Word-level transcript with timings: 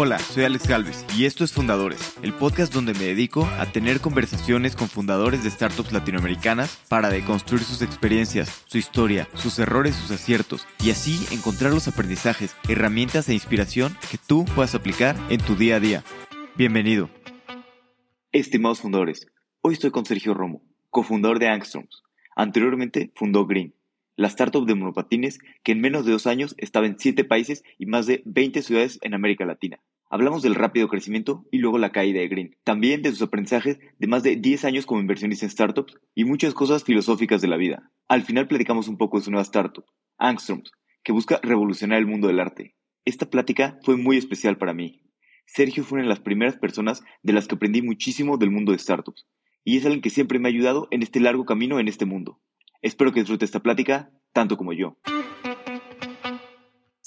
Hola, 0.00 0.20
soy 0.20 0.44
Alex 0.44 0.68
Galvez 0.68 1.04
y 1.18 1.24
esto 1.24 1.42
es 1.42 1.52
Fundadores, 1.52 2.16
el 2.22 2.32
podcast 2.32 2.72
donde 2.72 2.94
me 2.94 3.06
dedico 3.06 3.44
a 3.58 3.66
tener 3.66 3.98
conversaciones 4.00 4.76
con 4.76 4.86
fundadores 4.86 5.42
de 5.42 5.50
startups 5.50 5.90
latinoamericanas 5.90 6.76
para 6.88 7.10
deconstruir 7.10 7.64
sus 7.64 7.82
experiencias, 7.82 8.62
su 8.68 8.78
historia, 8.78 9.26
sus 9.34 9.58
errores, 9.58 9.96
sus 9.96 10.12
aciertos 10.12 10.68
y 10.84 10.92
así 10.92 11.26
encontrar 11.34 11.72
los 11.72 11.88
aprendizajes, 11.88 12.54
herramientas 12.68 13.28
e 13.28 13.34
inspiración 13.34 13.96
que 14.08 14.18
tú 14.18 14.44
puedas 14.54 14.76
aplicar 14.76 15.16
en 15.30 15.40
tu 15.40 15.56
día 15.56 15.74
a 15.74 15.80
día. 15.80 16.04
Bienvenido. 16.54 17.10
Estimados 18.30 18.80
fundadores, 18.80 19.26
hoy 19.62 19.72
estoy 19.74 19.90
con 19.90 20.06
Sergio 20.06 20.32
Romo, 20.32 20.62
cofundador 20.90 21.40
de 21.40 21.48
Angstroms. 21.48 22.04
Anteriormente 22.36 23.10
fundó 23.16 23.46
Green, 23.46 23.74
la 24.18 24.26
startup 24.26 24.66
de 24.66 24.74
monopatines 24.74 25.38
que 25.62 25.72
en 25.72 25.80
menos 25.80 26.04
de 26.04 26.10
dos 26.10 26.26
años 26.26 26.54
estaba 26.58 26.86
en 26.86 26.98
siete 26.98 27.24
países 27.24 27.62
y 27.78 27.86
más 27.86 28.06
de 28.06 28.22
20 28.26 28.62
ciudades 28.62 28.98
en 29.02 29.14
América 29.14 29.44
Latina. 29.46 29.80
Hablamos 30.10 30.42
del 30.42 30.54
rápido 30.54 30.88
crecimiento 30.88 31.44
y 31.50 31.58
luego 31.58 31.76
la 31.76 31.92
caída 31.92 32.20
de 32.20 32.28
Green, 32.28 32.56
también 32.64 33.02
de 33.02 33.10
sus 33.10 33.20
aprendizajes 33.20 33.78
de 33.98 34.06
más 34.06 34.22
de 34.22 34.36
10 34.36 34.64
años 34.64 34.86
como 34.86 35.02
inversionista 35.02 35.44
en 35.44 35.50
startups 35.50 35.98
y 36.14 36.24
muchas 36.24 36.54
cosas 36.54 36.82
filosóficas 36.82 37.42
de 37.42 37.48
la 37.48 37.58
vida. 37.58 37.92
Al 38.08 38.22
final 38.22 38.48
platicamos 38.48 38.88
un 38.88 38.96
poco 38.96 39.18
de 39.18 39.24
su 39.24 39.30
nueva 39.30 39.42
startup, 39.42 39.84
Angstroms, 40.16 40.72
que 41.04 41.12
busca 41.12 41.40
revolucionar 41.42 41.98
el 41.98 42.06
mundo 42.06 42.26
del 42.26 42.40
arte. 42.40 42.74
Esta 43.04 43.28
plática 43.28 43.78
fue 43.82 43.98
muy 43.98 44.16
especial 44.16 44.56
para 44.56 44.72
mí. 44.72 45.02
Sergio 45.44 45.84
fue 45.84 45.96
una 45.96 46.04
de 46.04 46.10
las 46.10 46.20
primeras 46.20 46.56
personas 46.56 47.02
de 47.22 47.34
las 47.34 47.46
que 47.46 47.56
aprendí 47.56 47.82
muchísimo 47.82 48.38
del 48.38 48.50
mundo 48.50 48.72
de 48.72 48.78
startups, 48.78 49.26
y 49.62 49.76
es 49.76 49.84
alguien 49.84 50.00
que 50.00 50.10
siempre 50.10 50.38
me 50.38 50.48
ha 50.48 50.52
ayudado 50.52 50.88
en 50.90 51.02
este 51.02 51.20
largo 51.20 51.44
camino 51.44 51.80
en 51.80 51.88
este 51.88 52.06
mundo. 52.06 52.40
Espero 52.80 53.12
que 53.12 53.20
disfrute 53.20 53.44
esta 53.44 53.60
plática 53.60 54.10
tanto 54.32 54.56
como 54.56 54.72
yo. 54.72 54.96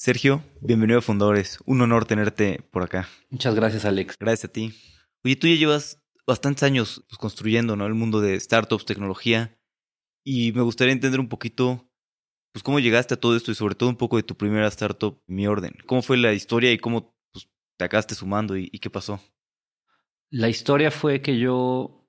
Sergio, 0.04 0.44
bienvenido 0.62 0.98
a 0.98 1.02
Fundadores. 1.04 1.60
Un 1.68 1.80
honor 1.80 2.06
tenerte 2.06 2.68
por 2.72 2.82
acá. 2.82 3.08
Muchas 3.30 3.54
gracias, 3.54 3.86
Alex. 3.86 4.18
Gracias 4.20 4.50
a 4.50 4.52
ti. 4.52 4.74
Oye, 5.24 5.36
tú 5.36 5.46
ya 5.46 5.54
llevas 5.54 6.02
bastantes 6.26 6.64
años 6.64 7.04
pues, 7.08 7.20
construyendo 7.20 7.76
¿no? 7.76 7.86
el 7.86 7.94
mundo 7.94 8.20
de 8.20 8.40
startups, 8.40 8.86
tecnología, 8.86 9.56
y 10.26 10.54
me 10.54 10.64
gustaría 10.64 10.92
entender 10.92 11.20
un 11.20 11.30
poquito 11.30 11.88
pues, 12.52 12.64
cómo 12.64 12.80
llegaste 12.80 13.14
a 13.14 13.20
todo 13.20 13.36
esto 13.36 13.52
y 13.52 13.54
sobre 13.54 13.76
todo 13.76 13.90
un 13.90 13.96
poco 13.96 14.18
de 14.18 14.24
tu 14.24 14.36
primera 14.36 14.68
startup, 14.70 15.22
Mi 15.28 15.46
Orden. 15.46 15.76
¿Cómo 15.86 16.02
fue 16.02 16.18
la 16.18 16.34
historia 16.34 16.72
y 16.72 16.80
cómo 16.80 17.16
pues, 17.32 17.48
te 17.78 17.86
acabaste 17.86 18.16
sumando 18.16 18.58
y, 18.58 18.70
y 18.72 18.80
qué 18.80 18.90
pasó? 18.90 19.22
La 20.32 20.50
historia 20.50 20.90
fue 20.90 21.22
que 21.22 21.38
yo 21.38 22.08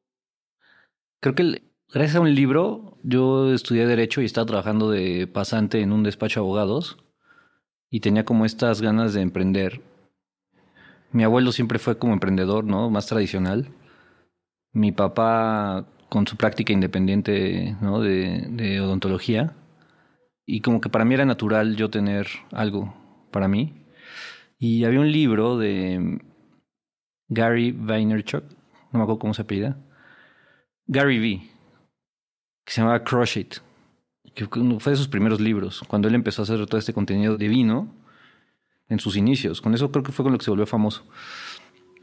creo 1.20 1.34
que 1.34 1.70
Gracias 1.92 2.16
a 2.16 2.20
un 2.20 2.34
libro, 2.34 2.98
yo 3.02 3.52
estudié 3.52 3.86
Derecho 3.86 4.22
y 4.22 4.24
estaba 4.24 4.46
trabajando 4.46 4.88
de 4.88 5.26
pasante 5.26 5.82
en 5.82 5.92
un 5.92 6.02
despacho 6.02 6.40
de 6.40 6.46
abogados 6.46 6.96
y 7.92 8.00
tenía 8.00 8.24
como 8.24 8.46
estas 8.46 8.80
ganas 8.80 9.12
de 9.12 9.20
emprender. 9.20 9.82
Mi 11.12 11.24
abuelo 11.24 11.52
siempre 11.52 11.78
fue 11.78 11.98
como 11.98 12.14
emprendedor, 12.14 12.64
¿no? 12.64 12.88
Más 12.88 13.06
tradicional. 13.06 13.68
Mi 14.72 14.92
papá 14.92 15.86
con 16.08 16.26
su 16.26 16.38
práctica 16.38 16.72
independiente, 16.72 17.76
¿no? 17.82 18.00
De, 18.00 18.80
odontología. 18.80 19.54
Y 20.46 20.62
como 20.62 20.80
que 20.80 20.88
para 20.88 21.04
mí 21.04 21.12
era 21.12 21.26
natural 21.26 21.76
yo 21.76 21.90
tener 21.90 22.28
algo 22.50 22.94
para 23.30 23.46
mí. 23.46 23.84
Y 24.58 24.84
había 24.84 25.00
un 25.00 25.12
libro 25.12 25.58
de 25.58 26.18
Gary 27.28 27.72
Vaynerchuk, 27.72 28.44
no 28.90 28.98
me 28.98 29.02
acuerdo 29.02 29.18
cómo 29.18 29.34
se 29.34 29.42
apellida. 29.42 29.76
Gary 30.86 31.18
V 31.18 31.50
que 32.64 32.72
se 32.72 32.80
llamaba 32.80 33.04
Crush 33.04 33.36
It, 33.36 33.56
fue 34.78 34.92
de 34.92 34.96
sus 34.96 35.08
primeros 35.08 35.40
libros, 35.40 35.82
cuando 35.86 36.08
él 36.08 36.14
empezó 36.14 36.42
a 36.42 36.44
hacer 36.44 36.64
todo 36.66 36.78
este 36.78 36.92
contenido 36.92 37.36
de 37.36 37.48
vino 37.48 37.94
en 38.88 38.98
sus 38.98 39.16
inicios. 39.16 39.60
Con 39.60 39.74
eso 39.74 39.90
creo 39.90 40.02
que 40.02 40.12
fue 40.12 40.24
con 40.24 40.32
lo 40.32 40.38
que 40.38 40.44
se 40.44 40.50
volvió 40.50 40.66
famoso. 40.66 41.04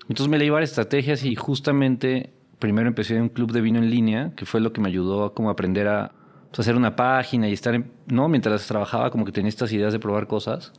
Entonces 0.04 0.28
me 0.28 0.38
leí 0.38 0.50
varias 0.50 0.72
estrategias 0.72 1.24
y 1.24 1.36
justamente 1.36 2.34
primero 2.58 2.88
empecé 2.88 3.16
en 3.16 3.24
un 3.24 3.30
club 3.30 3.52
de 3.52 3.62
vino 3.62 3.80
en 3.80 3.90
línea, 3.90 4.34
que 4.36 4.46
fue 4.46 4.60
lo 4.60 4.74
que 4.74 4.82
me 4.82 4.90
ayudó 4.90 5.26
a 5.26 5.34
como 5.34 5.50
aprender 5.50 5.88
a 5.88 6.12
pues, 6.50 6.60
hacer 6.60 6.76
una 6.76 6.96
página 6.96 7.48
y 7.48 7.54
estar, 7.54 7.84
¿no? 8.08 8.28
Mientras 8.28 8.68
trabajaba 8.68 9.12
como 9.12 9.26
que 9.26 9.32
tenía 9.32 9.50
estas 9.50 9.72
ideas 9.72 9.94
de 9.94 10.00
probar 10.00 10.28
cosas. 10.28 10.74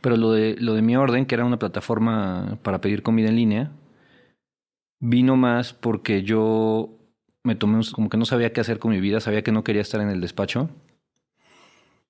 Pero 0.00 0.16
lo 0.16 0.32
de, 0.32 0.56
lo 0.58 0.74
de 0.74 0.82
mi 0.82 0.96
orden, 0.96 1.26
que 1.26 1.34
era 1.34 1.44
una 1.44 1.58
plataforma 1.58 2.58
para 2.62 2.80
pedir 2.80 3.02
comida 3.02 3.28
en 3.28 3.36
línea, 3.36 3.72
vino 4.98 5.36
más 5.36 5.72
porque 5.72 6.22
yo 6.22 6.98
me 7.44 7.54
tomé 7.54 7.80
como 7.92 8.08
que 8.08 8.16
no 8.16 8.24
sabía 8.24 8.52
qué 8.52 8.60
hacer 8.60 8.78
con 8.78 8.92
mi 8.92 9.00
vida, 9.00 9.20
sabía 9.20 9.42
que 9.42 9.52
no 9.52 9.64
quería 9.64 9.82
estar 9.82 10.00
en 10.00 10.08
el 10.08 10.20
despacho. 10.20 10.70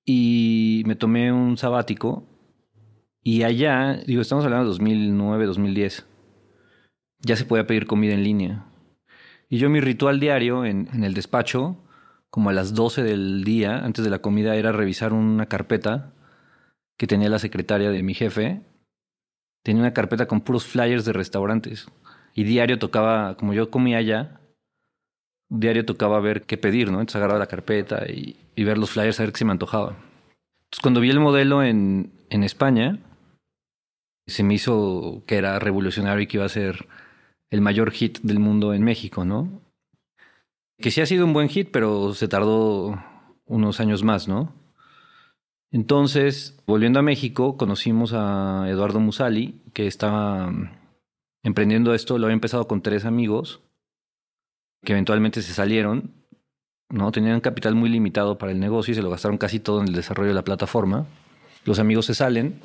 Y 0.05 0.83
me 0.85 0.95
tomé 0.95 1.31
un 1.31 1.57
sabático. 1.57 2.27
Y 3.23 3.43
allá, 3.43 4.01
digo, 4.05 4.21
estamos 4.21 4.43
hablando 4.45 4.65
de 4.65 4.69
2009, 4.71 5.45
2010. 5.45 6.05
Ya 7.19 7.35
se 7.35 7.45
podía 7.45 7.65
pedir 7.65 7.87
comida 7.87 8.13
en 8.13 8.23
línea. 8.23 8.65
Y 9.49 9.57
yo 9.57 9.69
mi 9.69 9.79
ritual 9.79 10.19
diario 10.19 10.65
en, 10.65 10.89
en 10.93 11.03
el 11.03 11.13
despacho, 11.13 11.77
como 12.29 12.49
a 12.49 12.53
las 12.53 12.73
12 12.73 13.03
del 13.03 13.43
día, 13.43 13.77
antes 13.77 14.03
de 14.03 14.11
la 14.11 14.19
comida, 14.19 14.55
era 14.55 14.71
revisar 14.71 15.13
una 15.13 15.45
carpeta 15.45 16.13
que 16.97 17.07
tenía 17.07 17.29
la 17.29 17.39
secretaria 17.39 17.89
de 17.91 18.03
mi 18.03 18.13
jefe. 18.13 18.61
Tenía 19.63 19.81
una 19.81 19.93
carpeta 19.93 20.27
con 20.27 20.41
puros 20.41 20.65
flyers 20.65 21.05
de 21.05 21.13
restaurantes. 21.13 21.87
Y 22.35 22.43
diario 22.43 22.77
tocaba, 22.77 23.37
como 23.37 23.53
yo 23.53 23.69
comía 23.71 23.99
allá, 23.99 24.41
diario 25.53 25.85
tocaba 25.85 26.19
ver 26.19 26.43
qué 26.43 26.57
pedir, 26.57 26.91
¿no? 26.91 26.99
Entonces 26.99 27.17
agarraba 27.17 27.39
la 27.39 27.47
carpeta 27.47 28.05
y, 28.07 28.35
ver 28.63 28.77
los 28.77 28.91
flyers 28.91 29.19
a 29.19 29.23
ver 29.23 29.31
qué 29.31 29.39
se 29.39 29.45
me 29.45 29.51
antojaba. 29.51 29.89
Entonces 29.89 30.81
cuando 30.81 30.99
vi 30.99 31.09
el 31.09 31.19
modelo 31.19 31.63
en, 31.63 32.11
en 32.29 32.43
España, 32.43 32.99
se 34.27 34.43
me 34.43 34.55
hizo 34.55 35.23
que 35.27 35.37
era 35.37 35.59
revolucionario 35.59 36.23
y 36.23 36.27
que 36.27 36.37
iba 36.37 36.45
a 36.45 36.49
ser 36.49 36.87
el 37.51 37.61
mayor 37.61 37.91
hit 37.91 38.19
del 38.21 38.39
mundo 38.39 38.73
en 38.73 38.83
México, 38.83 39.25
¿no? 39.25 39.61
Que 40.79 40.89
sí 40.91 41.01
ha 41.01 41.05
sido 41.05 41.25
un 41.25 41.33
buen 41.33 41.49
hit, 41.49 41.69
pero 41.71 42.13
se 42.13 42.27
tardó 42.27 42.99
unos 43.45 43.79
años 43.79 44.03
más, 44.03 44.27
¿no? 44.27 44.53
Entonces, 45.71 46.61
volviendo 46.65 46.99
a 46.99 47.03
México, 47.03 47.57
conocimos 47.57 48.13
a 48.13 48.65
Eduardo 48.67 48.99
Musali, 48.99 49.61
que 49.73 49.87
estaba 49.87 50.51
emprendiendo 51.43 51.93
esto, 51.93 52.17
lo 52.17 52.25
había 52.25 52.35
empezado 52.35 52.67
con 52.67 52.81
tres 52.81 53.05
amigos 53.05 53.62
que 54.83 54.93
eventualmente 54.93 55.41
se 55.41 55.53
salieron, 55.53 56.11
¿no? 56.89 57.11
Tenían 57.11 57.41
capital 57.41 57.75
muy 57.75 57.89
limitado 57.89 58.37
para 58.37 58.51
el 58.51 58.59
negocio 58.59 58.91
y 58.91 58.95
se 58.95 59.01
lo 59.01 59.09
gastaron 59.09 59.37
casi 59.37 59.59
todo 59.59 59.81
en 59.81 59.87
el 59.87 59.93
desarrollo 59.93 60.29
de 60.29 60.35
la 60.35 60.43
plataforma. 60.43 61.05
Los 61.65 61.79
amigos 61.79 62.05
se 62.05 62.15
salen 62.15 62.59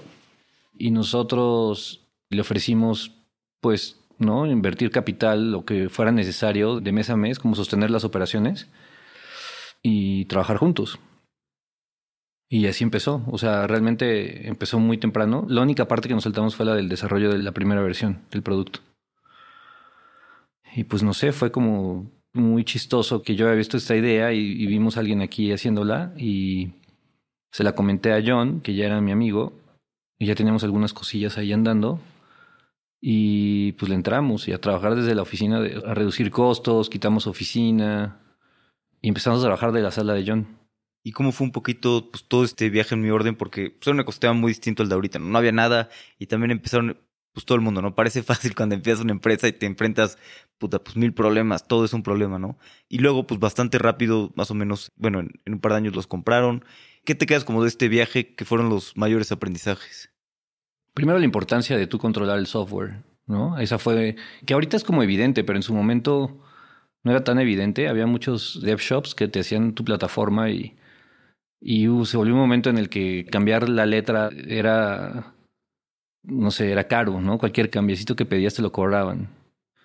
y 0.77 0.91
nosotros 0.91 2.09
le 2.31 2.41
ofrecimos, 2.41 3.13
pues, 3.61 4.01
¿no? 4.19 4.47
Invertir 4.47 4.91
capital, 4.91 5.53
lo 5.53 5.65
que 5.65 5.89
fuera 5.89 6.13
necesario 6.13 6.81
de 6.81 6.93
mes 6.93 7.11
a 7.11 7.17
mes, 7.17 7.39
como 7.39 7.55
sostener 7.55 7.91
las 7.91 8.05
operaciones 8.05 8.69
y 9.83 10.25
trabajar 10.27 10.57
juntos. 10.57 10.99
Y 12.51 12.67
así 12.67 12.83
empezó. 12.83 13.23
O 13.27 13.39
sea, 13.39 13.67
realmente 13.67 14.49
empezó 14.49 14.79
muy 14.79 14.99
temprano. 14.99 15.45
La 15.49 15.63
única 15.63 15.87
parte 15.87 16.09
que 16.09 16.15
nos 16.15 16.25
saltamos 16.25 16.57
fue 16.57 16.67
la 16.67 16.75
del 16.75 16.89
desarrollo 16.89 17.31
de 17.31 17.39
la 17.39 17.53
primera 17.53 17.83
versión 17.83 18.23
del 18.31 18.43
producto. 18.43 18.81
Y 20.75 20.85
pues 20.85 21.03
no 21.03 21.15
sé, 21.15 21.33
fue 21.33 21.51
como 21.51 22.11
muy 22.33 22.65
chistoso 22.65 23.23
que 23.23 23.35
yo 23.35 23.47
había 23.47 23.59
visto 23.59 23.77
esta 23.77 23.97
idea 23.97 24.33
y, 24.33 24.67
vimos 24.67 24.97
a 24.97 25.01
alguien 25.01 25.21
aquí 25.21 25.53
haciéndola 25.53 26.13
y 26.17 26.73
se 27.51 27.65
la 27.65 27.75
comenté 27.75 28.13
a 28.13 28.23
John, 28.25 28.61
que 28.61 28.75
ya 28.75 28.87
era 28.87 29.01
mi 29.01 29.13
amigo, 29.13 29.53
y 30.19 30.27
ya 30.27 30.35
teníamos 30.35 30.65
algunas 30.65 30.93
cosillas 30.93 31.39
ahí 31.39 31.53
andando. 31.53 32.01
Y 33.01 33.73
pues 33.73 33.89
le 33.89 33.95
entramos 33.95 34.49
y 34.49 34.53
a 34.53 34.61
trabajar 34.61 34.97
desde 34.97 35.15
la 35.15 35.23
oficina, 35.23 35.59
a 35.59 35.95
reducir 35.95 36.31
costos, 36.31 36.91
quitamos 36.91 37.29
oficina 37.29 38.21
y 39.01 39.09
empezamos 39.09 39.39
a 39.41 39.43
trabajar 39.43 39.73
de 39.73 39.83
la 39.83 39.93
sala 39.93 40.15
de 40.15 40.25
John. 40.27 40.59
¿Y 41.05 41.13
cómo 41.13 41.31
fue 41.31 41.47
un 41.47 41.53
poquito 41.53 42.11
pues, 42.11 42.25
todo 42.25 42.45
este 42.45 42.71
viaje 42.71 42.95
en 42.95 43.03
mi 43.03 43.11
orden? 43.11 43.37
Porque 43.37 43.71
pues, 43.71 43.87
era 43.87 43.95
un 43.95 44.01
ecosistema 44.01 44.33
muy 44.33 44.51
distinto 44.51 44.83
al 44.83 44.89
de 44.89 44.97
ahorita, 44.97 45.19
¿no? 45.21 45.27
no 45.27 45.39
había 45.39 45.53
nada 45.53 45.89
y 46.19 46.27
también 46.27 46.51
empezaron 46.51 46.99
pues 47.39 47.47
todo 47.47 47.55
el 47.55 47.63
mundo, 47.63 47.81
¿no? 47.81 47.95
Parece 47.95 48.23
fácil 48.25 48.57
cuando 48.57 48.75
empiezas 48.75 49.05
una 49.05 49.13
empresa 49.13 49.47
y 49.47 49.53
te 49.53 49.65
enfrentas, 49.65 50.19
puta, 50.59 50.81
pues 50.81 50.97
mil 50.97 51.15
problemas, 51.15 51.69
todo 51.69 51.85
es 51.85 51.93
un 51.93 52.03
problema, 52.03 52.37
¿no? 52.37 52.59
Y 52.89 52.99
luego, 52.99 53.29
pues 53.29 53.39
bastante 53.39 53.79
rápido, 53.79 54.33
más 54.35 54.51
o 54.51 54.55
menos, 54.55 54.91
bueno, 54.97 55.21
en, 55.21 55.31
un 55.47 55.61
par 55.61 55.71
de 55.71 55.79
años 55.79 55.95
los 55.95 56.09
compraron. 56.09 56.65
¿Qué 57.05 57.15
te 57.15 57.27
quedas 57.27 57.45
como 57.45 57.63
de 57.63 57.69
este 57.69 57.87
viaje 57.87 58.35
que 58.35 58.45
fueron 58.45 58.71
los 58.71 58.97
mayores 58.97 59.31
aprendizajes? 59.31 60.11
Primero 60.95 61.21
la 61.21 61.27
importancia 61.27 61.77
de 61.77 61.87
tú 61.87 61.99
controlar 61.99 62.41
el 62.41 62.49
software, 62.49 63.05
¿no? 63.29 63.57
Esa 63.61 63.79
fue, 63.79 64.17
que 64.45 64.55
ahorita 64.55 64.77
es 64.77 64.83
como 64.83 65.05
evidente, 65.05 65.45
pero 65.45 65.57
en 65.61 65.63
su 65.63 65.73
momento 65.73 66.43
no 67.05 67.13
era 67.13 67.23
tan 67.23 67.39
evidente. 67.39 67.87
Había 67.87 68.07
muchos 68.07 68.61
dev 68.65 68.81
shops 68.81 69.15
que 69.15 69.29
te 69.29 69.39
hacían 69.39 69.75
tu 69.77 69.85
plataforma 69.85 70.51
y, 70.51 70.77
y 71.61 71.87
uh, 71.87 72.05
se 72.05 72.17
volvió 72.17 72.35
un 72.35 72.41
momento 72.41 72.69
en 72.69 72.79
el 72.79 72.89
que 72.89 73.27
cambiar 73.31 73.69
la 73.69 73.87
letra 73.87 74.31
era 74.49 75.38
no 76.29 76.51
sé, 76.51 76.71
era 76.73 76.85
caro, 76.89 77.21
¿no? 77.21 77.39
Cualquier 77.39 77.71
cambiecito 77.71 78.17
que 78.17 78.27
pedías 78.27 78.55
te 78.55 78.63
lo 78.63 78.73
cobraban. 78.73 79.29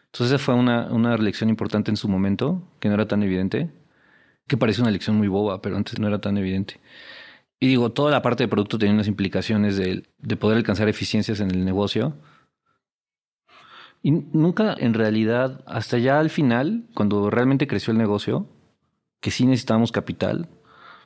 Entonces 0.07 0.35
esa 0.35 0.39
fue 0.39 0.55
una, 0.55 0.91
una 0.91 1.17
lección 1.17 1.49
importante 1.49 1.91
en 1.91 1.97
su 1.97 2.07
momento, 2.07 2.61
que 2.79 2.87
no 2.89 2.95
era 2.95 3.07
tan 3.07 3.23
evidente, 3.23 3.71
que 4.47 4.57
parece 4.57 4.81
una 4.81 4.91
lección 4.91 5.17
muy 5.17 5.27
boba, 5.27 5.61
pero 5.61 5.77
antes 5.77 5.99
no 5.99 6.07
era 6.07 6.21
tan 6.21 6.37
evidente. 6.37 6.79
Y 7.59 7.67
digo, 7.67 7.91
toda 7.91 8.11
la 8.11 8.21
parte 8.21 8.43
de 8.43 8.47
producto 8.49 8.77
tenía 8.77 8.93
unas 8.93 9.07
implicaciones 9.07 9.77
de, 9.77 10.03
de 10.19 10.35
poder 10.35 10.57
alcanzar 10.57 10.89
eficiencias 10.89 11.39
en 11.39 11.51
el 11.51 11.65
negocio, 11.65 12.15
Y 14.05 14.11
nunca, 14.11 14.75
en 14.77 14.93
realidad, 14.93 15.63
hasta 15.65 15.97
ya 15.97 16.19
al 16.19 16.29
final, 16.29 16.83
cuando 16.93 17.29
realmente 17.29 17.67
creció 17.67 17.91
el 17.91 17.97
negocio, 17.97 18.47
que 19.21 19.31
sí 19.31 19.45
necesitábamos 19.45 19.93
capital, 19.93 20.49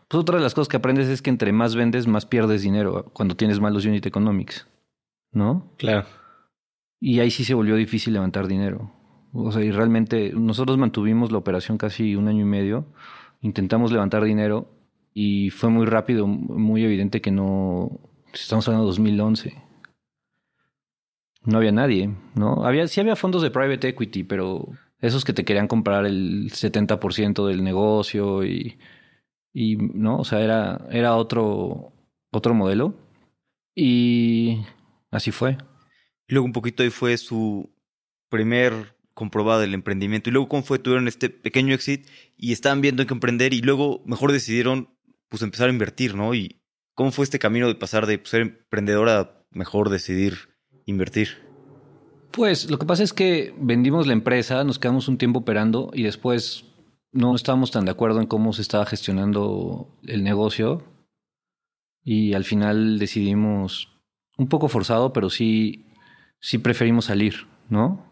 pues 0.07 0.21
otra 0.21 0.37
de 0.37 0.43
las 0.43 0.55
cosas 0.55 0.67
que 0.67 0.77
aprendes 0.77 1.07
es 1.07 1.21
que 1.21 1.29
entre 1.29 1.51
más 1.51 1.75
vendes, 1.75 2.07
más 2.07 2.25
pierdes 2.25 2.63
dinero 2.63 3.05
cuando 3.13 3.35
tienes 3.35 3.59
malos 3.59 3.85
unit 3.85 4.05
economics. 4.05 4.65
¿No? 5.31 5.71
Claro. 5.77 6.05
Y 6.99 7.19
ahí 7.19 7.31
sí 7.31 7.43
se 7.43 7.53
volvió 7.53 7.75
difícil 7.75 8.13
levantar 8.13 8.47
dinero. 8.47 8.91
O 9.33 9.51
sea, 9.51 9.63
y 9.63 9.71
realmente 9.71 10.31
nosotros 10.33 10.77
mantuvimos 10.77 11.31
la 11.31 11.37
operación 11.37 11.77
casi 11.77 12.15
un 12.15 12.27
año 12.27 12.41
y 12.41 12.49
medio. 12.49 12.85
Intentamos 13.41 13.91
levantar 13.91 14.23
dinero 14.23 14.71
y 15.13 15.49
fue 15.51 15.69
muy 15.69 15.85
rápido, 15.85 16.27
muy 16.27 16.83
evidente 16.83 17.21
que 17.21 17.31
no. 17.31 17.99
Estamos 18.33 18.67
hablando 18.67 18.85
de 18.85 18.91
2011. 18.91 19.63
No 21.43 21.57
había 21.57 21.71
nadie, 21.71 22.13
¿no? 22.35 22.65
Había, 22.65 22.87
sí 22.87 22.99
había 22.99 23.15
fondos 23.15 23.41
de 23.41 23.51
private 23.51 23.89
equity, 23.89 24.23
pero 24.23 24.67
esos 24.99 25.23
que 25.23 25.33
te 25.33 25.45
querían 25.45 25.67
comprar 25.67 26.05
el 26.05 26.51
70% 26.51 27.47
del 27.47 27.63
negocio 27.63 28.43
y, 28.43 28.77
y, 29.53 29.77
¿no? 29.77 30.17
O 30.19 30.23
sea, 30.23 30.41
era, 30.41 30.81
era 30.91 31.15
otro, 31.15 31.93
otro 32.31 32.53
modelo. 32.53 32.95
Y 33.75 34.61
así 35.11 35.31
fue. 35.31 35.57
Y 36.27 36.33
luego 36.33 36.45
un 36.45 36.53
poquito 36.53 36.83
ahí 36.83 36.89
fue 36.89 37.17
su 37.17 37.73
primer 38.29 38.95
comprobado 39.13 39.61
del 39.61 39.73
emprendimiento. 39.73 40.29
Y 40.29 40.33
luego 40.33 40.49
cómo 40.49 40.63
fue, 40.63 40.79
tuvieron 40.79 41.07
este 41.07 41.29
pequeño 41.29 41.73
exit 41.73 42.07
y 42.35 42.53
estaban 42.53 42.81
viendo 42.81 43.01
en 43.01 43.07
qué 43.07 43.13
emprender 43.13 43.53
y 43.53 43.61
luego 43.61 44.01
mejor 44.05 44.31
decidieron 44.31 44.89
pues 45.29 45.41
empezar 45.41 45.69
a 45.69 45.73
invertir, 45.73 46.15
¿no? 46.15 46.33
Y 46.33 46.61
cómo 46.93 47.11
fue 47.11 47.23
este 47.23 47.39
camino 47.39 47.67
de 47.67 47.75
pasar 47.75 48.05
de 48.05 48.21
ser 48.23 48.41
emprendedor 48.41 49.09
a 49.09 49.45
mejor 49.51 49.89
decidir 49.89 50.57
invertir. 50.85 51.47
Pues 52.31 52.69
lo 52.69 52.77
que 52.77 52.85
pasa 52.85 53.03
es 53.03 53.13
que 53.13 53.53
vendimos 53.57 54.07
la 54.07 54.13
empresa, 54.13 54.63
nos 54.63 54.79
quedamos 54.79 55.07
un 55.07 55.17
tiempo 55.17 55.39
operando 55.39 55.89
y 55.93 56.03
después 56.03 56.65
no 57.11 57.35
estábamos 57.35 57.71
tan 57.71 57.85
de 57.85 57.91
acuerdo 57.91 58.21
en 58.21 58.27
cómo 58.27 58.53
se 58.53 58.61
estaba 58.61 58.85
gestionando 58.85 59.97
el 60.03 60.23
negocio 60.23 60.83
y 62.03 62.33
al 62.33 62.43
final 62.43 62.99
decidimos, 62.99 63.96
un 64.37 64.47
poco 64.47 64.69
forzado, 64.69 65.13
pero 65.13 65.29
sí, 65.29 65.85
sí 66.39 66.57
preferimos 66.57 67.05
salir, 67.05 67.47
¿no? 67.69 68.05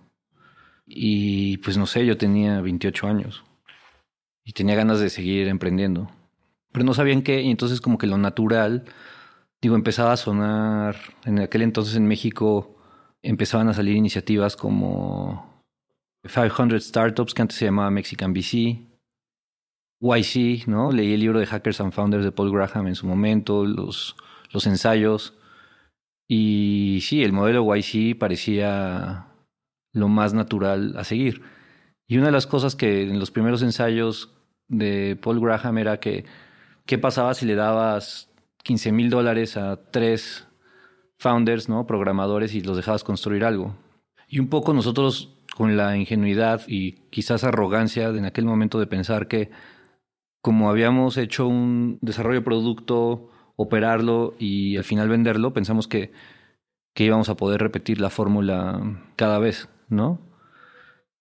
Y 0.85 1.57
pues 1.57 1.77
no 1.77 1.85
sé, 1.85 2.05
yo 2.05 2.17
tenía 2.17 2.61
28 2.61 3.07
años 3.07 3.43
y 4.43 4.53
tenía 4.53 4.75
ganas 4.75 4.99
de 4.99 5.09
seguir 5.09 5.47
emprendiendo, 5.47 6.09
pero 6.71 6.85
no 6.85 6.93
sabían 6.93 7.21
qué 7.21 7.41
y 7.41 7.49
entonces 7.49 7.81
como 7.81 7.97
que 7.97 8.07
lo 8.07 8.17
natural, 8.17 8.85
digo, 9.61 9.75
empezaba 9.75 10.13
a 10.13 10.17
sonar, 10.17 10.97
en 11.25 11.39
aquel 11.39 11.63
entonces 11.63 11.95
en 11.95 12.07
México 12.07 12.75
empezaban 13.23 13.69
a 13.69 13.73
salir 13.73 13.95
iniciativas 13.95 14.55
como 14.55 15.63
500 16.23 16.83
Startups, 16.83 17.33
que 17.33 17.41
antes 17.41 17.57
se 17.57 17.65
llamaba 17.65 17.89
Mexican 17.89 18.33
VC, 18.33 18.79
YC, 19.99 20.67
¿no? 20.67 20.91
Leí 20.91 21.13
el 21.13 21.19
libro 21.19 21.39
de 21.39 21.45
Hackers 21.45 21.81
and 21.81 21.93
Founders 21.93 22.23
de 22.23 22.31
Paul 22.31 22.51
Graham 22.51 22.87
en 22.87 22.95
su 22.95 23.07
momento, 23.07 23.65
los, 23.65 24.15
los 24.51 24.67
ensayos. 24.67 25.33
Y 26.27 26.99
sí, 27.01 27.23
el 27.23 27.33
modelo 27.33 27.65
YC 27.75 28.17
parecía 28.17 29.27
lo 29.93 30.07
más 30.07 30.33
natural 30.33 30.95
a 30.97 31.03
seguir. 31.03 31.41
Y 32.07 32.17
una 32.17 32.27
de 32.27 32.31
las 32.31 32.47
cosas 32.47 32.75
que 32.75 33.03
en 33.03 33.19
los 33.19 33.31
primeros 33.31 33.61
ensayos 33.61 34.33
de 34.67 35.17
Paul 35.21 35.39
Graham 35.39 35.77
era 35.77 35.99
que, 35.99 36.25
¿qué 36.85 36.97
pasaba 36.97 37.33
si 37.33 37.45
le 37.45 37.55
dabas 37.55 38.29
15 38.63 38.91
mil 38.91 39.09
dólares 39.09 39.57
a 39.57 39.77
tres 39.91 40.47
founders, 41.17 41.69
¿no? 41.69 41.85
programadores, 41.87 42.53
y 42.55 42.61
los 42.61 42.77
dejabas 42.77 43.03
construir 43.03 43.45
algo? 43.45 43.75
Y 44.27 44.39
un 44.39 44.47
poco 44.47 44.73
nosotros 44.73 45.37
con 45.55 45.77
la 45.77 45.95
ingenuidad 45.95 46.61
y 46.67 46.93
quizás 47.09 47.43
arrogancia 47.43 48.09
en 48.09 48.25
aquel 48.25 48.45
momento 48.45 48.79
de 48.79 48.87
pensar 48.87 49.27
que 49.27 49.51
como 50.41 50.69
habíamos 50.69 51.17
hecho 51.17 51.47
un 51.47 51.97
desarrollo 52.01 52.41
de 52.41 52.45
producto, 52.45 53.29
operarlo 53.55 54.35
y 54.39 54.77
al 54.77 54.83
final 54.83 55.09
venderlo, 55.09 55.53
pensamos 55.53 55.87
que, 55.87 56.11
que 56.93 57.03
íbamos 57.03 57.29
a 57.29 57.35
poder 57.35 57.61
repetir 57.61 58.01
la 58.01 58.09
fórmula 58.09 58.81
cada 59.15 59.39
vez, 59.39 59.69
¿no? 59.89 60.19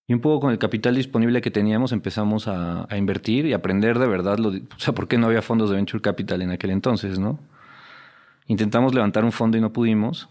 Y 0.06 0.12
un 0.12 0.20
poco 0.20 0.40
con 0.40 0.50
el 0.50 0.58
capital 0.58 0.94
disponible 0.94 1.40
que 1.40 1.50
teníamos 1.50 1.92
empezamos 1.92 2.46
a, 2.46 2.86
a 2.92 2.96
invertir 2.98 3.46
y 3.46 3.54
aprender 3.54 3.98
de 3.98 4.06
verdad, 4.06 4.38
lo, 4.38 4.50
o 4.50 4.78
sea, 4.78 4.94
¿por 4.94 5.08
qué 5.08 5.16
no 5.16 5.26
había 5.26 5.40
fondos 5.40 5.70
de 5.70 5.76
venture 5.76 6.02
capital 6.02 6.42
en 6.42 6.50
aquel 6.50 6.70
entonces, 6.70 7.18
no? 7.18 7.38
Intentamos 8.46 8.92
levantar 8.92 9.24
un 9.24 9.32
fondo 9.32 9.56
y 9.56 9.60
no 9.60 9.72
pudimos. 9.72 10.28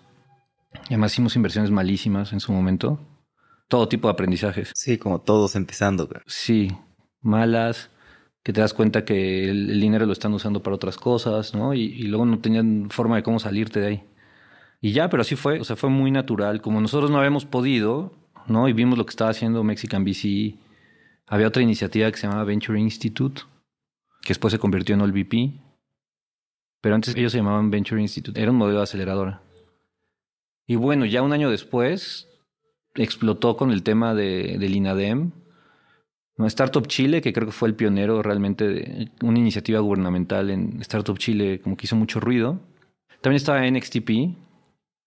Y 0.89 0.93
además 0.93 1.13
hicimos 1.13 1.35
inversiones 1.35 1.71
malísimas 1.71 2.33
en 2.33 2.39
su 2.39 2.51
momento. 2.51 2.99
Todo 3.67 3.87
tipo 3.87 4.07
de 4.07 4.13
aprendizajes. 4.13 4.71
Sí, 4.75 4.97
como 4.97 5.21
todos 5.21 5.55
empezando. 5.55 6.07
Sí, 6.27 6.71
malas, 7.21 7.89
que 8.43 8.51
te 8.51 8.59
das 8.59 8.73
cuenta 8.73 9.05
que 9.05 9.49
el, 9.49 9.79
dinero 9.79 10.05
lo 10.05 10.11
están 10.11 10.33
usando 10.33 10.61
para 10.61 10.75
otras 10.75 10.97
cosas, 10.97 11.55
¿no? 11.55 11.73
Y, 11.73 12.03
luego 12.03 12.25
no 12.25 12.39
tenían 12.39 12.89
forma 12.89 13.15
de 13.15 13.23
cómo 13.23 13.39
salirte 13.39 13.79
de 13.79 13.87
ahí. 13.87 14.03
Y 14.81 14.91
ya, 14.91 15.09
pero 15.09 15.21
así 15.21 15.37
fue, 15.37 15.61
o 15.61 15.63
sea, 15.63 15.77
fue 15.77 15.89
muy 15.89 16.11
natural. 16.11 16.61
Como 16.61 16.81
nosotros 16.81 17.09
no 17.09 17.17
habíamos 17.17 17.45
podido, 17.45 18.13
¿no? 18.47 18.67
Y 18.67 18.73
vimos 18.73 18.97
lo 18.97 19.05
que 19.05 19.11
estaba 19.11 19.31
haciendo 19.31 19.63
Mexican 19.63 20.03
VC. 20.03 20.57
Había 21.25 21.47
otra 21.47 21.63
iniciativa 21.63 22.11
que 22.11 22.17
se 22.17 22.27
llamaba 22.27 22.43
Venture 22.43 22.77
Institute, 22.77 23.43
que 24.21 24.29
después 24.29 24.51
se 24.51 24.59
convirtió 24.59 24.93
en 24.95 25.01
OLVP. 25.01 25.53
Pero 26.81 26.95
antes 26.95 27.15
ellos 27.15 27.31
se 27.31 27.37
llamaban 27.37 27.71
Venture 27.71 28.01
Institute. 28.01 28.39
Era 28.39 28.51
un 28.51 28.57
modelo 28.57 28.79
de 28.79 28.83
aceleradora. 28.83 29.41
Y 30.67 30.75
bueno, 30.75 31.05
ya 31.05 31.21
un 31.21 31.31
año 31.31 31.49
después 31.49 32.27
explotó 32.95 33.55
con 33.55 33.71
el 33.71 33.83
tema 33.83 34.13
de, 34.13 34.57
del 34.59 34.75
INADEM 34.75 35.31
no, 36.37 36.47
Startup 36.47 36.85
Chile, 36.87 37.21
que 37.21 37.31
creo 37.31 37.45
que 37.47 37.53
fue 37.53 37.69
el 37.69 37.75
pionero 37.75 38.23
realmente 38.23 38.67
de 38.67 39.11
una 39.21 39.39
iniciativa 39.39 39.79
gubernamental 39.79 40.49
en 40.49 40.81
Startup 40.81 41.17
Chile, 41.17 41.59
como 41.61 41.77
que 41.77 41.85
hizo 41.85 41.95
mucho 41.95 42.19
ruido. 42.19 42.59
También 43.21 43.37
estaba 43.37 43.69
NXTP, 43.69 44.07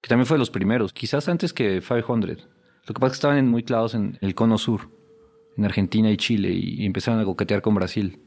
que 0.01 0.09
también 0.09 0.27
fue 0.27 0.37
de 0.37 0.41
los 0.41 0.51
primeros, 0.51 0.93
quizás 0.93 1.29
antes 1.29 1.53
que 1.53 1.81
500. 1.81 2.49
Lo 2.87 2.95
que 2.95 3.01
pasa 3.01 3.07
es 3.07 3.13
que 3.13 3.17
estaban 3.17 3.49
muy 3.49 3.65
clavados 3.65 3.95
en 3.95 4.19
el 4.21 4.35
cono 4.37 4.57
sur, 4.57 4.89
en 5.57 5.65
Argentina 5.65 6.11
y 6.11 6.17
Chile, 6.17 6.53
y 6.53 6.87
empezaron 6.87 7.21
a 7.21 7.25
coquetear 7.25 7.61
con 7.61 7.75
Brasil. 7.75 8.21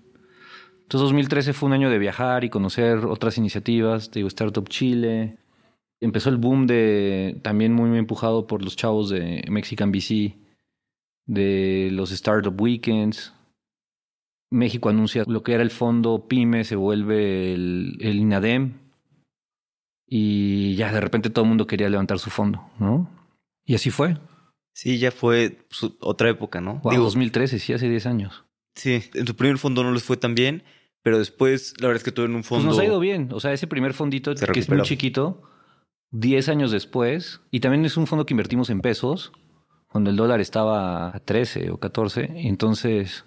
Entonces 0.90 1.06
2013 1.06 1.54
fue 1.54 1.68
un 1.68 1.74
año 1.74 1.90
de 1.90 2.00
viajar 2.00 2.44
y 2.44 2.50
conocer 2.50 3.06
otras 3.06 3.38
iniciativas, 3.38 4.10
te 4.10 4.19
digo, 4.19 4.28
Startup 4.28 4.68
Chile. 4.68 5.38
Empezó 6.02 6.30
el 6.30 6.38
boom 6.38 6.66
de, 6.66 7.40
también 7.44 7.73
muy, 7.73 7.90
muy 7.90 8.00
empujado 8.00 8.47
por 8.47 8.64
los 8.64 8.76
chavos 8.76 9.09
de 9.09 9.44
Mexican 9.50 9.92
VC, 9.92 10.35
de 11.30 11.90
los 11.92 12.12
Startup 12.12 12.59
Weekends. 12.59 13.33
México 14.52 14.90
anuncia 14.90 15.24
lo 15.28 15.44
que 15.44 15.54
era 15.54 15.62
el 15.62 15.69
fondo 15.69 16.28
PYME, 16.28 16.64
se 16.64 16.76
vuelve 16.76 17.54
el, 17.54 17.98
INADEM. 18.02 18.80
Y 20.07 20.76
ya 20.76 20.92
de 20.92 21.00
repente 21.00 21.30
todo 21.30 21.45
el 21.45 21.50
mundo 21.50 21.68
quería 21.68 21.88
levantar 21.88 22.18
su 22.18 22.31
fondo, 22.31 22.68
¿no? 22.80 23.07
Y 23.64 23.76
así 23.76 23.92
fue. 23.92 24.18
Sí, 24.74 24.98
ya 24.98 25.12
fue 25.12 25.59
otra 26.00 26.30
época, 26.31 26.62
¿no? 26.62 26.80
Wow, 26.80 26.95
2013, 26.95 27.59
sí, 27.59 27.74
hace 27.74 27.88
10 27.88 28.07
años. 28.07 28.45
Sí, 28.76 29.04
en 29.14 29.28
su 29.28 29.36
primer 29.36 29.59
fondo 29.59 29.83
no 29.83 29.92
les 29.92 30.02
fue 30.02 30.18
tan 30.18 30.33
bien, 30.33 30.64
pero 31.04 31.19
después 31.19 31.76
la 31.80 31.90
verdad 31.90 31.98
es 31.98 32.04
que 32.04 32.12
tuvieron 32.12 32.38
un 32.38 32.44
fondo... 32.44 32.66
Pues 32.66 32.78
nos 32.78 32.83
ha 32.83 32.88
ido 32.88 33.00
bien, 33.00 33.30
o 33.33 33.40
sea, 33.40 33.54
ese 33.54 33.68
primer 33.68 33.94
fondito 33.94 34.33
que 34.33 34.59
es 34.59 34.69
muy 34.69 34.81
chiquito, 34.81 35.44
10 36.09 36.50
años 36.50 36.71
después, 36.71 37.42
y 37.52 37.59
también 37.59 37.86
es 37.86 37.98
un 37.98 38.07
fondo 38.07 38.26
que 38.26 38.33
invertimos 38.33 38.71
en 38.71 38.81
pesos, 38.81 39.31
cuando 39.90 40.12
el 40.12 40.16
dólar 40.16 40.40
estaba 40.40 41.10
a 41.10 41.19
13 41.19 41.72
o 41.72 41.78
14. 41.78 42.30
Entonces, 42.36 43.26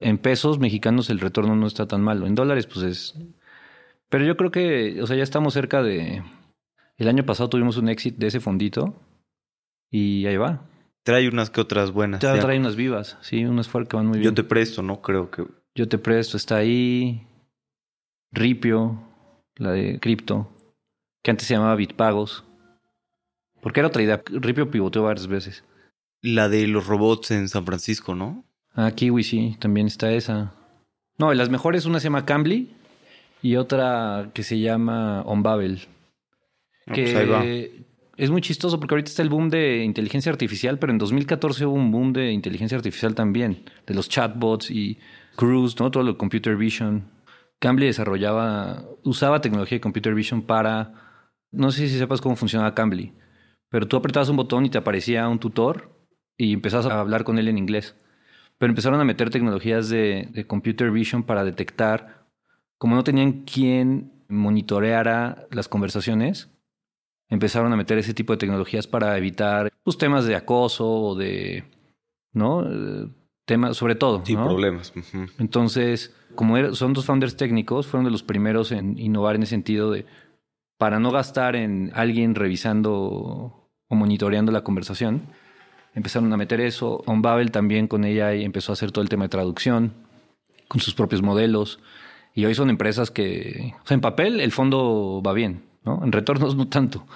en 0.00 0.18
pesos 0.18 0.58
mexicanos 0.58 1.08
el 1.10 1.20
retorno 1.20 1.56
no 1.56 1.66
está 1.66 1.86
tan 1.86 2.02
malo. 2.02 2.26
En 2.26 2.34
dólares, 2.34 2.66
pues 2.66 2.84
es. 2.84 3.14
Pero 4.08 4.24
yo 4.24 4.36
creo 4.36 4.50
que, 4.50 5.00
o 5.00 5.06
sea, 5.06 5.16
ya 5.16 5.22
estamos 5.22 5.54
cerca 5.54 5.82
de. 5.82 6.22
El 6.98 7.08
año 7.08 7.24
pasado 7.24 7.48
tuvimos 7.48 7.78
un 7.78 7.88
éxito 7.88 8.18
de 8.20 8.26
ese 8.26 8.40
fondito 8.40 8.94
y 9.90 10.26
ahí 10.26 10.36
va. 10.36 10.66
Trae 11.04 11.28
unas 11.28 11.50
que 11.50 11.60
otras 11.60 11.90
buenas. 11.90 12.20
Trae, 12.20 12.40
trae 12.40 12.58
unas 12.58 12.76
vivas, 12.76 13.18
sí, 13.22 13.44
unas 13.44 13.68
fuertes 13.68 13.90
que 13.90 13.96
van 13.96 14.06
muy 14.06 14.18
bien. 14.18 14.30
Yo 14.30 14.34
te 14.34 14.44
presto, 14.44 14.82
¿no? 14.82 15.00
Creo 15.00 15.30
que. 15.30 15.46
Yo 15.74 15.88
te 15.88 15.98
presto, 15.98 16.36
está 16.36 16.56
ahí. 16.56 17.26
Ripio, 18.30 19.02
la 19.56 19.72
de 19.72 19.98
cripto, 20.00 20.48
que 21.22 21.30
antes 21.30 21.46
se 21.46 21.54
llamaba 21.54 21.74
Bitpagos. 21.76 22.44
Porque 23.60 23.80
era 23.80 23.88
otra 23.88 24.02
idea. 24.02 24.22
Ripio 24.26 24.70
pivoteó 24.70 25.02
varias 25.04 25.26
veces. 25.26 25.64
La 26.22 26.48
de 26.48 26.68
los 26.68 26.86
robots 26.86 27.32
en 27.32 27.48
San 27.48 27.66
Francisco, 27.66 28.14
¿no? 28.14 28.44
Ah, 28.74 28.92
Kiwi 28.92 29.24
sí, 29.24 29.56
también 29.58 29.88
está 29.88 30.12
esa. 30.12 30.54
No, 31.18 31.34
las 31.34 31.50
mejores, 31.50 31.84
una 31.84 32.00
se 32.00 32.04
llama 32.04 32.24
Cambly 32.24 32.70
y 33.42 33.56
otra 33.56 34.30
que 34.32 34.44
se 34.44 34.60
llama 34.60 35.22
OnBabel. 35.22 35.82
Ah, 36.86 36.92
que 36.92 37.12
pues 37.12 37.82
es 38.16 38.30
muy 38.30 38.40
chistoso 38.40 38.78
porque 38.78 38.94
ahorita 38.94 39.10
está 39.10 39.22
el 39.22 39.28
boom 39.28 39.48
de 39.48 39.82
inteligencia 39.82 40.30
artificial, 40.30 40.78
pero 40.78 40.92
en 40.92 40.98
2014 40.98 41.66
hubo 41.66 41.74
un 41.74 41.90
boom 41.90 42.12
de 42.12 42.30
inteligencia 42.30 42.76
artificial 42.76 43.14
también, 43.14 43.64
de 43.86 43.94
los 43.94 44.08
chatbots 44.08 44.70
y 44.70 44.98
Cruise, 45.34 45.78
¿no? 45.80 45.90
Todo 45.90 46.04
lo 46.04 46.12
de 46.12 46.18
computer 46.18 46.56
vision. 46.56 47.10
Cambly 47.58 47.86
desarrollaba, 47.86 48.84
usaba 49.02 49.40
tecnología 49.40 49.76
de 49.76 49.80
computer 49.80 50.14
vision 50.14 50.42
para, 50.42 50.92
no 51.50 51.70
sé 51.70 51.88
si 51.88 51.98
sepas 51.98 52.20
cómo 52.20 52.36
funcionaba 52.36 52.74
Cambly, 52.74 53.12
pero 53.68 53.88
tú 53.88 53.96
apretabas 53.96 54.28
un 54.28 54.36
botón 54.36 54.66
y 54.66 54.70
te 54.70 54.78
aparecía 54.78 55.28
un 55.28 55.38
tutor 55.38 55.90
y 56.36 56.52
empezás 56.52 56.86
a 56.86 57.00
hablar 57.00 57.24
con 57.24 57.38
él 57.38 57.48
en 57.48 57.58
inglés. 57.58 57.94
Pero 58.58 58.70
empezaron 58.70 59.00
a 59.00 59.04
meter 59.04 59.30
tecnologías 59.30 59.88
de, 59.88 60.28
de 60.30 60.46
computer 60.46 60.90
vision 60.90 61.22
para 61.24 61.44
detectar, 61.44 62.24
como 62.78 62.94
no 62.96 63.04
tenían 63.04 63.42
quien 63.42 64.12
monitoreara 64.28 65.46
las 65.50 65.68
conversaciones, 65.68 66.48
empezaron 67.28 67.72
a 67.72 67.76
meter 67.76 67.98
ese 67.98 68.14
tipo 68.14 68.32
de 68.32 68.38
tecnologías 68.38 68.86
para 68.86 69.16
evitar 69.18 69.70
pues, 69.82 69.98
temas 69.98 70.24
de 70.26 70.36
acoso 70.36 70.88
o 70.88 71.14
de, 71.14 71.64
¿no? 72.32 72.62
Eh, 72.62 73.08
temas, 73.44 73.76
sobre 73.76 73.94
todo. 73.94 74.24
Sí, 74.24 74.34
¿no? 74.34 74.44
problemas. 74.44 74.92
Entonces, 75.38 76.14
como 76.34 76.56
er- 76.56 76.74
son 76.74 76.92
dos 76.92 77.04
founders 77.04 77.36
técnicos, 77.36 77.86
fueron 77.86 78.04
de 78.04 78.10
los 78.10 78.22
primeros 78.22 78.70
en 78.72 78.98
innovar 78.98 79.34
en 79.36 79.42
ese 79.42 79.50
sentido 79.50 79.90
de, 79.90 80.06
para 80.78 80.98
no 81.00 81.10
gastar 81.10 81.56
en 81.56 81.90
alguien 81.94 82.34
revisando 82.34 82.92
o 83.88 83.94
monitoreando 83.94 84.52
la 84.52 84.62
conversación, 84.62 85.22
empezaron 85.94 86.32
a 86.32 86.36
meter 86.36 86.60
eso. 86.60 87.02
On 87.06 87.22
Babel 87.22 87.50
también 87.50 87.88
con 87.88 88.04
ella 88.04 88.32
empezó 88.32 88.72
a 88.72 88.74
hacer 88.74 88.92
todo 88.92 89.02
el 89.02 89.08
tema 89.08 89.24
de 89.24 89.30
traducción, 89.30 89.92
con 90.68 90.80
sus 90.80 90.94
propios 90.94 91.22
modelos. 91.22 91.80
Y 92.34 92.44
hoy 92.44 92.54
son 92.54 92.70
empresas 92.70 93.10
que, 93.10 93.74
o 93.82 93.86
sea, 93.86 93.94
en 93.94 94.00
papel 94.00 94.40
el 94.40 94.52
fondo 94.52 95.22
va 95.24 95.32
bien, 95.32 95.62
¿no? 95.84 96.02
En 96.02 96.12
retornos 96.12 96.56
no 96.56 96.68
tanto, 96.68 97.06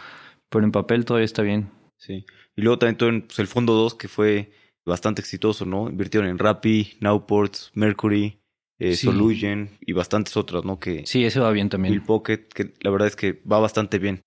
pero 0.50 0.64
en 0.64 0.73
papel 0.73 1.04
todavía 1.04 1.25
está 1.25 1.42
bien. 1.42 1.71
Sí. 1.97 2.26
Y 2.54 2.62
luego 2.62 2.78
también 2.78 2.97
tuvieron 2.99 3.23
pues, 3.23 3.38
el 3.38 3.47
fondo 3.47 3.73
2 3.75 3.95
que 3.95 4.09
fue 4.09 4.50
bastante 4.85 5.21
exitoso, 5.21 5.64
¿no? 5.64 5.88
Invirtieron 5.88 6.28
en 6.28 6.38
Rappi, 6.38 6.97
Nowports, 7.00 7.71
Mercury, 7.75 8.38
eh, 8.78 8.95
Sí. 8.95 9.06
Solution 9.06 9.71
y 9.80 9.92
bastantes 9.95 10.37
otras, 10.37 10.64
¿no? 10.64 10.78
Que 10.78 11.06
Sí, 11.06 11.25
ese 11.25 11.40
va 11.40 11.50
bien 11.50 11.71
también. 11.71 11.92
Bill 11.92 12.02
Pocket, 12.02 12.49
que 12.54 12.75
la 12.80 12.90
verdad 12.90 13.09
es 13.09 13.16
que 13.16 13.40
va 13.50 13.59
bastante 13.59 13.99
bien. 13.99 14.23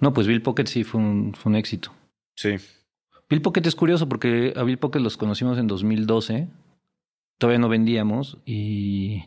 No, 0.00 0.12
pues 0.12 0.26
Bill 0.26 0.42
Pocket 0.42 0.66
sí 0.66 0.84
fue 0.84 1.00
un, 1.00 1.34
fue 1.34 1.50
un 1.50 1.56
éxito. 1.56 1.92
Sí. 2.36 2.56
Bill 3.30 3.42
Pocket 3.42 3.62
es 3.66 3.74
curioso 3.74 4.08
porque 4.08 4.54
a 4.56 4.62
Bill 4.62 4.78
Pocket 4.78 5.00
los 5.00 5.16
conocimos 5.16 5.58
en 5.58 5.66
2012. 5.66 6.48
Todavía 7.38 7.58
no 7.58 7.68
vendíamos 7.68 8.38
y, 8.46 9.24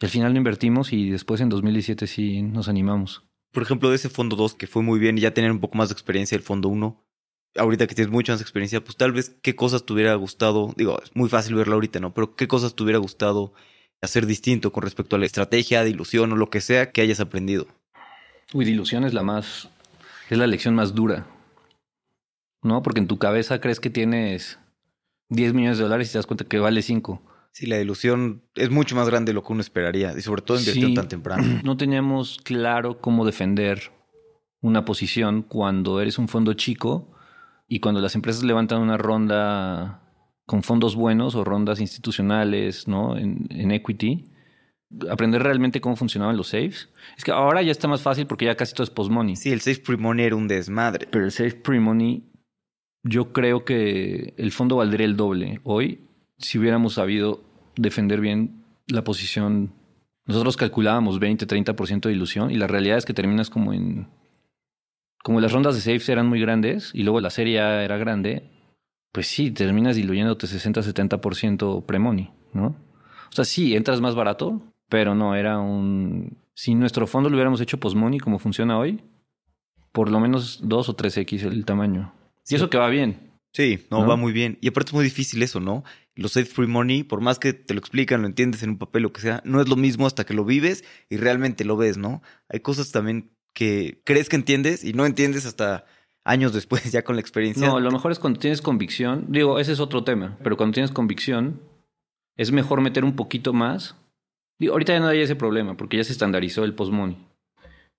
y 0.00 0.04
al 0.04 0.10
final 0.10 0.32
no 0.32 0.38
invertimos 0.38 0.92
y 0.92 1.08
después 1.10 1.40
en 1.40 1.48
2017 1.48 2.06
sí 2.06 2.42
nos 2.42 2.68
animamos. 2.68 3.24
Por 3.52 3.62
ejemplo, 3.62 3.88
de 3.88 3.96
ese 3.96 4.10
fondo 4.10 4.36
2 4.36 4.54
que 4.54 4.66
fue 4.66 4.82
muy 4.82 4.98
bien 4.98 5.16
y 5.16 5.22
ya 5.22 5.32
tener 5.32 5.50
un 5.50 5.60
poco 5.60 5.78
más 5.78 5.88
de 5.88 5.94
experiencia 5.94 6.36
del 6.36 6.44
fondo 6.44 6.68
1. 6.68 7.02
Ahorita 7.56 7.86
que 7.86 7.94
tienes 7.94 8.12
mucha 8.12 8.32
más 8.32 8.42
experiencia, 8.42 8.84
pues 8.84 8.96
tal 8.96 9.12
vez 9.12 9.34
qué 9.42 9.56
cosas 9.56 9.86
te 9.86 9.92
hubiera 9.94 10.14
gustado, 10.14 10.74
digo, 10.76 11.00
es 11.02 11.10
muy 11.16 11.30
fácil 11.30 11.54
verlo 11.54 11.74
ahorita, 11.74 11.98
¿no? 11.98 12.12
Pero 12.12 12.36
qué 12.36 12.46
cosas 12.46 12.76
te 12.76 12.82
hubiera 12.82 12.98
gustado 12.98 13.54
hacer 14.02 14.26
distinto 14.26 14.70
con 14.70 14.82
respecto 14.82 15.16
a 15.16 15.18
la 15.18 15.26
estrategia, 15.26 15.82
de 15.82 15.90
ilusión 15.90 16.30
o 16.32 16.36
lo 16.36 16.50
que 16.50 16.60
sea 16.60 16.92
que 16.92 17.00
hayas 17.00 17.20
aprendido. 17.20 17.66
Uy, 18.52 18.66
de 18.66 18.72
ilusión 18.72 19.04
es 19.04 19.14
la 19.14 19.22
más, 19.22 19.70
es 20.28 20.38
la 20.38 20.46
lección 20.46 20.74
más 20.74 20.94
dura. 20.94 21.26
¿No? 22.62 22.82
Porque 22.82 23.00
en 23.00 23.06
tu 23.06 23.18
cabeza 23.18 23.60
crees 23.60 23.80
que 23.80 23.90
tienes 23.90 24.58
10 25.30 25.54
millones 25.54 25.78
de 25.78 25.84
dólares 25.84 26.08
y 26.08 26.12
te 26.12 26.18
das 26.18 26.26
cuenta 26.26 26.44
que 26.44 26.58
vale 26.58 26.82
5. 26.82 27.22
Sí, 27.52 27.66
la 27.66 27.80
ilusión 27.80 28.42
es 28.54 28.70
mucho 28.70 28.94
más 28.96 29.08
grande 29.08 29.30
de 29.30 29.34
lo 29.34 29.42
que 29.42 29.52
uno 29.52 29.60
esperaría 29.60 30.12
y 30.16 30.20
sobre 30.20 30.42
todo 30.42 30.58
invirtiendo 30.58 30.88
Sí. 30.88 30.94
tan 30.94 31.08
temprano. 31.08 31.42
No 31.64 31.76
teníamos 31.76 32.38
claro 32.44 33.00
cómo 33.00 33.24
defender 33.24 33.92
una 34.60 34.84
posición 34.84 35.42
cuando 35.42 36.00
eres 36.00 36.18
un 36.18 36.28
fondo 36.28 36.52
chico 36.54 37.12
y 37.68 37.80
cuando 37.80 38.00
las 38.00 38.14
empresas 38.14 38.42
levantan 38.42 38.80
una 38.80 38.96
ronda 38.96 40.02
con 40.46 40.62
fondos 40.62 40.96
buenos 40.96 41.34
o 41.34 41.44
rondas 41.44 41.78
institucionales, 41.80 42.88
¿no? 42.88 43.16
En, 43.16 43.46
en 43.50 43.70
equity. 43.70 44.32
Aprender 45.10 45.42
realmente 45.42 45.80
cómo 45.82 45.94
funcionaban 45.96 46.36
los 46.36 46.48
safes. 46.48 46.88
Es 47.16 47.22
que 47.24 47.30
ahora 47.30 47.60
ya 47.62 47.70
está 47.70 47.86
más 47.88 48.00
fácil 48.00 48.26
porque 48.26 48.46
ya 48.46 48.56
casi 48.56 48.72
todo 48.72 48.84
es 48.84 48.90
post-money. 48.90 49.36
Sí, 49.36 49.52
el 49.52 49.60
safe 49.60 49.80
pre-money 49.80 50.24
era 50.26 50.36
un 50.36 50.48
desmadre. 50.48 51.06
Pero 51.10 51.26
el 51.26 51.30
safe 51.30 51.52
pre-money, 51.56 52.24
yo 53.02 53.32
creo 53.32 53.64
que 53.64 54.34
el 54.36 54.52
fondo 54.52 54.76
valdría 54.76 55.06
el 55.06 55.16
doble 55.16 55.60
hoy 55.64 56.00
si 56.38 56.58
hubiéramos 56.58 56.94
sabido 56.94 57.42
defender 57.76 58.20
bien 58.20 58.64
la 58.86 59.04
posición. 59.04 59.72
Nosotros 60.26 60.56
calculábamos 60.56 61.18
20, 61.18 61.46
30% 61.46 62.02
de 62.02 62.12
ilusión 62.12 62.50
y 62.50 62.54
la 62.54 62.66
realidad 62.66 62.98
es 62.98 63.04
que 63.04 63.14
terminas 63.14 63.50
como 63.50 63.72
en... 63.72 64.08
Como 65.22 65.40
las 65.40 65.52
rondas 65.52 65.74
de 65.74 65.80
safes 65.80 66.08
eran 66.08 66.28
muy 66.28 66.40
grandes 66.40 66.90
y 66.94 67.02
luego 67.02 67.20
la 67.20 67.30
serie 67.30 67.60
A 67.60 67.82
era 67.82 67.98
grande, 67.98 68.50
pues 69.12 69.26
sí, 69.26 69.50
terminas 69.50 69.96
diluyéndote 69.96 70.46
60, 70.46 70.80
70% 70.80 71.84
pre-money, 71.84 72.30
¿no? 72.52 72.76
O 73.30 73.32
sea, 73.32 73.44
sí, 73.44 73.74
entras 73.74 74.00
más 74.00 74.14
barato, 74.14 74.62
pero 74.88 75.14
no, 75.14 75.34
era 75.34 75.58
un... 75.58 76.38
Si 76.54 76.74
nuestro 76.74 77.06
fondo 77.06 77.28
lo 77.28 77.36
hubiéramos 77.36 77.60
hecho 77.60 77.78
post-money 77.78 78.20
como 78.20 78.38
funciona 78.38 78.78
hoy, 78.78 79.02
por 79.92 80.10
lo 80.10 80.20
menos 80.20 80.60
2 80.62 80.88
o 80.88 80.96
3X 80.96 81.44
el 81.44 81.64
tamaño. 81.64 82.12
Y 82.48 82.54
eso 82.54 82.70
que 82.70 82.78
va 82.78 82.88
bien. 82.88 83.28
Sí, 83.52 83.86
no, 83.90 84.02
¿No? 84.02 84.06
va 84.06 84.16
muy 84.16 84.32
bien. 84.32 84.58
Y 84.60 84.68
aparte 84.68 84.90
es 84.90 84.94
muy 84.94 85.04
difícil 85.04 85.42
eso, 85.42 85.60
¿no? 85.60 85.84
Los 86.14 86.32
safe 86.32 86.52
pre-money, 86.54 87.02
por 87.02 87.20
más 87.20 87.38
que 87.38 87.52
te 87.52 87.74
lo 87.74 87.80
explican, 87.80 88.20
lo 88.22 88.26
entiendes 88.26 88.62
en 88.62 88.70
un 88.70 88.78
papel, 88.78 89.02
lo 89.02 89.12
que 89.12 89.20
sea, 89.20 89.40
no 89.44 89.60
es 89.60 89.68
lo 89.68 89.76
mismo 89.76 90.06
hasta 90.06 90.24
que 90.24 90.34
lo 90.34 90.44
vives 90.44 90.84
y 91.08 91.16
realmente 91.16 91.64
lo 91.64 91.76
ves, 91.76 91.96
¿no? 91.96 92.22
Hay 92.48 92.60
cosas 92.60 92.92
también 92.92 93.30
que 93.54 94.00
crees 94.04 94.28
que 94.28 94.36
entiendes 94.36 94.84
y 94.84 94.92
no 94.92 95.06
entiendes 95.06 95.46
hasta 95.46 95.86
años 96.24 96.52
después, 96.52 96.82
ya 96.92 97.02
con 97.02 97.16
la 97.16 97.20
experiencia. 97.20 97.66
No, 97.66 97.80
lo 97.80 97.90
mejor 97.90 98.12
es 98.12 98.18
cuando 98.18 98.38
tienes 98.38 98.62
convicción. 98.62 99.26
Digo, 99.28 99.58
ese 99.58 99.72
es 99.72 99.80
otro 99.80 100.04
tema, 100.04 100.36
pero 100.42 100.56
cuando 100.56 100.74
tienes 100.74 100.90
convicción, 100.90 101.60
es 102.36 102.52
mejor 102.52 102.80
meter 102.80 103.04
un 103.04 103.16
poquito 103.16 103.52
más. 103.52 103.96
Digo, 104.60 104.72
ahorita 104.72 104.92
ya 104.92 105.00
no 105.00 105.08
hay 105.08 105.20
ese 105.20 105.36
problema, 105.36 105.76
porque 105.76 105.96
ya 105.96 106.04
se 106.04 106.12
estandarizó 106.12 106.64
el 106.64 106.74
post-money. 106.74 107.16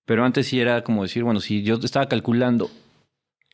Pero 0.06 0.26
antes 0.26 0.48
sí 0.48 0.60
era 0.60 0.84
como 0.84 1.04
decir, 1.04 1.24
bueno, 1.24 1.40
si 1.40 1.64
yo 1.64 1.76
estaba 1.76 2.08
calculando 2.08 2.70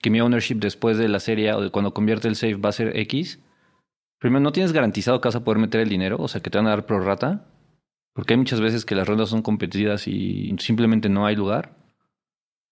que 0.02 0.10
mi 0.10 0.22
ownership 0.22 0.56
después 0.56 0.98
de 0.98 1.08
la 1.08 1.20
serie 1.20 1.54
o 1.54 1.62
de 1.62 1.72
cuando 1.72 1.94
convierte 1.94 2.28
el 2.28 2.36
safe 2.36 2.56
va 2.56 2.70
a 2.70 2.74
ser 2.74 2.98
X, 3.00 3.40
primero 4.20 4.42
no 4.42 4.52
tienes 4.52 4.72
garantizado 4.72 5.22
que 5.22 5.28
vas 5.28 5.36
a 5.36 5.44
poder 5.44 5.60
meter 5.60 5.82
el 5.82 5.90
dinero, 5.90 6.18
o 6.20 6.28
sea, 6.28 6.42
que 6.42 6.50
te 6.50 6.58
van 6.58 6.68
a 6.68 6.72
dar 6.72 6.86
prorata, 6.86 7.48
porque 8.14 8.34
hay 8.34 8.38
muchas 8.38 8.62
veces 8.62 8.86
que 8.86 8.96
las 8.96 9.08
rondas 9.08 9.30
son 9.30 9.42
competidas 9.42 10.08
y 10.08 10.56
simplemente 10.60 11.10
no 11.10 11.26
hay 11.26 11.36
lugar. 11.36 11.78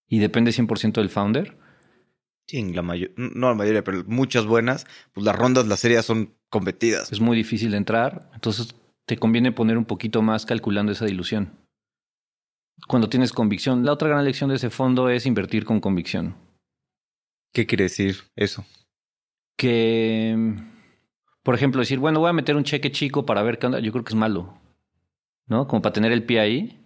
Y 0.08 0.18
depende 0.18 0.52
100% 0.52 0.94
del 0.94 1.10
founder. 1.10 1.58
Sí, 2.46 2.58
en 2.58 2.74
la 2.74 2.82
no 2.82 3.48
la 3.48 3.54
mayoría, 3.54 3.82
pero 3.82 4.04
muchas 4.06 4.46
buenas, 4.46 4.86
pues 5.12 5.24
las 5.24 5.36
rondas, 5.36 5.66
las 5.66 5.80
series 5.80 6.04
son 6.04 6.34
competidas. 6.50 7.10
es 7.10 7.20
muy 7.20 7.36
difícil 7.36 7.70
de 7.70 7.78
entrar, 7.78 8.30
entonces 8.34 8.74
te 9.06 9.16
conviene 9.16 9.52
poner 9.52 9.78
un 9.78 9.84
poquito 9.84 10.22
más 10.22 10.46
calculando 10.46 10.92
esa 10.92 11.06
dilución. 11.06 11.52
Cuando 12.86 13.08
tienes 13.08 13.32
convicción, 13.32 13.84
la 13.84 13.92
otra 13.92 14.08
gran 14.08 14.24
lección 14.24 14.50
de 14.50 14.56
ese 14.56 14.70
fondo 14.70 15.08
es 15.08 15.26
invertir 15.26 15.64
con 15.64 15.80
convicción. 15.80 16.36
¿Qué 17.54 17.66
quiere 17.66 17.84
decir 17.84 18.16
eso? 18.34 18.66
Que, 19.56 20.36
por 21.44 21.54
ejemplo, 21.54 21.80
decir, 21.80 22.00
bueno, 22.00 22.18
voy 22.18 22.28
a 22.28 22.34
meter 22.34 22.56
un 22.56 22.64
cheque 22.64 22.90
chico 22.90 23.24
para 23.24 23.44
ver 23.44 23.60
qué 23.60 23.66
onda, 23.66 23.78
yo 23.78 23.92
creo 23.92 24.04
que 24.04 24.10
es 24.10 24.16
malo, 24.16 24.58
¿no? 25.46 25.68
Como 25.68 25.80
para 25.80 25.92
tener 25.92 26.10
el 26.10 26.24
pie 26.24 26.40
ahí, 26.40 26.84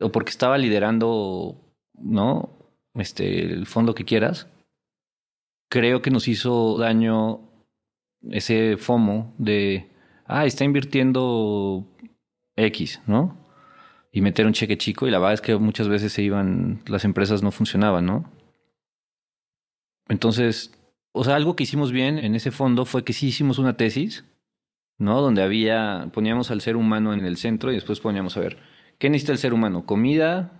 o 0.00 0.12
porque 0.12 0.30
estaba 0.30 0.56
liderando, 0.56 1.60
¿no? 1.94 2.56
Este, 2.94 3.42
el 3.42 3.66
fondo 3.66 3.96
que 3.96 4.04
quieras. 4.04 4.46
Creo 5.68 6.00
que 6.00 6.12
nos 6.12 6.28
hizo 6.28 6.78
daño 6.78 7.40
ese 8.30 8.76
FOMO 8.76 9.34
de, 9.38 9.90
ah, 10.26 10.46
está 10.46 10.62
invirtiendo 10.62 11.88
X, 12.54 13.02
¿no? 13.08 13.36
Y 14.12 14.20
meter 14.20 14.46
un 14.46 14.52
cheque 14.52 14.78
chico 14.78 15.08
y 15.08 15.10
la 15.10 15.18
verdad 15.18 15.34
es 15.34 15.40
que 15.40 15.56
muchas 15.56 15.88
veces 15.88 16.12
se 16.12 16.22
iban, 16.22 16.82
las 16.86 17.04
empresas 17.04 17.42
no 17.42 17.50
funcionaban, 17.50 18.06
¿no? 18.06 18.30
Entonces, 20.14 20.72
o 21.10 21.24
sea, 21.24 21.34
algo 21.34 21.56
que 21.56 21.64
hicimos 21.64 21.90
bien 21.90 22.18
en 22.18 22.36
ese 22.36 22.52
fondo 22.52 22.84
fue 22.84 23.02
que 23.02 23.12
sí 23.12 23.26
hicimos 23.26 23.58
una 23.58 23.76
tesis, 23.76 24.24
¿no? 24.96 25.20
Donde 25.20 25.42
había, 25.42 26.08
poníamos 26.12 26.52
al 26.52 26.60
ser 26.60 26.76
humano 26.76 27.12
en 27.12 27.24
el 27.24 27.36
centro 27.36 27.72
y 27.72 27.74
después 27.74 27.98
poníamos 27.98 28.36
a 28.36 28.40
ver, 28.40 28.58
¿qué 29.00 29.10
necesita 29.10 29.32
el 29.32 29.38
ser 29.38 29.52
humano? 29.52 29.86
Comida, 29.86 30.52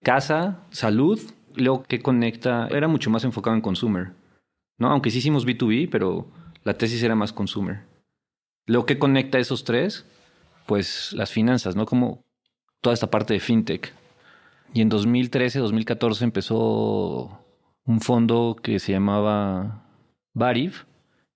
casa, 0.00 0.60
salud, 0.70 1.20
luego 1.56 1.82
qué 1.82 2.00
conecta, 2.00 2.68
era 2.70 2.86
mucho 2.86 3.10
más 3.10 3.24
enfocado 3.24 3.56
en 3.56 3.62
consumer, 3.62 4.12
¿no? 4.78 4.92
Aunque 4.92 5.10
sí 5.10 5.18
hicimos 5.18 5.44
B2B, 5.44 5.88
pero 5.90 6.28
la 6.62 6.74
tesis 6.74 7.02
era 7.02 7.16
más 7.16 7.32
consumer. 7.32 7.80
Luego, 8.66 8.86
¿qué 8.86 9.00
conecta 9.00 9.40
esos 9.40 9.64
tres? 9.64 10.06
Pues 10.66 11.12
las 11.14 11.32
finanzas, 11.32 11.74
¿no? 11.74 11.84
Como 11.84 12.22
toda 12.80 12.94
esta 12.94 13.10
parte 13.10 13.34
de 13.34 13.40
fintech. 13.40 13.92
Y 14.72 14.82
en 14.82 14.88
2013, 14.88 15.58
2014 15.58 16.22
empezó 16.22 17.39
un 17.90 18.00
fondo 18.00 18.56
que 18.62 18.78
se 18.78 18.92
llamaba 18.92 19.82
Barif, 20.32 20.84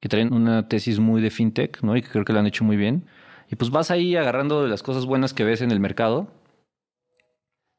que 0.01 0.09
traen 0.09 0.33
una 0.33 0.69
tesis 0.69 1.01
muy 1.01 1.21
de 1.21 1.31
fintech, 1.31 1.83
¿no? 1.83 1.97
Y 1.97 2.03
que 2.03 2.09
creo 2.09 2.25
que 2.25 2.33
lo 2.33 2.39
han 2.39 2.47
hecho 2.47 2.63
muy 2.63 2.77
bien. 2.77 3.07
Y 3.51 3.57
pues 3.57 3.71
vas 3.71 3.91
ahí 3.91 4.15
agarrando 4.15 4.63
de 4.63 4.69
las 4.69 4.83
cosas 4.85 5.05
buenas 5.05 5.35
que 5.35 5.43
ves 5.45 5.63
en 5.63 5.73
el 5.73 5.81
mercado. 5.81 6.29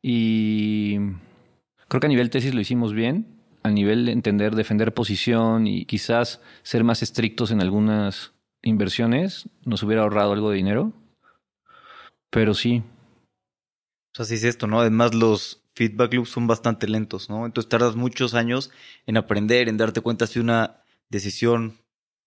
Y 0.01 0.97
creo 1.87 2.01
que 2.01 2.07
a 2.07 2.09
nivel 2.09 2.29
tesis 2.29 2.53
lo 2.53 2.59
hicimos 2.59 2.93
bien. 2.93 3.39
A 3.63 3.71
nivel 3.71 4.05
de 4.05 4.11
entender, 4.11 4.55
defender 4.55 4.93
posición 4.93 5.67
y 5.67 5.85
quizás 5.85 6.41
ser 6.61 6.83
más 6.83 7.01
estrictos 7.01 7.51
en 7.51 7.61
algunas 7.61 8.33
inversiones, 8.61 9.49
nos 9.63 9.83
hubiera 9.83 10.01
ahorrado 10.01 10.33
algo 10.33 10.49
de 10.49 10.57
dinero. 10.57 10.91
Pero 12.29 12.53
sí, 12.53 12.83
O 14.13 14.15
sea, 14.15 14.25
sí 14.25 14.35
es 14.35 14.43
esto, 14.43 14.67
¿no? 14.67 14.81
Además, 14.81 15.13
los 15.15 15.64
feedback 15.75 16.13
loops 16.13 16.29
son 16.29 16.47
bastante 16.47 16.87
lentos, 16.87 17.29
¿no? 17.29 17.45
Entonces 17.45 17.69
tardas 17.69 17.95
muchos 17.95 18.33
años 18.33 18.71
en 19.05 19.17
aprender, 19.17 19.67
en 19.69 19.77
darte 19.77 20.01
cuenta 20.01 20.25
si 20.25 20.39
una 20.39 20.81
decisión 21.09 21.77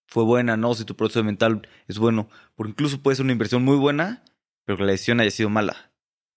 fue 0.07 0.25
buena, 0.25 0.57
no, 0.57 0.75
si 0.75 0.85
tu 0.85 0.95
proceso 0.97 1.25
mental 1.25 1.67
es 1.87 1.99
bueno. 1.99 2.29
Porque 2.55 2.71
incluso 2.71 3.01
puede 3.03 3.17
ser 3.17 3.25
una 3.25 3.33
inversión 3.33 3.65
muy 3.65 3.77
buena, 3.77 4.23
pero 4.65 4.79
que 4.79 4.85
la 4.85 4.93
decisión 4.93 5.21
haya 5.21 5.31
sido 5.31 5.51
mala. 5.51 5.91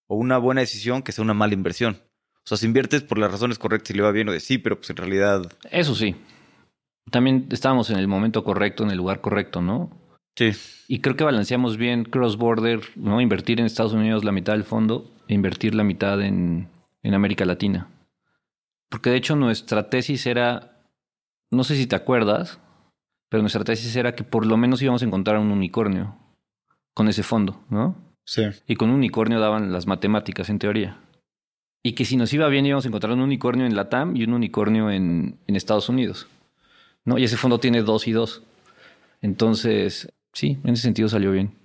O 0.08 0.15
una 0.15 0.38
buena 0.38 0.62
decisión 0.62 1.03
que 1.03 1.12
sea 1.12 1.24
una 1.24 1.34
mala 1.34 1.53
inversión. 1.53 2.01
O 2.38 2.48
sea, 2.48 2.58
si 2.58 2.65
inviertes 2.65 3.03
por 3.03 3.18
las 3.18 3.32
razones 3.32 3.60
correctas 3.60 3.91
y 3.91 3.98
le 3.98 4.03
va 4.03 4.12
bien 4.12 4.27
o 4.30 4.32
de 4.32 4.39
sí, 4.39 4.58
pero 4.58 4.77
pues 4.77 4.89
en 4.89 4.98
realidad... 4.98 5.51
Eso 5.70 5.96
sí. 5.96 6.15
También 7.12 7.48
estábamos 7.51 7.89
en 7.89 7.98
el 7.98 8.08
momento 8.08 8.44
correcto, 8.44 8.84
en 8.84 8.91
el 8.91 8.98
lugar 8.98 9.22
correcto, 9.22 9.62
¿no? 9.62 9.89
Sí. 10.36 10.51
Y 10.88 11.00
creo 11.00 11.15
que 11.15 11.24
balanceamos 11.24 11.77
bien 11.77 12.03
cross-border, 12.03 12.82
¿no? 12.96 13.22
Invertir 13.22 13.60
en 13.60 13.65
Estados 13.65 13.94
Unidos 13.94 14.24
la 14.24 14.32
mitad 14.32 14.53
del 14.53 14.63
fondo 14.63 15.12
e 15.27 15.34
invertir 15.34 15.75
la 15.75 15.84
mitad 15.84 16.22
en, 16.22 16.68
en 17.03 17.13
América 17.13 17.46
Latina. 17.46 17.88
Porque 18.89 19.10
de 19.10 19.17
hecho 19.17 19.36
nuestra 19.36 19.89
tesis 19.89 20.25
era, 20.25 20.84
no 21.50 21.63
sé 21.63 21.75
si 21.75 21.88
te 21.88 21.96
acuerdas, 21.96 22.60
pero 23.29 23.41
nuestra 23.41 23.63
tesis 23.63 23.96
era 23.96 24.15
que 24.15 24.24
por 24.24 24.46
lo 24.46 24.58
menos 24.58 24.81
íbamos 24.81 25.01
a 25.01 25.05
encontrar 25.05 25.38
un 25.38 25.51
unicornio 25.51 26.15
con 26.93 27.08
ese 27.08 27.24
fondo, 27.24 27.63
¿no? 27.70 27.96
Sí. 28.25 28.43
Y 28.67 28.75
con 28.75 28.89
un 28.89 28.96
unicornio 28.96 29.39
daban 29.39 29.72
las 29.72 29.88
matemáticas 29.88 30.50
en 30.50 30.60
teoría. 30.60 30.98
Y 31.84 31.93
que 31.93 32.05
si 32.05 32.17
nos 32.17 32.31
iba 32.34 32.48
bien 32.50 32.65
íbamos 32.65 32.86
a 32.86 32.89
encontrar 32.89 33.13
un 33.13 33.22
unicornio 33.22 33.65
en 33.65 33.75
Latam 33.75 34.15
y 34.15 34.24
un 34.24 34.34
unicornio 34.34 34.91
en, 34.91 35.39
en 35.48 35.55
Estados 35.55 35.89
Unidos. 35.89 36.27
¿no? 37.05 37.17
Y 37.17 37.24
ese 37.24 37.38
fondo 37.38 37.60
tiene 37.60 37.81
dos 37.81 38.08
y 38.08 38.12
dos. 38.12 38.43
Entonces, 39.22 40.12
sí, 40.34 40.58
en 40.63 40.74
ese 40.74 40.84
sentido 40.84 41.10
salió 41.10 41.31
bien. 41.31 41.55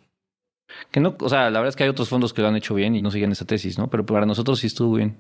Que 0.91 1.01
no, 1.01 1.17
o 1.21 1.29
sea, 1.29 1.51
la 1.51 1.61
verdad 1.61 1.69
es 1.69 1.77
que 1.77 1.85
hay 1.85 1.91
otros 1.91 2.09
fondos 2.09 2.33
que 2.33 2.43
lo 2.43 2.49
han 2.49 2.57
hecho 2.57 2.75
bien 2.75 2.95
y 2.95 3.03
no 3.03 3.11
siguen 3.11 3.33
esa 3.33 3.45
tesis, 3.45 3.79
¿no? 3.79 3.89
Pero 3.89 4.05
para 4.05 4.27
nosotros 4.27 4.61
sí 4.61 4.67
estuvo 4.67 4.95
bien. 4.97 5.17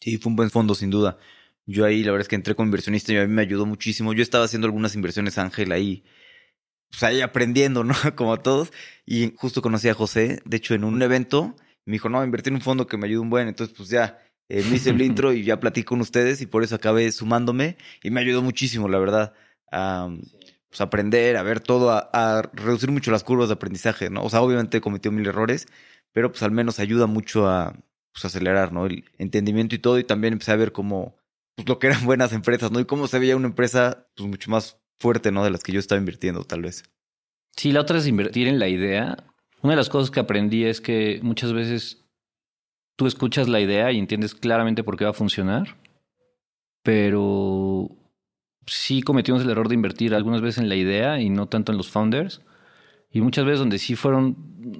Sí, 0.00 0.16
fue 0.18 0.30
un 0.30 0.36
buen 0.36 0.50
fondo, 0.50 0.74
sin 0.74 0.90
duda. 0.90 1.18
Yo 1.66 1.84
ahí, 1.84 2.02
la 2.02 2.12
verdad 2.12 2.22
es 2.22 2.28
que 2.28 2.36
entré 2.36 2.54
como 2.54 2.66
inversionista 2.66 3.12
y 3.12 3.18
a 3.18 3.26
mí 3.26 3.32
me 3.32 3.42
ayudó 3.42 3.66
muchísimo. 3.66 4.12
Yo 4.12 4.22
estaba 4.22 4.44
haciendo 4.44 4.66
algunas 4.66 4.94
inversiones, 4.94 5.38
Ángel, 5.38 5.72
ahí, 5.72 6.04
pues 6.90 7.02
ahí 7.02 7.20
aprendiendo, 7.20 7.84
¿no? 7.84 7.94
Como 8.16 8.38
todos. 8.40 8.72
Y 9.06 9.34
justo 9.36 9.62
conocí 9.62 9.88
a 9.88 9.94
José, 9.94 10.40
de 10.44 10.56
hecho, 10.56 10.74
en 10.74 10.84
un 10.84 11.00
evento, 11.02 11.56
me 11.84 11.94
dijo, 11.94 12.08
no, 12.08 12.24
invertir 12.24 12.52
en 12.52 12.56
un 12.56 12.62
fondo 12.62 12.86
que 12.86 12.96
me 12.96 13.06
ayude 13.06 13.20
un 13.20 13.30
buen. 13.30 13.48
Entonces, 13.48 13.76
pues 13.76 13.88
ya, 13.90 14.18
eh, 14.48 14.64
me 14.70 14.76
hice 14.76 14.90
el 14.90 15.02
intro 15.02 15.32
y 15.32 15.44
ya 15.44 15.60
platicé 15.60 15.84
con 15.84 16.00
ustedes 16.00 16.40
y 16.40 16.46
por 16.46 16.64
eso 16.64 16.74
acabé 16.76 17.12
sumándome 17.12 17.76
y 18.02 18.10
me 18.10 18.20
ayudó 18.20 18.42
muchísimo, 18.42 18.88
la 18.88 18.98
verdad, 18.98 19.34
a 19.70 20.08
pues, 20.68 20.80
aprender, 20.80 21.36
a 21.36 21.42
ver 21.42 21.60
todo, 21.60 21.90
a, 21.92 22.10
a, 22.12 22.42
reducir 22.54 22.90
mucho 22.90 23.10
las 23.10 23.24
curvas 23.24 23.48
de 23.48 23.54
aprendizaje, 23.54 24.10
¿no? 24.10 24.24
O 24.24 24.30
sea, 24.30 24.42
obviamente 24.42 24.80
cometió 24.80 25.12
mil 25.12 25.26
errores, 25.26 25.66
pero 26.12 26.30
pues 26.32 26.42
al 26.42 26.52
menos 26.52 26.80
ayuda 26.80 27.06
mucho 27.06 27.48
a 27.48 27.76
pues, 28.12 28.24
acelerar, 28.24 28.72
¿no? 28.72 28.86
El 28.86 29.04
entendimiento 29.18 29.74
y 29.74 29.78
todo 29.78 29.98
y 29.98 30.04
también 30.04 30.34
empecé 30.34 30.52
a 30.52 30.56
ver 30.56 30.72
cómo, 30.72 31.16
pues 31.54 31.68
lo 31.68 31.78
que 31.78 31.88
eran 31.88 32.04
buenas 32.04 32.32
empresas, 32.32 32.70
¿no? 32.70 32.80
Y 32.80 32.84
cómo 32.84 33.06
se 33.06 33.18
veía 33.18 33.36
una 33.36 33.48
empresa, 33.48 34.08
pues 34.16 34.28
mucho 34.28 34.50
más 34.50 34.78
fuerte, 34.98 35.32
¿no? 35.32 35.44
De 35.44 35.50
las 35.50 35.62
que 35.62 35.72
yo 35.72 35.80
estaba 35.80 35.98
invirtiendo, 35.98 36.44
tal 36.44 36.62
vez. 36.62 36.84
Sí, 37.56 37.72
la 37.72 37.80
otra 37.80 37.98
es 37.98 38.06
invertir 38.06 38.48
en 38.48 38.58
la 38.58 38.68
idea. 38.68 39.24
Una 39.62 39.72
de 39.72 39.76
las 39.76 39.88
cosas 39.88 40.10
que 40.10 40.20
aprendí 40.20 40.64
es 40.64 40.80
que 40.80 41.20
muchas 41.22 41.52
veces 41.52 42.04
tú 42.96 43.06
escuchas 43.06 43.48
la 43.48 43.60
idea 43.60 43.90
y 43.92 43.98
entiendes 43.98 44.34
claramente 44.34 44.84
por 44.84 44.96
qué 44.96 45.04
va 45.04 45.10
a 45.10 45.14
funcionar, 45.14 45.76
pero 46.82 47.88
sí 48.66 49.02
cometimos 49.02 49.42
el 49.42 49.50
error 49.50 49.68
de 49.68 49.74
invertir 49.74 50.14
algunas 50.14 50.40
veces 50.40 50.58
en 50.58 50.68
la 50.68 50.76
idea 50.76 51.20
y 51.20 51.28
no 51.28 51.48
tanto 51.48 51.72
en 51.72 51.78
los 51.78 51.90
founders. 51.90 52.40
Y 53.12 53.20
muchas 53.20 53.44
veces 53.44 53.58
donde 53.58 53.78
sí 53.78 53.96
fueron, 53.96 54.36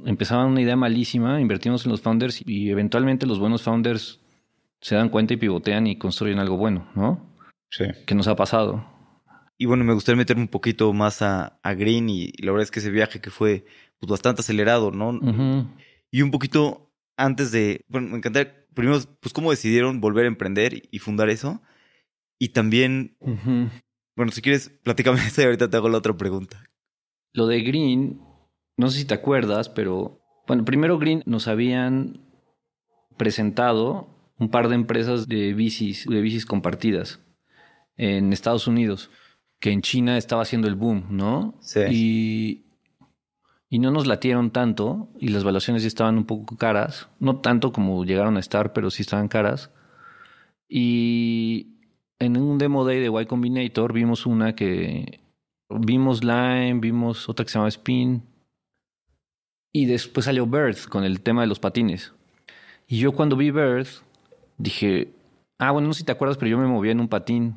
empezaban 0.07 0.49
una 0.49 0.61
idea 0.61 0.77
malísima, 0.77 1.41
invertimos 1.41 1.85
en 1.85 1.91
los 1.91 2.01
founders 2.01 2.43
y 2.47 2.71
eventualmente 2.71 3.27
los 3.27 3.39
buenos 3.41 3.63
founders 3.63 4.21
se 4.81 4.95
dan 4.95 5.09
cuenta 5.09 5.35
y 5.35 5.37
pivotean 5.37 5.87
y 5.87 5.97
construyen 5.97 6.39
algo 6.39 6.57
bueno, 6.57 6.89
¿no? 6.95 7.27
Sí. 7.71 7.85
Que 8.07 8.15
nos 8.15 8.29
ha 8.29 8.37
pasado. 8.37 8.85
Y 9.59 9.67
bueno, 9.67 9.85
me 9.85 9.93
gustaría 9.93 10.17
meterme 10.17 10.43
un 10.43 10.49
poquito 10.49 10.93
más 10.93 11.23
a, 11.23 11.59
a 11.63 11.75
Green 11.75 12.09
y, 12.09 12.33
y, 12.37 12.43
la 12.43 12.53
verdad 12.53 12.65
es 12.65 12.71
que 12.71 12.81
ese 12.81 12.91
viaje 12.91 13.21
que 13.21 13.31
fue 13.31 13.67
pues, 13.99 14.09
bastante 14.11 14.41
acelerado, 14.41 14.91
¿no? 14.91 15.11
Uh 15.11 15.21
-huh. 15.21 15.69
Y 16.11 16.23
un 16.23 16.31
poquito 16.31 16.91
antes 17.17 17.53
de, 17.53 17.85
bueno, 17.89 18.09
me 18.09 18.17
encantaría, 18.17 18.65
primero, 18.75 18.99
pues 19.21 19.33
cómo 19.33 19.51
decidieron 19.51 20.01
volver 20.01 20.25
a 20.25 20.29
emprender 20.29 20.83
y 20.91 20.99
fundar 20.99 21.29
eso. 21.29 21.61
Y 22.39 22.51
también, 22.51 23.17
uh 23.21 23.35
-huh. 23.35 23.71
bueno, 24.17 24.33
si 24.33 24.41
quieres, 24.41 24.71
platícame 24.83 25.19
eso 25.27 25.43
y 25.43 25.45
ahorita 25.45 25.69
te 25.69 25.77
hago 25.77 25.89
la 25.89 25.99
otra 25.99 26.17
pregunta. 26.17 26.65
Lo 27.33 27.47
de 27.47 27.63
Green, 27.63 28.21
no 28.77 28.89
sé 28.89 28.99
si 28.99 29.05
te 29.05 29.15
acuerdas, 29.15 29.69
pero, 29.69 30.21
bueno, 30.47 30.65
primero 30.65 30.99
Green 30.99 31.23
nos 31.27 31.49
habían 31.49 32.21
presentado 33.17 34.09
un 34.39 34.51
par 34.51 34.69
de 34.69 34.75
empresas 34.75 35.29
de 35.29 35.53
bicis, 35.53 36.07
de 36.07 36.21
bicis 36.21 36.47
compartidas 36.47 37.21
en 37.97 38.33
Estados 38.33 38.67
Unidos, 38.67 39.11
que 39.59 39.71
en 39.71 39.83
China 39.83 40.17
estaba 40.17 40.43
haciendo 40.43 40.67
el 40.67 40.75
boom, 40.75 41.05
¿no? 41.11 41.55
Sí. 41.61 41.81
Y, 41.91 42.65
y 43.69 43.79
no 43.79 43.91
nos 43.91 44.07
latieron 44.07 44.51
tanto 44.51 45.11
y 45.21 45.29
las 45.29 45.45
valuaciones 45.45 45.83
ya 45.83 45.89
estaban 45.89 46.17
un 46.17 46.25
poco 46.25 46.57
caras, 46.57 47.09
no 47.19 47.41
tanto 47.41 47.73
como 47.73 48.05
llegaron 48.05 48.37
a 48.39 48.41
estar, 48.41 48.73
pero 48.73 48.91
sí 48.91 49.03
estaban 49.03 49.29
caras. 49.29 49.71
Y 50.67 51.77
en 52.19 52.37
un 52.37 52.59
demo 52.59 52.85
day 52.85 53.01
de 53.01 53.23
Y 53.23 53.27
Combinator 53.27 53.93
vimos 53.93 54.25
una 54.25 54.55
que 54.55 55.21
vimos 55.71 56.23
Lime, 56.25 56.79
vimos 56.81 57.29
otra 57.29 57.45
que 57.45 57.51
se 57.51 57.59
llama 57.59 57.69
Spin 57.69 58.23
y 59.73 59.87
después 59.87 60.25
salió 60.27 60.47
Birth 60.47 60.89
con 60.89 61.05
el 61.05 61.21
tema 61.21 61.43
de 61.43 61.47
los 61.47 61.61
patines. 61.61 62.13
Y 62.89 62.99
yo 62.99 63.13
cuando 63.13 63.37
vi 63.37 63.51
Birth 63.51 64.03
dije, 64.59 65.13
ah, 65.59 65.71
bueno, 65.71 65.89
no 65.89 65.95
sé 65.95 66.01
si 66.01 66.05
te 66.05 66.13
acuerdas, 66.13 66.37
pero 66.39 66.51
yo 66.51 66.59
me 66.59 66.67
movía 66.67 66.93
en 66.93 67.01
un 67.01 67.09
patín 67.09 67.57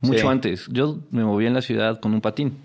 mucho 0.00 0.20
Sí. 0.20 0.26
antes. 0.26 0.66
Yo 0.70 0.98
me 1.10 1.24
movía 1.24 1.48
en 1.48 1.54
la 1.54 1.62
ciudad 1.62 2.00
con 2.00 2.12
un 2.12 2.20
patín. 2.20 2.56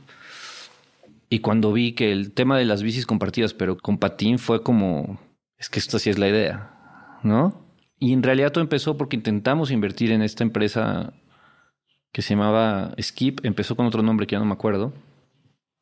Y 1.30 1.40
cuando 1.40 1.72
vi 1.72 1.94
que 1.94 2.12
el 2.12 2.32
tema 2.32 2.58
de 2.58 2.66
las 2.66 2.82
bicis 2.82 3.06
compartidas, 3.06 3.54
pero 3.54 3.78
con 3.78 4.00
patín, 4.00 4.40
fue 4.40 4.64
como, 4.64 5.20
es 5.58 5.70
que 5.70 5.78
esto 5.78 6.00
sí 6.00 6.10
es 6.10 6.18
la 6.18 6.28
idea, 6.28 7.20
¿no? 7.22 7.62
Y 8.00 8.14
en 8.14 8.24
realidad 8.24 8.52
todo 8.52 8.64
empezó 8.64 8.98
porque 8.98 9.16
intentamos 9.16 9.70
invertir 9.70 10.12
en 10.12 10.24
esta 10.24 10.44
empresa 10.44 11.14
que 12.12 12.22
se 12.22 12.34
llamaba 12.36 12.94
Skip, 13.02 13.46
empezó 13.46 13.76
con 13.76 13.86
otro 13.86 14.02
nombre 14.02 14.28
que 14.28 14.34
ya 14.34 14.40
no 14.40 14.46
me 14.46 14.54
acuerdo, 14.54 14.94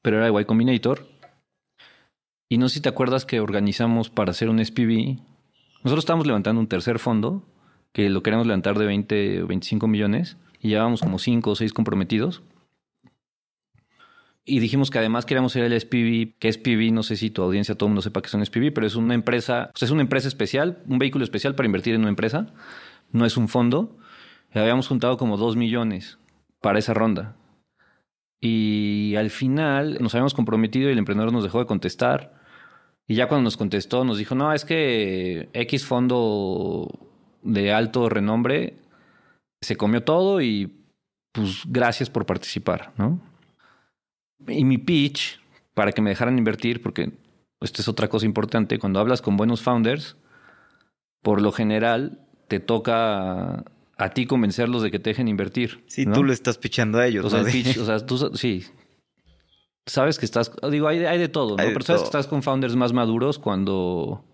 pero 0.02 0.18
era 0.18 0.42
Y 0.42 0.46
Combinator. 0.46 1.08
Y 2.50 2.58
no 2.58 2.70
sé 2.70 2.76
si 2.76 2.82
te 2.82 2.90
acuerdas 2.90 3.26
que 3.26 3.40
organizamos 3.40 4.10
para 4.10 4.32
hacer 4.32 4.50
un 4.50 4.64
SPV. 4.64 5.20
Nosotros 5.84 6.04
estábamos 6.04 6.28
levantando 6.28 6.62
un 6.62 6.68
tercer 6.68 7.00
fondo, 7.00 7.44
que 7.92 8.10
lo 8.10 8.24
queríamos 8.24 8.48
levantar 8.48 8.78
de 8.78 8.86
20 8.86 9.44
o 9.44 9.48
25 9.48 9.88
millones, 9.88 10.38
y 10.62 10.70
llevábamos 10.70 11.02
como 11.02 11.20
5 11.20 11.52
o 11.52 11.56
6 11.56 11.74
comprometidos. 11.74 12.42
Y 14.50 14.60
dijimos 14.60 14.92
que 14.92 14.98
además 14.98 15.26
queríamos 15.26 15.52
ser 15.52 15.66
el 15.66 15.78
SPV, 15.78 16.38
que 16.40 16.52
SPV, 16.52 16.94
no 16.94 17.04
sé 17.04 17.18
si 17.18 17.30
tu 17.30 17.42
audiencia, 17.42 17.76
todo 17.76 17.88
el 17.88 17.92
mundo 17.92 18.02
sepa 18.02 18.22
que 18.22 18.28
es 18.28 18.34
un 18.34 18.46
SPV, 18.46 18.72
pero 18.74 18.88
es 18.88 18.96
una 18.96 19.14
empresa, 19.14 19.72
es 19.78 19.92
una 19.92 20.02
empresa 20.02 20.30
especial, 20.30 20.82
un 20.88 21.00
vehículo 21.00 21.26
especial 21.26 21.54
para 21.54 21.66
invertir 21.66 21.96
en 21.96 22.02
una 22.02 22.10
empresa, 22.10 22.54
no 23.12 23.26
es 23.26 23.36
un 23.36 23.50
fondo. 23.50 23.98
Habíamos 24.54 24.88
juntado 24.88 25.18
como 25.18 25.38
2 25.38 25.56
millones 25.56 26.18
para 26.62 26.80
esa 26.80 26.94
ronda. 26.94 27.36
Y 28.40 29.16
al 29.16 29.30
final 29.30 29.98
nos 30.00 30.14
habíamos 30.14 30.34
comprometido 30.34 30.90
y 30.90 30.94
el 30.94 30.98
emprendedor 31.00 31.32
nos 31.32 31.44
dejó 31.44 31.60
de 31.60 31.66
contestar. 31.66 32.34
Y 33.08 33.16
ya 33.16 33.28
cuando 33.28 33.44
nos 33.44 33.58
contestó 33.58 34.04
nos 34.04 34.18
dijo, 34.18 34.36
no, 34.36 34.54
es 34.54 34.66
que 34.66 35.50
X 35.54 35.86
fondo 35.86 36.88
de 37.42 37.72
alto 37.72 38.10
renombre 38.10 38.78
se 39.62 39.76
comió 39.76 40.04
todo 40.04 40.42
y 40.42 40.84
pues 41.32 41.64
gracias 41.66 42.10
por 42.10 42.26
participar, 42.26 42.94
¿no? 42.98 43.20
Y 44.48 44.66
mi 44.66 44.78
pitch 44.78 45.40
para 45.74 45.92
que 45.92 46.02
me 46.02 46.10
dejaran 46.10 46.38
invertir, 46.38 46.82
porque 46.82 47.12
esta 47.62 47.82
es 47.82 47.88
otra 47.88 48.08
cosa 48.08 48.26
importante, 48.26 48.80
cuando 48.80 49.00
hablas 49.00 49.22
con 49.22 49.38
buenos 49.38 49.62
founders, 49.62 50.18
por 51.22 51.42
lo 51.42 51.52
general 51.52 52.28
te 52.48 52.60
toca 52.60 53.66
a 53.98 54.10
ti 54.10 54.26
convencerlos 54.26 54.84
de 54.84 54.92
que 54.92 55.00
te 55.00 55.10
dejen 55.10 55.28
invertir. 55.28 55.84
Sí, 55.88 56.06
¿no? 56.06 56.14
tú 56.14 56.24
le 56.24 56.34
estás 56.34 56.58
pichando 56.58 57.00
a 57.00 57.08
ellos. 57.08 57.26
O 57.26 57.30
sea, 57.30 57.42
¿no? 57.42 57.48
el 57.48 57.52
pitch, 57.52 57.78
o 57.80 57.86
sea, 57.86 58.00
tú 58.06 58.18
sí. 58.36 58.64
Sabes 59.86 60.20
que 60.20 60.26
estás, 60.26 60.52
digo, 60.70 60.88
hay, 60.88 61.06
hay 61.06 61.18
de 61.18 61.30
todo, 61.30 61.56
¿no? 61.56 61.62
Hay 61.62 61.70
de 61.70 61.74
Pero 61.74 61.86
sabes 61.86 62.02
todo. 62.02 62.12
que 62.12 62.18
estás 62.18 62.28
con 62.28 62.44
founders 62.44 62.76
más 62.76 62.92
maduros 62.92 63.40
cuando, 63.40 64.26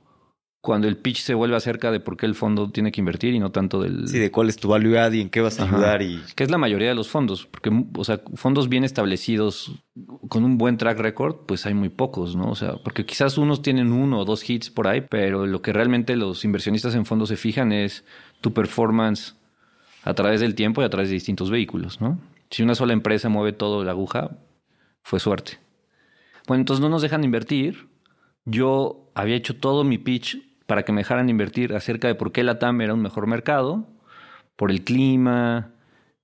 cuando 0.62 0.88
el 0.88 0.98
pitch 0.98 1.22
se 1.22 1.36
vuelve 1.36 1.56
acerca 1.56 1.92
de 1.92 2.00
por 2.00 2.18
qué 2.18 2.26
el 2.26 2.34
fondo 2.34 2.72
tiene 2.72 2.92
que 2.92 3.00
invertir 3.00 3.36
y 3.36 3.40
no 3.40 3.52
tanto 3.52 3.80
del... 3.80 4.08
Sí, 4.08 4.18
de 4.18 4.32
cuál 4.32 4.50
es 4.50 4.58
tu 4.58 4.70
value 4.70 4.98
add 4.98 5.14
y 5.14 5.22
en 5.22 5.30
qué 5.30 5.42
vas 5.42 5.60
a 5.60 5.66
Ajá. 5.66 5.76
ayudar 5.76 6.02
y... 6.02 6.20
Que 6.36 6.44
es 6.44 6.50
la 6.50 6.58
mayoría 6.58 6.90
de 6.90 6.96
los 6.96 7.08
fondos, 7.08 7.46
porque, 7.46 7.70
o 7.96 8.04
sea, 8.04 8.22
fondos 8.34 8.68
bien 8.68 8.84
establecidos 8.84 9.72
con 10.28 10.44
un 10.44 10.58
buen 10.58 10.78
track 10.78 10.98
record, 10.98 11.46
pues 11.46 11.68
hay 11.68 11.76
muy 11.76 11.90
pocos, 11.90 12.36
¿no? 12.36 12.50
O 12.50 12.56
sea, 12.56 12.78
porque 12.84 13.06
quizás 13.06 13.38
unos 13.38 13.62
tienen 13.62 13.92
uno 13.92 14.22
o 14.22 14.26
dos 14.26 14.50
hits 14.50 14.72
por 14.72 14.88
ahí, 14.88 15.02
pero 15.02 15.46
lo 15.46 15.62
que 15.62 15.72
realmente 15.72 16.16
los 16.16 16.44
inversionistas 16.46 16.96
en 16.96 17.06
fondos 17.06 17.30
se 17.30 17.38
fijan 17.38 17.72
es 17.72 18.04
tu 18.42 18.54
performance 18.54 19.36
a 20.04 20.14
través 20.14 20.42
del 20.42 20.56
tiempo 20.56 20.82
y 20.82 20.86
a 20.86 20.90
través 20.90 21.10
de 21.10 21.16
distintos 21.16 21.50
vehículos, 21.50 22.02
¿no? 22.02 22.20
Si 22.50 22.62
una 22.62 22.76
sola 22.76 22.94
empresa 22.94 23.30
mueve 23.30 23.54
todo 23.54 23.84
la 23.84 23.92
aguja, 23.92 24.38
fue 25.02 25.20
suerte. 25.20 25.60
Bueno, 26.48 26.62
entonces 26.62 26.82
no 26.82 26.90
nos 26.90 27.02
dejan 27.02 27.24
invertir. 27.24 27.88
Yo 28.46 29.12
había 29.16 29.36
hecho 29.36 29.56
todo 29.56 29.84
mi 29.84 29.98
pitch 29.98 30.38
para 30.66 30.84
que 30.84 30.92
me 30.92 31.02
dejaran 31.02 31.30
invertir 31.30 31.74
acerca 31.74 32.08
de 32.08 32.16
por 32.16 32.32
qué 32.32 32.44
la 32.44 32.60
TAM 32.60 32.82
era 32.82 32.94
un 32.94 33.02
mejor 33.02 33.28
mercado, 33.28 33.88
por 34.56 34.72
el 34.72 34.84
clima, 34.84 35.72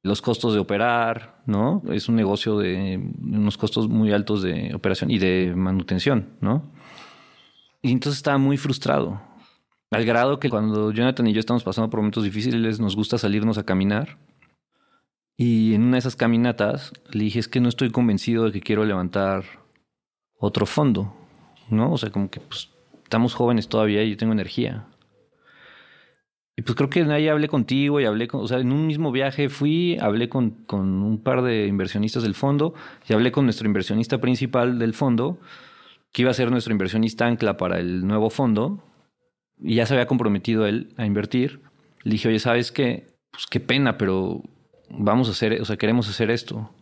los 0.02 0.22
costos 0.22 0.54
de 0.54 0.60
operar, 0.60 1.42
¿no? 1.46 1.82
Es 1.92 2.10
un 2.10 2.15
negocio 2.15 2.58
de 2.58 3.12
unos 3.22 3.58
costos 3.58 3.89
muy 3.89 4.12
altos 4.12 4.42
de 4.42 4.74
operación 4.74 5.12
y 5.12 5.20
de 5.20 5.54
manutención, 5.56 6.30
¿no? 6.42 6.72
Y 7.82 7.92
entonces 7.92 8.18
estaba 8.18 8.38
muy 8.38 8.58
frustrado. 8.58 9.22
Al 9.91 10.06
grado 10.06 10.39
que 10.39 10.49
cuando 10.49 10.91
Jonathan 10.91 11.28
y 11.28 11.34
yo 11.34 11.39
estamos 11.39 11.63
pasando 11.63 11.89
por 11.89 11.99
momentos 11.99 12.23
difíciles, 12.23 12.80
nos 12.80 12.95
gusta 12.95 13.17
salirnos 13.17 13.58
a 13.58 13.63
caminar. 13.63 14.19
Y 15.36 15.73
en 15.73 15.84
una 15.84 15.93
de 15.93 15.99
esas 15.99 16.15
caminatas 16.15 16.93
le 17.12 17.23
dije, 17.23 17.39
es 17.39 17.47
que 17.47 17.60
no 17.60 17.69
estoy 17.69 17.89
convencido 17.89 18.45
de 18.45 18.52
que 18.52 18.62
quiero 18.62 18.86
levantar 18.86 19.45
otro 20.38 20.65
fondo, 20.65 21.15
¿no? 21.69 21.91
O 21.91 21.97
sea, 21.97 22.12
como 22.12 22.30
que 22.30 22.39
pues, 22.39 22.69
estamos 23.04 23.34
jóvenes 23.34 23.67
todavía 23.67 24.04
y 24.04 24.12
yo 24.12 24.17
tengo 24.17 24.34
energía. 24.34 24.86
Y 26.56 26.62
pues 26.62 26.75
creo 26.75 26.89
que 26.89 27.02
ahí 27.04 27.28
hablé 27.30 27.47
contigo 27.47 27.99
y 27.99 28.06
hablé 28.06 28.28
con, 28.28 28.41
o 28.41 28.47
sea, 28.47 28.60
en 28.60 28.71
un 28.73 28.86
mismo 28.86 29.12
viaje 29.12 29.47
fui, 29.49 29.97
hablé 29.99 30.28
con, 30.28 30.52
con 30.65 31.02
un 31.02 31.23
par 31.23 31.41
de 31.41 31.67
inversionistas 31.67 32.21
del 32.21 32.36
fondo 32.36 32.73
y 33.08 33.13
hablé 33.13 33.32
con 33.32 33.45
nuestro 33.45 33.65
inversionista 33.65 34.19
principal 34.19 34.78
del 34.78 34.93
fondo, 34.93 35.39
que 36.12 36.23
iba 36.23 36.32
a 36.32 36.34
ser 36.34 36.52
nuestro 36.52 36.73
inversionista 36.73 37.25
ancla 37.25 37.56
para 37.56 37.80
el 37.80 38.06
nuevo 38.06 38.30
fondo, 38.30 38.84
y 39.62 39.76
ya 39.76 39.86
se 39.86 39.93
había 39.93 40.08
comprometido 40.08 40.65
él 40.65 40.93
a 40.98 41.06
invertir. 41.06 41.62
Le 42.04 42.12
dije, 42.12 42.30
oye, 42.30 42.39
¿sabes 42.39 42.72
qué? 42.72 43.08
Pues 43.32 43.45
qué 43.48 43.60
pena, 43.60 43.98
pero 43.98 44.41
vamos 44.89 45.28
a 45.28 45.32
hacer, 45.32 45.62
o 45.62 45.65
sea, 45.65 45.78
queremos 45.78 46.10
hacer 46.10 46.32
esto. 46.32 46.74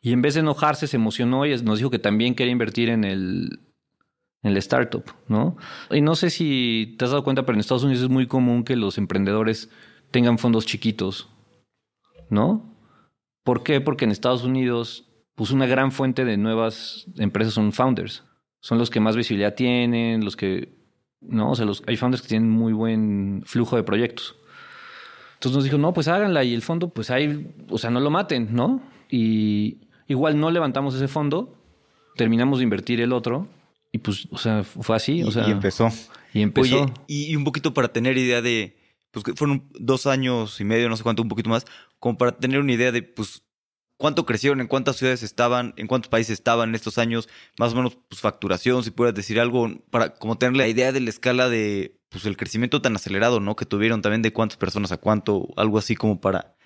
Y 0.00 0.12
en 0.12 0.22
vez 0.22 0.34
de 0.34 0.40
enojarse, 0.40 0.86
se 0.86 0.96
emocionó 0.96 1.46
y 1.46 1.56
nos 1.62 1.78
dijo 1.78 1.90
que 1.90 1.98
también 1.98 2.34
quería 2.34 2.52
invertir 2.52 2.88
en 2.90 3.04
el, 3.04 3.60
en 4.42 4.52
el 4.52 4.56
startup, 4.58 5.04
¿no? 5.26 5.56
Y 5.90 6.00
no 6.00 6.14
sé 6.14 6.30
si 6.30 6.94
te 6.98 7.04
has 7.04 7.10
dado 7.10 7.24
cuenta, 7.24 7.44
pero 7.44 7.54
en 7.54 7.60
Estados 7.60 7.84
Unidos 7.84 8.04
es 8.04 8.08
muy 8.08 8.26
común 8.26 8.62
que 8.62 8.76
los 8.76 8.98
emprendedores 8.98 9.70
tengan 10.12 10.38
fondos 10.38 10.66
chiquitos, 10.66 11.28
¿no? 12.30 12.72
¿Por 13.42 13.62
qué? 13.64 13.80
Porque 13.80 14.04
en 14.04 14.12
Estados 14.12 14.44
Unidos, 14.44 15.08
pues 15.34 15.50
una 15.50 15.66
gran 15.66 15.90
fuente 15.90 16.24
de 16.24 16.36
nuevas 16.36 17.06
empresas 17.16 17.54
son 17.54 17.72
founders. 17.72 18.24
Son 18.60 18.78
los 18.78 18.90
que 18.90 19.00
más 19.00 19.16
visibilidad 19.16 19.54
tienen, 19.54 20.24
los 20.24 20.36
que, 20.36 20.75
¿no? 21.20 21.50
O 21.50 21.54
sea, 21.54 21.66
los, 21.66 21.82
hay 21.86 21.96
founders 21.96 22.22
que 22.22 22.28
tienen 22.28 22.50
muy 22.50 22.72
buen 22.72 23.42
flujo 23.44 23.76
de 23.76 23.82
proyectos. 23.82 24.36
Entonces 25.34 25.56
nos 25.56 25.64
dijo, 25.64 25.78
no, 25.78 25.92
pues 25.92 26.08
háganla 26.08 26.44
y 26.44 26.54
el 26.54 26.62
fondo, 26.62 26.88
pues 26.88 27.10
ahí, 27.10 27.54
o 27.68 27.78
sea, 27.78 27.90
no 27.90 28.00
lo 28.00 28.10
maten, 28.10 28.54
¿no? 28.54 28.82
Y 29.10 29.78
igual 30.08 30.40
no 30.40 30.50
levantamos 30.50 30.94
ese 30.94 31.08
fondo, 31.08 31.54
terminamos 32.16 32.58
de 32.58 32.64
invertir 32.64 33.00
el 33.00 33.12
otro 33.12 33.48
y 33.92 33.98
pues, 33.98 34.28
o 34.30 34.38
sea, 34.38 34.64
fue 34.64 34.96
así, 34.96 35.22
o 35.22 35.30
sea. 35.30 35.48
Y 35.48 35.52
empezó. 35.52 35.88
Y 36.32 36.42
empezó. 36.42 36.82
Oye, 36.82 36.92
y 37.06 37.36
un 37.36 37.44
poquito 37.44 37.74
para 37.74 37.88
tener 37.88 38.18
idea 38.18 38.42
de, 38.42 38.76
pues 39.10 39.24
que 39.24 39.34
fueron 39.34 39.68
dos 39.78 40.06
años 40.06 40.60
y 40.60 40.64
medio, 40.64 40.88
no 40.88 40.96
sé 40.96 41.02
cuánto, 41.02 41.22
un 41.22 41.28
poquito 41.28 41.48
más, 41.48 41.64
como 41.98 42.18
para 42.18 42.32
tener 42.32 42.60
una 42.60 42.72
idea 42.72 42.92
de, 42.92 43.02
pues, 43.02 43.42
cuánto 43.96 44.26
crecieron, 44.26 44.60
en 44.60 44.66
cuántas 44.66 44.96
ciudades 44.96 45.22
estaban, 45.22 45.74
en 45.76 45.86
cuántos 45.86 46.08
países 46.08 46.34
estaban 46.34 46.70
en 46.70 46.74
estos 46.74 46.98
años, 46.98 47.28
más 47.58 47.72
o 47.72 47.76
menos, 47.76 47.98
pues, 48.08 48.20
facturación, 48.20 48.82
si 48.84 48.90
puedas 48.90 49.14
decir 49.14 49.40
algo, 49.40 49.70
para 49.90 50.14
como 50.14 50.38
tener 50.38 50.56
la 50.56 50.68
idea 50.68 50.92
de 50.92 51.00
la 51.00 51.10
escala 51.10 51.48
de, 51.48 51.98
pues, 52.08 52.26
el 52.26 52.36
crecimiento 52.36 52.82
tan 52.82 52.94
acelerado, 52.96 53.40
¿no? 53.40 53.56
Que 53.56 53.66
tuvieron 53.66 54.02
también 54.02 54.22
de 54.22 54.32
cuántas 54.32 54.58
personas 54.58 54.92
a 54.92 54.98
cuánto, 54.98 55.48
algo 55.56 55.78
así 55.78 55.96
como 55.96 56.20
para 56.20 56.56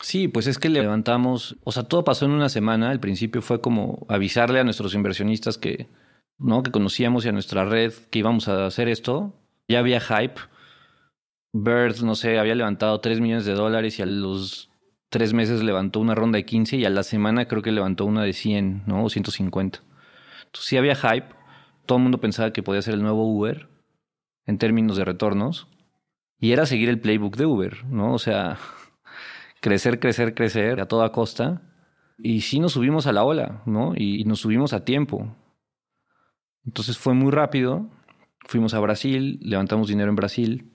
Sí, 0.00 0.28
pues 0.28 0.46
es 0.46 0.58
que 0.58 0.68
levantamos, 0.68 1.56
o 1.64 1.72
sea, 1.72 1.82
todo 1.82 2.04
pasó 2.04 2.24
en 2.24 2.30
una 2.30 2.48
semana. 2.48 2.90
Al 2.90 3.00
principio 3.00 3.42
fue 3.42 3.60
como 3.60 4.06
avisarle 4.08 4.60
a 4.60 4.64
nuestros 4.64 4.94
inversionistas 4.94 5.58
que, 5.58 5.88
¿no? 6.38 6.62
Que 6.62 6.70
conocíamos 6.70 7.24
y 7.24 7.28
a 7.28 7.32
nuestra 7.32 7.64
red 7.64 7.92
que 8.10 8.20
íbamos 8.20 8.48
a 8.48 8.66
hacer 8.66 8.88
esto. 8.88 9.34
Ya 9.68 9.80
había 9.80 10.00
hype. 10.00 10.40
Bird, 11.52 12.00
no 12.02 12.14
sé, 12.14 12.38
había 12.38 12.54
levantado 12.54 13.00
3 13.00 13.20
millones 13.20 13.44
de 13.44 13.54
dólares 13.54 13.98
y 13.98 14.02
a 14.02 14.06
los 14.06 14.70
tres 15.10 15.32
meses 15.32 15.62
levantó 15.62 16.00
una 16.00 16.14
ronda 16.14 16.36
de 16.36 16.44
15 16.44 16.76
y 16.76 16.84
a 16.84 16.90
la 16.90 17.02
semana 17.02 17.46
creo 17.48 17.62
que 17.62 17.72
levantó 17.72 18.04
una 18.04 18.22
de 18.22 18.32
100, 18.32 18.84
¿no? 18.86 19.04
O 19.04 19.08
150. 19.08 19.80
Entonces 20.44 20.68
sí 20.68 20.76
había 20.76 20.94
hype. 20.94 21.26
Todo 21.86 21.98
el 21.98 22.02
mundo 22.02 22.18
pensaba 22.18 22.52
que 22.52 22.62
podía 22.62 22.82
ser 22.82 22.94
el 22.94 23.02
nuevo 23.02 23.24
Uber 23.24 23.68
en 24.46 24.58
términos 24.58 24.96
de 24.96 25.04
retornos. 25.04 25.68
Y 26.40 26.52
era 26.52 26.66
seguir 26.66 26.88
el 26.88 27.00
playbook 27.00 27.36
de 27.36 27.46
Uber, 27.46 27.84
¿no? 27.86 28.14
O 28.14 28.18
sea, 28.18 28.58
crecer, 29.60 29.98
crecer, 29.98 30.34
crecer 30.34 30.80
a 30.80 30.86
toda 30.86 31.12
costa. 31.12 31.62
Y 32.18 32.42
sí 32.42 32.60
nos 32.60 32.72
subimos 32.72 33.06
a 33.06 33.12
la 33.12 33.24
ola, 33.24 33.62
¿no? 33.66 33.94
Y, 33.96 34.24
nos 34.24 34.40
subimos 34.40 34.72
a 34.72 34.84
tiempo. 34.84 35.34
Entonces 36.64 36.98
fue 36.98 37.14
muy 37.14 37.30
rápido. 37.30 37.88
Fuimos 38.46 38.74
a 38.74 38.80
Brasil, 38.80 39.38
levantamos 39.42 39.88
dinero 39.88 40.10
en 40.10 40.16
Brasil. 40.16 40.72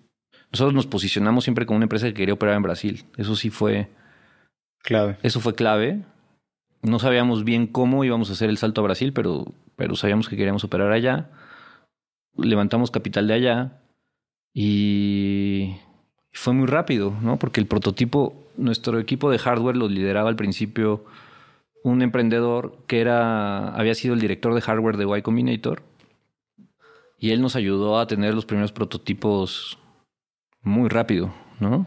Nosotros 0.52 0.74
nos 0.74 0.88
posicionamos 0.88 1.44
siempre 1.44 1.66
como 1.66 1.78
una 1.78 1.86
empresa 1.86 2.08
que 2.08 2.14
quería 2.14 2.34
operar 2.34 2.56
en 2.56 2.64
Brasil. 2.64 3.06
Eso 3.18 3.36
sí 3.36 3.50
fue 3.50 3.90
clave. 4.84 5.18
Eso 5.24 5.40
fue 5.40 5.56
clave. 5.56 6.04
No 6.84 7.00
sabíamos 7.00 7.44
bien 7.44 7.66
cómo 7.66 8.04
íbamos 8.04 8.30
a 8.30 8.34
hacer 8.34 8.50
el 8.50 8.58
salto 8.58 8.82
a 8.82 8.84
Brasil, 8.84 9.14
pero, 9.14 9.46
pero 9.76 9.96
sabíamos 9.96 10.30
que 10.30 10.38
queríamos 10.38 10.64
operar 10.64 10.92
allá. 10.92 11.32
Levantamos 12.36 12.92
capital 12.92 13.28
de 13.28 13.34
allá 13.34 13.82
y 14.54 15.78
fue 16.32 16.54
muy 16.54 16.68
rápido, 16.68 17.16
¿no? 17.22 17.40
Porque 17.40 17.60
el 17.60 17.68
prototipo 17.68 18.36
nuestro 18.58 19.00
equipo 19.00 19.32
de 19.32 19.40
hardware 19.40 19.78
lo 19.78 19.88
lideraba 19.88 20.30
al 20.30 20.36
principio 20.36 21.06
un 21.84 22.02
emprendedor 22.02 22.78
que 22.88 23.02
era, 23.02 23.70
había 23.76 23.96
sido 23.96 24.14
el 24.14 24.20
director 24.20 24.54
de 24.54 24.62
hardware 24.62 24.98
de 24.98 25.18
Y 25.18 25.22
Combinator. 25.22 25.84
Y 27.18 27.32
él 27.32 27.42
nos 27.42 27.56
ayudó 27.56 28.00
a 28.00 28.08
tener 28.08 28.34
los 28.34 28.46
primeros 28.46 28.72
prototipos 28.72 29.78
muy 30.62 30.90
rápido, 30.90 31.34
¿no? 31.60 31.86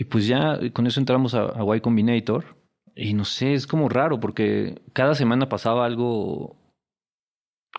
Y 0.00 0.04
pues 0.04 0.26
ya 0.26 0.58
con 0.72 0.86
eso 0.86 0.98
entramos 0.98 1.34
a, 1.34 1.42
a 1.42 1.76
Y 1.76 1.80
Combinator. 1.82 2.56
Y 2.96 3.12
no 3.12 3.26
sé, 3.26 3.52
es 3.52 3.66
como 3.66 3.90
raro 3.90 4.18
porque 4.18 4.80
cada 4.94 5.14
semana 5.14 5.50
pasaba 5.50 5.84
algo. 5.84 6.56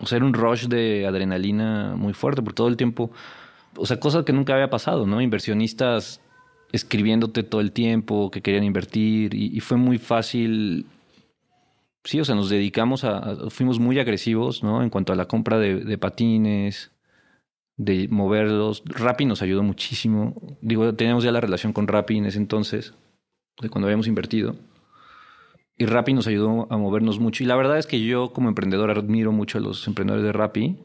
O 0.00 0.06
sea, 0.06 0.18
era 0.18 0.24
un 0.24 0.32
rush 0.32 0.68
de 0.68 1.04
adrenalina 1.04 1.96
muy 1.96 2.12
fuerte 2.12 2.40
por 2.40 2.52
todo 2.52 2.68
el 2.68 2.76
tiempo. 2.76 3.10
O 3.76 3.86
sea, 3.86 3.98
cosas 3.98 4.24
que 4.24 4.32
nunca 4.32 4.54
había 4.54 4.70
pasado, 4.70 5.04
¿no? 5.04 5.20
Inversionistas 5.20 6.20
escribiéndote 6.70 7.42
todo 7.42 7.60
el 7.60 7.72
tiempo 7.72 8.30
que 8.30 8.40
querían 8.40 8.62
invertir 8.62 9.34
y, 9.34 9.58
fue 9.58 9.76
muy 9.76 9.98
fácil. 9.98 10.86
Sí, 12.04 12.20
o 12.20 12.24
sea, 12.24 12.36
nos 12.36 12.50
dedicamos 12.50 13.02
a, 13.02 13.50
fuimos 13.50 13.80
muy 13.80 13.98
agresivos, 13.98 14.62
¿no? 14.62 14.84
En 14.84 14.90
cuanto 14.90 15.12
a 15.12 15.16
la 15.16 15.26
compra 15.26 15.58
de, 15.58 15.98
patines, 15.98 16.91
de 17.76 18.08
moverlos. 18.08 18.82
Rappi 18.86 19.24
nos 19.24 19.42
ayudó 19.42 19.62
muchísimo. 19.62 20.34
Digo, 20.60 20.94
teníamos 20.94 21.24
ya 21.24 21.32
la 21.32 21.40
relación 21.40 21.72
con 21.72 21.88
Rappi 21.88 22.18
en 22.18 22.26
ese 22.26 22.38
entonces, 22.38 22.94
de 23.60 23.68
cuando 23.68 23.86
habíamos 23.86 24.06
invertido. 24.06 24.56
Y 25.76 25.86
Rappi 25.86 26.12
nos 26.12 26.26
ayudó 26.26 26.66
a 26.70 26.76
movernos 26.76 27.18
mucho. 27.18 27.42
Y 27.42 27.46
la 27.46 27.56
verdad 27.56 27.78
es 27.78 27.86
que 27.86 28.04
yo 28.04 28.32
como 28.32 28.48
emprendedor 28.48 28.90
admiro 28.90 29.32
mucho 29.32 29.58
a 29.58 29.60
los 29.60 29.86
emprendedores 29.86 30.24
de 30.24 30.32
Rappi 30.32 30.78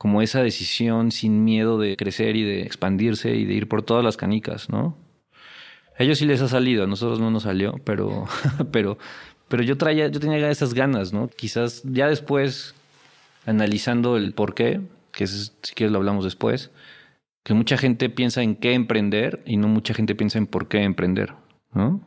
como 0.00 0.22
esa 0.22 0.42
decisión 0.42 1.12
sin 1.12 1.44
miedo 1.44 1.78
de 1.78 1.94
crecer 1.94 2.34
y 2.34 2.42
de 2.42 2.62
expandirse 2.62 3.34
y 3.34 3.44
de 3.44 3.52
ir 3.52 3.68
por 3.68 3.82
todas 3.82 4.02
las 4.02 4.16
canicas, 4.16 4.70
¿no? 4.70 4.96
A 5.98 6.02
ellos 6.02 6.16
sí 6.16 6.24
les 6.24 6.40
ha 6.40 6.48
salido, 6.48 6.84
a 6.84 6.86
nosotros 6.86 7.20
no 7.20 7.30
nos 7.30 7.42
salió, 7.42 7.74
pero, 7.84 8.24
pero, 8.72 8.96
pero 9.48 9.62
yo 9.62 9.76
traía, 9.76 10.08
yo 10.08 10.18
tenía 10.18 10.48
esas 10.48 10.72
ganas, 10.72 11.12
¿no? 11.12 11.28
Quizás 11.28 11.82
ya 11.84 12.08
después, 12.08 12.74
analizando 13.44 14.16
el 14.16 14.32
por 14.32 14.54
qué, 14.54 14.80
que 15.12 15.24
es, 15.24 15.56
si 15.62 15.74
quieres 15.74 15.92
lo 15.92 15.98
hablamos 15.98 16.24
después, 16.24 16.70
que 17.42 17.54
mucha 17.54 17.76
gente 17.76 18.10
piensa 18.10 18.42
en 18.42 18.56
qué 18.56 18.74
emprender 18.74 19.42
y 19.46 19.56
no 19.56 19.68
mucha 19.68 19.94
gente 19.94 20.14
piensa 20.14 20.38
en 20.38 20.46
por 20.46 20.68
qué 20.68 20.82
emprender, 20.82 21.34
¿no? 21.72 22.00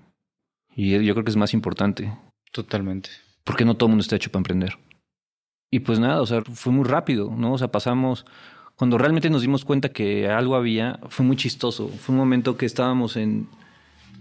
Y 0.76 0.92
yo 1.04 1.14
creo 1.14 1.24
que 1.24 1.32
es 1.32 1.38
más 1.38 1.54
importante. 1.54 2.14
Totalmente. 2.52 3.10
Porque 3.44 3.66
no 3.66 3.76
todo 3.76 3.88
el 3.88 3.92
mundo 3.92 4.02
está 4.02 4.16
hecho 4.16 4.32
para 4.32 4.42
emprender. 4.42 4.78
Y 5.72 5.80
pues 5.80 6.00
nada, 6.00 6.22
o 6.22 6.26
sea, 6.26 6.42
fue 6.42 6.72
muy 6.72 6.86
rápido, 6.86 7.32
¿no? 7.36 7.54
O 7.54 7.58
sea, 7.58 7.70
pasamos, 7.70 8.26
cuando 8.76 8.98
realmente 8.98 9.30
nos 9.30 9.42
dimos 9.42 9.66
cuenta 9.66 9.90
que 9.90 10.30
algo 10.30 10.56
había, 10.56 11.00
fue 11.10 11.26
muy 11.26 11.36
chistoso. 11.36 11.88
Fue 11.90 12.14
un 12.14 12.20
momento 12.20 12.58
que 12.58 12.66
estábamos 12.66 13.18
en, 13.18 13.48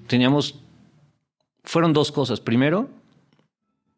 teníamos, 0.07 0.63
fueron 1.63 1.93
dos 1.93 2.11
cosas. 2.11 2.41
Primero, 2.41 2.89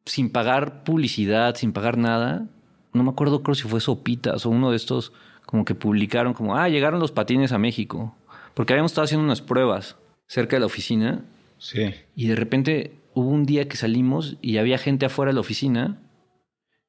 sin 0.04 0.30
pagar 0.30 0.84
publicidad, 0.84 1.54
sin 1.54 1.72
pagar 1.72 1.96
nada, 1.96 2.48
no 2.94 3.02
me 3.02 3.10
acuerdo 3.10 3.42
creo 3.42 3.54
si 3.54 3.68
fue 3.68 3.80
Sopitas 3.80 4.46
o 4.46 4.50
uno 4.50 4.70
de 4.70 4.76
estos 4.76 5.12
como 5.44 5.64
que 5.64 5.74
publicaron 5.74 6.32
como, 6.32 6.56
ah, 6.56 6.68
llegaron 6.68 7.00
los 7.00 7.12
patines 7.12 7.52
a 7.52 7.58
México. 7.58 8.16
Porque 8.54 8.72
habíamos 8.72 8.92
estado 8.92 9.04
haciendo 9.04 9.24
unas 9.24 9.42
pruebas 9.42 9.96
cerca 10.26 10.56
de 10.56 10.60
la 10.60 10.66
oficina. 10.66 11.24
Sí. 11.58 11.92
Y 12.16 12.28
de 12.28 12.36
repente 12.36 12.98
hubo 13.12 13.28
un 13.28 13.44
día 13.44 13.68
que 13.68 13.76
salimos 13.76 14.36
y 14.40 14.56
había 14.56 14.78
gente 14.78 15.06
afuera 15.06 15.30
de 15.30 15.34
la 15.34 15.40
oficina 15.40 16.00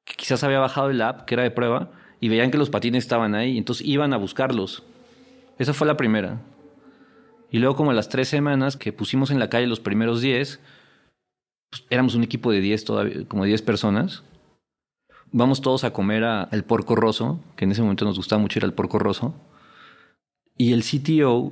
que 0.05 0.13
quizás 0.15 0.43
había 0.43 0.59
bajado 0.59 0.91
el 0.91 1.01
app, 1.01 1.25
que 1.25 1.33
era 1.33 1.43
de 1.43 1.51
prueba, 1.51 1.91
y 2.19 2.29
veían 2.29 2.51
que 2.51 2.57
los 2.57 2.69
patines 2.69 3.03
estaban 3.03 3.35
ahí, 3.35 3.57
entonces 3.57 3.85
iban 3.85 4.13
a 4.13 4.17
buscarlos. 4.17 4.83
Esa 5.57 5.73
fue 5.73 5.87
la 5.87 5.97
primera. 5.97 6.41
Y 7.51 7.59
luego 7.59 7.75
como 7.75 7.91
a 7.91 7.93
las 7.93 8.09
tres 8.09 8.27
semanas 8.27 8.77
que 8.77 8.93
pusimos 8.93 9.31
en 9.31 9.39
la 9.39 9.49
calle 9.49 9.67
los 9.67 9.79
primeros 9.79 10.21
diez, 10.21 10.59
pues, 11.71 11.83
éramos 11.89 12.15
un 12.15 12.23
equipo 12.23 12.51
de 12.51 12.61
diez 12.61 12.85
todavía, 12.85 13.27
como 13.27 13.45
diez 13.45 13.61
personas. 13.61 14.23
Vamos 15.37 15.59
todos 15.59 15.83
a 15.83 15.91
comer 15.91 16.23
al 16.23 16.63
Porco 16.63 16.95
Rosso, 16.95 17.41
que 17.57 17.65
en 17.65 17.71
ese 17.73 17.81
momento 17.81 18.05
nos 18.05 18.15
gustaba 18.15 18.41
mucho 18.41 18.57
ir 18.57 18.63
al 18.63 18.71
Porco 18.71 18.99
Rosso. 18.99 19.35
Y 20.55 20.71
el 20.71 20.81
CTO 20.81 21.51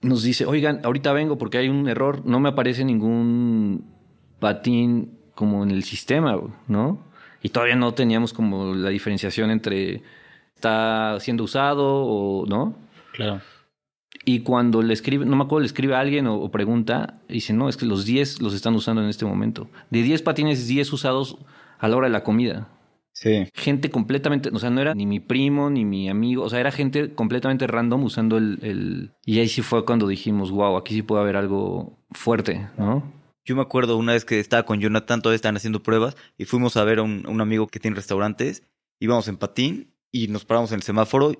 nos 0.00 0.22
dice, 0.22 0.46
oigan, 0.46 0.80
ahorita 0.82 1.12
vengo 1.12 1.36
porque 1.36 1.58
hay 1.58 1.68
un 1.68 1.86
error, 1.86 2.24
no 2.24 2.40
me 2.40 2.48
aparece 2.48 2.86
ningún 2.86 3.84
patín 4.38 5.18
como 5.34 5.62
en 5.64 5.70
el 5.70 5.82
sistema, 5.82 6.40
¿no? 6.66 6.98
Y 7.42 7.50
todavía 7.50 7.76
no 7.76 7.92
teníamos 7.92 8.32
como 8.32 8.74
la 8.74 8.88
diferenciación 8.88 9.50
entre 9.50 10.02
está 10.54 11.20
siendo 11.20 11.44
usado 11.44 11.84
o 11.84 12.46
no. 12.46 12.74
Claro. 13.12 13.42
Y 14.24 14.40
cuando 14.40 14.80
le 14.80 14.94
escribe, 14.94 15.26
no 15.26 15.36
me 15.36 15.44
acuerdo, 15.44 15.60
le 15.60 15.66
escribe 15.66 15.94
a 15.94 16.00
alguien 16.00 16.26
o, 16.26 16.50
pregunta, 16.50 17.18
dice, 17.28 17.52
no, 17.52 17.68
es 17.68 17.76
que 17.76 17.84
los 17.84 18.06
10 18.06 18.40
los 18.40 18.54
están 18.54 18.74
usando 18.74 19.02
en 19.02 19.10
este 19.10 19.26
momento. 19.26 19.68
De 19.90 20.02
10 20.02 20.22
patines, 20.22 20.66
10 20.66 20.90
usados 20.90 21.36
a 21.82 21.88
la 21.88 21.96
hora 21.96 22.06
de 22.06 22.12
la 22.12 22.22
comida. 22.22 22.68
Sí. 23.12 23.48
Gente 23.54 23.90
completamente, 23.90 24.50
o 24.52 24.58
sea, 24.58 24.70
no 24.70 24.80
era 24.80 24.94
ni 24.94 25.04
mi 25.04 25.20
primo 25.20 25.68
ni 25.68 25.84
mi 25.84 26.08
amigo, 26.08 26.44
o 26.44 26.48
sea, 26.48 26.60
era 26.60 26.70
gente 26.70 27.12
completamente 27.14 27.66
random 27.66 28.04
usando 28.04 28.38
el, 28.38 28.58
el... 28.62 29.10
Y 29.26 29.40
ahí 29.40 29.48
sí 29.48 29.62
fue 29.62 29.84
cuando 29.84 30.06
dijimos, 30.06 30.52
wow, 30.52 30.76
aquí 30.76 30.94
sí 30.94 31.02
puede 31.02 31.22
haber 31.22 31.36
algo 31.36 31.98
fuerte, 32.12 32.68
¿no? 32.78 33.02
Yo 33.44 33.56
me 33.56 33.62
acuerdo 33.62 33.96
una 33.96 34.12
vez 34.12 34.24
que 34.24 34.38
estaba 34.38 34.62
con 34.62 34.80
Jonathan, 34.80 35.20
todavía 35.20 35.36
estaban 35.36 35.56
haciendo 35.56 35.82
pruebas 35.82 36.16
y 36.38 36.44
fuimos 36.44 36.76
a 36.76 36.84
ver 36.84 37.00
a 37.00 37.02
un, 37.02 37.40
amigo 37.40 37.66
que 37.66 37.80
tiene 37.80 37.96
restaurantes. 37.96 38.62
Íbamos 39.00 39.26
en 39.26 39.36
patín 39.36 39.92
y 40.12 40.28
nos 40.28 40.44
paramos 40.44 40.70
en 40.70 40.76
el 40.76 40.82
semáforo, 40.82 41.32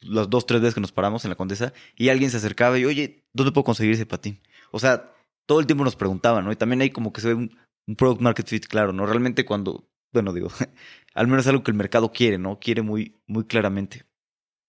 las 0.00 0.28
dos, 0.28 0.44
tres 0.44 0.60
veces 0.60 0.74
que 0.74 0.82
nos 0.82 0.92
paramos 0.92 1.24
en 1.24 1.30
la 1.30 1.36
Condesa, 1.36 1.72
y 1.96 2.10
alguien 2.10 2.30
se 2.30 2.36
acercaba 2.36 2.78
y, 2.78 2.84
oye, 2.84 3.24
¿dónde 3.32 3.52
puedo 3.52 3.64
conseguir 3.64 3.94
ese 3.94 4.04
patín? 4.04 4.42
O 4.70 4.78
sea, 4.78 5.14
todo 5.46 5.60
el 5.60 5.66
tiempo 5.66 5.82
nos 5.82 5.96
preguntaban, 5.96 6.44
¿no? 6.44 6.52
Y 6.52 6.56
también 6.56 6.82
hay 6.82 6.90
como 6.90 7.14
que 7.14 7.22
se 7.22 7.28
ve 7.28 7.34
un, 7.34 7.56
un 7.88 7.96
product 7.96 8.20
market 8.20 8.46
fit 8.46 8.66
claro, 8.66 8.92
¿no? 8.92 9.06
Realmente 9.06 9.44
cuando, 9.44 9.88
bueno, 10.12 10.32
digo, 10.32 10.48
al 11.14 11.26
menos 11.26 11.46
algo 11.46 11.64
que 11.64 11.70
el 11.70 11.76
mercado 11.76 12.12
quiere, 12.12 12.38
¿no? 12.38 12.58
Quiere 12.60 12.82
muy, 12.82 13.16
muy 13.26 13.44
claramente. 13.44 14.04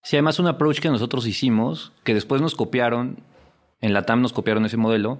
Sí, 0.02 0.16
además 0.16 0.40
un 0.40 0.48
approach 0.48 0.80
que 0.80 0.90
nosotros 0.90 1.28
hicimos, 1.28 1.92
que 2.04 2.14
después 2.14 2.42
nos 2.42 2.56
copiaron, 2.56 3.22
en 3.82 3.94
la 3.94 4.06
TAM 4.06 4.22
nos 4.22 4.32
copiaron 4.32 4.66
ese 4.66 4.78
modelo, 4.78 5.20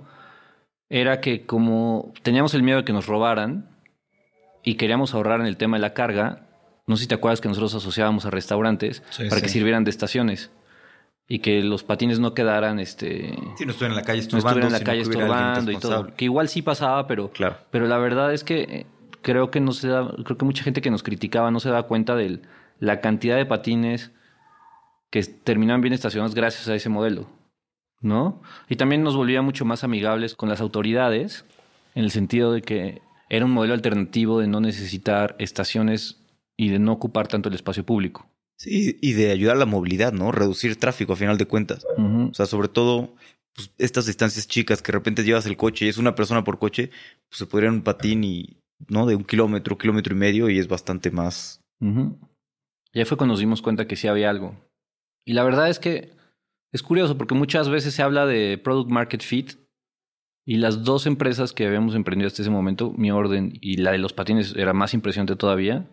era 0.88 1.20
que 1.20 1.46
como 1.46 2.14
teníamos 2.24 2.54
el 2.54 2.64
miedo 2.64 2.80
de 2.80 2.86
que 2.86 2.94
nos 2.94 3.06
robaran 3.06 3.70
y 4.64 4.76
queríamos 4.76 5.14
ahorrar 5.14 5.42
en 5.42 5.48
el 5.48 5.58
tema 5.58 5.78
de 5.78 5.82
la 5.82 5.94
carga, 5.94 6.48
no 6.88 6.96
sé 6.96 7.04
si 7.04 7.08
te 7.10 7.16
acuerdas 7.16 7.42
que 7.42 7.50
nosotros 7.50 7.76
asociábamos 7.76 8.26
a 8.26 8.32
restaurantes 8.32 9.04
para 9.30 9.42
que 9.42 9.50
sirvieran 9.50 9.84
de 9.84 9.92
estaciones 9.92 10.50
y 11.30 11.40
que 11.40 11.62
los 11.62 11.84
patines 11.84 12.20
no 12.20 12.34
quedaran 12.34 12.80
este 12.80 13.34
sí, 13.56 13.66
no 13.66 13.72
estuvieran 13.72 13.92
en 13.92 13.96
la 13.96 14.04
calle 14.04 14.20
estorbando, 14.20 14.68
en 14.68 14.74
la 14.74 14.80
calle 14.82 15.02
estorbando 15.02 15.72
y 15.72 15.78
todo, 15.78 16.14
que 16.16 16.26
igual 16.26 16.50
sí 16.50 16.62
pasaba, 16.62 17.08
pero 17.08 17.32
claro. 17.32 17.56
pero 17.72 17.88
la 17.88 17.98
verdad 17.98 18.34
es 18.34 18.44
que 18.44 18.62
eh, 18.62 18.86
creo 19.22 19.52
que 19.52 19.62
no 19.62 19.72
se 19.72 19.88
da, 19.88 20.12
creo 20.26 20.38
que 20.38 20.46
mucha 20.46 20.64
gente 20.64 20.82
que 20.82 20.92
nos 20.92 21.04
criticaba 21.04 21.52
no 21.52 21.62
se 21.62 21.70
da 21.70 21.84
cuenta 21.84 22.16
de 22.16 22.42
la 22.80 23.00
cantidad 23.00 23.38
de 23.38 23.46
patines 23.46 24.12
que 25.10 25.24
terminaban 25.24 25.82
bien 25.82 25.94
estacionados 25.94 26.36
gracias 26.36 26.68
a 26.68 26.76
ese 26.76 26.90
modelo. 26.90 27.28
¿no? 28.02 28.42
Y 28.68 28.76
también 28.76 29.04
nos 29.04 29.16
volvía 29.16 29.42
mucho 29.42 29.66
más 29.66 29.84
amigables 29.84 30.36
con 30.36 30.50
las 30.50 30.62
autoridades, 30.62 31.46
en 31.96 32.04
el 32.04 32.12
sentido 32.12 32.52
de 32.54 32.62
que 32.62 33.02
era 33.30 33.46
un 33.46 33.52
modelo 33.52 33.74
alternativo 33.74 34.40
de 34.40 34.48
no 34.48 34.60
necesitar 34.60 35.36
estaciones 35.40 36.24
y 36.56 36.70
de 36.70 36.80
no 36.80 36.94
ocupar 36.94 37.28
tanto 37.28 37.50
el 37.50 37.56
espacio 37.56 37.86
público. 37.86 38.28
Sí, 38.60 38.98
y 39.02 39.14
de 39.14 39.32
ayudar 39.32 39.56
a 39.56 39.60
la 39.60 39.66
movilidad, 39.66 40.12
¿no? 40.12 40.34
Reducir 40.34 40.76
tráfico 40.76 41.14
a 41.14 41.16
final 41.16 41.38
de 41.38 41.46
cuentas. 41.46 41.86
O 41.98 42.34
sea, 42.34 42.46
sobre 42.46 42.68
todo 42.68 43.16
pues, 43.56 43.72
estas 43.78 44.06
distancias 44.06 44.48
chicas 44.48 44.82
que 44.82 44.92
de 44.92 44.98
repente 44.98 45.24
llevas 45.24 45.46
el 45.46 45.56
coche 45.56 45.86
y 45.86 45.90
es 45.90 45.98
una 45.98 46.14
persona 46.14 46.44
por 46.44 46.60
coche, 46.60 46.92
pues 47.30 47.40
se 47.40 47.46
podría 47.46 47.70
un 47.70 47.84
patín 47.84 48.24
y, 48.26 48.58
¿no? 48.90 49.06
De 49.06 49.16
un 49.16 49.24
kilómetro, 49.24 49.78
kilómetro 49.78 50.14
y 50.14 50.20
medio 50.20 50.50
y 50.50 50.60
es 50.60 50.68
bastante 50.68 51.10
más. 51.10 51.62
Y 51.82 53.00
ahí 53.00 53.06
fue 53.06 53.18
cuando 53.18 53.34
nos 53.34 53.40
dimos 53.40 53.62
cuenta 53.62 53.88
que 53.88 53.96
sí 53.96 54.10
había 54.10 54.30
algo. 54.30 54.56
Y 55.26 55.34
la 55.34 55.44
verdad 55.44 55.70
es 55.70 55.80
que 55.80 56.12
es 56.74 56.84
curioso 56.84 57.18
porque 57.18 57.36
muchas 57.36 57.70
veces 57.70 57.94
se 57.94 58.02
habla 58.02 58.26
de 58.26 58.58
Product 58.58 58.92
Market 58.92 59.22
Fit 59.22 59.54
y 60.46 60.58
las 60.58 60.84
dos 60.84 61.06
empresas 61.06 61.54
que 61.54 61.66
habíamos 61.66 61.96
emprendido 61.96 62.28
hasta 62.28 62.42
ese 62.42 62.52
momento, 62.52 62.92
mi 62.92 63.12
orden 63.12 63.54
y 63.62 63.78
la 63.78 63.92
de 63.92 64.00
los 64.00 64.12
patines 64.12 64.54
era 64.56 64.74
más 64.74 64.94
impresionante 64.94 65.36
todavía, 65.36 65.88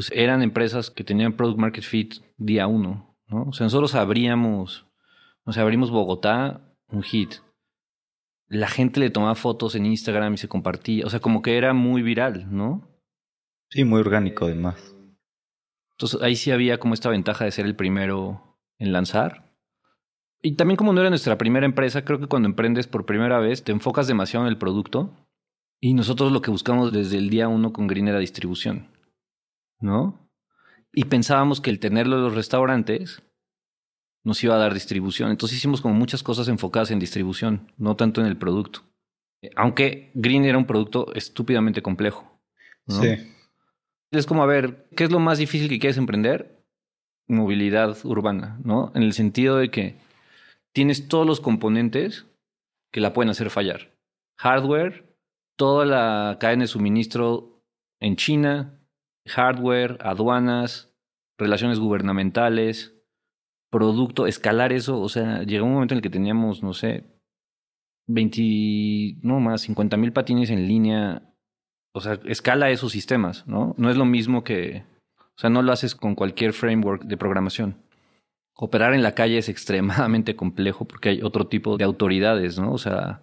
pues 0.00 0.12
eran 0.14 0.40
empresas 0.40 0.90
que 0.90 1.04
tenían 1.04 1.34
Product 1.34 1.58
Market 1.58 1.84
Fit 1.84 2.14
día 2.38 2.66
uno, 2.66 3.14
¿no? 3.26 3.42
O 3.42 3.52
sea, 3.52 3.64
nosotros 3.64 3.94
abríamos, 3.94 4.86
o 5.44 5.52
sea, 5.52 5.62
abrimos 5.62 5.90
Bogotá, 5.90 6.74
un 6.88 7.02
hit. 7.02 7.34
La 8.48 8.66
gente 8.66 8.98
le 8.98 9.10
tomaba 9.10 9.34
fotos 9.34 9.74
en 9.74 9.84
Instagram 9.84 10.32
y 10.32 10.38
se 10.38 10.48
compartía, 10.48 11.04
o 11.04 11.10
sea, 11.10 11.20
como 11.20 11.42
que 11.42 11.58
era 11.58 11.74
muy 11.74 12.00
viral, 12.00 12.46
¿no? 12.50 12.88
Sí, 13.68 13.84
muy 13.84 14.00
orgánico 14.00 14.46
además. 14.46 14.96
Entonces 15.90 16.22
ahí 16.22 16.34
sí 16.34 16.50
había 16.50 16.80
como 16.80 16.94
esta 16.94 17.10
ventaja 17.10 17.44
de 17.44 17.50
ser 17.50 17.66
el 17.66 17.76
primero 17.76 18.56
en 18.78 18.94
lanzar. 18.94 19.52
Y 20.40 20.56
también 20.56 20.78
como 20.78 20.94
no 20.94 21.02
era 21.02 21.10
nuestra 21.10 21.36
primera 21.36 21.66
empresa, 21.66 22.06
creo 22.06 22.20
que 22.20 22.26
cuando 22.26 22.48
emprendes 22.48 22.86
por 22.86 23.04
primera 23.04 23.38
vez 23.38 23.64
te 23.64 23.72
enfocas 23.72 24.06
demasiado 24.06 24.46
en 24.46 24.50
el 24.50 24.56
producto. 24.56 25.14
Y 25.78 25.92
nosotros 25.92 26.32
lo 26.32 26.40
que 26.40 26.50
buscamos 26.50 26.90
desde 26.90 27.18
el 27.18 27.28
día 27.28 27.48
uno 27.48 27.74
con 27.74 27.86
Green 27.86 28.08
era 28.08 28.18
distribución. 28.18 28.89
¿No? 29.80 30.30
Y 30.92 31.04
pensábamos 31.04 31.60
que 31.60 31.70
el 31.70 31.80
tenerlo 31.80 32.16
en 32.16 32.22
los 32.22 32.34
restaurantes 32.34 33.22
nos 34.24 34.42
iba 34.44 34.54
a 34.54 34.58
dar 34.58 34.74
distribución. 34.74 35.30
Entonces 35.30 35.58
hicimos 35.58 35.80
como 35.80 35.94
muchas 35.94 36.22
cosas 36.22 36.48
enfocadas 36.48 36.90
en 36.90 36.98
distribución, 36.98 37.72
no 37.76 37.96
tanto 37.96 38.20
en 38.20 38.26
el 38.26 38.36
producto. 38.36 38.82
Aunque 39.56 40.10
Green 40.14 40.44
era 40.44 40.58
un 40.58 40.66
producto 40.66 41.14
estúpidamente 41.14 41.82
complejo. 41.82 42.40
Sí. 42.86 43.16
Es 44.12 44.26
como, 44.26 44.42
a 44.42 44.46
ver, 44.46 44.88
¿qué 44.96 45.04
es 45.04 45.10
lo 45.10 45.20
más 45.20 45.38
difícil 45.38 45.68
que 45.68 45.78
quieres 45.78 45.96
emprender? 45.96 46.64
Movilidad 47.28 47.96
urbana, 48.04 48.58
¿no? 48.64 48.90
En 48.94 49.02
el 49.02 49.12
sentido 49.12 49.56
de 49.56 49.70
que 49.70 49.98
tienes 50.72 51.08
todos 51.08 51.26
los 51.26 51.40
componentes 51.40 52.26
que 52.92 53.00
la 53.00 53.12
pueden 53.12 53.30
hacer 53.30 53.50
fallar. 53.50 53.96
Hardware, 54.38 55.16
toda 55.56 55.86
la 55.86 56.38
cadena 56.40 56.64
de 56.64 56.68
suministro 56.68 57.62
en 58.00 58.16
China, 58.16 58.79
hardware, 59.26 59.98
aduanas, 60.00 60.92
relaciones 61.38 61.78
gubernamentales, 61.78 62.94
producto, 63.70 64.26
escalar 64.26 64.72
eso, 64.72 65.00
o 65.00 65.08
sea, 65.08 65.42
llegó 65.42 65.66
un 65.66 65.74
momento 65.74 65.94
en 65.94 65.98
el 65.98 66.02
que 66.02 66.10
teníamos, 66.10 66.62
no 66.62 66.74
sé, 66.74 67.04
20, 68.08 69.18
no 69.22 69.40
más, 69.40 69.62
50 69.62 69.96
mil 69.96 70.12
patines 70.12 70.50
en 70.50 70.66
línea, 70.66 71.22
o 71.94 72.00
sea, 72.00 72.18
escala 72.24 72.70
esos 72.70 72.92
sistemas, 72.92 73.46
¿no? 73.46 73.74
No 73.78 73.90
es 73.90 73.96
lo 73.96 74.04
mismo 74.04 74.44
que, 74.44 74.84
o 75.18 75.40
sea, 75.40 75.50
no 75.50 75.62
lo 75.62 75.72
haces 75.72 75.94
con 75.94 76.14
cualquier 76.14 76.52
framework 76.52 77.04
de 77.04 77.16
programación. 77.16 77.76
Operar 78.56 78.94
en 78.94 79.02
la 79.02 79.14
calle 79.14 79.38
es 79.38 79.48
extremadamente 79.48 80.36
complejo 80.36 80.84
porque 80.84 81.10
hay 81.10 81.22
otro 81.22 81.46
tipo 81.46 81.76
de 81.76 81.84
autoridades, 81.84 82.58
¿no? 82.58 82.72
O 82.72 82.78
sea, 82.78 83.22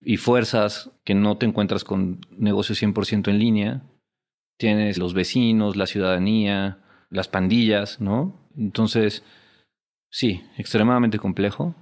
y 0.00 0.16
fuerzas 0.16 0.90
que 1.04 1.14
no 1.14 1.36
te 1.36 1.46
encuentras 1.46 1.84
con 1.84 2.20
negocios 2.30 2.82
100% 2.82 3.28
en 3.28 3.38
línea. 3.38 3.82
Tienes 4.58 4.98
los 4.98 5.14
vecinos, 5.14 5.76
la 5.76 5.86
ciudadanía, 5.86 6.78
las 7.10 7.28
pandillas, 7.28 8.00
¿no? 8.00 8.48
Entonces, 8.56 9.22
sí, 10.10 10.42
extremadamente 10.56 11.18
complejo. 11.18 11.74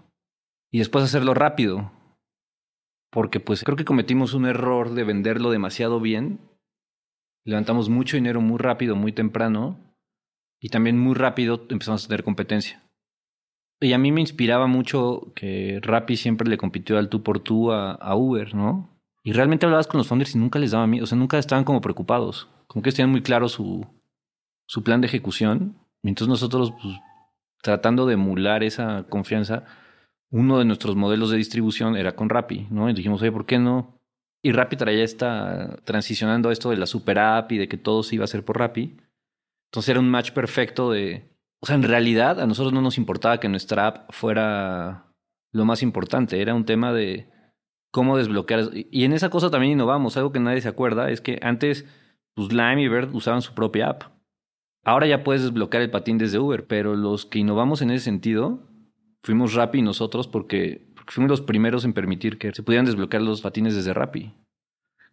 Y 0.71 0.79
después 0.79 1.05
hacerlo 1.05 1.35
rápido. 1.35 1.93
Porque 3.11 3.39
pues 3.39 3.63
creo 3.63 3.77
que 3.77 3.85
cometimos 3.85 4.35
un 4.35 4.47
error 4.47 4.91
de 4.95 5.05
venderlo 5.05 5.51
demasiado 5.51 6.01
bien. 6.01 6.41
Levantamos 7.45 7.89
mucho 7.89 8.17
dinero 8.17 8.41
muy 8.41 8.59
rápido, 8.59 8.97
muy 8.97 9.13
temprano 9.13 9.79
y 10.61 10.71
también 10.71 10.99
muy 10.99 11.15
rápido 11.15 11.67
empezamos 11.69 12.05
a 12.05 12.09
tener 12.09 12.25
competencia. 12.25 12.83
Y 13.81 13.93
a 13.93 13.99
mí 13.99 14.13
me 14.13 14.23
inspiraba 14.23 14.67
mucho 14.67 15.33
que 15.35 15.79
Rappi 15.83 16.17
siempre 16.17 16.49
le 16.49 16.57
compitió 16.57 16.97
al 16.97 17.11
tú 17.11 17.23
por 17.23 17.41
tú 17.41 17.71
a, 17.71 18.17
Uber, 18.17 18.55
¿no? 18.55 18.89
Y 19.23 19.33
realmente 19.33 19.67
hablabas 19.67 19.87
con 19.87 19.99
los 19.99 20.09
founders 20.09 20.35
y 20.35 20.39
nunca 20.39 20.59
les 20.59 20.71
daba 20.71 20.87
miedo, 20.87 21.05
o 21.05 21.07
sea, 21.07 21.19
nunca 21.19 21.39
estaban 21.39 21.65
como 21.65 21.83
preocupados. 21.83 22.49
Como 22.75 22.83
que 22.83 22.91
tenían 22.91 23.13
muy 23.13 23.23
claro 23.23 23.49
su, 23.49 23.87
su 24.67 24.83
plan 24.83 25.01
de 25.01 25.07
ejecución. 25.07 25.77
Y 26.03 26.09
entonces 26.09 26.29
nosotros, 26.29 26.73
pues, 26.83 26.97
tratando 27.63 28.05
de 28.05 28.15
emular 28.15 28.65
esa 28.65 29.05
confianza, 29.09 29.65
uno 30.31 30.59
de 30.59 30.65
nuestros 30.65 30.97
modelos 30.97 31.31
de 31.31 31.37
distribución 31.37 31.97
era 31.97 32.17
con 32.17 32.29
Rappi, 32.29 32.67
¿no? 32.71 32.91
Y 32.91 32.93
dijimos, 32.93 33.23
oye, 33.23 33.31
¿por 33.31 33.47
qué 33.47 33.61
no? 33.61 34.01
Y 34.43 34.51
Rappi 34.51 34.77
ya 34.77 34.91
está 34.91 35.77
transicionando 35.85 36.49
a 36.49 36.53
esto 36.53 36.71
de 36.71 36.77
la 36.77 36.87
super 36.87 37.21
app 37.21 37.53
y 37.53 37.59
de 37.59 37.69
que 37.69 37.77
todo 37.79 38.03
se 38.03 38.17
iba 38.17 38.25
a 38.25 38.27
hacer 38.27 38.45
por 38.45 38.59
Rappi. 38.59 38.97
Entonces 39.71 39.91
era 39.91 40.01
un 40.01 40.11
match 40.11 40.33
perfecto 40.33 40.91
de... 40.91 41.31
O 41.61 41.67
sea, 41.67 41.77
en 41.77 41.85
realidad 41.85 42.41
a 42.41 42.47
nosotros 42.47 42.73
no 42.73 42.83
nos 42.83 42.99
importaba 42.99 43.39
que 43.39 43.49
nuestra 43.49 43.87
app 43.87 44.13
fuera 44.13 45.07
lo 45.53 45.65
más 45.65 45.85
importante, 45.85 46.43
era 46.43 46.55
un 46.55 46.65
tema 46.65 46.93
de 46.93 47.29
cómo 47.93 48.19
desbloquear. 48.19 48.71
Y 48.73 49.05
en 49.05 49.13
esa 49.13 49.31
cosa 49.31 49.51
también 49.51 49.75
innovamos, 49.75 50.17
algo 50.17 50.33
que 50.33 50.41
nadie 50.41 50.61
se 50.61 50.69
acuerda, 50.69 51.11
es 51.11 51.21
que 51.21 51.39
antes 51.41 51.87
pues 52.35 52.53
Lime 52.53 52.83
y 52.83 52.89
Bird 52.89 53.15
usaban 53.15 53.43
su 53.43 53.55
propia 53.55 53.91
app. 53.91 54.03
Ahora 54.85 55.07
ya 55.07 55.25
puedes 55.25 55.43
desbloquear 55.43 55.83
el 55.83 55.91
patín 55.91 56.19
desde 56.19 56.39
Uber, 56.39 56.67
pero 56.67 56.95
los 56.95 57.25
que 57.27 57.39
innovamos 57.39 57.81
en 57.83 57.91
ese 57.91 58.05
sentido 58.05 58.69
fuimos 59.23 59.55
Rappi 59.55 59.81
nosotros 59.81 60.29
porque, 60.29 60.93
porque 60.95 61.13
fuimos 61.13 61.31
los 61.31 61.41
primeros 61.41 61.85
en 61.85 61.95
permitir 61.95 62.37
que 62.39 62.53
se 62.53 62.63
pudieran 62.63 62.85
desbloquear 62.85 63.23
los 63.23 63.41
patines 63.41 63.75
desde 63.75 63.95
Rappi 63.95 64.35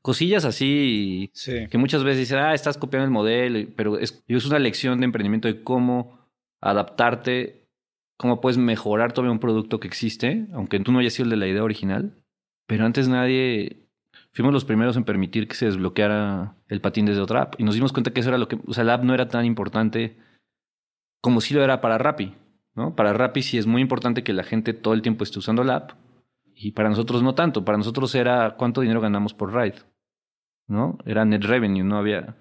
cosillas 0.01 0.45
así 0.45 1.31
que 1.69 1.77
muchas 1.77 2.03
veces 2.03 2.21
dicen, 2.21 2.39
ah, 2.39 2.55
estás 2.55 2.75
copiando 2.77 3.05
el 3.05 3.11
modelo, 3.11 3.69
pero 3.75 3.99
es, 3.99 4.23
es 4.27 4.45
una 4.47 4.57
lección 4.57 4.99
de 4.99 5.05
emprendimiento 5.05 5.47
de 5.47 5.63
cómo 5.63 6.27
adaptarte 6.59 7.61
cómo 8.21 8.39
puedes 8.39 8.59
mejorar 8.59 9.13
todavía 9.13 9.31
un 9.31 9.39
producto 9.39 9.79
que 9.79 9.87
existe, 9.87 10.45
aunque 10.53 10.79
tú 10.79 10.91
no 10.91 10.99
hayas 10.99 11.13
sido 11.13 11.23
el 11.23 11.31
de 11.31 11.37
la 11.37 11.47
idea 11.47 11.63
original. 11.63 12.23
Pero 12.67 12.85
antes 12.85 13.07
nadie, 13.07 13.80
fuimos 14.31 14.53
los 14.53 14.65
primeros 14.65 14.97
en 14.97 15.03
permitir 15.03 15.47
que 15.47 15.55
se 15.55 15.65
desbloqueara 15.65 16.55
el 16.67 16.81
patín 16.81 17.05
desde 17.05 17.21
otra 17.21 17.43
app. 17.43 17.55
Y 17.57 17.63
nos 17.63 17.75
dimos 17.75 17.91
cuenta 17.91 18.11
que 18.11 18.21
eso 18.21 18.29
era 18.29 18.37
lo 18.37 18.47
que, 18.47 18.57
o 18.65 18.73
sea, 18.73 18.83
la 18.83 18.95
app 18.95 19.03
no 19.03 19.13
era 19.13 19.27
tan 19.27 19.45
importante 19.45 20.17
como 21.21 21.41
si 21.41 21.53
lo 21.53 21.63
era 21.63 21.81
para 21.81 21.97
Rappi. 21.97 22.33
¿no? 22.75 22.95
Para 22.95 23.13
Rappi 23.13 23.41
sí 23.41 23.57
es 23.57 23.67
muy 23.67 23.81
importante 23.81 24.23
que 24.23 24.33
la 24.33 24.43
gente 24.43 24.73
todo 24.73 24.93
el 24.93 25.01
tiempo 25.01 25.23
esté 25.23 25.39
usando 25.39 25.63
la 25.63 25.75
app. 25.75 25.91
Y 26.55 26.71
para 26.71 26.89
nosotros 26.89 27.23
no 27.23 27.35
tanto. 27.35 27.65
Para 27.65 27.77
nosotros 27.77 28.13
era 28.15 28.55
cuánto 28.57 28.81
dinero 28.81 29.01
ganamos 29.01 29.33
por 29.33 29.53
ride. 29.53 29.79
¿No? 30.67 30.97
Era 31.05 31.25
net 31.25 31.43
revenue, 31.43 31.83
no 31.83 31.97
había. 31.97 32.35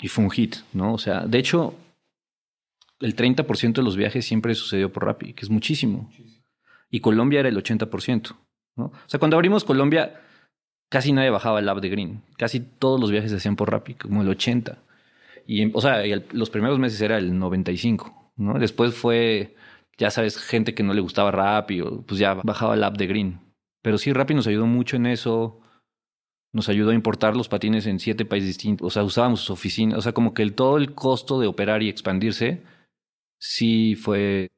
Y 0.00 0.08
fue 0.08 0.24
un 0.24 0.30
hit, 0.30 0.56
¿no? 0.72 0.92
O 0.92 0.98
sea, 0.98 1.26
de 1.26 1.38
hecho, 1.38 1.74
el 3.00 3.16
30% 3.16 3.74
de 3.74 3.82
los 3.82 3.96
viajes 3.96 4.24
siempre 4.24 4.54
sucedió 4.54 4.92
por 4.92 5.04
Rappi, 5.04 5.32
que 5.32 5.44
es 5.44 5.50
muchísimo. 5.50 6.10
Y 6.90 7.00
Colombia 7.00 7.40
era 7.40 7.48
el 7.48 7.56
80%. 7.56 8.36
¿no? 8.76 8.84
O 8.84 8.92
sea, 9.06 9.18
cuando 9.18 9.36
abrimos 9.36 9.64
Colombia, 9.64 10.20
casi 10.88 11.12
nadie 11.12 11.30
bajaba 11.30 11.60
el 11.60 11.68
app 11.68 11.80
de 11.80 11.88
Green. 11.88 12.22
Casi 12.36 12.60
todos 12.60 13.00
los 13.00 13.10
viajes 13.10 13.30
se 13.30 13.36
hacían 13.36 13.56
por 13.56 13.70
Rappi, 13.70 13.94
como 13.94 14.22
el 14.22 14.28
80%. 14.28 14.78
Y, 15.46 15.70
o 15.72 15.80
sea, 15.80 16.02
los 16.32 16.50
primeros 16.50 16.78
meses 16.78 17.00
era 17.00 17.18
el 17.18 17.32
95%. 17.32 18.12
¿no? 18.36 18.58
Después 18.58 18.94
fue, 18.94 19.54
ya 19.96 20.10
sabes, 20.10 20.38
gente 20.38 20.74
que 20.74 20.82
no 20.82 20.92
le 20.92 21.00
gustaba 21.00 21.30
Rappi, 21.30 21.80
o 21.80 22.02
pues 22.02 22.18
ya 22.18 22.34
bajaba 22.34 22.74
el 22.74 22.84
app 22.84 22.96
de 22.96 23.06
Green. 23.06 23.40
Pero 23.82 23.98
sí, 23.98 24.12
Rappi 24.12 24.34
nos 24.34 24.46
ayudó 24.46 24.66
mucho 24.66 24.96
en 24.96 25.06
eso. 25.06 25.60
Nos 26.52 26.68
ayudó 26.68 26.90
a 26.90 26.94
importar 26.94 27.36
los 27.36 27.48
patines 27.48 27.86
en 27.86 28.00
siete 28.00 28.24
países 28.24 28.48
distintos. 28.48 28.86
O 28.86 28.90
sea, 28.90 29.04
usábamos 29.04 29.40
sus 29.40 29.50
oficinas. 29.50 29.98
O 29.98 30.02
sea, 30.02 30.12
como 30.12 30.34
que 30.34 30.50
todo 30.50 30.76
el 30.76 30.94
costo 30.94 31.38
de 31.38 31.46
operar 31.46 31.82
y 31.82 31.88
expandirse 31.88 32.62
sí 33.38 33.94
fue, 33.94 34.48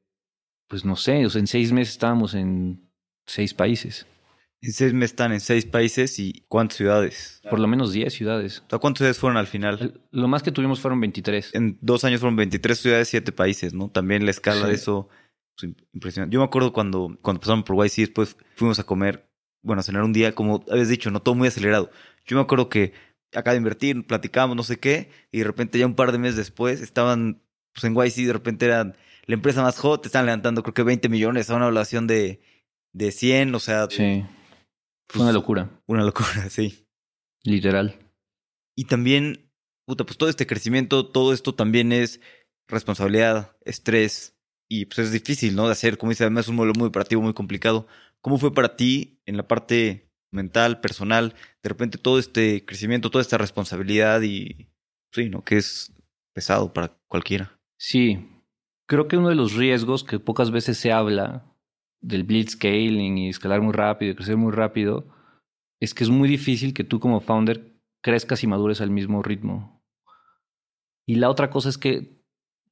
pues 0.69 0.85
no 0.85 0.97
sé, 0.97 1.27
o 1.27 1.31
sea, 1.31 1.41
en 1.41 1.47
seis 1.47 1.73
meses 1.73 1.95
estábamos 1.95 2.35
en 2.35 2.89
seis 3.27 3.55
países. 3.55 4.07
En 4.61 4.73
seis 4.73 4.93
meses 4.93 5.13
están 5.13 5.33
en 5.33 5.41
seis 5.41 5.67
países 5.67 6.19
y 6.19 6.45
¿cuántas 6.49 6.79
ciudades? 6.79 7.41
Por 7.49 7.61
lo 7.61 7.69
menos 7.69 7.93
diez 7.93 8.13
ciudades. 8.13 8.63
O 8.67 8.71
sea, 8.71 8.79
¿cuántas 8.81 8.99
ciudades 8.99 9.19
fueron 9.19 9.37
al 9.37 9.47
final? 9.47 10.01
Lo 10.11 10.27
más 10.27 10.43
que 10.43 10.51
tuvimos 10.51 10.81
fueron 10.81 11.01
23. 11.01 11.55
En 11.55 11.79
dos 11.81 12.03
años 12.05 12.21
fueron 12.21 12.35
23 12.37 12.79
ciudades, 12.79 13.09
siete 13.09 13.31
países, 13.31 13.73
¿no? 13.73 13.89
También 13.89 14.25
la 14.25 14.33
escala 14.33 14.67
de 14.67 14.75
eso 14.75 15.09
pues, 15.57 15.73
impresionante. 15.93 16.35
Yo 16.35 16.41
me 16.41 16.47
acuerdo 16.47 16.73
cuando, 16.73 17.17
cuando 17.23 17.41
pasaron 17.41 17.63
por 17.63 17.77
YC, 17.77 17.97
después 17.99 18.37
fuimos 18.57 18.81
a 18.81 18.85
comer, 18.85 19.29
bueno, 19.63 19.81
a 19.81 19.83
cenar 19.85 20.03
un 20.03 20.13
día, 20.13 20.35
como 20.35 20.65
habías 20.71 20.89
dicho, 20.89 21.11
no 21.13 21.23
todo 21.23 21.37
muy 21.37 21.47
acelerado. 21.47 21.91
Yo 22.27 22.37
me 22.37 22.43
acuerdo 22.43 22.69
que 22.69 22.93
acá 23.33 23.53
de 23.53 23.59
invertir, 23.59 24.07
platicábamos, 24.07 24.57
no 24.57 24.65
sé 24.65 24.81
qué, 24.81 25.11
y 25.31 25.39
de 25.39 25.45
repente 25.45 25.79
ya 25.79 25.87
un 25.87 25.95
par 25.95 26.11
de 26.11 26.19
meses 26.19 26.37
después 26.37 26.81
estaban 26.81 27.43
pues 27.73 27.85
en 27.85 27.95
YC, 27.95 28.27
de 28.27 28.33
repente 28.33 28.67
eran 28.67 28.97
la 29.27 29.35
empresa 29.35 29.63
más 29.63 29.79
hot, 29.79 30.05
estaban 30.05 30.27
levantando 30.27 30.65
creo 30.65 30.75
que 30.75 30.83
20 30.83 31.09
millones 31.09 31.49
a 31.49 31.55
una 31.55 31.67
evaluación 31.67 32.09
de, 32.09 32.41
de 32.93 33.13
100, 33.13 33.55
o 33.55 33.61
sea... 33.61 33.87
Sí. 33.89 34.25
Fue 35.09 35.23
una 35.23 35.33
locura. 35.33 35.71
Una 35.87 36.05
locura, 36.05 36.29
sí. 36.51 36.87
Literal. 37.43 37.99
Y 38.77 38.85
también, 38.85 39.51
puta, 39.87 40.05
pues 40.05 40.19
todo 40.19 40.29
este 40.29 40.47
crecimiento, 40.47 41.07
todo 41.07 41.33
esto 41.33 41.55
también 41.55 41.93
es 41.93 42.21
responsabilidad, 42.69 43.57
estrés, 43.65 44.39
y 44.69 44.85
pues 44.85 44.99
es 44.99 45.13
difícil, 45.13 45.57
¿no? 45.57 45.67
De 45.67 45.73
hacer, 45.73 45.97
como 45.97 46.11
dice, 46.11 46.25
además 46.25 46.45
es 46.45 46.51
un 46.51 46.57
modelo 46.57 46.75
muy 46.79 46.89
operativo, 46.89 47.23
muy 47.23 47.33
complicado. 47.33 47.87
¿Cómo 48.21 48.39
fue 48.39 48.53
para 48.53 48.77
ti 48.77 49.21
en 49.25 49.37
la 49.37 49.49
parte 49.49 50.11
mental, 50.31 50.81
personal, 50.81 51.35
de 51.63 51.69
repente 51.69 51.97
todo 51.97 52.19
este 52.19 52.65
crecimiento, 52.67 53.11
toda 53.11 53.23
esta 53.23 53.39
responsabilidad 53.39 54.21
y, 54.21 54.69
sí, 55.13 55.31
¿no? 55.31 55.43
Que 55.43 55.57
es 55.57 55.95
pesado 56.35 56.73
para 56.73 56.99
cualquiera. 57.09 57.59
Sí, 57.79 58.29
creo 58.87 59.09
que 59.09 59.17
uno 59.17 59.31
de 59.31 59.35
los 59.35 59.55
riesgos 59.55 60.05
que 60.05 60.19
pocas 60.19 60.51
veces 60.51 60.77
se 60.77 60.93
habla 60.93 61.48
del 62.01 62.25
blitzscaling 62.25 63.19
y 63.19 63.29
escalar 63.29 63.61
muy 63.61 63.73
rápido, 63.73 64.15
crecer 64.15 64.37
muy 64.37 64.53
rápido, 64.53 65.07
es 65.81 65.95
que 65.95 66.05
es 66.05 66.11
muy 66.11 66.29
difícil 66.29 66.75
que 66.75 66.85
tú 66.85 67.01
como 67.01 67.21
founder 67.21 67.75
crezcas 68.03 68.43
y 68.43 68.47
madures 68.47 68.81
al 68.81 68.91
mismo 68.91 69.23
ritmo. 69.23 69.83
Y 71.07 71.17
la 71.17 71.31
otra 71.31 71.51
cosa 71.51 71.69
es 71.69 71.79
que, 71.79 72.23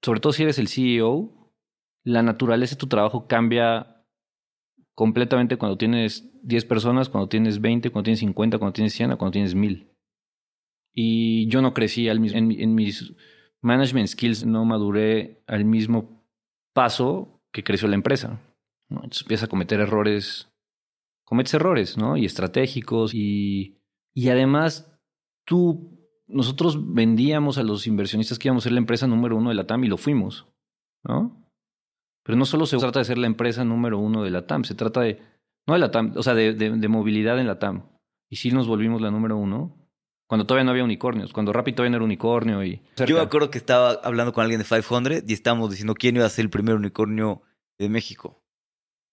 sobre 0.03 0.21
todo 0.21 0.33
si 0.33 0.43
eres 0.43 0.59
el 0.59 0.69
CEO, 0.69 1.53
la 2.05 2.23
naturaleza 2.23 2.75
de 2.75 2.81
tu 2.81 2.87
trabajo 2.87 3.27
cambia 3.27 4.05
completamente 4.95 5.57
cuando 5.57 5.77
tienes 5.77 6.31
10 6.43 6.65
personas, 6.67 7.09
cuando 7.09 7.29
tienes 7.29 7.61
20, 7.61 7.91
cuando 7.91 8.05
tienes 8.05 8.21
50, 8.21 8.59
cuando 8.59 8.73
tienes 8.73 8.93
100, 8.93 9.17
cuando 9.17 9.33
tienes 9.33 9.55
1000. 9.55 9.93
Y 10.93 11.49
yo 11.49 11.61
no 11.61 11.75
crecí 11.75 12.09
al 12.09 12.21
mismo, 12.21 12.39
en 12.39 12.75
mis 12.75 13.15
management 13.61 14.09
skills 14.09 14.47
no 14.47 14.65
maduré 14.65 15.43
al 15.47 15.65
mismo 15.65 16.25
paso 16.73 17.43
que 17.53 17.65
creció 17.65 17.89
la 17.89 17.97
empresa. 17.97 18.41
Entonces 18.89 19.23
empieza 19.23 19.47
a 19.47 19.49
cometer 19.49 19.81
errores, 19.81 20.49
cometes 21.25 21.55
errores, 21.55 21.99
¿no? 21.99 22.17
Y 22.17 22.25
estratégicos 22.25 23.13
y, 23.15 23.79
y 24.15 24.29
además 24.29 24.93
tú, 25.45 25.99
nosotros 26.27 26.95
vendíamos 26.95 27.59
a 27.59 27.63
los 27.63 27.87
inversionistas 27.87 28.39
que 28.39 28.49
íbamos 28.49 28.63
a 28.63 28.67
ser 28.67 28.73
la 28.73 28.81
empresa 28.81 29.07
número 29.07 29.37
uno 29.37 29.51
de 29.51 29.57
la 29.57 29.67
TAM 29.67 29.85
y 29.85 29.89
lo 29.89 29.97
fuimos, 29.97 30.47
¿no? 31.05 31.43
Pero 32.23 32.37
no 32.37 32.45
solo 32.45 32.67
se 32.67 32.77
trata 32.79 32.99
de 32.99 33.05
ser 33.05 33.19
la 33.19 33.27
empresa 33.27 33.65
número 33.65 33.99
uno 33.99 34.25
de 34.25 34.31
la 34.31 34.47
TAM, 34.47 34.65
se 34.65 34.75
trata 34.75 35.01
de, 35.01 35.21
no 35.67 35.75
de 35.75 35.81
la 35.81 35.91
TAM, 35.91 36.13
o 36.17 36.23
sea, 36.23 36.35
de, 36.35 36.55
de, 36.55 36.89
movilidad 36.89 37.39
en 37.39 37.47
la 37.47 37.59
TAM. 37.59 37.89
Y 38.29 38.37
sí 38.37 38.51
nos 38.51 38.67
volvimos 38.67 39.01
la 39.01 39.13
número 39.13 39.37
uno, 39.37 39.89
cuando 40.27 40.45
todavía 40.45 40.65
no 40.65 40.73
había 40.73 40.83
unicornios, 40.83 41.33
cuando 41.33 41.53
Rappi 41.53 41.73
todavía 41.73 41.91
no 41.91 41.97
era 41.99 42.05
unicornio 42.05 42.65
y... 42.65 42.83
Yo 43.07 43.17
me 43.17 43.23
acuerdo 43.23 43.51
que 43.51 43.59
estaba 43.59 43.93
hablando 44.03 44.33
con 44.33 44.43
alguien 44.43 44.61
de 44.61 44.65
500 44.65 45.23
y 45.29 45.33
estábamos 45.33 45.71
diciendo 45.71 45.95
quién 45.95 46.17
iba 46.17 46.27
a 46.27 46.31
ser 46.31 46.45
el 46.45 46.51
primer 46.51 46.75
unicornio 46.75 47.43
de 47.79 47.89
México. 47.89 48.43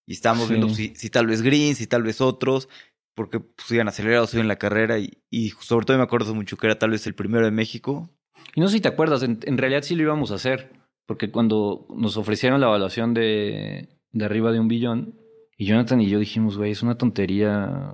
Y 0.06 0.14
estábamos 0.14 0.50
viendo 0.50 0.70
si, 0.70 0.94
si, 0.96 1.10
tal 1.10 1.28
vez 1.28 1.42
Green, 1.42 1.76
si 1.76 1.88
tal 1.88 2.04
vez 2.04 2.20
otros, 2.22 2.68
porque 3.16 3.40
pues, 3.40 3.72
iban 3.72 3.88
acelerados 3.88 4.34
en 4.34 4.48
la 4.48 4.58
carrera 4.58 5.00
y, 5.00 5.22
y, 5.30 5.50
sobre 5.50 5.86
todo 5.86 5.98
me 5.98 6.04
acuerdo 6.04 6.36
mucho 6.36 6.58
que 6.58 6.68
era 6.68 6.78
tal 6.78 6.92
vez 6.92 7.08
el 7.08 7.16
primero 7.16 7.46
de 7.46 7.52
México. 7.52 8.10
Y 8.56 8.62
no 8.62 8.68
sé 8.68 8.76
si 8.76 8.82
te 8.82 8.90
acuerdas, 8.90 9.24
en, 9.24 9.58
realidad 9.58 9.84
sí 9.84 9.96
lo 9.96 10.04
íbamos 10.04 10.32
a 10.32 10.36
hacer, 10.36 10.72
porque 11.06 11.32
cuando 11.32 11.88
nos 11.96 12.18
ofrecieron 12.18 12.60
la 12.60 12.68
evaluación 12.68 13.14
de, 13.14 13.90
de 14.12 14.26
arriba 14.26 14.52
de 14.52 14.60
un 14.60 14.68
billón, 14.68 15.20
y 15.58 15.66
Jonathan 15.66 16.02
y 16.02 16.10
yo 16.10 16.20
dijimos, 16.20 16.58
güey, 16.58 16.72
es 16.72 16.84
una 16.84 16.98
tontería. 16.98 17.94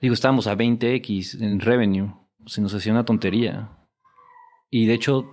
Digo, 0.00 0.14
estábamos 0.14 0.46
a 0.46 0.56
20x 0.56 1.42
en 1.42 1.60
revenue, 1.60 2.14
se 2.46 2.60
nos 2.60 2.74
hacía 2.74 2.92
una 2.92 3.04
tontería. 3.04 3.70
Y 4.70 4.86
de 4.86 4.94
hecho, 4.94 5.28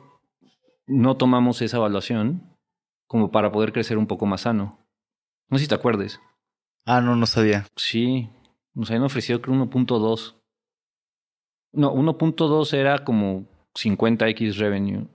no 0.87 1.17
tomamos 1.17 1.61
esa 1.61 1.77
evaluación 1.77 2.55
como 3.07 3.31
para 3.31 3.51
poder 3.51 3.73
crecer 3.73 3.97
un 3.97 4.07
poco 4.07 4.25
más 4.25 4.41
sano. 4.41 4.84
No 5.49 5.57
sé 5.57 5.63
si 5.63 5.69
te 5.69 5.75
acuerdes. 5.75 6.19
Ah, 6.85 7.01
no, 7.01 7.15
no 7.15 7.25
sabía. 7.25 7.65
Sí, 7.75 8.29
nos 8.73 8.89
habían 8.89 9.03
ofrecido 9.03 9.41
creo 9.41 9.55
1.2. 9.55 10.35
No, 11.73 11.93
1.2 11.93 12.73
era 12.73 13.03
como 13.03 13.45
50x 13.75 14.57
revenue. 14.57 15.07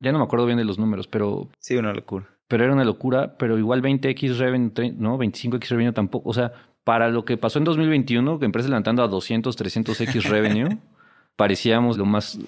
Ya 0.00 0.12
no 0.12 0.18
me 0.18 0.24
acuerdo 0.24 0.46
bien 0.46 0.58
de 0.58 0.64
los 0.64 0.78
números, 0.78 1.06
pero... 1.06 1.48
Sí, 1.58 1.76
una 1.76 1.92
locura. 1.92 2.28
Pero 2.48 2.64
era 2.64 2.72
una 2.72 2.84
locura, 2.84 3.36
pero 3.38 3.58
igual 3.58 3.82
20x 3.82 4.36
revenue, 4.36 4.92
no, 4.96 5.18
25x 5.18 5.68
revenue 5.68 5.92
tampoco. 5.92 6.28
O 6.28 6.34
sea, 6.34 6.52
para 6.84 7.08
lo 7.08 7.24
que 7.24 7.36
pasó 7.36 7.58
en 7.58 7.64
2021, 7.64 8.38
que 8.38 8.44
empresa 8.44 8.68
levantando 8.68 9.02
a 9.02 9.08
200, 9.08 9.58
300x 9.58 10.22
revenue, 10.28 10.78
parecíamos 11.36 11.96
lo 11.96 12.04
más 12.04 12.38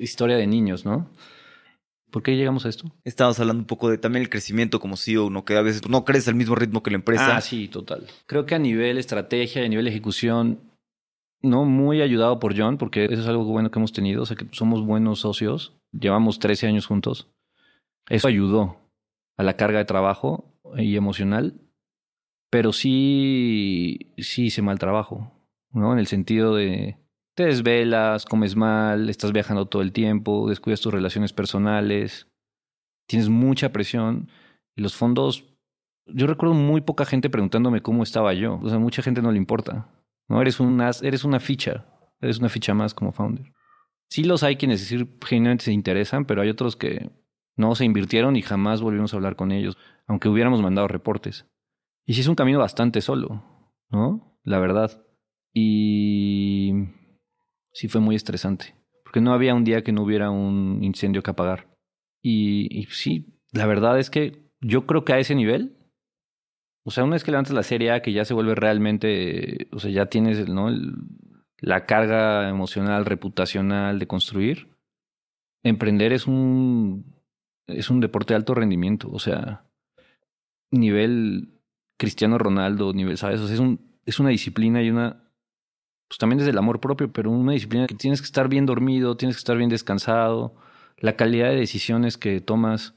historia 0.00 0.36
de 0.36 0.46
niños, 0.46 0.84
¿no? 0.84 1.08
¿Por 2.14 2.22
qué 2.22 2.36
llegamos 2.36 2.64
a 2.64 2.68
esto? 2.68 2.92
Estábamos 3.02 3.40
hablando 3.40 3.62
un 3.62 3.66
poco 3.66 3.90
de 3.90 3.98
también 3.98 4.22
el 4.22 4.30
crecimiento 4.30 4.78
como 4.78 4.96
CEO, 4.96 5.30
¿no? 5.30 5.44
Que 5.44 5.56
a 5.56 5.62
veces 5.62 5.88
no 5.88 6.04
crece 6.04 6.30
al 6.30 6.36
mismo 6.36 6.54
ritmo 6.54 6.80
que 6.80 6.92
la 6.92 6.98
empresa. 6.98 7.36
Ah, 7.36 7.40
sí, 7.40 7.66
total. 7.66 8.06
Creo 8.26 8.46
que 8.46 8.54
a 8.54 8.60
nivel 8.60 8.98
estrategia, 8.98 9.64
a 9.64 9.68
nivel 9.68 9.88
ejecución, 9.88 10.60
no 11.42 11.64
muy 11.64 12.02
ayudado 12.02 12.38
por 12.38 12.56
John, 12.56 12.78
porque 12.78 13.06
eso 13.06 13.20
es 13.20 13.26
algo 13.26 13.42
bueno 13.42 13.72
que 13.72 13.80
hemos 13.80 13.92
tenido, 13.92 14.22
o 14.22 14.26
sea 14.26 14.36
que 14.36 14.46
somos 14.52 14.86
buenos 14.86 15.18
socios, 15.18 15.76
llevamos 15.90 16.38
13 16.38 16.68
años 16.68 16.86
juntos. 16.86 17.26
Eso 18.08 18.28
ayudó 18.28 18.76
a 19.36 19.42
la 19.42 19.56
carga 19.56 19.80
de 19.80 19.84
trabajo 19.84 20.54
y 20.76 20.94
emocional, 20.94 21.62
pero 22.48 22.72
sí, 22.72 24.12
sí 24.18 24.44
hice 24.44 24.62
mal 24.62 24.78
trabajo, 24.78 25.32
¿no? 25.72 25.92
En 25.92 25.98
el 25.98 26.06
sentido 26.06 26.54
de 26.54 26.96
te 27.34 27.44
desvelas, 27.44 28.24
comes 28.24 28.56
mal, 28.56 29.08
estás 29.08 29.32
viajando 29.32 29.66
todo 29.66 29.82
el 29.82 29.92
tiempo, 29.92 30.48
descuidas 30.48 30.80
tus 30.80 30.92
relaciones 30.92 31.32
personales, 31.32 32.28
tienes 33.06 33.28
mucha 33.28 33.72
presión 33.72 34.28
y 34.76 34.82
los 34.82 34.94
fondos, 34.94 35.44
yo 36.06 36.26
recuerdo 36.26 36.54
muy 36.54 36.80
poca 36.80 37.04
gente 37.04 37.30
preguntándome 37.30 37.82
cómo 37.82 38.02
estaba 38.02 38.34
yo, 38.34 38.60
o 38.62 38.68
sea, 38.68 38.78
mucha 38.78 39.02
gente 39.02 39.22
no 39.22 39.32
le 39.32 39.38
importa, 39.38 39.88
¿no? 40.28 40.40
Eres 40.40 40.60
una, 40.60 40.90
eres 41.02 41.24
una 41.24 41.40
ficha, 41.40 41.86
eres 42.20 42.38
una 42.38 42.48
ficha 42.48 42.74
más 42.74 42.94
como 42.94 43.12
founder. 43.12 43.52
Sí 44.08 44.22
los 44.22 44.42
hay 44.42 44.56
quienes 44.56 44.80
decir 44.80 45.08
genuinamente 45.24 45.64
se 45.64 45.72
interesan, 45.72 46.24
pero 46.24 46.42
hay 46.42 46.48
otros 46.48 46.76
que 46.76 47.10
no 47.56 47.74
se 47.74 47.84
invirtieron 47.84 48.36
y 48.36 48.42
jamás 48.42 48.80
volvimos 48.80 49.12
a 49.12 49.16
hablar 49.16 49.34
con 49.34 49.50
ellos, 49.50 49.76
aunque 50.06 50.28
hubiéramos 50.28 50.62
mandado 50.62 50.88
reportes. 50.88 51.46
Y 52.06 52.14
sí 52.14 52.20
es 52.20 52.28
un 52.28 52.34
camino 52.34 52.58
bastante 52.58 53.00
solo, 53.00 53.42
¿no? 53.88 54.38
La 54.44 54.58
verdad. 54.58 55.04
Y 55.52 56.72
sí 57.74 57.88
fue 57.88 58.00
muy 58.00 58.14
estresante, 58.14 58.76
porque 59.02 59.20
no 59.20 59.34
había 59.34 59.54
un 59.54 59.64
día 59.64 59.82
que 59.82 59.92
no 59.92 60.02
hubiera 60.02 60.30
un 60.30 60.82
incendio 60.82 61.22
que 61.22 61.30
apagar. 61.30 61.68
Y, 62.22 62.86
sí, 62.90 63.38
la 63.52 63.66
verdad 63.66 63.98
es 63.98 64.08
que 64.08 64.48
yo 64.60 64.86
creo 64.86 65.04
que 65.04 65.12
a 65.12 65.18
ese 65.18 65.34
nivel, 65.34 65.76
o 66.84 66.90
sea, 66.90 67.04
una 67.04 67.14
vez 67.14 67.24
que 67.24 67.32
levantas 67.32 67.52
la 67.52 67.62
serie 67.62 67.90
A, 67.90 68.00
que 68.00 68.12
ya 68.12 68.24
se 68.24 68.32
vuelve 68.32 68.54
realmente, 68.54 69.68
o 69.72 69.78
sea, 69.78 69.90
ya 69.90 70.06
tienes 70.06 70.48
¿no? 70.48 70.70
la 71.58 71.84
carga 71.84 72.48
emocional, 72.48 73.04
reputacional 73.04 73.98
de 73.98 74.06
construir, 74.06 74.68
emprender 75.62 76.12
es 76.12 76.26
un, 76.26 77.20
es 77.66 77.90
un 77.90 78.00
deporte 78.00 78.32
de 78.32 78.36
alto 78.36 78.54
rendimiento, 78.54 79.10
o 79.10 79.18
sea, 79.18 79.66
nivel 80.70 81.60
Cristiano 81.98 82.38
Ronaldo, 82.38 82.92
nivel, 82.92 83.18
¿sabes? 83.18 83.40
O 83.40 83.46
sea, 83.46 83.54
es, 83.54 83.60
un, 83.60 83.98
es 84.06 84.18
una 84.18 84.30
disciplina 84.30 84.82
y 84.82 84.90
una, 84.90 85.23
pues 86.14 86.20
también 86.20 86.38
desde 86.38 86.52
el 86.52 86.58
amor 86.58 86.78
propio, 86.78 87.12
pero 87.12 87.28
una 87.32 87.54
disciplina 87.54 87.88
que 87.88 87.96
tienes 87.96 88.20
que 88.20 88.26
estar 88.26 88.48
bien 88.48 88.66
dormido, 88.66 89.16
tienes 89.16 89.34
que 89.34 89.40
estar 89.40 89.56
bien 89.56 89.68
descansado, 89.68 90.54
la 90.96 91.16
calidad 91.16 91.48
de 91.48 91.56
decisiones 91.56 92.16
que 92.16 92.40
tomas 92.40 92.94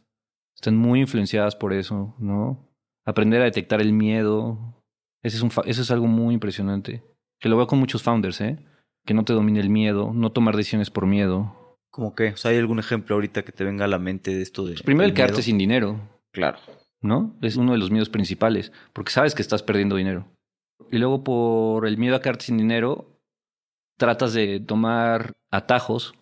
están 0.56 0.78
muy 0.78 1.00
influenciadas 1.00 1.56
por 1.56 1.74
eso, 1.74 2.14
¿no? 2.20 2.70
Aprender 3.06 3.42
a 3.42 3.46
detectar 3.46 3.82
el 3.82 3.92
miedo, 3.92 4.84
ese 5.24 5.38
es 5.38 5.42
un, 5.42 5.50
eso 5.66 5.82
es 5.82 5.90
algo 5.90 6.06
muy 6.06 6.36
impresionante, 6.36 7.04
que 7.40 7.50
lo 7.50 7.58
veo 7.58 7.66
con 7.66 7.80
muchos 7.80 8.04
founders, 8.04 8.40
¿eh? 8.40 8.64
Que 9.04 9.16
no 9.16 9.26
te 9.26 9.34
domine 9.34 9.62
el 9.62 9.72
miedo, 9.72 10.12
no 10.14 10.32
tomar 10.32 10.56
decisiones 10.56 10.92
por 10.92 11.08
miedo. 11.08 11.80
¿Cómo 11.90 12.14
qué? 12.14 12.34
O 12.34 12.38
sea, 12.38 12.52
¿hay 12.52 12.58
algún 12.58 12.78
ejemplo 12.78 13.16
ahorita 13.16 13.42
que 13.42 13.52
te 13.52 13.64
venga 13.64 13.86
a 13.86 13.88
la 13.88 13.98
mente 13.98 14.36
de 14.36 14.44
esto 14.44 14.64
de... 14.64 14.74
Pues 14.74 14.84
primero 14.84 15.08
el 15.08 15.16
quedarte 15.16 15.42
sin 15.42 15.58
dinero. 15.58 16.00
Claro. 16.32 16.60
¿No? 17.02 17.36
Es 17.42 17.56
uno 17.56 17.72
de 17.72 17.80
los 17.80 17.90
miedos 17.90 18.10
principales, 18.10 18.72
porque 18.94 19.12
sabes 19.12 19.34
que 19.34 19.42
estás 19.42 19.64
perdiendo 19.64 19.96
dinero. 19.96 20.28
Y 20.92 20.98
luego 20.98 21.24
por 21.24 21.88
el 21.88 21.98
miedo 21.98 22.16
a 22.16 22.22
quedarte 22.22 22.46
sin 22.46 22.58
dinero, 22.58 23.20
tratas 23.98 24.34
de 24.34 24.60
tomar 24.60 25.34
atajos, 25.52 26.14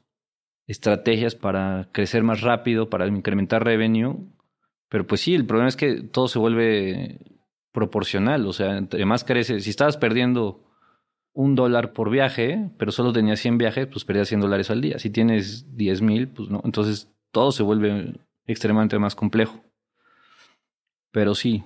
estrategias 0.67 1.35
para 1.35 1.89
crecer 1.91 2.23
más 2.23 2.41
rápido, 2.41 2.89
para 2.89 3.07
incrementar 3.07 3.63
revenue. 3.63 4.17
Pero 4.89 5.05
pues 5.05 5.21
sí, 5.21 5.35
el 5.35 5.45
problema 5.45 5.69
es 5.69 5.75
que 5.75 6.01
todo 6.01 6.27
se 6.27 6.39
vuelve 6.39 7.19
proporcional. 7.71 8.47
O 8.47 8.53
sea, 8.53 8.77
entre 8.77 9.05
más 9.05 9.23
creces, 9.23 9.63
si 9.65 9.69
estabas 9.69 9.97
perdiendo 9.97 10.63
un 11.33 11.53
dólar 11.55 11.91
por 11.91 12.09
viaje, 12.09 12.71
pero 12.77 12.91
solo 12.91 13.11
tenías 13.11 13.41
100 13.41 13.57
viajes, 13.57 13.87
pues 13.87 14.05
perdías 14.05 14.29
100 14.29 14.39
dólares 14.39 14.71
al 14.71 14.81
día. 14.81 14.97
Si 14.99 15.09
tienes 15.09 15.75
10 15.75 16.01
mil, 16.01 16.29
pues 16.29 16.49
no. 16.49 16.61
Entonces 16.63 17.13
todo 17.31 17.51
se 17.51 17.61
vuelve 17.61 18.13
extremadamente 18.47 18.97
más 18.97 19.15
complejo. 19.15 19.61
Pero 21.11 21.35
sí, 21.35 21.63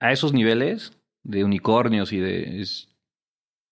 a 0.00 0.12
esos 0.12 0.32
niveles 0.32 0.97
de 1.28 1.44
unicornios 1.44 2.12
y 2.12 2.18
de... 2.18 2.66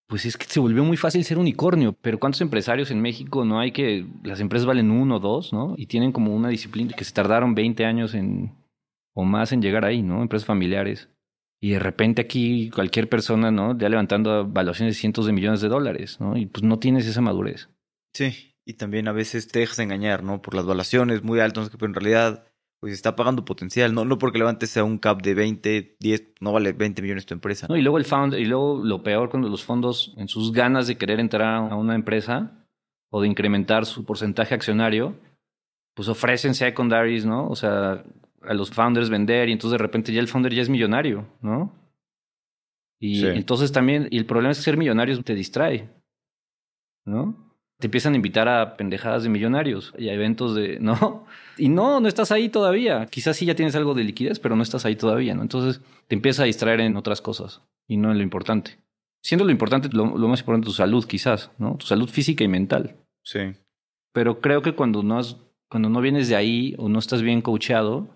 pues 0.07 0.26
es 0.26 0.36
que 0.36 0.44
se 0.44 0.61
volvió 0.61 0.84
muy 0.84 0.96
fácil 0.96 1.24
ser 1.24 1.38
unicornio, 1.38 1.94
pero 2.00 2.20
¿cuántos 2.20 2.42
empresarios 2.42 2.90
en 2.90 3.00
México 3.00 3.44
no 3.44 3.59
hay 3.59 3.72
que 3.72 4.07
las 4.22 4.40
empresas 4.40 4.66
valen 4.66 4.90
uno 4.90 5.16
o 5.16 5.20
dos, 5.20 5.52
¿no? 5.52 5.74
Y 5.76 5.86
tienen 5.86 6.12
como 6.12 6.34
una 6.34 6.50
disciplina 6.50 6.94
que 6.94 7.04
se 7.04 7.14
tardaron 7.14 7.54
20 7.54 7.84
años 7.84 8.14
en 8.14 8.52
o 9.14 9.24
más 9.24 9.52
en 9.52 9.62
llegar 9.62 9.86
ahí, 9.86 10.02
¿no? 10.02 10.20
Empresas 10.20 10.46
familiares. 10.46 11.09
Y 11.59 11.70
de 11.70 11.78
repente 11.78 12.20
aquí 12.20 12.70
cualquier 12.70 13.09
persona, 13.09 13.50
¿no? 13.50 13.76
Ya 13.76 13.88
levantando 13.88 14.46
valuaciones 14.46 14.94
de 14.94 15.00
cientos 15.00 15.24
de 15.24 15.32
millones 15.32 15.62
de 15.62 15.68
dólares, 15.68 16.20
¿no? 16.20 16.36
Y 16.36 16.44
pues 16.44 16.62
no 16.62 16.78
tienes 16.78 17.07
esa 17.07 17.22
madurez. 17.22 17.70
Sí, 18.12 18.54
y 18.66 18.74
también 18.74 19.09
a 19.09 19.12
veces 19.12 19.48
te 19.48 19.61
dejas 19.61 19.78
engañar, 19.78 20.22
¿no? 20.22 20.42
Por 20.42 20.54
las 20.54 20.66
valuaciones 20.66 21.22
muy 21.22 21.40
altas, 21.40 21.70
pero 21.70 21.86
en 21.86 21.94
realidad 21.94 22.45
pues 22.81 22.93
está 22.93 23.16
pagando 23.16 23.45
potencial, 23.45 23.95
no, 23.95 24.05
no 24.05 24.18
porque 24.18 24.39
levantes 24.39 24.77
a 24.77 24.85
un 24.85 24.99
cap 24.99 25.22
de 25.22 25.35
20, 25.35 25.97
10, 25.99 26.35
no 26.41 26.53
vale 26.53 26.72
20 26.72 27.03
millones 27.03 27.27
tu 27.27 27.35
empresa. 27.35 27.66
No, 27.68 27.77
y 27.77 27.83
luego 27.83 27.99
el 27.99 28.05
founder, 28.05 28.41
y 28.41 28.45
luego 28.45 28.83
lo 28.85 29.03
peor 29.03 29.31
cuando 29.31 29.49
los 29.49 29.64
fondos, 29.64 30.14
en 30.16 30.29
sus 30.29 30.53
ganas 30.53 30.87
de 30.87 30.97
querer 30.97 31.20
entrar 31.20 31.70
a 31.72 31.74
una 31.74 31.95
empresa 31.95 32.66
o 33.11 33.20
de 33.20 33.29
incrementar 33.29 33.87
su 33.87 34.05
porcentaje 34.05 34.55
accionario, 34.55 35.16
pues 35.95 36.09
ofrecen 36.09 36.55
secondaries, 36.55 37.24
¿no? 37.24 37.49
O 37.49 37.57
sea, 37.57 38.05
a 38.43 38.55
los 38.55 38.70
founders 38.70 39.09
vender 39.09 39.49
y 39.49 39.53
entonces 39.53 39.79
de 39.79 39.83
repente 39.83 40.12
ya 40.12 40.20
el 40.20 40.29
founder 40.29 40.53
ya 40.53 40.62
es 40.62 40.68
millonario, 40.68 41.27
¿no? 41.41 41.72
Y 42.99 43.27
entonces 43.27 43.72
también, 43.72 44.09
y 44.11 44.18
el 44.18 44.27
problema 44.27 44.53
es 44.53 44.59
que 44.59 44.64
ser 44.64 44.77
millonario 44.77 45.22
te 45.22 45.35
distrae, 45.35 45.91
¿no? 47.05 47.45
Te 47.79 47.89
empiezan 47.89 48.14
a 48.14 48.16
invitar 48.16 48.49
a 48.49 48.77
pendejadas 48.77 49.22
de 49.22 49.29
millonarios 49.29 49.93
y 49.99 50.09
a 50.09 50.14
eventos 50.14 50.55
de, 50.55 50.79
¿no? 50.81 51.27
Y 51.59 51.68
no, 51.68 52.01
no 52.01 52.09
estás 52.09 52.33
ahí 52.33 52.49
todavía. 52.49 53.07
Quizás 53.07 53.37
sí 53.37 53.47
ya 53.47 53.55
tienes 53.55 53.77
algo 53.77 53.95
de 53.95 54.05
liquidez, 54.05 54.39
pero 54.39 54.57
no 54.57 54.62
estás 54.62 54.85
ahí 54.87 54.97
todavía, 54.97 55.35
¿no? 55.35 55.43
Entonces 55.43 55.81
te 56.09 56.14
empieza 56.14 56.43
a 56.43 56.47
distraer 56.47 56.81
en 56.81 56.97
otras 56.97 57.20
cosas 57.20 57.62
y 57.87 57.97
no 57.97 58.11
en 58.11 58.18
lo 58.18 58.22
importante. 58.22 58.79
Siendo 59.22 59.45
lo 59.45 59.51
importante, 59.51 59.89
lo, 59.93 60.07
más 60.07 60.41
importante, 60.41 60.66
tu 60.66 60.72
salud 60.72 61.05
quizás, 61.05 61.51
¿no? 61.59 61.77
Tu 61.77 61.87
salud 61.87 62.09
física 62.09 62.45
y 62.45 62.49
mental. 62.49 62.97
Sí. 63.22 63.41
Pero 64.12 64.41
creo 64.41 64.62
que 64.62 64.74
cuando 64.74 65.03
no, 65.03 65.18
has, 65.18 65.37
cuando 65.68 65.89
no 65.89 66.01
vienes 66.01 66.29
de 66.29 66.37
ahí 66.37 66.74
o 66.79 66.89
no 66.89 66.99
estás 66.99 67.22
bien 67.22 67.43
coachado, 67.43 68.09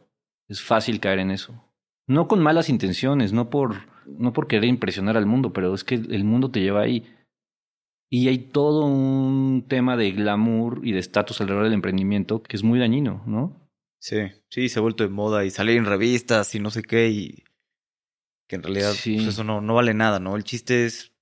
es 0.49 0.63
fácil 0.63 1.01
caer 1.01 1.19
en 1.19 1.33
eso. 1.33 1.65
No 2.07 2.29
con 2.29 2.41
malas 2.41 2.69
intenciones, 2.69 3.33
no 3.33 3.51
por, 3.51 3.77
no 4.07 4.33
por 4.33 4.47
querer 4.47 4.67
impresionar 4.67 5.17
al 5.17 5.27
mundo, 5.27 5.53
pero 5.53 5.75
es 5.75 5.85
que 5.85 5.97
el 5.97 6.25
mundo 6.25 6.51
te 6.51 6.61
lleva 6.61 6.83
ahí 6.83 7.05
y 8.11 8.27
hay 8.27 8.39
todo 8.39 8.85
un 8.85 9.65
tema 9.69 9.97
de 9.97 10.11
glamour 10.11 10.81
y 10.83 10.93
de 10.93 10.99
estatus 10.99 11.41
alrededor 11.41 11.65
del 11.65 11.75
emprendimiento 11.75 12.43
que 12.43 12.57
es 12.57 12.65
muy 12.65 12.81
dañino, 12.81 13.23
¿no? 13.25 13.57
Sí, 14.01 14.17
sí, 14.49 14.69
se 14.69 14.79
ha 14.79 14.83
vuelto 14.83 15.05
de 15.05 15.11
moda 15.11 15.45
y 15.45 15.51
salir 15.51 15.77
en 15.77 15.85
revistas 15.85 16.55
y 16.55 16.59
no 16.59 16.71
sé 16.71 16.83
qué 16.83 17.09
y 17.09 17.45
que 18.49 18.57
en 18.57 18.65
realidad 18.65 18.91
pues, 18.91 19.27
eso 19.27 19.45
no, 19.45 19.61
no 19.61 19.75
vale 19.75 19.95
nada, 19.95 20.19
¿no? 20.19 20.35
El 20.35 20.43
chiste 20.43 20.87
es 20.87 21.13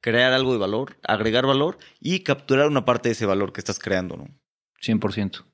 crear 0.00 0.32
algo 0.32 0.52
de 0.52 0.58
valor, 0.58 0.96
agregar 1.02 1.46
valor 1.46 1.78
y 1.98 2.20
capturar 2.20 2.68
una 2.68 2.84
parte 2.84 3.08
de 3.08 3.14
ese 3.14 3.26
valor 3.26 3.52
que 3.52 3.60
estás 3.60 3.80
creando, 3.80 4.16
¿no? 4.16 4.28
100%. 4.80 5.44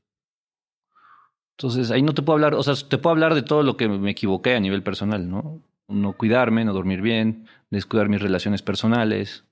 Entonces, 1.59 1.91
ahí 1.91 2.03
no 2.03 2.13
te 2.13 2.21
puedo 2.21 2.35
hablar, 2.35 2.55
o 2.55 2.63
sea, 2.63 2.75
te 2.75 2.99
puedo 2.99 3.13
hablar 3.13 3.35
de 3.35 3.43
todo 3.43 3.63
lo 3.63 3.79
que 3.79 3.89
me 3.89 4.11
equivoqué 4.11 4.55
a 4.55 4.61
nivel 4.61 4.83
personal, 4.83 5.31
¿no? 5.31 5.63
No 5.89 6.13
cuidarme, 6.13 6.67
no 6.67 6.75
dormir 6.75 7.01
bien, 7.01 7.47
descuidar 7.71 8.11
mis 8.11 8.21
relaciones 8.21 8.61
personales, 8.61 9.46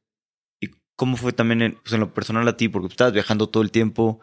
¿Cómo 0.97 1.17
fue 1.17 1.33
también 1.33 1.63
en, 1.63 1.73
pues 1.83 1.93
en 1.93 2.01
lo 2.01 2.15
personal 2.15 2.47
a 2.49 2.57
ti? 2.57 2.69
Porque 2.69 2.89
estabas 2.89 3.13
viajando 3.13 3.49
todo 3.49 3.63
el 3.63 3.71
tiempo 3.71 4.21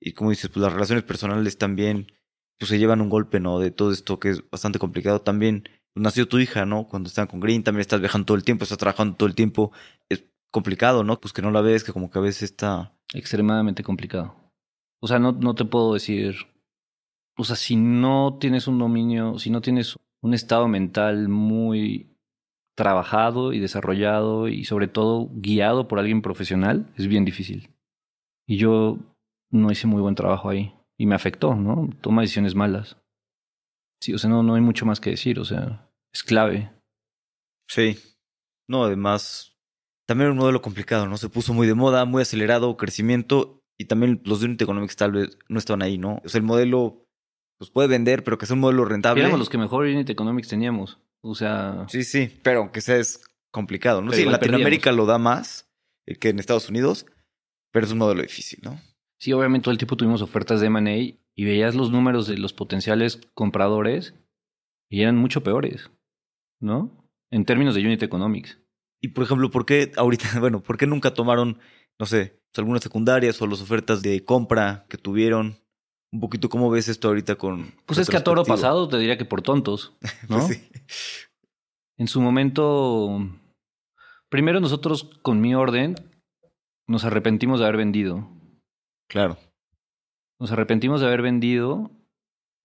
y 0.00 0.12
como 0.12 0.30
dices, 0.30 0.50
pues 0.50 0.62
las 0.62 0.72
relaciones 0.72 1.04
personales 1.04 1.58
también 1.58 2.12
pues 2.58 2.70
se 2.70 2.78
llevan 2.78 3.00
un 3.00 3.08
golpe, 3.08 3.40
¿no? 3.40 3.58
De 3.58 3.70
todo 3.70 3.92
esto 3.92 4.18
que 4.18 4.30
es 4.30 4.50
bastante 4.50 4.78
complicado. 4.78 5.20
También 5.20 5.68
pues, 5.94 6.02
nació 6.02 6.26
tu 6.26 6.38
hija, 6.38 6.66
¿no? 6.66 6.88
Cuando 6.88 7.08
estaban 7.08 7.28
con 7.28 7.40
Green, 7.40 7.62
también 7.62 7.82
estás 7.82 8.00
viajando 8.00 8.26
todo 8.26 8.36
el 8.36 8.44
tiempo, 8.44 8.64
estás 8.64 8.78
trabajando 8.78 9.16
todo 9.16 9.28
el 9.28 9.34
tiempo. 9.34 9.72
Es 10.08 10.24
complicado, 10.50 11.04
¿no? 11.04 11.20
Pues 11.20 11.32
que 11.32 11.42
no 11.42 11.50
la 11.50 11.60
ves, 11.60 11.84
que 11.84 11.92
como 11.92 12.10
que 12.10 12.18
a 12.18 12.22
veces 12.22 12.42
está... 12.42 12.92
Extremadamente 13.14 13.82
complicado. 13.82 14.34
O 15.00 15.06
sea, 15.06 15.18
no, 15.18 15.32
no 15.32 15.54
te 15.54 15.64
puedo 15.64 15.94
decir... 15.94 16.34
O 17.36 17.44
sea, 17.44 17.54
si 17.54 17.76
no 17.76 18.38
tienes 18.40 18.66
un 18.66 18.80
dominio, 18.80 19.38
si 19.38 19.50
no 19.50 19.60
tienes 19.60 19.96
un 20.20 20.34
estado 20.34 20.66
mental 20.66 21.28
muy 21.28 22.17
trabajado 22.78 23.52
y 23.52 23.58
desarrollado 23.58 24.46
y 24.46 24.64
sobre 24.64 24.86
todo 24.86 25.28
guiado 25.32 25.88
por 25.88 25.98
alguien 25.98 26.22
profesional, 26.22 26.92
es 26.96 27.08
bien 27.08 27.24
difícil. 27.24 27.74
Y 28.46 28.56
yo 28.56 28.98
no 29.50 29.72
hice 29.72 29.88
muy 29.88 30.00
buen 30.00 30.14
trabajo 30.14 30.48
ahí 30.48 30.72
y 30.96 31.06
me 31.06 31.16
afectó, 31.16 31.56
¿no? 31.56 31.90
Toma 32.00 32.22
decisiones 32.22 32.54
malas. 32.54 32.96
Sí, 34.00 34.14
o 34.14 34.18
sea, 34.18 34.30
no, 34.30 34.44
no 34.44 34.54
hay 34.54 34.60
mucho 34.60 34.86
más 34.86 35.00
que 35.00 35.10
decir, 35.10 35.40
o 35.40 35.44
sea, 35.44 35.90
es 36.14 36.22
clave. 36.22 36.70
Sí. 37.68 37.98
No, 38.68 38.84
además, 38.84 39.58
también 40.06 40.30
un 40.30 40.36
modelo 40.36 40.62
complicado, 40.62 41.08
¿no? 41.08 41.16
Se 41.16 41.28
puso 41.28 41.52
muy 41.52 41.66
de 41.66 41.74
moda, 41.74 42.04
muy 42.04 42.22
acelerado, 42.22 42.76
crecimiento 42.76 43.60
y 43.76 43.86
también 43.86 44.22
los 44.24 44.38
de 44.38 44.46
Unit 44.46 44.62
Economics 44.62 44.94
tal 44.94 45.10
vez 45.10 45.36
no 45.48 45.58
estaban 45.58 45.82
ahí, 45.82 45.98
¿no? 45.98 46.22
O 46.24 46.28
sea, 46.28 46.38
el 46.38 46.46
modelo 46.46 47.08
pues 47.58 47.72
puede 47.72 47.88
vender, 47.88 48.22
pero 48.22 48.38
que 48.38 48.46
sea 48.46 48.54
un 48.54 48.60
modelo 48.60 48.84
rentable. 48.84 49.22
Éramos 49.22 49.40
los 49.40 49.48
que 49.48 49.58
mejor 49.58 49.84
Unit 49.84 50.08
Economics 50.08 50.46
teníamos. 50.46 51.00
O 51.22 51.34
sea. 51.34 51.86
Sí, 51.88 52.04
sí, 52.04 52.40
pero 52.42 52.60
aunque 52.60 52.80
sea 52.80 52.96
es 52.96 53.20
complicado, 53.50 54.02
¿no? 54.02 54.12
Sí, 54.12 54.22
en 54.22 54.32
Latinoamérica 54.32 54.92
lo 54.92 55.06
da 55.06 55.18
más 55.18 55.70
que 56.20 56.30
en 56.30 56.38
Estados 56.38 56.68
Unidos, 56.68 57.06
pero 57.72 57.86
es 57.86 57.92
un 57.92 57.98
modelo 57.98 58.22
difícil, 58.22 58.60
¿no? 58.62 58.80
Sí, 59.20 59.32
obviamente 59.32 59.64
todo 59.64 59.72
el 59.72 59.78
tiempo 59.78 59.96
tuvimos 59.96 60.22
ofertas 60.22 60.60
de 60.60 60.68
M&A 60.68 60.96
y 61.34 61.44
veías 61.44 61.74
los 61.74 61.90
números 61.90 62.26
de 62.26 62.38
los 62.38 62.52
potenciales 62.52 63.20
compradores 63.34 64.14
y 64.88 65.02
eran 65.02 65.16
mucho 65.16 65.42
peores, 65.42 65.90
¿no? 66.60 67.10
En 67.30 67.44
términos 67.44 67.74
de 67.74 67.82
unit 67.82 68.02
economics. 68.02 68.58
Y 69.00 69.08
por 69.08 69.24
ejemplo, 69.24 69.50
¿por 69.50 69.66
qué 69.66 69.92
ahorita, 69.96 70.28
bueno, 70.40 70.62
por 70.62 70.78
qué 70.78 70.86
nunca 70.86 71.14
tomaron, 71.14 71.58
no 71.98 72.06
sé, 72.06 72.40
algunas 72.56 72.82
secundarias 72.82 73.40
o 73.40 73.46
las 73.46 73.60
ofertas 73.60 74.02
de 74.02 74.24
compra 74.24 74.86
que 74.88 74.98
tuvieron? 74.98 75.58
Un 76.12 76.20
poquito 76.20 76.48
cómo 76.48 76.70
ves 76.70 76.88
esto 76.88 77.08
ahorita 77.08 77.36
con... 77.36 77.72
Pues 77.86 77.98
es 77.98 78.08
que 78.08 78.16
a 78.16 78.24
toro 78.24 78.44
pasado 78.44 78.88
te 78.88 78.98
diría 78.98 79.18
que 79.18 79.24
por 79.24 79.42
tontos, 79.42 79.94
¿no? 80.28 80.38
Pues 80.38 80.46
sí. 80.46 80.68
En 81.98 82.06
su 82.06 82.20
momento, 82.20 83.18
primero 84.28 84.60
nosotros 84.60 85.10
con 85.22 85.40
mi 85.40 85.54
orden 85.54 85.96
nos 86.86 87.04
arrepentimos 87.04 87.58
de 87.58 87.66
haber 87.66 87.76
vendido. 87.76 88.28
Claro. 89.08 89.36
Nos 90.40 90.52
arrepentimos 90.52 91.00
de 91.00 91.08
haber 91.08 91.22
vendido 91.22 91.90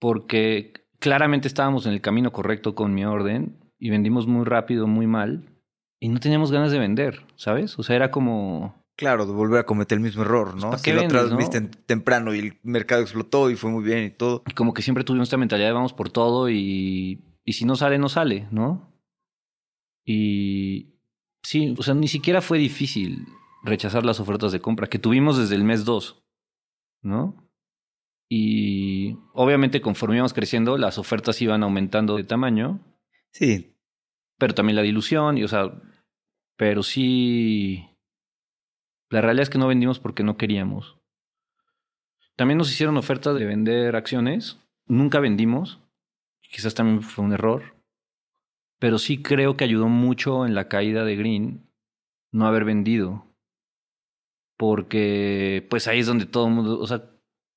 porque 0.00 0.72
claramente 1.00 1.48
estábamos 1.48 1.86
en 1.86 1.92
el 1.92 2.00
camino 2.00 2.32
correcto 2.32 2.74
con 2.74 2.94
mi 2.94 3.04
orden 3.04 3.58
y 3.78 3.90
vendimos 3.90 4.26
muy 4.26 4.44
rápido, 4.44 4.86
muy 4.86 5.06
mal 5.06 5.44
y 6.00 6.08
no 6.08 6.20
teníamos 6.20 6.52
ganas 6.52 6.70
de 6.70 6.78
vender, 6.78 7.26
¿sabes? 7.36 7.78
O 7.78 7.82
sea, 7.82 7.96
era 7.96 8.10
como 8.10 8.83
Claro, 8.96 9.26
de 9.26 9.32
volver 9.32 9.60
a 9.60 9.66
cometer 9.66 9.96
el 9.96 10.04
mismo 10.04 10.22
error, 10.22 10.54
¿no? 10.54 10.70
¿para 10.70 10.78
si 10.78 10.92
vendes, 10.92 11.30
no? 11.30 11.36
viste 11.36 11.60
temprano 11.60 12.34
y 12.34 12.38
el 12.38 12.60
mercado 12.62 13.02
explotó 13.02 13.50
y 13.50 13.56
fue 13.56 13.70
muy 13.70 13.82
bien 13.82 14.04
y 14.04 14.10
todo. 14.10 14.42
Y 14.46 14.52
como 14.52 14.72
que 14.72 14.82
siempre 14.82 15.02
tuvimos 15.02 15.26
esta 15.26 15.36
mentalidad 15.36 15.68
de 15.68 15.72
vamos 15.72 15.92
por 15.92 16.10
todo 16.10 16.48
y, 16.48 17.24
y 17.44 17.52
si 17.54 17.64
no 17.64 17.74
sale, 17.74 17.98
no 17.98 18.08
sale, 18.08 18.46
¿no? 18.52 18.92
Y 20.04 21.00
sí, 21.42 21.74
o 21.76 21.82
sea, 21.82 21.94
ni 21.94 22.08
siquiera 22.08 22.40
fue 22.40 22.58
difícil 22.58 23.26
rechazar 23.64 24.04
las 24.04 24.20
ofertas 24.20 24.52
de 24.52 24.60
compra 24.60 24.86
que 24.86 24.98
tuvimos 24.98 25.38
desde 25.38 25.56
el 25.56 25.64
mes 25.64 25.84
2, 25.84 26.22
¿no? 27.02 27.50
Y 28.28 29.16
obviamente 29.32 29.80
conforme 29.80 30.16
íbamos 30.16 30.34
creciendo, 30.34 30.78
las 30.78 30.98
ofertas 30.98 31.40
iban 31.42 31.62
aumentando 31.62 32.16
de 32.16 32.24
tamaño, 32.24 32.80
Sí, 33.34 33.76
pero 34.38 34.54
también 34.54 34.76
la 34.76 34.82
dilución, 34.82 35.38
y 35.38 35.42
o 35.42 35.48
sea, 35.48 35.82
pero 36.56 36.84
sí, 36.84 37.84
la 39.14 39.20
realidad 39.20 39.44
es 39.44 39.50
que 39.50 39.58
no 39.58 39.68
vendimos 39.68 40.00
porque 40.00 40.24
no 40.24 40.36
queríamos. 40.36 40.98
También 42.34 42.58
nos 42.58 42.68
hicieron 42.72 42.96
oferta 42.96 43.32
de 43.32 43.44
vender 43.44 43.94
acciones, 43.94 44.58
nunca 44.86 45.20
vendimos, 45.20 45.80
quizás 46.40 46.74
también 46.74 47.00
fue 47.00 47.24
un 47.24 47.32
error, 47.32 47.76
pero 48.80 48.98
sí 48.98 49.22
creo 49.22 49.56
que 49.56 49.62
ayudó 49.62 49.86
mucho 49.86 50.44
en 50.44 50.56
la 50.56 50.66
caída 50.66 51.04
de 51.04 51.14
Green 51.14 51.70
no 52.32 52.44
haber 52.48 52.64
vendido, 52.64 53.24
porque 54.56 55.64
pues 55.70 55.86
ahí 55.86 56.00
es 56.00 56.06
donde 56.06 56.26
todo 56.26 56.48
el 56.48 56.54
mundo, 56.54 56.80
o 56.80 56.86
sea, 56.88 57.08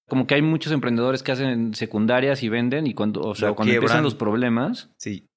como 0.08 0.28
que 0.28 0.36
hay 0.36 0.44
muchos 0.44 0.72
emprendedores 0.72 1.24
que 1.24 1.32
hacen 1.32 1.74
secundarias 1.74 2.44
y 2.44 2.50
venden 2.50 2.86
y 2.86 2.94
cuando, 2.94 3.22
o 3.22 3.34
sea, 3.34 3.54
cuando 3.54 3.74
empiezan 3.74 4.04
los 4.04 4.14
problemas, 4.14 4.94
sí. 4.98 5.28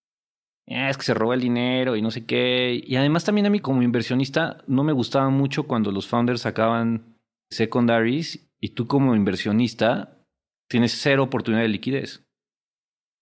"Ah, 0.70 0.90
es 0.90 0.96
que 0.96 1.04
se 1.04 1.14
roba 1.14 1.34
el 1.34 1.40
dinero 1.40 1.96
y 1.96 2.02
no 2.02 2.10
sé 2.10 2.24
qué. 2.24 2.80
Y 2.84 2.96
además 2.96 3.24
también 3.24 3.46
a 3.46 3.50
mí 3.50 3.60
como 3.60 3.82
inversionista 3.82 4.62
no 4.66 4.84
me 4.84 4.92
gustaba 4.92 5.28
mucho 5.30 5.64
cuando 5.64 5.92
los 5.92 6.06
founders 6.06 6.42
sacaban 6.42 7.16
secondaries 7.50 8.48
y 8.60 8.70
tú 8.70 8.86
como 8.86 9.14
inversionista 9.14 10.18
tienes 10.68 10.92
cero 10.92 11.24
oportunidad 11.24 11.62
de 11.62 11.68
liquidez. 11.68 12.24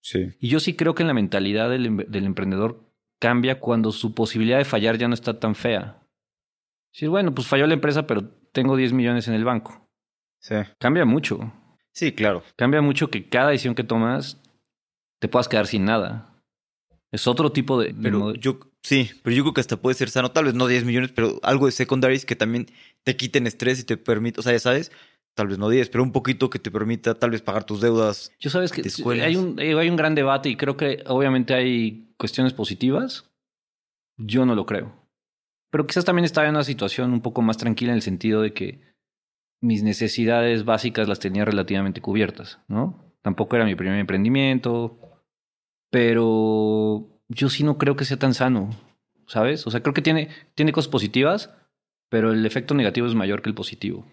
Sí. 0.03 0.33
Y 0.39 0.49
yo 0.49 0.61
sí 0.61 0.77
creo 0.77 0.95
que 0.95 1.03
en 1.03 1.09
la 1.09 1.15
mentalidad 1.15 1.71
del, 1.71 2.07
del 2.09 2.25
emprendedor 2.25 2.89
cambia 3.21 3.61
cuando 3.61 3.91
su 3.93 4.15
posibilidad 4.15 4.59
de 4.59 4.65
fallar 4.65 4.99
ya 4.99 5.09
no 5.09 5.15
está 5.15 5.41
tan 5.41 5.55
fea. 5.55 6.03
Decir, 6.93 7.09
bueno, 7.09 7.35
pues 7.35 7.47
falló 7.47 7.67
la 7.67 7.75
empresa, 7.75 8.07
pero 8.07 8.29
tengo 8.53 8.77
10 8.77 8.93
millones 8.93 9.29
en 9.29 9.35
el 9.35 9.45
banco. 9.45 9.89
Sí. 10.41 10.55
Cambia 10.79 11.05
mucho. 11.05 11.53
Sí, 11.93 12.13
claro. 12.13 12.43
Cambia 12.57 12.81
mucho 12.81 13.11
que 13.11 13.29
cada 13.29 13.51
decisión 13.51 13.75
que 13.75 13.85
tomas 13.85 14.41
te 15.21 15.29
puedas 15.29 15.49
quedar 15.49 15.67
sin 15.67 15.85
nada. 15.85 16.38
Es 17.11 17.27
otro 17.27 17.53
tipo 17.53 17.81
de... 17.81 17.95
Pero 17.95 18.35
yo, 18.35 18.59
sí, 18.83 19.11
pero 19.23 19.35
yo 19.35 19.43
creo 19.43 19.55
que 19.55 19.61
hasta 19.63 19.81
puede 19.81 19.95
ser 19.95 20.11
sano, 20.11 20.31
tal 20.31 20.45
vez 20.45 20.55
no 20.55 20.67
10 20.67 20.85
millones, 20.85 21.11
pero 21.13 21.41
algo 21.43 21.67
de 21.67 21.73
secondaries 21.73 22.27
que 22.27 22.37
también 22.37 22.67
te 23.03 23.17
quiten 23.17 23.47
estrés 23.47 23.81
y 23.81 23.85
te 23.85 23.97
permita, 23.97 24.41
o 24.41 24.43
sea, 24.43 24.53
ya 24.53 24.59
sabes, 24.59 24.93
tal 25.35 25.49
vez 25.49 25.59
no 25.59 25.71
10, 25.71 25.89
pero 25.89 26.05
un 26.05 26.13
poquito 26.13 26.51
que 26.51 26.59
te 26.59 26.71
permita 26.71 27.15
tal 27.15 27.31
vez 27.31 27.41
pagar 27.41 27.65
tus 27.65 27.81
deudas. 27.81 28.33
Yo 28.39 28.51
sabes 28.51 28.73
que 28.73 28.83
hay 29.23 29.37
un, 29.37 29.59
eh, 29.59 29.79
hay 29.79 29.89
un 29.89 29.97
gran 29.97 30.15
debate 30.15 30.51
y 30.51 30.57
creo 30.57 30.77
que 30.77 31.03
obviamente 31.07 31.55
hay 31.55 32.13
cuestiones 32.19 32.53
positivas. 32.53 33.31
Yo 34.19 34.45
no 34.45 34.55
lo 34.55 34.67
creo. 34.67 34.93
Pero 35.71 35.87
quizás 35.87 36.05
también 36.05 36.25
estaba 36.25 36.49
en 36.49 36.55
una 36.55 36.65
situación 36.65 37.13
un 37.13 37.21
poco 37.21 37.41
más 37.41 37.57
tranquila 37.57 37.93
en 37.93 37.97
el 37.97 38.03
sentido 38.03 38.43
de 38.43 38.53
que 38.53 38.81
mis 39.63 39.83
necesidades 39.83 40.65
básicas 40.65 41.09
las 41.09 41.21
tenía 41.21 41.45
relativamente 41.45 42.01
cubiertas, 42.01 42.59
¿no? 42.69 43.15
Tampoco 43.23 43.57
era 43.57 43.65
mi 43.65 43.75
primer 43.75 43.99
emprendimiento, 43.99 44.99
pero 45.91 47.09
yo 47.29 47.49
sí 47.49 47.65
no 47.65 47.79
creo 47.79 47.97
que 47.97 48.05
sea 48.05 48.19
tan 48.19 48.35
sano, 48.35 48.71
¿sabes? 49.27 49.67
O 49.67 49.71
sea, 49.71 49.81
creo 49.83 49.95
que 49.95 50.03
tiene, 50.03 50.29
tiene 50.55 50.73
cosas 50.73 50.89
positivas, 50.91 51.51
pero 52.09 52.33
el 52.33 52.45
efecto 52.47 52.75
negativo 52.75 53.07
es 53.07 53.15
mayor 53.15 53.43
que 53.43 53.49
el 53.51 53.55
positivo. 53.55 54.07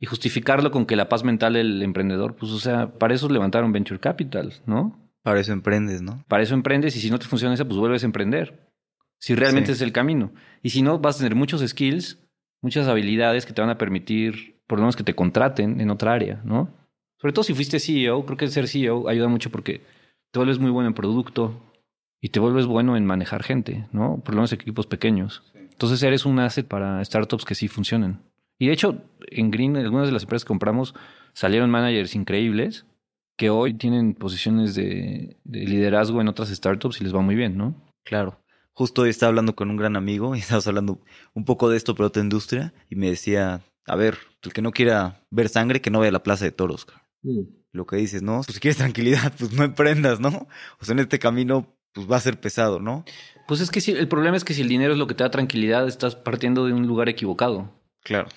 Y 0.00 0.06
justificarlo 0.06 0.70
con 0.70 0.86
que 0.86 0.94
la 0.96 1.08
paz 1.08 1.24
mental 1.24 1.54
del 1.54 1.82
emprendedor, 1.82 2.36
pues, 2.36 2.52
o 2.52 2.60
sea, 2.60 2.92
para 2.98 3.14
eso 3.14 3.28
levantaron 3.28 3.72
Venture 3.72 3.98
Capital, 3.98 4.54
¿no? 4.66 4.96
Para 5.22 5.40
eso 5.40 5.52
emprendes, 5.52 6.02
¿no? 6.02 6.24
Para 6.28 6.42
eso 6.44 6.54
emprendes 6.54 6.94
y 6.96 7.00
si 7.00 7.10
no 7.10 7.18
te 7.18 7.26
funciona 7.26 7.54
esa, 7.54 7.64
pues 7.64 7.78
vuelves 7.78 8.04
a 8.04 8.06
emprender. 8.06 8.68
Si 9.18 9.34
realmente 9.34 9.68
Sí. 9.68 9.72
es 9.72 9.80
el 9.82 9.92
camino. 9.92 10.32
Y 10.62 10.70
si 10.70 10.82
no, 10.82 11.00
vas 11.00 11.16
a 11.16 11.18
tener 11.18 11.34
muchos 11.34 11.60
skills, 11.66 12.18
muchas 12.62 12.86
habilidades 12.86 13.44
que 13.44 13.52
te 13.52 13.60
van 13.60 13.70
a 13.70 13.78
permitir, 13.78 14.60
por 14.68 14.78
lo 14.78 14.82
menos, 14.84 14.94
que 14.94 15.02
te 15.02 15.14
contraten 15.14 15.80
en 15.80 15.90
otra 15.90 16.12
área, 16.12 16.40
¿no? 16.44 16.72
Sobre 17.20 17.32
todo 17.32 17.42
si 17.42 17.52
fuiste 17.52 17.80
CEO, 17.80 18.24
creo 18.24 18.36
que 18.38 18.46
ser 18.46 18.68
CEO 18.68 19.08
ayuda 19.08 19.26
mucho 19.26 19.50
porque 19.50 19.80
te 20.30 20.38
vuelves 20.38 20.58
muy 20.58 20.70
bueno 20.70 20.88
en 20.88 20.94
producto 20.94 21.60
y 22.20 22.30
te 22.30 22.40
vuelves 22.40 22.66
bueno 22.66 22.96
en 22.96 23.06
manejar 23.06 23.42
gente, 23.42 23.88
¿no? 23.92 24.20
Por 24.24 24.34
lo 24.34 24.40
menos 24.40 24.52
equipos 24.52 24.86
pequeños. 24.86 25.42
Entonces 25.54 26.02
eres 26.02 26.26
un 26.26 26.38
asset 26.40 26.66
para 26.66 27.04
startups 27.04 27.44
que 27.44 27.54
sí 27.54 27.68
funcionan. 27.68 28.22
Y 28.58 28.66
de 28.66 28.72
hecho, 28.72 29.02
en 29.30 29.50
Green, 29.50 29.76
algunas 29.76 30.06
de 30.06 30.12
las 30.12 30.24
empresas 30.24 30.44
que 30.44 30.48
compramos 30.48 30.94
salieron 31.32 31.70
managers 31.70 32.14
increíbles 32.16 32.86
que 33.36 33.50
hoy 33.50 33.74
tienen 33.74 34.14
posiciones 34.14 34.74
de, 34.74 35.36
de 35.44 35.60
liderazgo 35.60 36.20
en 36.20 36.26
otras 36.26 36.48
startups 36.48 37.00
y 37.00 37.04
les 37.04 37.14
va 37.14 37.20
muy 37.20 37.36
bien, 37.36 37.56
¿no? 37.56 37.74
Claro. 38.04 38.40
Justo 38.72 39.02
hoy 39.02 39.10
estaba 39.10 39.28
hablando 39.28 39.54
con 39.54 39.70
un 39.70 39.76
gran 39.76 39.94
amigo 39.94 40.34
y 40.34 40.38
estábamos 40.40 40.66
hablando 40.66 41.00
un 41.34 41.44
poco 41.44 41.70
de 41.70 41.76
esto, 41.76 41.94
pero 41.94 42.08
otra 42.08 42.22
industria, 42.22 42.74
y 42.90 42.96
me 42.96 43.08
decía, 43.08 43.60
a 43.86 43.96
ver, 43.96 44.18
el 44.42 44.52
que 44.52 44.62
no 44.62 44.72
quiera 44.72 45.24
ver 45.30 45.48
sangre, 45.48 45.80
que 45.80 45.90
no 45.90 46.00
vaya 46.00 46.10
a 46.10 46.12
la 46.12 46.22
plaza 46.24 46.44
de 46.44 46.52
toros. 46.52 46.84
cabrón". 46.84 47.48
Lo 47.72 47.86
que 47.86 47.96
dices, 47.96 48.22
¿no? 48.22 48.42
Pues 48.44 48.54
si 48.54 48.60
quieres 48.60 48.78
tranquilidad, 48.78 49.32
pues 49.38 49.52
no 49.52 49.64
emprendas, 49.64 50.20
¿no? 50.20 50.48
O 50.80 50.84
sea, 50.84 50.92
en 50.94 51.00
este 51.00 51.18
camino, 51.18 51.74
pues 51.92 52.10
va 52.10 52.16
a 52.16 52.20
ser 52.20 52.40
pesado, 52.40 52.80
¿no? 52.80 53.04
Pues 53.46 53.60
es 53.60 53.70
que 53.70 53.80
si, 53.80 53.92
el 53.92 54.08
problema 54.08 54.36
es 54.36 54.44
que 54.44 54.54
si 54.54 54.62
el 54.62 54.68
dinero 54.68 54.92
es 54.92 54.98
lo 54.98 55.06
que 55.06 55.14
te 55.14 55.24
da 55.24 55.30
tranquilidad, 55.30 55.86
estás 55.88 56.16
partiendo 56.16 56.66
de 56.66 56.72
un 56.72 56.86
lugar 56.86 57.08
equivocado, 57.08 57.72
Claro. 58.02 58.28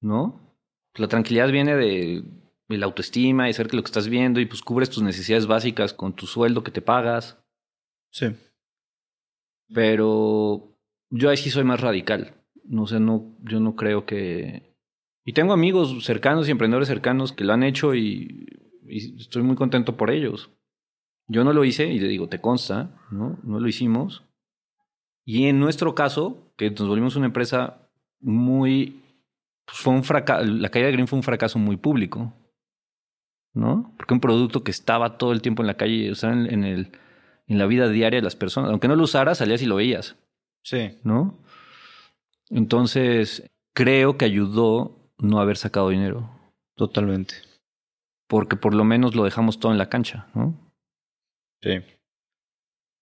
¿no? 0.00 0.40
La 0.94 1.08
tranquilidad 1.08 1.50
viene 1.50 1.76
de, 1.76 2.24
de 2.68 2.78
la 2.78 2.86
autoestima 2.86 3.48
y 3.48 3.52
saber 3.52 3.70
que 3.70 3.76
lo 3.76 3.82
que 3.82 3.88
estás 3.88 4.08
viendo 4.08 4.40
y 4.40 4.46
pues 4.46 4.62
cubres 4.62 4.90
tus 4.90 5.02
necesidades 5.02 5.46
básicas 5.46 5.94
con 5.94 6.14
tu 6.14 6.26
sueldo 6.26 6.62
que 6.62 6.70
te 6.70 6.82
pagas. 6.82 7.38
Sí. 8.10 8.34
Pero 9.72 10.76
yo 11.10 11.30
ahí 11.30 11.36
sí 11.36 11.50
soy 11.50 11.64
más 11.64 11.80
radical. 11.80 12.34
No 12.64 12.86
sé, 12.86 13.00
no, 13.00 13.36
yo 13.42 13.60
no 13.60 13.76
creo 13.76 14.06
que. 14.06 14.67
Y 15.28 15.34
tengo 15.34 15.52
amigos 15.52 16.06
cercanos 16.06 16.48
y 16.48 16.52
emprendedores 16.52 16.88
cercanos 16.88 17.34
que 17.34 17.44
lo 17.44 17.52
han 17.52 17.62
hecho 17.62 17.94
y, 17.94 18.46
y 18.88 19.20
estoy 19.20 19.42
muy 19.42 19.56
contento 19.56 19.94
por 19.94 20.10
ellos. 20.10 20.48
Yo 21.26 21.44
no 21.44 21.52
lo 21.52 21.66
hice 21.66 21.84
y 21.84 21.98
le 21.98 22.08
digo, 22.08 22.30
te 22.30 22.40
consta, 22.40 22.96
¿no? 23.10 23.38
No 23.42 23.60
lo 23.60 23.68
hicimos. 23.68 24.24
Y 25.26 25.48
en 25.48 25.60
nuestro 25.60 25.94
caso, 25.94 26.50
que 26.56 26.70
nos 26.70 26.88
volvimos 26.88 27.14
una 27.16 27.26
empresa 27.26 27.90
muy. 28.20 29.02
Pues 29.66 29.76
fue 29.76 29.92
un 29.92 30.02
fracaso. 30.02 30.46
La 30.46 30.70
caída 30.70 30.86
de 30.86 30.92
Green 30.92 31.08
fue 31.08 31.18
un 31.18 31.22
fracaso 31.22 31.58
muy 31.58 31.76
público. 31.76 32.32
¿No? 33.52 33.92
Porque 33.98 34.14
un 34.14 34.20
producto 34.20 34.64
que 34.64 34.70
estaba 34.70 35.18
todo 35.18 35.32
el 35.32 35.42
tiempo 35.42 35.62
en 35.62 35.66
la 35.66 35.76
calle, 35.76 36.10
o 36.10 36.14
sea, 36.14 36.32
en, 36.32 36.50
en 36.50 36.64
el, 36.64 36.92
en 37.46 37.58
la 37.58 37.66
vida 37.66 37.90
diaria 37.90 38.20
de 38.20 38.24
las 38.24 38.34
personas. 38.34 38.70
Aunque 38.70 38.88
no 38.88 38.96
lo 38.96 39.02
usaras, 39.02 39.36
salías 39.36 39.60
y 39.60 39.66
lo 39.66 39.76
veías, 39.76 40.16
Sí. 40.62 40.98
¿no? 41.04 41.38
Entonces, 42.48 43.46
creo 43.74 44.16
que 44.16 44.24
ayudó 44.24 44.97
no 45.18 45.40
haber 45.40 45.56
sacado 45.56 45.90
dinero. 45.90 46.30
Totalmente. 46.76 47.34
Porque 48.28 48.56
por 48.56 48.74
lo 48.74 48.84
menos 48.84 49.14
lo 49.14 49.24
dejamos 49.24 49.58
todo 49.58 49.72
en 49.72 49.78
la 49.78 49.88
cancha, 49.88 50.28
¿no? 50.34 50.54
Sí. 51.62 51.80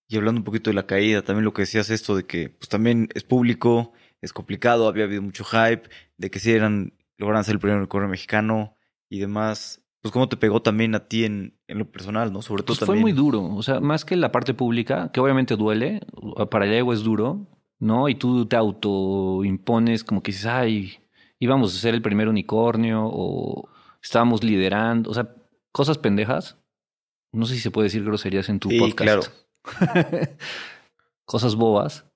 Y 0.09 0.17
hablando 0.17 0.41
un 0.41 0.45
poquito 0.45 0.71
de 0.71 0.75
la 0.75 0.87
caída, 0.87 1.23
también 1.23 1.45
lo 1.45 1.53
que 1.53 1.63
decías 1.63 1.91
esto 1.91 2.17
de 2.17 2.25
que 2.25 2.49
pues 2.49 2.69
también 2.69 3.09
es 3.15 3.25
público, 3.25 3.93
es 4.23 4.33
complicado, 4.33 4.89
había 4.89 5.05
habido 5.05 5.23
mucho 5.23 5.45
hype, 5.45 5.89
de 6.17 6.31
que 6.31 6.39
si 6.39 6.53
eran, 6.53 6.93
lograran 7.19 7.45
ser 7.45 7.55
el 7.55 7.61
primer 7.61 7.79
unicornio 7.79 8.09
mexicano 8.09 8.77
y 9.11 9.19
demás. 9.19 9.83
Pues 10.01 10.13
cómo 10.13 10.29
te 10.29 10.37
pegó 10.37 10.63
también 10.63 10.95
a 10.95 11.09
ti 11.09 11.25
en, 11.25 11.59
en 11.67 11.79
lo 11.79 11.91
personal, 11.91 12.33
¿no? 12.33 12.41
Sobre 12.41 12.63
todo 12.63 12.77
Pues 12.77 12.87
fue 12.87 12.97
muy 12.97 13.11
duro. 13.11 13.43
O 13.43 13.63
sea, 13.63 13.81
más 13.81 14.05
que 14.05 14.15
la 14.15 14.31
parte 14.31 14.55
pública, 14.55 15.11
que 15.13 15.19
obviamente 15.19 15.57
duele, 15.57 16.01
para 16.49 16.67
el 16.67 16.73
ego 16.73 16.93
es 16.93 17.03
duro, 17.03 17.49
¿no? 17.81 18.09
Y 18.09 18.15
tú 18.15 18.47
te 18.47 18.55
autoimpones 18.55 20.05
como 20.05 20.23
que 20.23 20.31
dices, 20.31 20.47
ay, 20.47 20.99
íbamos 21.39 21.75
a 21.75 21.79
ser 21.79 21.95
el 21.95 22.03
primer 22.03 22.29
unicornio 22.29 23.03
o 23.05 23.69
estábamos 24.03 24.43
liderando. 24.43 25.11
O 25.11 25.15
sea, 25.15 25.35
cosas 25.73 25.99
pendejas. 25.99 26.59
No 27.33 27.45
sé 27.47 27.55
si 27.55 27.61
se 27.61 27.71
puede 27.71 27.87
decir 27.87 28.05
groserías 28.05 28.49
en 28.49 28.61
tu 28.61 28.71
Sí, 28.71 28.79
podcast. 28.79 29.31
cosas 31.25 31.57
bobas 31.57 32.07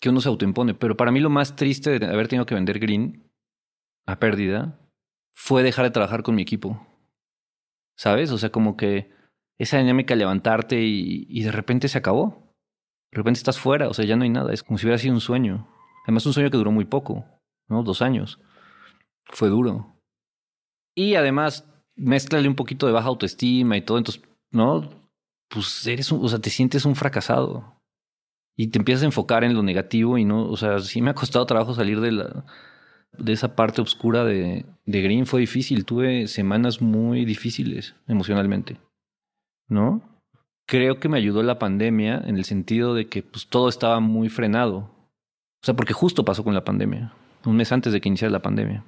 que 0.00 0.10
uno 0.10 0.20
se 0.20 0.28
autoimpone. 0.28 0.74
Pero 0.74 0.96
para 0.96 1.10
mí 1.10 1.20
lo 1.20 1.30
más 1.30 1.56
triste 1.56 1.98
de 1.98 2.06
haber 2.06 2.28
tenido 2.28 2.46
que 2.46 2.54
vender 2.54 2.78
Green 2.78 3.30
a 4.06 4.18
pérdida 4.18 4.78
fue 5.34 5.62
dejar 5.62 5.84
de 5.84 5.90
trabajar 5.90 6.22
con 6.22 6.34
mi 6.34 6.42
equipo. 6.42 6.86
¿Sabes? 7.96 8.30
O 8.30 8.38
sea, 8.38 8.50
como 8.50 8.76
que 8.76 9.10
esa 9.58 9.78
dinámica 9.78 10.14
de 10.14 10.18
levantarte 10.18 10.82
y, 10.82 11.26
y 11.28 11.42
de 11.42 11.52
repente 11.52 11.88
se 11.88 11.98
acabó. 11.98 12.54
De 13.10 13.18
repente 13.18 13.38
estás 13.38 13.58
fuera, 13.58 13.88
o 13.88 13.94
sea, 13.94 14.04
ya 14.04 14.16
no 14.16 14.24
hay 14.24 14.30
nada. 14.30 14.52
Es 14.52 14.62
como 14.62 14.76
si 14.78 14.84
hubiera 14.84 14.98
sido 14.98 15.14
un 15.14 15.20
sueño. 15.20 15.66
Además, 16.04 16.26
un 16.26 16.34
sueño 16.34 16.50
que 16.50 16.58
duró 16.58 16.70
muy 16.70 16.84
poco, 16.84 17.24
¿no? 17.68 17.82
Dos 17.82 18.02
años. 18.02 18.40
Fue 19.26 19.48
duro. 19.48 19.96
Y 20.94 21.14
además, 21.14 21.64
mézclale 21.96 22.48
un 22.48 22.54
poquito 22.54 22.86
de 22.86 22.92
baja 22.92 23.08
autoestima 23.08 23.76
y 23.76 23.82
todo, 23.82 23.98
entonces, 23.98 24.22
¿no? 24.50 24.88
Pues 25.48 25.86
eres 25.86 26.10
un, 26.12 26.24
o 26.24 26.28
sea, 26.28 26.38
te 26.38 26.50
sientes 26.50 26.84
un 26.84 26.96
fracasado. 26.96 27.74
y 28.56 28.68
te 28.68 28.78
empiezas 28.78 29.02
a 29.02 29.06
enfocar 29.06 29.44
en 29.44 29.54
lo 29.54 29.62
negativo 29.62 30.18
y 30.18 30.24
no, 30.24 30.48
o 30.48 30.56
sea, 30.56 30.78
sí 30.78 31.02
me 31.02 31.10
ha 31.10 31.14
costado 31.14 31.44
trabajo 31.46 31.74
salir 31.74 32.00
de 32.00 32.12
la 32.12 32.46
de 33.18 33.32
esa 33.32 33.54
parte 33.54 33.80
oscura 33.80 34.24
de, 34.24 34.66
de 34.84 35.02
Green 35.02 35.26
fue 35.26 35.40
difícil. 35.40 35.84
Tuve 35.84 36.26
semanas 36.28 36.80
muy 36.80 37.24
difíciles 37.24 37.94
emocionalmente. 38.06 38.78
¿No? 39.68 40.02
Creo 40.66 40.98
que 40.98 41.08
me 41.08 41.18
ayudó 41.18 41.42
la 41.42 41.58
pandemia 41.58 42.22
en 42.26 42.36
el 42.36 42.44
sentido 42.44 42.94
de 42.94 43.08
que 43.08 43.22
pues, 43.22 43.46
todo 43.48 43.68
estaba 43.68 44.00
muy 44.00 44.28
frenado. 44.28 44.78
O 45.62 45.64
sea, 45.66 45.74
porque 45.74 45.92
justo 45.92 46.24
pasó 46.24 46.44
con 46.44 46.54
la 46.54 46.64
pandemia. 46.64 47.14
Un 47.46 47.56
mes 47.56 47.72
antes 47.72 47.92
de 47.92 48.00
que 48.00 48.08
iniciara 48.08 48.32
la 48.32 48.42
pandemia. 48.42 48.84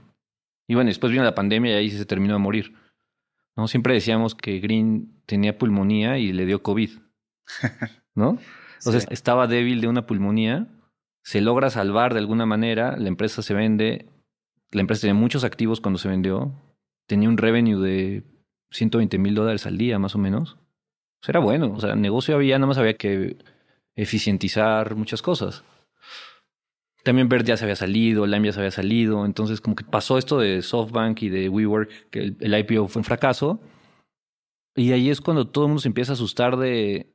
Y 0.68 0.74
bueno, 0.74 0.88
después 0.88 1.10
vino 1.10 1.24
la 1.24 1.34
pandemia 1.34 1.72
y 1.72 1.74
ahí 1.76 1.90
se 1.90 2.04
terminó 2.04 2.34
de 2.34 2.40
morir. 2.40 2.74
¿No? 3.56 3.66
Siempre 3.68 3.94
decíamos 3.94 4.34
que 4.34 4.60
Green 4.60 5.22
tenía 5.26 5.58
pulmonía 5.58 6.18
y 6.18 6.32
le 6.32 6.46
dio 6.46 6.62
COVID. 6.62 6.90
¿No? 8.14 8.38
Entonces 8.78 9.06
estaba 9.10 9.46
débil 9.46 9.80
de 9.80 9.88
una 9.88 10.06
pulmonía, 10.06 10.68
se 11.24 11.40
logra 11.40 11.70
salvar 11.70 12.14
de 12.14 12.20
alguna 12.20 12.46
manera, 12.46 12.96
la 12.96 13.08
empresa 13.08 13.42
se 13.42 13.54
vende, 13.54 14.06
la 14.70 14.80
empresa 14.80 15.02
tenía 15.02 15.14
muchos 15.14 15.42
activos 15.44 15.80
cuando 15.80 15.98
se 15.98 16.08
vendió, 16.08 16.52
tenía 17.06 17.28
un 17.28 17.38
revenue 17.38 17.80
de 17.80 18.22
120 18.70 19.18
mil 19.18 19.34
dólares 19.34 19.66
al 19.66 19.78
día 19.78 19.98
más 19.98 20.14
o 20.14 20.18
menos. 20.18 20.58
Era 21.26 21.40
bueno, 21.40 21.72
o 21.74 21.80
sea, 21.80 21.96
negocio 21.96 22.36
había, 22.36 22.56
nada 22.58 22.68
más 22.68 22.78
había 22.78 22.96
que 22.96 23.36
eficientizar 23.96 24.94
muchas 24.94 25.20
cosas. 25.20 25.64
También 27.08 27.30
Bird 27.30 27.42
ya 27.46 27.56
se 27.56 27.64
había 27.64 27.74
salido, 27.74 28.26
Lime 28.26 28.48
ya 28.48 28.52
se 28.52 28.58
había 28.58 28.70
salido, 28.70 29.24
entonces 29.24 29.62
como 29.62 29.74
que 29.74 29.82
pasó 29.82 30.18
esto 30.18 30.38
de 30.38 30.60
SoftBank 30.60 31.22
y 31.22 31.30
de 31.30 31.48
WeWork, 31.48 32.10
que 32.10 32.18
el, 32.18 32.36
el 32.38 32.58
IPO 32.58 32.86
fue 32.86 33.00
un 33.00 33.04
fracaso. 33.04 33.62
Y 34.76 34.92
ahí 34.92 35.08
es 35.08 35.22
cuando 35.22 35.48
todo 35.48 35.64
el 35.64 35.68
mundo 35.68 35.80
se 35.80 35.88
empieza 35.88 36.12
a 36.12 36.16
asustar 36.16 36.58
de, 36.58 37.14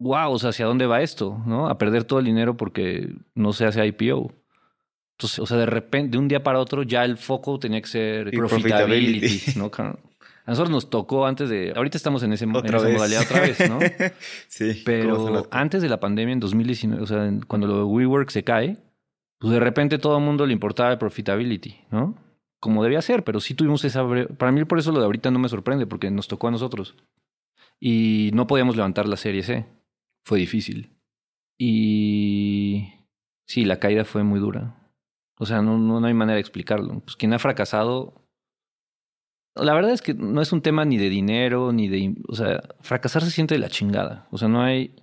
wow, 0.00 0.32
o 0.32 0.38
sea, 0.38 0.48
¿hacia 0.48 0.64
dónde 0.64 0.86
va 0.86 1.02
esto? 1.02 1.42
¿No? 1.44 1.68
A 1.68 1.76
perder 1.76 2.04
todo 2.04 2.20
el 2.20 2.24
dinero 2.24 2.56
porque 2.56 3.16
no 3.34 3.52
se 3.52 3.66
hace 3.66 3.86
IPO. 3.86 4.32
Entonces, 5.18 5.40
o 5.40 5.44
sea, 5.44 5.58
de 5.58 5.66
repente, 5.66 6.12
de 6.12 6.16
un 6.16 6.28
día 6.28 6.42
para 6.42 6.58
otro, 6.58 6.82
ya 6.82 7.04
el 7.04 7.18
foco 7.18 7.58
tenía 7.58 7.82
que 7.82 7.88
ser 7.88 8.30
profitability, 8.30 9.28
profitability. 9.28 9.58
¿no? 9.58 9.70
A 10.46 10.52
nosotros 10.52 10.70
nos 10.70 10.88
tocó 10.88 11.26
antes 11.26 11.50
de. 11.50 11.74
Ahorita 11.76 11.98
estamos 11.98 12.22
en, 12.22 12.32
ese, 12.32 12.44
en 12.44 12.56
esa 12.56 12.78
vez. 12.78 12.94
modalidad 12.94 13.24
otra 13.24 13.40
vez, 13.42 13.68
¿no? 13.68 13.78
sí. 14.48 14.64
¿cómo 14.64 14.74
se 14.74 14.84
Pero 14.86 15.48
antes 15.50 15.82
de 15.82 15.90
la 15.90 16.00
pandemia, 16.00 16.32
en 16.32 16.40
2019, 16.40 17.02
o 17.02 17.06
sea, 17.06 17.30
cuando 17.46 17.66
lo 17.66 17.76
de 17.76 17.82
WeWork 17.82 18.30
se 18.30 18.42
cae, 18.42 18.78
pues 19.38 19.52
de 19.52 19.60
repente 19.60 19.98
todo 19.98 20.18
el 20.18 20.24
mundo 20.24 20.46
le 20.46 20.52
importaba 20.52 20.90
el 20.90 20.98
profitability, 20.98 21.76
¿no? 21.90 22.16
Como 22.60 22.82
debía 22.82 23.00
ser, 23.02 23.22
pero 23.22 23.38
sí 23.38 23.54
tuvimos 23.54 23.84
esa... 23.84 24.04
Para 24.36 24.50
mí 24.50 24.64
por 24.64 24.78
eso 24.80 24.90
lo 24.90 24.98
de 24.98 25.04
ahorita 25.04 25.30
no 25.30 25.38
me 25.38 25.48
sorprende, 25.48 25.86
porque 25.86 26.10
nos 26.10 26.26
tocó 26.26 26.48
a 26.48 26.50
nosotros. 26.50 26.96
Y 27.78 28.30
no 28.34 28.48
podíamos 28.48 28.74
levantar 28.74 29.06
la 29.06 29.16
serie 29.16 29.44
C. 29.44 29.64
Fue 30.24 30.38
difícil. 30.38 30.96
Y... 31.56 32.94
Sí, 33.46 33.64
la 33.64 33.78
caída 33.78 34.04
fue 34.04 34.24
muy 34.24 34.40
dura. 34.40 34.92
O 35.38 35.46
sea, 35.46 35.62
no, 35.62 35.78
no, 35.78 36.00
no 36.00 36.06
hay 36.08 36.14
manera 36.14 36.34
de 36.34 36.40
explicarlo. 36.40 37.00
Pues 37.00 37.14
quien 37.14 37.32
ha 37.32 37.38
fracasado... 37.38 38.24
La 39.54 39.74
verdad 39.74 39.92
es 39.92 40.02
que 40.02 40.14
no 40.14 40.40
es 40.40 40.52
un 40.52 40.62
tema 40.62 40.84
ni 40.84 40.98
de 40.98 41.10
dinero, 41.10 41.72
ni 41.72 41.86
de... 41.86 42.16
O 42.26 42.34
sea, 42.34 42.60
fracasar 42.80 43.22
se 43.22 43.30
siente 43.30 43.54
de 43.54 43.60
la 43.60 43.68
chingada. 43.68 44.26
O 44.32 44.38
sea, 44.38 44.48
no 44.48 44.62
hay 44.62 44.96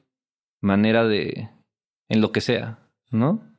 manera 0.61 1.05
de... 1.05 1.49
En 2.09 2.19
lo 2.19 2.33
que 2.33 2.41
sea, 2.41 2.89
¿no? 3.11 3.54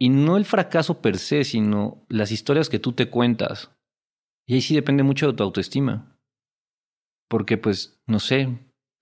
Y 0.00 0.08
no 0.08 0.36
el 0.36 0.44
fracaso 0.46 1.02
per 1.02 1.18
se, 1.18 1.44
sino 1.44 2.04
las 2.08 2.32
historias 2.32 2.68
que 2.68 2.78
tú 2.78 2.92
te 2.92 3.10
cuentas. 3.10 3.70
Y 4.46 4.54
ahí 4.54 4.60
sí 4.62 4.74
depende 4.74 5.02
mucho 5.02 5.26
de 5.26 5.34
tu 5.36 5.42
autoestima. 5.42 6.16
Porque, 7.28 7.58
pues, 7.58 8.00
no 8.06 8.18
sé, 8.18 8.48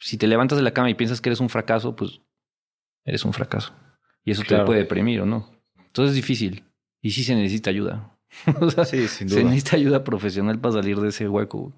si 0.01 0.19
te 0.19 0.27
levantas 0.27 0.59
de 0.59 0.65
la 0.65 0.75
cama 0.75 0.91
y 0.91 0.95
piensas 0.95 1.21
que 1.21 1.29
eres 1.29 1.41
un 1.41 1.49
fracaso, 1.49 1.95
pues 1.97 2.21
eres 3.07 3.25
un 3.25 3.33
fracaso. 3.33 3.73
Y 4.25 4.33
eso 4.33 4.43
Claro. 4.43 4.65
te 4.65 4.67
puede 4.67 4.81
deprimir 4.81 5.21
o 5.21 5.27
no. 5.27 5.51
Entonces 5.79 6.11
es 6.11 6.17
difícil. 6.17 6.65
Y 7.01 7.13
sí 7.13 7.23
se 7.25 7.35
necesita 7.35 7.71
ayuda. 7.71 8.19
o 8.61 8.71
sea, 8.71 8.85
Sí, 8.85 9.09
sin 9.09 9.29
se 9.29 9.41
duda. 9.41 9.51
necesita 9.51 9.77
ayuda 9.77 10.05
profesional 10.05 10.61
para 10.61 10.75
salir 10.75 10.99
de 11.01 11.09
ese 11.09 11.29
hueco. 11.29 11.73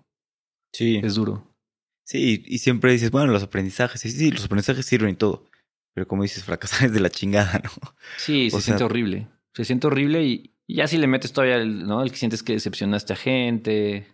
Sí. 0.73 1.01
Es 1.05 1.15
duro. 1.15 1.47
Sí, 2.05 2.43
y 2.47 2.59
siempre 2.59 2.91
dices, 2.93 3.11
bueno, 3.13 3.31
los 3.33 3.43
aprendizajes, 3.45 4.01
sí, 4.01 4.11
sí, 4.11 4.31
los 4.33 4.45
aprendizajes 4.47 4.85
sirven 4.87 5.11
y 5.11 5.17
todo. 5.17 5.49
Pero 5.95 6.07
como 6.07 6.23
dices, 6.23 6.45
fracasar 6.45 6.85
es 6.87 6.93
de 6.93 7.01
la 7.01 7.11
chingada, 7.11 7.61
¿no? 7.65 7.71
Sí, 8.17 8.51
se 8.51 8.57
sea- 8.57 8.61
siente 8.61 8.85
horrible. 8.85 9.29
Se 9.55 9.65
siente 9.65 9.87
horrible 9.89 10.23
y, 10.25 10.55
y 10.67 10.77
ya 10.77 10.87
si 10.87 10.97
le 10.99 11.07
metes 11.09 11.33
todavía 11.33 11.57
el, 11.57 11.87
¿no? 11.87 12.03
El 12.03 12.11
que 12.11 12.17
sientes 12.17 12.43
que 12.43 12.53
decepcionaste 12.53 13.13
a 13.13 13.17
gente. 13.17 14.07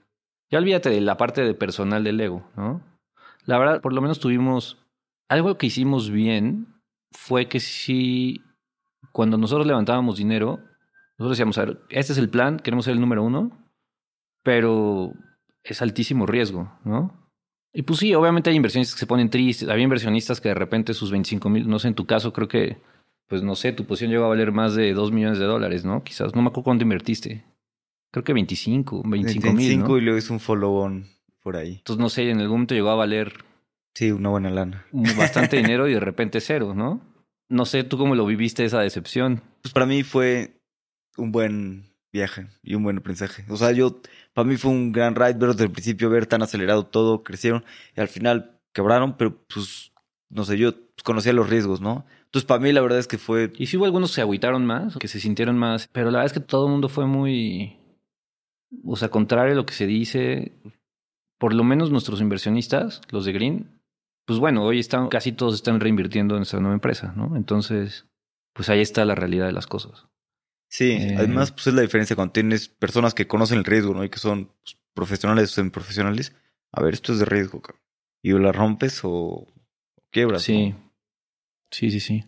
Ya 0.51 0.59
olvídate 0.59 0.89
de 0.91 1.01
la 1.01 1.17
parte 1.17 1.43
de 1.43 1.55
personal 1.55 2.05
del 2.05 2.21
ego, 2.21 2.49
¿no? 2.57 2.81
La 3.45 3.59
verdad, 3.59 3.81
por 3.81 3.93
lo 3.93 4.01
menos 4.01 4.19
tuvimos. 4.21 4.79
Algo 5.29 5.59
que 5.59 5.67
hicimos 5.67 6.11
bien 6.11 6.67
fue 7.13 7.49
que 7.49 7.61
sí. 7.61 8.43
Cuando 9.13 9.37
nosotros 9.39 9.67
levantábamos 9.67 10.17
dinero, 10.19 10.61
nosotros 11.19 11.37
decíamos, 11.37 11.59
a 11.59 11.65
ver, 11.65 11.81
este 11.91 12.13
es 12.13 12.19
el 12.19 12.29
plan, 12.31 12.59
queremos 12.59 12.85
ser 12.85 12.95
el 12.95 13.01
número 13.01 13.23
uno, 13.23 13.51
pero 14.43 15.13
es 15.63 15.83
altísimo 15.83 16.27
riesgo, 16.27 16.73
¿no? 16.85 17.26
Y 17.79 17.83
pues 17.83 17.99
sí, 17.99 18.15
obviamente 18.15 18.49
hay 18.49 18.57
inversionistas 18.57 18.95
que 18.95 19.01
se 19.01 19.07
ponen 19.07 19.29
tristes, 19.29 19.69
había 19.69 19.85
inversionistas 19.85 20.41
que 20.41 20.49
de 20.49 20.55
repente 20.55 20.95
sus 20.95 21.11
25 21.11 21.51
mil, 21.51 21.69
no 21.69 21.79
sé, 21.79 21.89
en 21.89 21.95
tu 21.95 22.07
caso 22.07 22.33
creo 22.33 22.49
que 22.49 22.79
pues 23.27 23.43
no 23.43 23.55
sé, 23.55 23.73
tu 23.73 23.85
posición 23.85 24.11
llegó 24.11 24.25
a 24.25 24.29
valer 24.29 24.51
más 24.51 24.75
de 24.75 24.95
2 24.95 25.13
millones 25.13 25.39
de 25.39 25.45
dólares, 25.45 25.85
¿no? 25.85 26.03
Quizás, 26.03 26.35
no 26.35 26.41
me 26.41 26.49
acuerdo 26.49 26.65
cuánto 26.65 26.85
invertiste. 26.85 27.45
Creo 28.13 28.25
que 28.25 28.33
25, 28.33 29.03
25 29.05 29.47
mil, 29.49 29.57
25 29.57 29.89
¿no? 29.89 29.99
y 29.99 30.01
luego 30.01 30.19
es 30.19 30.31
un 30.31 30.41
follow-on 30.41 31.07
por 31.43 31.57
ahí. 31.59 31.75
Entonces, 31.75 32.01
no 32.01 32.09
sé, 32.09 32.31
en 32.31 32.39
algún 32.39 32.53
momento 32.57 32.75
llegó 32.75 32.89
a 32.89 32.95
valer 32.95 33.45
Sí, 33.95 34.11
una 34.11 34.31
buena 34.31 34.49
lana. 34.49 34.87
bastante 35.19 35.59
dinero 35.59 35.87
y 35.87 35.93
de 35.93 36.01
repente 36.01 36.41
cero, 36.41 36.73
¿no? 36.75 37.03
No 37.51 37.67
sé, 37.67 37.85
¿tú 37.85 37.99
cómo 37.99 38.15
lo 38.15 38.25
viviste 38.25 38.65
esa 38.65 38.81
decepción? 38.81 39.43
Pues 39.61 39.75
para 39.75 39.85
mí 39.85 40.03
fue 40.03 40.63
un 41.19 41.31
buen 41.31 41.91
viaje 42.13 42.49
y 42.63 42.75
un 42.75 42.83
buen 42.83 42.99
aprendizaje. 42.99 43.45
O 43.49 43.57
sea, 43.57 43.73
yo, 43.73 44.01
para 44.33 44.49
mí 44.49 44.57
fue 44.57 44.71
un 44.71 44.93
gran 44.93 45.15
ride 45.15 45.35
ver 45.35 45.51
desde 45.51 45.65
el 45.65 45.71
principio, 45.71 46.11
ver 46.11 46.27
tan 46.27 46.43
acelerado 46.43 46.87
todo, 46.87 47.23
crecieron 47.23 47.65
y 47.97 48.01
al 48.01 48.09
final 48.09 48.59
quebraron, 48.73 49.17
pero 49.17 49.37
pues, 49.47 49.93
no 50.31 50.45
sé, 50.45 50.59
yo 50.59 50.73
pues, 50.73 51.03
conocía 51.05 51.33
los 51.33 51.49
riesgos, 51.49 51.81
¿no? 51.81 52.07
Entonces 52.25 52.47
para 52.47 52.61
mí 52.61 52.73
la 52.73 52.81
verdad 52.81 52.99
es 52.99 53.07
que 53.07 53.19
fue, 53.19 53.53
Y 53.57 53.67
sí 53.67 53.77
hubo 53.77 53.85
algunos 53.85 54.11
que 54.11 54.17
se 54.17 54.21
agüitaron 54.23 54.67
más, 54.67 54.97
que 54.97 55.09
se 55.09 55.21
sintieron 55.21 55.59
más, 55.59 55.89
pero 55.93 56.11
la 56.11 56.19
verdad 56.19 56.33
es 56.35 56.41
que 56.41 56.47
todo 56.47 56.67
el 56.67 56.73
mundo 56.73 56.89
fue 56.89 57.07
muy... 57.07 57.79
O 58.85 58.97
sea, 58.97 59.09
contrario 59.09 59.53
a 59.53 59.57
lo 59.57 59.65
que 59.65 59.75
se 59.75 59.87
dice, 59.87 60.53
por 61.39 61.55
lo 61.55 61.65
menos 61.65 61.91
nuestros 61.91 62.21
inversionistas, 62.21 63.01
los 63.11 63.25
de 63.25 63.33
Green, 63.33 63.81
pues 64.27 64.39
bueno, 64.41 64.65
hoy 64.65 64.81
están, 64.81 65.09
casi 65.09 65.33
todos 65.33 65.55
están 65.55 65.81
reinvirtiendo 65.81 66.37
en 66.37 66.43
esta 66.43 66.59
nueva 66.59 66.75
empresa, 66.75 67.15
¿no? 67.17 67.37
Entonces, 67.37 68.07
pues 68.53 68.69
ahí 68.69 68.81
está 68.81 69.05
la 69.05 69.15
realidad 69.15 69.47
de 69.47 69.53
las 69.53 69.69
cosas. 69.69 70.09
Sí, 70.77 70.93
Eh. 70.93 71.15
además 71.17 71.53
pues 71.53 71.69
es 71.69 71.75
la 71.75 71.83
diferencia 71.83 72.15
cuando 72.17 72.33
tienes 72.33 72.69
personas 72.69 73.15
que 73.15 73.27
conocen 73.27 73.59
el 73.59 73.65
riesgo, 73.65 73.95
¿no? 73.95 74.05
Y 74.05 74.11
que 74.11 74.19
son 74.19 74.53
pues, 74.63 74.77
profesionales 74.95 75.51
o 75.51 75.55
semiprofesionales. 75.55 76.35
A 76.73 76.83
ver, 76.83 76.95
esto 76.95 77.13
es 77.13 77.19
de 77.19 77.25
riesgo, 77.25 77.63
cabrón. 77.63 77.83
Y 78.23 78.33
o 78.33 78.39
la 78.39 78.53
rompes 78.53 79.01
o 79.03 79.47
quiebras. 80.11 80.43
Sí, 80.43 80.71
¿no? 80.71 80.93
sí, 81.71 81.91
sí, 81.91 82.01
sí. 82.01 82.25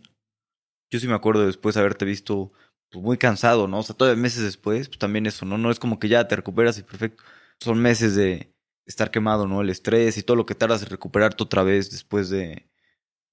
Yo 0.90 0.99
sí 0.99 1.07
me 1.07 1.14
acuerdo 1.14 1.44
después 1.46 1.74
de 1.74 1.82
haberte 1.82 2.07
visto 2.07 2.53
pues, 2.90 3.05
muy 3.05 3.18
cansado, 3.18 3.68
¿no? 3.68 3.80
O 3.80 3.82
sea, 3.82 3.94
todavía 3.94 4.22
meses 4.22 4.42
después, 4.42 4.88
pues 4.88 4.99
también 4.99 5.26
eso, 5.26 5.44
¿no? 5.44 5.59
No 5.59 5.70
es 5.70 5.78
como 5.78 5.99
que 5.99 6.09
ya 6.09 6.26
te 6.26 6.36
recuperas 6.36 6.78
y 6.78 6.82
perfecto. 6.82 7.22
Son 7.61 7.78
meses 7.80 8.14
de 8.14 8.55
estar 8.86 9.11
quemado, 9.11 9.46
¿no? 9.46 9.61
El 9.61 9.68
estrés 9.68 10.16
y 10.16 10.22
todo 10.22 10.36
lo 10.36 10.46
que 10.46 10.55
tardas 10.55 10.82
en 10.82 10.88
recuperarte 10.88 11.42
otra 11.42 11.62
vez 11.62 11.90
después 11.90 12.30
de 12.30 12.70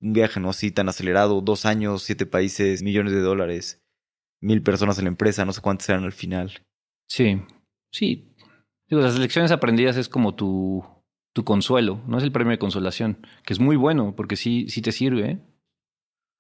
un 0.02 0.12
viaje, 0.12 0.42
¿no? 0.42 0.50
Así 0.50 0.72
tan 0.72 0.90
acelerado, 0.90 1.40
dos 1.40 1.66
años, 1.66 2.04
siete 2.04 2.26
países, 2.26 2.84
millones 2.84 3.14
de 3.14 3.22
dólares, 3.22 3.82
mil 4.46 4.62
personas 4.62 4.98
en 5.00 5.06
la 5.06 5.10
empresa, 5.10 5.44
no 5.44 5.52
sé 5.52 5.62
cuántas 5.62 5.90
eran 5.90 6.04
al 6.04 6.12
final. 6.12 6.52
Sí, 7.08 7.42
sí. 7.92 8.32
Digo, 8.88 9.02
las 9.02 9.18
lecciones 9.18 9.52
aprendidas 9.52 9.98
es 9.98 10.08
como 10.08 10.36
tu, 10.36 10.86
tu 11.34 11.44
consuelo, 11.44 12.02
no 12.08 12.18
es 12.18 12.24
el 12.24 12.32
premio 12.32 12.52
de 12.52 12.60
consolación, 12.60 13.26
que 13.44 13.54
es 13.54 13.60
muy 13.60 13.76
bueno 13.76 14.16
porque 14.16 14.36
sí, 14.36 14.70
sí 14.70 14.82
te 14.82 14.92
sirve. 14.92 15.40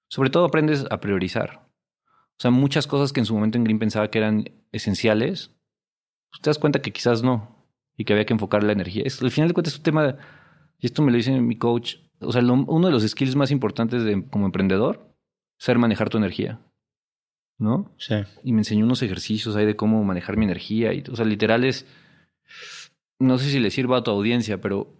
Sobre 0.07 0.29
todo 0.29 0.45
aprendes 0.45 0.85
a 0.91 0.99
priorizar. 0.99 1.67
O 2.37 2.41
sea, 2.41 2.51
muchas 2.51 2.85
cosas 2.85 3.11
que 3.11 3.21
en 3.21 3.25
su 3.25 3.33
momento 3.33 3.57
en 3.57 3.63
Green 3.63 3.79
pensaba 3.79 4.09
que 4.11 4.19
eran 4.19 4.51
esenciales, 4.71 5.55
pues 6.29 6.41
te 6.41 6.49
das 6.49 6.59
cuenta 6.59 6.81
que 6.81 6.93
quizás 6.93 7.23
no 7.23 7.65
y 7.97 8.05
que 8.05 8.13
había 8.13 8.25
que 8.25 8.33
enfocar 8.33 8.63
la 8.63 8.73
energía. 8.73 9.03
Es, 9.05 9.21
al 9.21 9.31
final 9.31 9.47
de 9.47 9.53
cuentas 9.55 9.73
es 9.73 9.79
un 9.79 9.83
tema, 9.83 10.17
y 10.79 10.85
esto 10.85 11.01
me 11.01 11.11
lo 11.11 11.17
dice 11.17 11.31
mi 11.41 11.57
coach, 11.57 11.95
o 12.19 12.31
sea, 12.31 12.41
uno 12.43 12.87
de 12.87 12.93
los 12.93 13.07
skills 13.07 13.35
más 13.35 13.51
importantes 13.51 14.03
de, 14.03 14.27
como 14.29 14.45
emprendedor, 14.45 15.15
saber 15.57 15.79
manejar 15.79 16.09
tu 16.09 16.17
energía. 16.17 16.61
¿No? 17.57 17.95
Sí. 17.97 18.15
y 18.43 18.51
me 18.51 18.59
enseñó 18.59 18.83
unos 18.83 19.01
ejercicios 19.01 19.55
ahí 19.55 19.65
de 19.65 19.77
cómo 19.77 20.03
manejar 20.03 20.35
mi 20.35 20.45
energía. 20.45 20.93
Y, 20.93 21.03
o 21.09 21.15
sea, 21.15 21.25
literal 21.25 21.63
es, 21.63 21.85
no 23.19 23.37
sé 23.37 23.49
si 23.49 23.59
le 23.59 23.71
sirva 23.71 23.97
a 23.97 24.03
tu 24.03 24.11
audiencia, 24.11 24.59
pero 24.59 24.93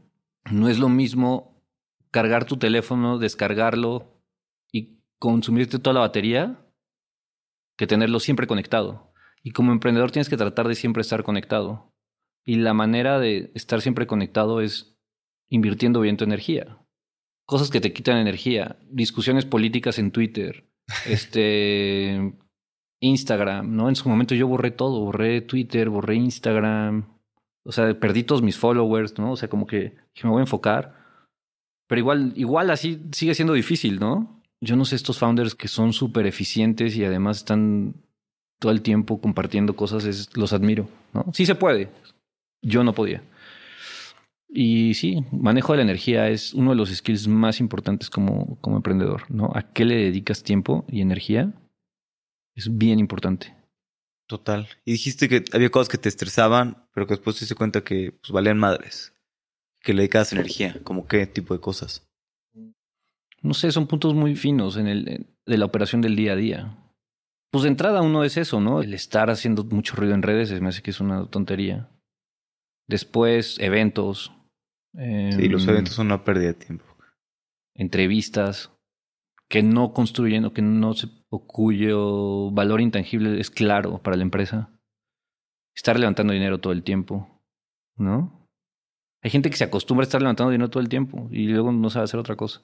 no 0.49 0.70
es 0.70 0.80
lo 0.80 0.89
mismo 0.89 1.62
cargar 2.12 2.45
tu 2.45 2.58
teléfono, 2.58 3.18
descargarlo 3.18 4.22
y 4.72 5.01
consumirte 5.20 5.80
toda 5.80 5.95
la 5.95 5.99
batería 5.99 6.66
que 7.78 7.88
tenerlo 7.88 8.20
siempre 8.20 8.47
conectado. 8.47 9.12
Y 9.43 9.51
como 9.51 9.72
emprendedor 9.72 10.12
tienes 10.12 10.30
que 10.30 10.38
tratar 10.38 10.68
de 10.68 10.76
siempre 10.76 11.01
estar 11.01 11.24
conectado. 11.24 11.93
Y 12.45 12.56
la 12.56 12.74
manera 12.74 13.20
de 13.20 13.51
estar 13.53 13.82
siempre 13.82 14.08
conectado 14.08 14.62
es 14.62 14.97
invirtiendo 15.49 15.99
bien 15.99 16.18
tu 16.18 16.24
energía. 16.24 16.80
cosas 17.45 17.70
que 17.70 17.82
te 17.82 17.93
quitan 17.93 18.18
energía, 18.18 18.80
discusiones 18.89 19.45
políticas 19.45 19.99
en 19.99 20.12
Twitter, 20.12 20.68
este 21.06 22.34
Instagram, 23.02 23.76
¿no? 23.76 23.89
En 23.89 23.96
su 23.96 24.08
momento 24.10 24.36
yo 24.36 24.48
borré 24.48 24.72
todo, 24.72 25.02
borré 25.02 25.41
Twitter, 25.41 25.89
borré 25.89 26.16
Instagram, 26.16 27.06
o 27.66 27.72
sea, 27.72 28.00
perdí 28.00 28.24
todos 28.24 28.41
mis 28.41 28.58
followers, 28.58 29.18
¿no? 29.18 29.32
O 29.32 29.36
sea, 29.36 29.50
como 29.50 29.66
que 29.66 29.96
me 30.24 30.30
voy 30.30 30.39
a 30.39 30.43
enfocar. 30.43 30.96
Pero 31.88 32.00
igual, 32.00 32.34
igual 32.36 32.70
así 32.70 33.02
sigue 33.12 33.36
siendo 33.36 33.54
difícil, 33.54 34.00
¿no? 34.00 34.41
Yo 34.62 34.76
no 34.76 34.86
sé 34.86 34.96
estos 34.96 35.20
founders 35.20 35.56
que 35.56 35.68
son 35.68 35.93
súper 35.93 36.26
eficientes 36.26 36.96
y 36.96 37.04
además 37.04 37.38
están 37.38 37.96
todo 38.60 38.72
el 38.72 38.82
tiempo 38.82 39.20
compartiendo 39.20 39.76
cosas, 39.76 40.30
los 40.36 40.54
admiro, 40.54 40.88
¿no? 41.14 41.26
Sí 41.34 41.46
se 41.46 41.56
puede. 41.56 41.89
Yo 42.62 42.84
no 42.84 42.93
podía. 42.93 43.22
Y 44.48 44.93
sí, 44.93 45.26
manejo 45.32 45.74
de 45.74 45.78
la 45.78 45.84
energía 45.84 46.30
es 46.30 46.54
uno 46.54 46.72
de 46.72 46.78
los 46.78 46.89
skills 46.89 47.28
más 47.28 47.60
importantes 47.60 48.10
como, 48.10 48.58
como 48.62 48.78
emprendedor, 48.78 49.24
¿no? 49.30 49.52
¿A 49.54 49.64
qué 49.64 49.86
le 49.86 49.96
dedicas 49.96 50.43
tiempo 50.43 50.86
y 50.88 51.02
energía? 51.02 51.54
Es 52.56 52.78
bien 52.78 52.99
importante. 52.99 53.53
Total. 54.28 54.68
Y 54.86 54.93
dijiste 54.93 55.30
que 55.30 55.43
había 55.53 55.70
cosas 55.70 55.89
que 55.89 55.97
te 55.97 56.10
estresaban, 56.10 56.88
pero 56.93 57.06
que 57.06 57.14
después 57.14 57.36
te 57.36 57.41
diste 57.41 57.56
cuenta 57.56 57.84
que 57.84 58.12
pues, 58.12 58.32
valían 58.32 58.58
madres. 58.58 59.14
Que 59.82 59.93
le 59.93 60.01
dedicabas 60.01 60.34
energía. 60.34 60.80
¿Como 60.84 61.08
qué 61.08 61.28
tipo 61.28 61.53
de 61.53 61.60
cosas? 61.60 62.08
No 63.41 63.53
sé, 63.53 63.72
son 63.72 63.86
puntos 63.86 64.16
muy 64.16 64.36
finos 64.36 64.78
en 64.78 64.88
el, 64.88 65.28
de 65.45 65.58
la 65.58 65.66
operación 65.66 66.01
del 66.01 66.16
día 66.16 66.34
a 66.34 66.36
día. 66.36 66.78
Pues 67.51 67.64
de 67.64 67.70
entrada 67.70 68.01
uno 68.01 68.24
es 68.24 68.38
eso, 68.38 68.60
¿no? 68.60 68.82
El 68.82 68.93
estar 68.95 69.30
haciendo 69.30 69.64
mucho 69.64 69.95
ruido 69.95 70.16
en 70.16 70.24
redes 70.24 70.60
me 70.60 70.70
hace 70.70 70.82
que 70.82 70.89
es 70.89 70.99
una 70.99 71.30
tontería. 71.30 71.89
Después, 72.88 73.60
eventos, 73.60 74.32
sí, 74.93 75.47
los 75.49 75.64
em, 75.64 75.70
eventos 75.70 75.93
son 75.93 76.08
una 76.08 76.24
pérdida 76.24 76.47
de 76.47 76.53
tiempo. 76.56 76.86
Entrevistas 77.76 78.72
que 79.50 79.64
no 79.64 79.93
construyen 79.93 80.46
o 80.46 80.54
que 80.54 80.62
no 80.62 80.93
se, 80.93 81.08
o 81.30 81.46
cuyo 81.46 82.52
valor 82.52 82.82
intangible 82.82 83.39
es 83.39 83.50
claro 83.50 84.02
para 84.02 84.18
la 84.18 84.24
empresa. 84.24 84.70
Estar 85.76 86.00
levantando 86.00 86.34
dinero 86.34 86.60
todo 86.60 86.74
el 86.74 86.84
tiempo, 86.84 87.41
¿no? 87.98 88.48
Hay 89.22 89.32
gente 89.32 89.50
que 89.50 89.58
se 89.58 89.64
acostumbra 89.64 90.04
a 90.04 90.08
estar 90.08 90.22
levantando 90.22 90.52
dinero 90.52 90.70
todo 90.70 90.82
el 90.82 90.89
tiempo 90.89 91.28
y 91.32 91.48
luego 91.48 91.72
no 91.72 91.89
sabe 91.89 92.06
hacer 92.06 92.20
otra 92.20 92.36
cosa. 92.36 92.62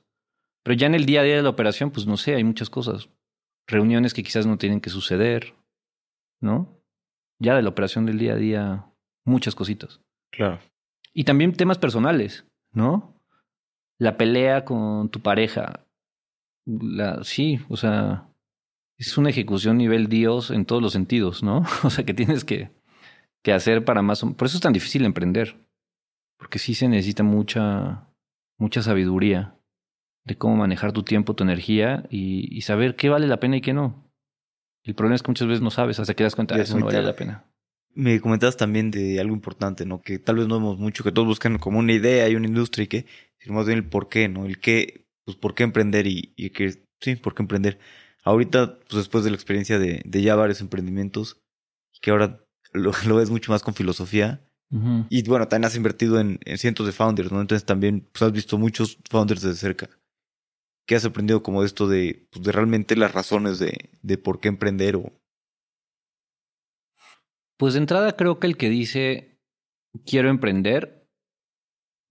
Pero 0.63 0.77
ya 0.77 0.87
en 0.87 0.95
el 0.95 1.05
día 1.05 1.21
a 1.21 1.23
día 1.23 1.35
de 1.35 1.41
la 1.41 1.49
operación, 1.49 1.91
pues 1.91 2.05
no 2.05 2.17
sé, 2.17 2.35
hay 2.35 2.43
muchas 2.43 2.69
cosas. 2.69 3.09
Reuniones 3.67 4.13
que 4.13 4.23
quizás 4.23 4.45
no 4.45 4.57
tienen 4.57 4.79
que 4.79 4.89
suceder, 4.89 5.55
¿no? 6.39 6.81
Ya 7.39 7.55
de 7.55 7.63
la 7.63 7.69
operación 7.69 8.05
del 8.05 8.19
día 8.19 8.33
a 8.33 8.37
día, 8.37 8.85
muchas 9.25 9.55
cositas. 9.55 10.01
Claro. 10.31 10.59
Y 11.13 11.23
también 11.23 11.53
temas 11.53 11.77
personales, 11.77 12.45
¿no? 12.71 13.19
La 13.97 14.17
pelea 14.17 14.63
con 14.63 15.09
tu 15.09 15.19
pareja. 15.19 15.87
La, 16.65 17.23
sí, 17.23 17.59
o 17.69 17.77
sea, 17.77 18.29
es 18.97 19.17
una 19.17 19.29
ejecución 19.29 19.77
nivel 19.77 20.07
Dios 20.07 20.51
en 20.51 20.65
todos 20.65 20.81
los 20.81 20.93
sentidos, 20.93 21.43
¿no? 21.43 21.63
O 21.83 21.89
sea, 21.89 22.05
que 22.05 22.13
tienes 22.13 22.43
que, 22.43 22.71
que 23.43 23.53
hacer 23.53 23.83
para 23.83 24.01
más... 24.01 24.21
Por 24.21 24.47
eso 24.47 24.57
es 24.57 24.61
tan 24.61 24.73
difícil 24.73 25.05
emprender. 25.05 25.67
Porque 26.37 26.59
sí 26.59 26.73
se 26.73 26.87
necesita 26.87 27.23
mucha, 27.23 28.07
mucha 28.57 28.81
sabiduría 28.81 29.55
de 30.23 30.37
cómo 30.37 30.55
manejar 30.55 30.91
tu 30.91 31.03
tiempo, 31.03 31.35
tu 31.35 31.43
energía 31.43 32.05
y, 32.09 32.55
y 32.55 32.61
saber 32.61 32.95
qué 32.95 33.09
vale 33.09 33.27
la 33.27 33.39
pena 33.39 33.57
y 33.57 33.61
qué 33.61 33.73
no. 33.73 34.11
El 34.83 34.95
problema 34.95 35.15
es 35.15 35.23
que 35.23 35.29
muchas 35.29 35.47
veces 35.47 35.61
no 35.61 35.69
sabes 35.69 35.99
hasta 35.99 36.13
que 36.13 36.23
das 36.23 36.35
cuenta 36.35 36.55
de 36.55 36.63
eso 36.63 36.77
no 36.77 36.85
vale 36.85 37.03
la 37.03 37.15
pena. 37.15 37.45
Me 37.93 38.19
comentabas 38.21 38.57
también 38.57 38.89
de 38.89 39.19
algo 39.19 39.33
importante, 39.33 39.85
¿no? 39.85 40.01
Que 40.01 40.17
tal 40.17 40.37
vez 40.37 40.47
no 40.47 40.55
vemos 40.55 40.79
mucho, 40.79 41.03
que 41.03 41.11
todos 41.11 41.27
buscan 41.27 41.57
como 41.59 41.79
una 41.79 41.93
idea 41.93 42.27
y 42.29 42.35
una 42.35 42.47
industria 42.47 42.85
y 42.85 42.87
que, 42.87 43.05
sino 43.37 43.55
más 43.55 43.65
bien 43.65 43.79
el 43.79 43.85
por 43.85 44.09
qué, 44.09 44.29
¿no? 44.29 44.45
El 44.45 44.59
qué, 44.59 45.05
pues 45.25 45.37
por 45.37 45.55
qué 45.55 45.63
emprender 45.63 46.07
y, 46.07 46.33
y 46.35 46.51
que, 46.51 46.83
sí, 46.99 47.15
por 47.15 47.33
qué 47.33 47.43
emprender. 47.43 47.79
Ahorita, 48.23 48.79
pues 48.79 49.03
después 49.03 49.23
de 49.23 49.31
la 49.31 49.35
experiencia 49.35 49.79
de, 49.79 50.01
de 50.05 50.21
ya 50.21 50.35
varios 50.35 50.61
emprendimientos, 50.61 51.41
que 52.01 52.11
ahora 52.11 52.43
lo, 52.73 52.91
lo 53.07 53.15
ves 53.15 53.29
mucho 53.29 53.51
más 53.51 53.63
con 53.63 53.73
filosofía. 53.73 54.45
Y 55.09 55.27
bueno, 55.27 55.49
también 55.49 55.65
has 55.65 55.75
invertido 55.75 56.17
en, 56.17 56.39
en, 56.45 56.57
cientos 56.57 56.85
de 56.85 56.93
founders, 56.93 57.29
¿no? 57.29 57.41
Entonces 57.41 57.65
también 57.65 58.07
pues, 58.09 58.21
has 58.21 58.31
visto 58.31 58.57
muchos 58.57 58.97
founders 59.09 59.41
de 59.41 59.53
cerca. 59.53 59.89
¿Qué 60.87 60.95
has 60.95 61.03
aprendido 61.03 61.43
como 61.43 61.59
de 61.59 61.67
esto 61.67 61.89
de, 61.89 62.29
pues, 62.31 62.45
de 62.45 62.53
realmente 62.53 62.95
las 62.95 63.11
razones 63.11 63.59
de, 63.59 63.89
de 64.01 64.17
por 64.17 64.39
qué 64.39 64.47
emprender 64.47 64.95
o, 64.95 65.11
pues 67.61 67.75
de 67.75 67.79
entrada 67.79 68.17
creo 68.17 68.39
que 68.39 68.47
el 68.47 68.57
que 68.57 68.69
dice 68.69 69.39
quiero 70.03 70.31
emprender, 70.31 71.07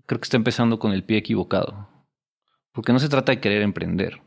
creo 0.07 0.21
que 0.21 0.25
está 0.27 0.37
empezando 0.37 0.79
con 0.79 0.93
el 0.93 1.03
pie 1.03 1.19
equivocado. 1.19 1.90
Porque 2.73 2.93
no 2.93 2.99
se 2.99 3.09
trata 3.09 3.33
de 3.33 3.41
querer 3.41 3.63
emprender. 3.63 4.23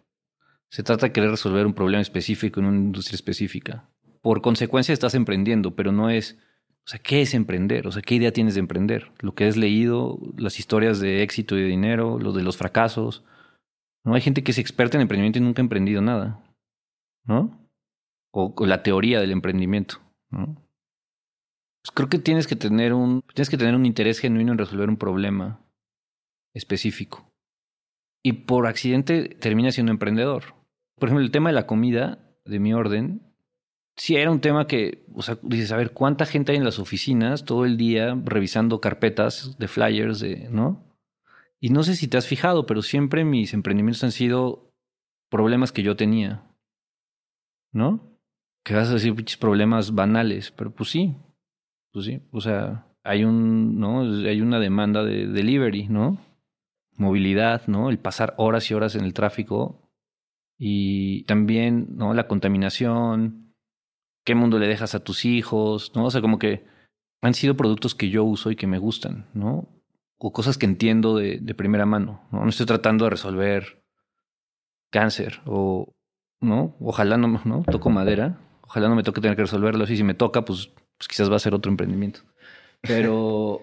Se 0.69 0.83
trata 0.83 1.07
de 1.07 1.11
querer 1.11 1.29
resolver 1.29 1.65
un 1.65 1.73
problema 1.73 2.01
específico 2.01 2.59
en 2.59 2.65
una 2.65 2.77
industria 2.77 3.15
específica. 3.15 3.89
Por 4.21 4.41
consecuencia 4.41 4.93
estás 4.93 5.15
emprendiendo, 5.15 5.75
pero 5.75 5.91
no 5.91 6.09
es, 6.09 6.39
o 6.85 6.89
sea, 6.89 6.99
¿qué 6.99 7.21
es 7.21 7.33
emprender? 7.33 7.87
O 7.87 7.91
sea, 7.91 8.01
¿qué 8.01 8.15
idea 8.15 8.33
tienes 8.33 8.55
de 8.55 8.61
emprender? 8.61 9.11
Lo 9.19 9.35
que 9.35 9.45
has 9.45 9.55
leído, 9.55 10.19
las 10.37 10.59
historias 10.59 10.99
de 10.99 11.21
éxito 11.23 11.57
y 11.57 11.61
de 11.61 11.67
dinero, 11.67 12.19
lo 12.19 12.31
de 12.33 12.43
los 12.43 12.57
fracasos. 12.57 13.23
No 14.03 14.15
hay 14.15 14.21
gente 14.21 14.43
que 14.43 14.51
es 14.51 14.57
experta 14.57 14.97
en 14.97 15.01
emprendimiento 15.01 15.39
y 15.39 15.41
nunca 15.41 15.61
ha 15.61 15.65
emprendido 15.65 16.01
nada. 16.01 16.43
¿No? 17.25 17.69
O, 18.31 18.53
la 18.65 18.83
teoría 18.83 19.19
del 19.19 19.31
emprendimiento. 19.31 20.01
Pues 20.29 21.91
creo 21.93 22.09
que 22.09 22.17
tienes 22.17 22.47
que 22.47 22.55
tener 22.55 22.93
un, 22.93 23.21
tienes 23.33 23.49
que 23.49 23.57
tener 23.57 23.75
un 23.75 23.85
interés 23.85 24.19
genuino 24.19 24.53
en 24.53 24.57
resolver 24.57 24.89
un 24.89 24.97
problema 24.97 25.59
específico. 26.53 27.32
Y 28.23 28.33
por 28.33 28.67
accidente 28.67 29.29
termina 29.39 29.71
siendo 29.71 29.91
emprendedor. 29.91 30.55
Por 30.97 31.09
ejemplo, 31.09 31.25
el 31.25 31.31
tema 31.31 31.49
de 31.49 31.55
la 31.55 31.67
comida, 31.67 32.19
de 32.45 32.59
mi 32.59 32.73
orden, 32.73 33.21
sí 33.97 34.15
era 34.15 34.31
un 34.31 34.39
tema 34.39 34.65
que, 34.65 35.05
o 35.13 35.21
sea, 35.21 35.37
dices, 35.43 35.71
a 35.71 35.77
ver, 35.77 35.91
¿cuánta 35.91 36.25
gente 36.25 36.51
hay 36.51 36.57
en 36.57 36.63
las 36.63 36.79
oficinas 36.79 37.45
todo 37.45 37.65
el 37.65 37.77
día 37.77 38.17
revisando 38.23 38.79
carpetas 38.79 39.57
de 39.57 39.67
flyers, 39.67 40.19
de, 40.19 40.47
¿no? 40.49 40.83
Y 41.59 41.69
no 41.69 41.83
sé 41.83 41.95
si 41.95 42.07
te 42.07 42.17
has 42.17 42.27
fijado, 42.27 42.65
pero 42.65 42.81
siempre 42.81 43.23
mis 43.23 43.53
emprendimientos 43.53 44.03
han 44.03 44.11
sido 44.11 44.71
problemas 45.29 45.71
que 45.71 45.83
yo 45.83 45.95
tenía. 45.95 46.43
¿No? 47.71 48.19
Que 48.63 48.75
vas 48.75 48.89
a 48.89 48.93
decir 48.93 49.15
problemas 49.39 49.95
banales, 49.95 50.51
pero 50.51 50.71
pues 50.71 50.89
sí, 50.89 51.15
pues 51.91 52.05
sí, 52.05 52.21
o 52.31 52.39
sea, 52.39 52.87
hay 53.03 53.23
un, 53.23 53.79
¿no? 53.79 54.01
Hay 54.01 54.41
una 54.41 54.59
demanda 54.59 55.03
de 55.03 55.27
delivery, 55.27 55.87
¿no? 55.87 56.19
Movilidad, 56.97 57.67
¿no? 57.67 57.89
El 57.89 57.99
pasar 57.99 58.33
horas 58.37 58.69
y 58.69 58.73
horas 58.73 58.95
en 58.95 59.03
el 59.03 59.13
tráfico 59.13 59.89
y 60.57 61.23
también, 61.23 61.87
¿no? 61.97 62.13
La 62.13 62.27
contaminación, 62.27 63.53
qué 64.25 64.35
mundo 64.35 64.59
le 64.59 64.67
dejas 64.67 64.95
a 64.95 65.03
tus 65.03 65.25
hijos, 65.25 65.91
¿no? 65.95 66.05
O 66.05 66.11
sea, 66.11 66.21
como 66.21 66.39
que 66.39 66.65
han 67.21 67.33
sido 67.33 67.55
productos 67.55 67.95
que 67.95 68.09
yo 68.09 68.23
uso 68.23 68.51
y 68.51 68.55
que 68.55 68.67
me 68.67 68.77
gustan, 68.77 69.27
¿no? 69.33 69.67
O 70.19 70.31
cosas 70.31 70.57
que 70.57 70.65
entiendo 70.65 71.17
de, 71.17 71.39
primera 71.55 71.85
mano, 71.85 72.21
¿no? 72.31 72.43
No 72.43 72.49
estoy 72.49 72.65
tratando 72.65 73.05
de 73.05 73.11
resolver 73.11 73.83
cáncer 74.91 75.41
o, 75.45 75.93
¿no? 76.41 76.75
Ojalá 76.79 77.17
no, 77.17 77.41
¿no? 77.43 77.63
Toco 77.63 77.89
madera, 77.89 78.39
ojalá 78.61 78.87
no 78.87 78.95
me 78.95 79.03
toque 79.03 79.21
tener 79.21 79.35
que 79.35 79.43
resolverlo 79.43 79.83
y 79.85 79.97
si 79.97 80.03
me 80.03 80.13
toca, 80.13 80.45
pues 80.45 80.71
pues 80.97 81.07
quizás 81.07 81.29
va 81.29 81.35
a 81.35 81.39
ser 81.39 81.53
otro 81.53 81.69
emprendimiento. 81.69 82.21
Pero 82.81 83.61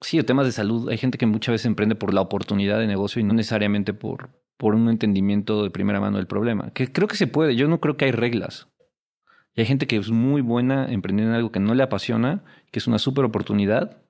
sí, 0.00 0.22
temas 0.22 0.46
de 0.46 0.52
salud. 0.52 0.88
Hay 0.88 0.98
gente 0.98 1.18
que 1.18 1.26
muchas 1.26 1.52
veces 1.52 1.66
emprende 1.66 1.94
por 1.94 2.12
la 2.12 2.20
oportunidad 2.20 2.78
de 2.78 2.86
negocio 2.86 3.20
y 3.20 3.24
no 3.24 3.34
necesariamente 3.34 3.94
por, 3.94 4.30
por 4.56 4.74
un 4.74 4.88
entendimiento 4.88 5.62
de 5.62 5.70
primera 5.70 6.00
mano 6.00 6.18
del 6.18 6.26
problema. 6.26 6.70
Que 6.72 6.90
creo 6.92 7.08
que 7.08 7.16
se 7.16 7.26
puede. 7.26 7.56
Yo 7.56 7.68
no 7.68 7.80
creo 7.80 7.96
que 7.96 8.06
hay 8.06 8.12
reglas. 8.12 8.68
Y 9.54 9.60
hay 9.60 9.66
gente 9.66 9.86
que 9.86 9.96
es 9.96 10.10
muy 10.10 10.42
buena 10.42 10.86
emprendiendo 10.92 11.32
en 11.32 11.36
algo 11.36 11.50
que 11.50 11.60
no 11.60 11.74
le 11.74 11.82
apasiona, 11.82 12.44
que 12.70 12.78
es 12.78 12.86
una 12.86 12.98
súper 12.98 13.24
oportunidad. 13.24 14.02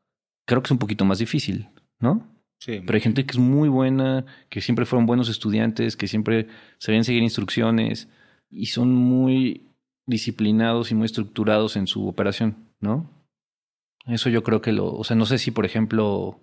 Creo 0.44 0.62
que 0.62 0.66
es 0.66 0.72
un 0.72 0.78
poquito 0.78 1.04
más 1.04 1.18
difícil, 1.18 1.68
¿no? 2.00 2.26
Sí. 2.58 2.80
Pero 2.84 2.96
hay 2.96 3.00
gente 3.00 3.24
que 3.26 3.32
es 3.32 3.38
muy 3.38 3.68
buena, 3.68 4.24
que 4.48 4.60
siempre 4.60 4.86
fueron 4.86 5.06
buenos 5.06 5.28
estudiantes, 5.28 5.96
que 5.96 6.08
siempre 6.08 6.48
sabían 6.78 7.04
seguir 7.04 7.22
instrucciones 7.22 8.08
y 8.50 8.66
son 8.66 8.94
muy 8.94 9.68
disciplinados 10.06 10.90
y 10.90 10.94
muy 10.94 11.06
estructurados 11.06 11.76
en 11.76 11.86
su 11.86 12.08
operación, 12.08 12.56
¿no? 12.80 13.15
Eso 14.06 14.28
yo 14.30 14.42
creo 14.42 14.60
que 14.60 14.72
lo, 14.72 14.92
o 14.92 15.04
sea, 15.04 15.16
no 15.16 15.26
sé 15.26 15.38
si 15.38 15.50
por 15.50 15.66
ejemplo 15.66 16.40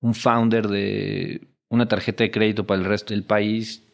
un 0.00 0.14
founder 0.14 0.68
de 0.68 1.48
una 1.68 1.88
tarjeta 1.88 2.24
de 2.24 2.30
crédito 2.30 2.66
para 2.66 2.80
el 2.80 2.86
resto 2.86 3.12
del 3.12 3.24
país 3.24 3.84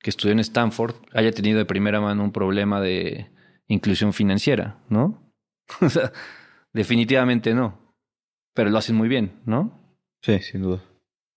que 0.00 0.10
estudió 0.10 0.32
en 0.32 0.40
Stanford 0.40 0.96
haya 1.12 1.30
tenido 1.30 1.58
de 1.58 1.64
primera 1.64 2.00
mano 2.00 2.24
un 2.24 2.32
problema 2.32 2.80
de 2.80 3.30
inclusión 3.68 4.12
financiera, 4.12 4.82
¿no? 4.88 5.32
o 5.80 5.88
sea, 5.88 6.12
definitivamente 6.72 7.54
no. 7.54 7.78
Pero 8.54 8.70
lo 8.70 8.78
hacen 8.78 8.96
muy 8.96 9.08
bien, 9.08 9.40
¿no? 9.46 9.96
Sí, 10.22 10.38
sin 10.40 10.62
duda. 10.62 10.82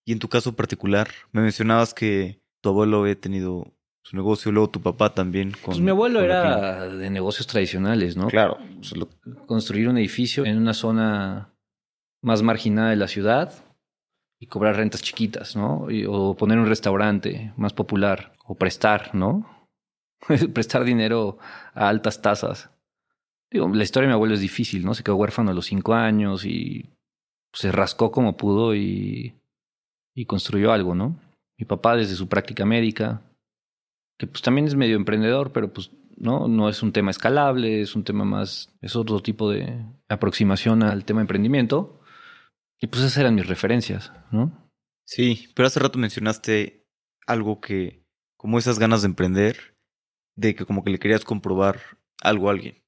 Y 0.05 0.11
en 0.11 0.19
tu 0.19 0.27
caso 0.27 0.55
particular, 0.55 1.09
me 1.31 1.41
mencionabas 1.41 1.93
que 1.93 2.41
tu 2.61 2.69
abuelo 2.69 3.01
había 3.01 3.19
tenido 3.19 3.73
su 4.05 4.15
negocio, 4.15 4.51
luego 4.51 4.69
tu 4.69 4.81
papá 4.81 5.13
también. 5.15 5.49
Con, 5.51 5.61
pues 5.73 5.79
mi 5.79 5.89
abuelo 5.89 6.21
era 6.21 6.87
de 6.87 7.09
negocios 7.09 7.47
tradicionales, 7.47 8.15
¿no? 8.15 8.27
Claro. 8.27 8.59
Construir 9.47 9.89
un 9.89 9.97
edificio 9.97 10.45
en 10.45 10.57
una 10.57 10.75
zona 10.75 11.49
más 12.21 12.43
marginada 12.43 12.91
de 12.91 12.97
la 12.97 13.07
ciudad, 13.07 13.51
y 14.39 14.47
cobrar 14.47 14.75
rentas 14.75 15.01
chiquitas, 15.01 15.55
¿no? 15.55 15.89
Y- 15.89 16.05
o 16.07 16.35
poner 16.35 16.59
un 16.59 16.67
restaurante 16.67 17.53
más 17.57 17.73
popular 17.73 18.33
o 18.45 18.55
prestar, 18.55 19.15
¿no? 19.15 19.49
prestar 20.53 20.83
dinero 20.83 21.37
a 21.73 21.87
altas 21.89 22.21
tasas. 22.21 22.69
Digo, 23.51 23.67
la 23.69 23.83
historia 23.83 24.05
de 24.07 24.11
mi 24.11 24.15
abuelo 24.15 24.33
es 24.35 24.41
difícil, 24.41 24.85
¿no? 24.85 24.93
Se 24.93 25.03
quedó 25.03 25.15
huérfano 25.15 25.51
a 25.51 25.53
los 25.53 25.65
cinco 25.65 25.93
años 25.93 26.45
y 26.45 26.89
se 27.53 27.71
rascó 27.71 28.11
como 28.11 28.35
pudo 28.37 28.75
y, 28.75 29.33
y 30.13 30.25
construyó 30.25 30.73
algo, 30.73 30.93
¿no? 30.93 31.17
Mi 31.57 31.65
papá 31.65 31.95
desde 31.95 32.15
su 32.15 32.27
práctica 32.27 32.65
médica, 32.65 33.21
que 34.17 34.27
pues 34.27 34.41
también 34.41 34.67
es 34.67 34.75
medio 34.75 34.95
emprendedor, 34.95 35.51
pero 35.51 35.71
pues 35.73 35.91
no, 36.17 36.47
no 36.47 36.69
es 36.69 36.81
un 36.83 36.93
tema 36.93 37.11
escalable, 37.11 37.81
es 37.81 37.95
un 37.95 38.03
tema 38.03 38.25
más, 38.25 38.69
es 38.81 38.95
otro 38.95 39.21
tipo 39.21 39.49
de 39.49 39.85
aproximación 40.07 40.83
al 40.83 41.05
tema 41.05 41.19
de 41.19 41.23
emprendimiento. 41.23 41.99
Y 42.79 42.87
pues 42.87 43.03
esas 43.03 43.17
eran 43.17 43.35
mis 43.35 43.47
referencias, 43.47 44.11
¿no? 44.31 44.71
Sí, 45.05 45.49
pero 45.55 45.67
hace 45.67 45.79
rato 45.79 45.99
mencionaste 45.99 46.87
algo 47.27 47.61
que, 47.61 48.05
como 48.37 48.57
esas 48.57 48.79
ganas 48.79 49.01
de 49.01 49.07
emprender, 49.07 49.77
de 50.35 50.55
que 50.55 50.65
como 50.65 50.83
que 50.83 50.91
le 50.91 50.99
querías 50.99 51.23
comprobar 51.23 51.79
algo 52.21 52.49
a 52.49 52.51
alguien. 52.51 52.83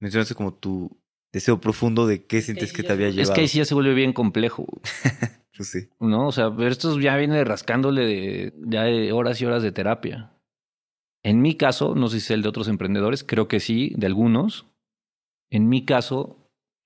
Mencionaste 0.00 0.34
como 0.34 0.54
tu 0.54 1.00
deseo 1.32 1.60
profundo 1.60 2.06
de 2.06 2.26
qué 2.26 2.42
sientes 2.42 2.72
que 2.72 2.82
te 2.82 2.92
había 2.92 3.08
llevado. 3.08 3.22
Es 3.22 3.30
que 3.30 3.40
ahí 3.42 3.48
sí 3.48 3.58
ya 3.58 3.64
se 3.64 3.74
vuelve 3.74 3.94
bien 3.94 4.12
complejo, 4.12 4.66
Pues 5.56 5.70
sí. 5.70 5.88
¿no? 6.00 6.28
O 6.28 6.32
sea, 6.32 6.54
pero 6.54 6.68
esto 6.68 6.98
ya 6.98 7.16
viene 7.16 7.44
rascándole 7.44 8.06
de, 8.06 8.54
ya 8.66 8.84
de 8.84 9.12
horas 9.12 9.40
y 9.40 9.44
horas 9.44 9.62
de 9.62 9.72
terapia. 9.72 10.32
En 11.24 11.40
mi 11.40 11.56
caso, 11.56 11.94
no 11.94 12.08
sé 12.08 12.18
si 12.18 12.26
es 12.26 12.30
el 12.32 12.42
de 12.42 12.48
otros 12.48 12.68
emprendedores, 12.68 13.24
creo 13.24 13.48
que 13.48 13.60
sí, 13.60 13.92
de 13.96 14.06
algunos. 14.06 14.66
En 15.50 15.68
mi 15.68 15.84
caso, 15.84 16.36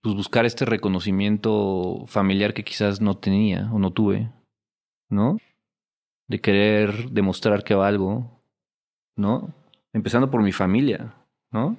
pues 0.02 0.14
buscar 0.14 0.44
este 0.44 0.64
reconocimiento 0.64 2.04
familiar 2.06 2.54
que 2.54 2.64
quizás 2.64 3.00
no 3.00 3.16
tenía 3.16 3.70
o 3.72 3.78
no 3.78 3.92
tuve, 3.92 4.30
¿no? 5.10 5.38
De 6.28 6.40
querer 6.40 7.10
demostrar 7.10 7.64
que 7.64 7.74
valgo, 7.74 8.42
¿no? 9.16 9.54
Empezando 9.92 10.30
por 10.30 10.42
mi 10.42 10.52
familia, 10.52 11.14
¿no? 11.50 11.76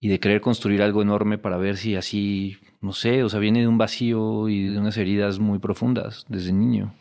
Y 0.00 0.08
de 0.08 0.20
querer 0.20 0.40
construir 0.40 0.82
algo 0.82 1.02
enorme 1.02 1.38
para 1.38 1.58
ver 1.58 1.76
si 1.76 1.96
así, 1.96 2.56
no 2.80 2.92
sé, 2.92 3.24
o 3.24 3.28
sea, 3.28 3.40
viene 3.40 3.60
de 3.60 3.68
un 3.68 3.78
vacío 3.78 4.48
y 4.48 4.68
de 4.68 4.78
unas 4.78 4.96
heridas 4.96 5.38
muy 5.38 5.58
profundas 5.58 6.24
desde 6.28 6.52
niño. 6.52 6.94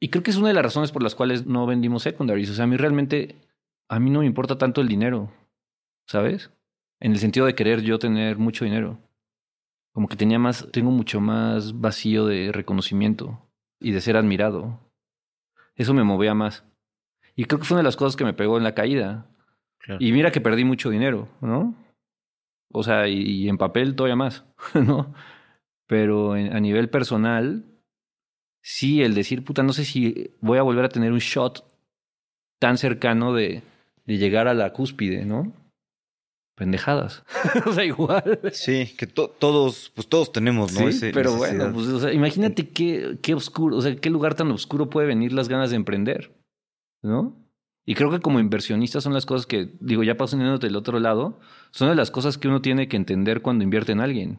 Y 0.00 0.08
creo 0.08 0.22
que 0.22 0.30
es 0.30 0.36
una 0.36 0.48
de 0.48 0.54
las 0.54 0.64
razones 0.64 0.92
por 0.92 1.02
las 1.02 1.14
cuales 1.14 1.46
no 1.46 1.66
vendimos 1.66 2.02
secondaries. 2.02 2.50
O 2.50 2.54
sea, 2.54 2.64
a 2.64 2.68
mí 2.68 2.76
realmente, 2.76 3.36
a 3.88 4.00
mí 4.00 4.10
no 4.10 4.20
me 4.20 4.26
importa 4.26 4.58
tanto 4.58 4.80
el 4.80 4.88
dinero, 4.88 5.32
¿sabes? 6.06 6.50
En 7.00 7.12
el 7.12 7.18
sentido 7.18 7.46
de 7.46 7.54
querer 7.54 7.82
yo 7.82 7.98
tener 7.98 8.38
mucho 8.38 8.64
dinero. 8.64 8.98
Como 9.92 10.08
que 10.08 10.16
tenía 10.16 10.38
más, 10.38 10.68
tengo 10.72 10.90
mucho 10.90 11.20
más 11.20 11.80
vacío 11.80 12.26
de 12.26 12.52
reconocimiento 12.52 13.48
y 13.80 13.92
de 13.92 14.00
ser 14.00 14.16
admirado. 14.16 14.80
Eso 15.74 15.94
me 15.94 16.04
movía 16.04 16.34
más. 16.34 16.64
Y 17.34 17.44
creo 17.44 17.58
que 17.60 17.66
fue 17.66 17.74
una 17.76 17.80
de 17.82 17.84
las 17.88 17.96
cosas 17.96 18.16
que 18.16 18.24
me 18.24 18.34
pegó 18.34 18.56
en 18.58 18.64
la 18.64 18.74
caída. 18.74 19.26
Claro. 19.78 19.98
Y 20.02 20.12
mira 20.12 20.30
que 20.32 20.40
perdí 20.40 20.64
mucho 20.64 20.90
dinero, 20.90 21.28
¿no? 21.40 21.74
O 22.72 22.82
sea, 22.82 23.08
y, 23.08 23.20
y 23.20 23.48
en 23.48 23.58
papel 23.58 23.94
todavía 23.94 24.16
más, 24.16 24.44
¿no? 24.74 25.14
Pero 25.86 26.36
en- 26.36 26.54
a 26.54 26.60
nivel 26.60 26.90
personal, 26.90 27.64
sí, 28.62 29.02
el 29.02 29.14
decir, 29.14 29.44
puta, 29.44 29.62
no 29.62 29.72
sé 29.72 29.84
si 29.84 30.30
voy 30.40 30.58
a 30.58 30.62
volver 30.62 30.84
a 30.84 30.88
tener 30.90 31.12
un 31.12 31.18
shot 31.20 31.64
tan 32.58 32.76
cercano 32.78 33.32
de, 33.34 33.62
de 34.06 34.18
llegar 34.18 34.48
a 34.48 34.54
la 34.54 34.72
cúspide, 34.72 35.24
¿no? 35.24 35.52
Pendejadas. 36.56 37.22
o 37.66 37.72
sea, 37.72 37.84
igual. 37.84 38.40
Sí, 38.52 38.94
que 38.96 39.06
to- 39.06 39.28
todos, 39.28 39.92
pues 39.94 40.08
todos 40.08 40.32
tenemos, 40.32 40.72
¿no? 40.72 40.80
Sí, 40.80 40.86
Ese- 40.86 41.10
pero 41.12 41.34
necesidad. 41.34 41.58
bueno, 41.58 41.74
pues, 41.74 41.86
o 41.88 42.00
sea, 42.00 42.12
imagínate 42.14 42.68
qué, 42.70 43.18
qué 43.22 43.34
oscuro, 43.34 43.76
o 43.76 43.82
sea, 43.82 43.94
qué 43.96 44.08
lugar 44.08 44.34
tan 44.34 44.50
oscuro 44.50 44.88
puede 44.88 45.06
venir 45.06 45.32
las 45.34 45.48
ganas 45.48 45.68
de 45.70 45.76
emprender, 45.76 46.32
¿no? 47.02 47.36
Y 47.84 47.94
creo 47.94 48.10
que 48.10 48.20
como 48.20 48.40
inversionista 48.40 49.00
son 49.00 49.12
las 49.12 49.26
cosas 49.26 49.46
que, 49.46 49.70
digo, 49.80 50.02
ya 50.02 50.16
pasándote 50.16 50.66
del 50.66 50.76
otro 50.76 50.98
lado, 50.98 51.38
son 51.72 51.88
de 51.90 51.94
las 51.94 52.10
cosas 52.10 52.36
que 52.38 52.48
uno 52.48 52.60
tiene 52.62 52.88
que 52.88 52.96
entender 52.96 53.42
cuando 53.42 53.62
invierte 53.62 53.92
en 53.92 54.00
alguien. 54.00 54.38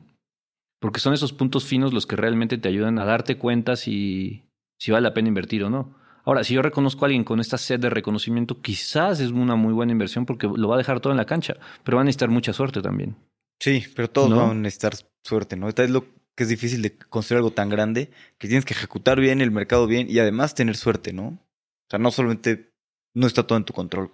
Porque 0.81 0.99
son 0.99 1.13
esos 1.13 1.33
puntos 1.33 1.63
finos 1.65 1.93
los 1.93 2.05
que 2.05 2.15
realmente 2.17 2.57
te 2.57 2.67
ayudan 2.67 2.99
a 2.99 3.05
darte 3.05 3.37
cuenta 3.37 3.75
si, 3.77 4.43
si 4.79 4.91
vale 4.91 5.03
la 5.03 5.13
pena 5.13 5.29
invertir 5.29 5.63
o 5.63 5.69
no. 5.69 5.95
Ahora, 6.27 6.43
si 6.43 6.55
yo 6.55 6.61
reconozco 6.61 7.05
a 7.05 7.07
alguien 7.07 7.23
con 7.23 7.39
esta 7.39 7.57
sed 7.57 7.79
de 7.79 7.89
reconocimiento, 7.89 8.61
quizás 8.61 9.21
es 9.21 9.31
una 9.31 9.55
muy 9.55 9.71
buena 9.71 9.93
inversión 9.93 10.25
porque 10.25 10.45
lo 10.53 10.67
va 10.67 10.75
a 10.75 10.77
dejar 10.77 10.99
todo 10.99 11.13
en 11.13 11.17
la 11.17 11.25
cancha, 11.25 11.55
pero 11.85 11.95
va 11.95 12.01
a 12.01 12.03
necesitar 12.03 12.27
mucha 12.27 12.51
suerte 12.51 12.81
también. 12.81 13.15
Sí, 13.61 13.85
pero 13.95 14.09
todos 14.09 14.31
¿No? 14.31 14.35
van 14.35 14.49
a 14.49 14.53
necesitar 14.55 14.93
suerte, 15.23 15.55
¿no? 15.55 15.69
Esta 15.69 15.85
es 15.85 15.89
lo 15.89 16.03
que 16.35 16.43
es 16.43 16.49
difícil 16.49 16.81
de 16.81 16.97
construir 16.97 17.37
algo 17.37 17.51
tan 17.51 17.69
grande, 17.69 18.11
que 18.37 18.49
tienes 18.49 18.65
que 18.65 18.73
ejecutar 18.73 19.21
bien 19.21 19.39
el 19.39 19.51
mercado 19.51 19.87
bien 19.87 20.07
y 20.09 20.19
además 20.19 20.53
tener 20.53 20.75
suerte, 20.75 21.13
¿no? 21.13 21.27
O 21.27 21.89
sea, 21.89 21.97
no 21.97 22.11
solamente 22.11 22.73
no 23.15 23.25
está 23.25 23.47
todo 23.47 23.57
en 23.57 23.63
tu 23.63 23.71
control. 23.71 24.11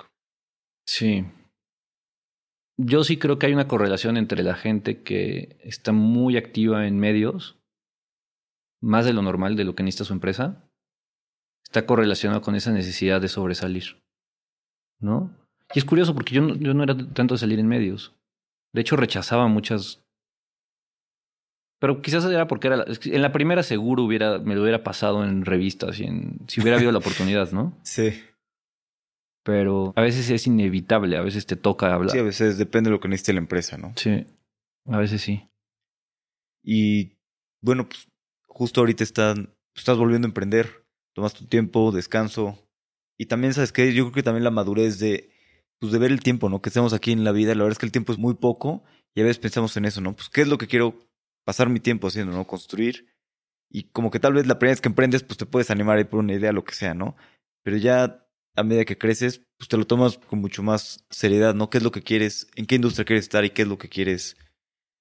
Sí. 0.86 1.26
Yo 2.78 3.04
sí 3.04 3.18
creo 3.18 3.40
que 3.40 3.48
hay 3.48 3.54
una 3.54 3.68
correlación 3.68 4.18
entre 4.18 4.44
la 4.44 4.54
gente 4.54 5.02
que 5.02 5.58
está 5.64 5.94
muy 5.94 6.38
activa 6.38 6.86
en 6.86 7.00
medios, 7.00 7.58
más 8.84 9.04
de 9.04 9.14
lo 9.14 9.24
normal, 9.24 9.56
de 9.56 9.64
lo 9.64 9.74
que 9.74 9.82
necesita 9.82 10.06
su 10.06 10.14
empresa, 10.14 10.63
está 11.74 11.88
correlacionado 11.88 12.42
con 12.42 12.54
esa 12.56 12.72
necesidad 12.72 13.20
de 13.20 13.28
sobresalir. 13.28 13.98
¿No? 15.00 15.36
Y 15.74 15.80
es 15.80 15.86
curioso 15.86 16.14
porque 16.14 16.36
yo 16.36 16.42
no, 16.44 16.56
yo 16.56 16.76
no 16.76 16.84
era 16.84 16.96
tanto 17.14 17.34
de 17.34 17.40
salir 17.40 17.58
en 17.60 17.68
medios. 17.68 18.14
De 18.74 18.82
hecho, 18.82 18.96
rechazaba 18.96 19.48
muchas. 19.48 20.04
Pero 21.80 22.02
quizás 22.04 22.24
era 22.26 22.48
porque 22.48 22.68
era 22.68 22.78
la- 22.78 22.86
en 22.88 23.22
la 23.24 23.32
primera 23.32 23.64
seguro 23.64 24.04
hubiera, 24.04 24.38
me 24.38 24.54
lo 24.56 24.62
hubiera 24.62 24.84
pasado 24.84 25.26
en 25.26 25.46
revistas 25.46 26.00
y 26.00 26.04
en, 26.04 26.38
si 26.48 26.62
hubiera 26.62 26.78
habido 26.78 26.92
la 26.92 27.00
oportunidad, 27.00 27.52
¿no? 27.52 27.76
Sí. 27.84 28.22
Pero 29.44 29.92
a 29.98 30.02
veces 30.02 30.30
es 30.30 30.46
inevitable, 30.48 31.18
a 31.18 31.22
veces 31.22 31.46
te 31.46 31.56
toca 31.58 31.94
hablar. 31.94 32.12
Sí, 32.12 32.20
a 32.20 32.24
veces 32.24 32.58
depende 32.58 32.90
de 32.90 32.96
lo 32.96 33.02
que 33.02 33.10
necesite 33.10 33.34
la 33.34 33.40
empresa, 33.40 33.78
¿no? 33.78 33.92
Sí, 33.98 34.26
a 34.86 34.98
veces 34.98 35.22
sí. 35.22 35.50
Y 36.64 37.18
bueno, 37.62 37.90
pues 37.90 38.08
justo 38.48 38.80
ahorita 38.80 39.04
están, 39.04 39.50
estás 39.76 39.98
volviendo 39.98 40.28
a 40.28 40.30
emprender, 40.30 40.83
tomas 41.14 41.34
tu 41.34 41.46
tiempo, 41.46 41.92
descanso. 41.92 42.60
Y 43.18 43.28
también, 43.28 43.54
¿sabes 43.54 43.72
qué? 43.72 43.94
Yo 43.94 44.04
creo 44.06 44.14
que 44.14 44.24
también 44.24 44.44
la 44.44 44.52
madurez 44.52 45.00
de, 45.00 45.30
pues, 45.80 45.92
de 45.92 46.00
ver 46.00 46.12
el 46.12 46.22
tiempo, 46.22 46.50
¿no? 46.50 46.62
Que 46.62 46.70
estamos 46.70 46.94
aquí 46.94 47.12
en 47.12 47.24
la 47.24 47.32
vida. 47.32 47.54
La 47.56 47.64
verdad 47.64 47.74
es 47.74 47.80
que 47.80 47.86
el 47.86 47.92
tiempo 47.92 48.12
es 48.12 48.18
muy 48.20 48.34
poco 48.34 48.84
y 49.16 49.22
a 49.22 49.24
veces 49.24 49.40
pensamos 49.40 49.76
en 49.78 49.86
eso, 49.86 50.02
¿no? 50.02 50.16
Pues, 50.16 50.30
¿qué 50.30 50.42
es 50.42 50.48
lo 50.48 50.58
que 50.58 50.68
quiero 50.68 50.98
pasar 51.46 51.70
mi 51.70 51.80
tiempo 51.80 52.08
haciendo, 52.08 52.34
¿no? 52.34 52.46
Construir. 52.48 53.08
Y 53.70 53.84
como 53.92 54.12
que 54.12 54.20
tal 54.20 54.34
vez 54.34 54.46
la 54.48 54.60
primera 54.60 54.74
vez 54.74 54.82
que 54.82 54.90
emprendes, 54.90 55.24
pues 55.24 55.38
te 55.38 55.46
puedes 55.46 55.70
animar 55.72 55.98
ahí 55.98 56.04
por 56.04 56.20
una 56.20 56.34
idea, 56.34 56.52
lo 56.52 56.64
que 56.64 56.74
sea, 56.74 56.94
¿no? 56.94 57.16
Pero 57.64 57.78
ya 57.78 58.26
a 58.56 58.64
medida 58.64 58.86
que 58.86 58.98
creces, 59.00 59.42
pues 59.58 59.68
te 59.68 59.78
lo 59.78 59.86
tomas 59.88 60.18
con 60.20 60.40
mucho 60.40 60.62
más 60.62 61.06
seriedad, 61.10 61.56
¿no? 61.56 61.70
¿Qué 61.70 61.80
es 61.80 61.84
lo 61.84 61.92
que 61.92 62.04
quieres? 62.04 62.48
¿En 62.56 62.66
qué 62.68 62.76
industria 62.76 63.06
quieres 63.06 63.26
estar 63.26 63.44
y 63.46 63.50
qué 63.50 63.64
es 63.64 63.68
lo 63.68 63.78
que 63.80 63.90
quieres 63.90 64.38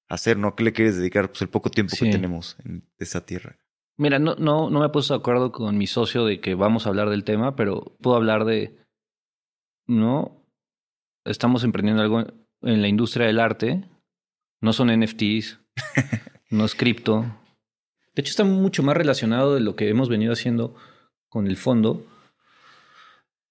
hacer, 0.08 0.38
¿no? 0.38 0.48
¿A 0.48 0.56
¿Qué 0.56 0.64
le 0.64 0.72
quieres 0.72 0.96
dedicar? 0.96 1.28
Pues 1.28 1.42
el 1.42 1.48
poco 1.48 1.70
tiempo 1.70 1.94
Sí. 1.96 2.06
que 2.06 2.12
tenemos 2.12 2.56
en 2.64 2.88
esa 2.98 3.24
tierra. 3.26 3.58
Mira, 4.02 4.18
no, 4.18 4.34
no, 4.34 4.68
no 4.68 4.80
me 4.80 4.86
he 4.86 4.88
puesto 4.88 5.14
de 5.14 5.20
acuerdo 5.20 5.52
con 5.52 5.78
mi 5.78 5.86
socio 5.86 6.24
de 6.24 6.40
que 6.40 6.56
vamos 6.56 6.86
a 6.86 6.88
hablar 6.88 7.08
del 7.08 7.22
tema, 7.22 7.54
pero 7.54 7.96
puedo 8.00 8.16
hablar 8.16 8.44
de. 8.44 8.76
No. 9.86 10.44
Estamos 11.24 11.62
emprendiendo 11.62 12.02
algo 12.02 12.24
en 12.62 12.82
la 12.82 12.88
industria 12.88 13.26
del 13.26 13.38
arte. 13.38 13.88
No 14.60 14.72
son 14.72 14.88
NFTs. 14.88 15.60
no 16.50 16.64
es 16.64 16.74
cripto. 16.74 17.26
De 18.16 18.22
hecho, 18.22 18.30
está 18.30 18.42
mucho 18.42 18.82
más 18.82 18.96
relacionado 18.96 19.54
de 19.54 19.60
lo 19.60 19.76
que 19.76 19.88
hemos 19.88 20.08
venido 20.08 20.32
haciendo 20.32 20.74
con 21.28 21.46
el 21.46 21.56
fondo. 21.56 22.04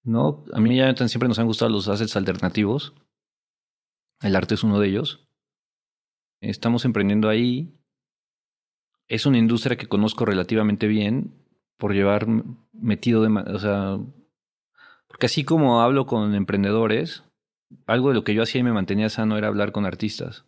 ¿No? 0.03 0.43
A 0.51 0.59
mí 0.59 0.75
ya 0.75 0.93
siempre 1.07 1.29
nos 1.29 1.39
han 1.39 1.47
gustado 1.47 1.71
los 1.71 1.87
assets 1.87 2.17
alternativos. 2.17 2.93
El 4.21 4.35
arte 4.35 4.55
es 4.55 4.65
uno 4.65 4.81
de 4.81 4.89
ellos. 4.89 5.25
Estamos 6.41 6.83
emprendiendo 6.83 7.29
ahí. 7.29 7.73
Es 9.11 9.25
una 9.25 9.37
industria 9.37 9.75
que 9.75 9.87
conozco 9.87 10.23
relativamente 10.23 10.87
bien 10.87 11.33
por 11.77 11.93
llevar 11.93 12.27
metido 12.71 13.21
de... 13.21 13.27
O 13.27 13.59
sea, 13.59 13.99
porque 15.07 15.25
así 15.25 15.43
como 15.43 15.81
hablo 15.81 16.05
con 16.05 16.33
emprendedores, 16.33 17.25
algo 17.87 18.07
de 18.07 18.15
lo 18.15 18.23
que 18.23 18.33
yo 18.33 18.41
hacía 18.41 18.61
y 18.61 18.63
me 18.63 18.71
mantenía 18.71 19.09
sano 19.09 19.37
era 19.37 19.49
hablar 19.49 19.73
con 19.73 19.85
artistas. 19.85 20.45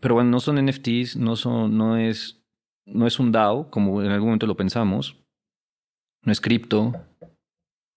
Pero 0.00 0.14
bueno, 0.14 0.30
no 0.30 0.38
son 0.38 0.64
NFTs, 0.64 1.16
no 1.16 1.34
son, 1.34 1.76
no 1.76 1.96
es, 1.96 2.40
no 2.86 3.08
es 3.08 3.18
un 3.18 3.32
DAO, 3.32 3.68
como 3.68 4.04
en 4.04 4.12
algún 4.12 4.28
momento 4.28 4.46
lo 4.46 4.56
pensamos. 4.56 5.16
No 6.22 6.30
es 6.30 6.40
cripto, 6.40 6.92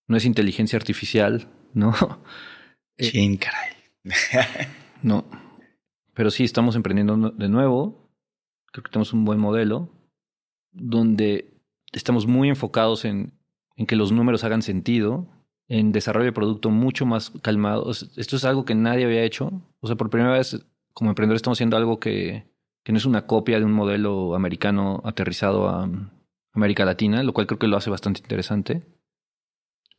no 0.07 0.17
es 0.17 0.25
inteligencia 0.25 0.77
artificial, 0.77 1.47
¿no? 1.75 1.93
Eh, 2.97 3.09
Chin, 3.09 3.37
caray. 3.37 3.73
No. 5.01 5.25
Pero 6.13 6.29
sí, 6.29 6.43
estamos 6.43 6.75
emprendiendo 6.75 7.31
de 7.31 7.49
nuevo. 7.49 8.02
Creo 8.73 8.83
que 8.83 8.91
tenemos 8.91 9.13
un 9.13 9.23
buen 9.23 9.39
modelo 9.39 9.89
donde 10.73 11.61
estamos 11.93 12.27
muy 12.27 12.49
enfocados 12.49 13.05
en, 13.05 13.39
en 13.77 13.85
que 13.85 13.95
los 13.95 14.11
números 14.11 14.43
hagan 14.43 14.61
sentido, 14.61 15.29
en 15.69 15.93
desarrollo 15.93 16.25
de 16.25 16.33
producto 16.33 16.69
mucho 16.69 17.05
más 17.05 17.29
calmado. 17.41 17.83
O 17.83 17.93
sea, 17.93 18.09
Esto 18.17 18.35
es 18.35 18.43
algo 18.43 18.65
que 18.65 18.75
nadie 18.75 19.05
había 19.05 19.23
hecho. 19.23 19.51
O 19.79 19.87
sea, 19.87 19.95
por 19.95 20.09
primera 20.09 20.33
vez 20.33 20.65
como 20.93 21.09
emprendedor 21.09 21.37
estamos 21.37 21.57
haciendo 21.57 21.77
algo 21.77 21.99
que 21.99 22.51
que 22.83 22.91
no 22.91 22.97
es 22.97 23.05
una 23.05 23.25
copia 23.25 23.59
de 23.59 23.65
un 23.65 23.71
modelo 23.71 24.35
americano 24.35 25.01
aterrizado 25.05 25.69
a 25.69 25.85
um, 25.85 26.09
América 26.51 26.85
Latina, 26.85 27.23
lo 27.23 27.33
cual 27.33 27.47
creo 27.47 27.59
que 27.59 27.67
lo 27.67 27.77
hace 27.77 27.89
bastante 27.89 28.19
interesante. 28.19 28.83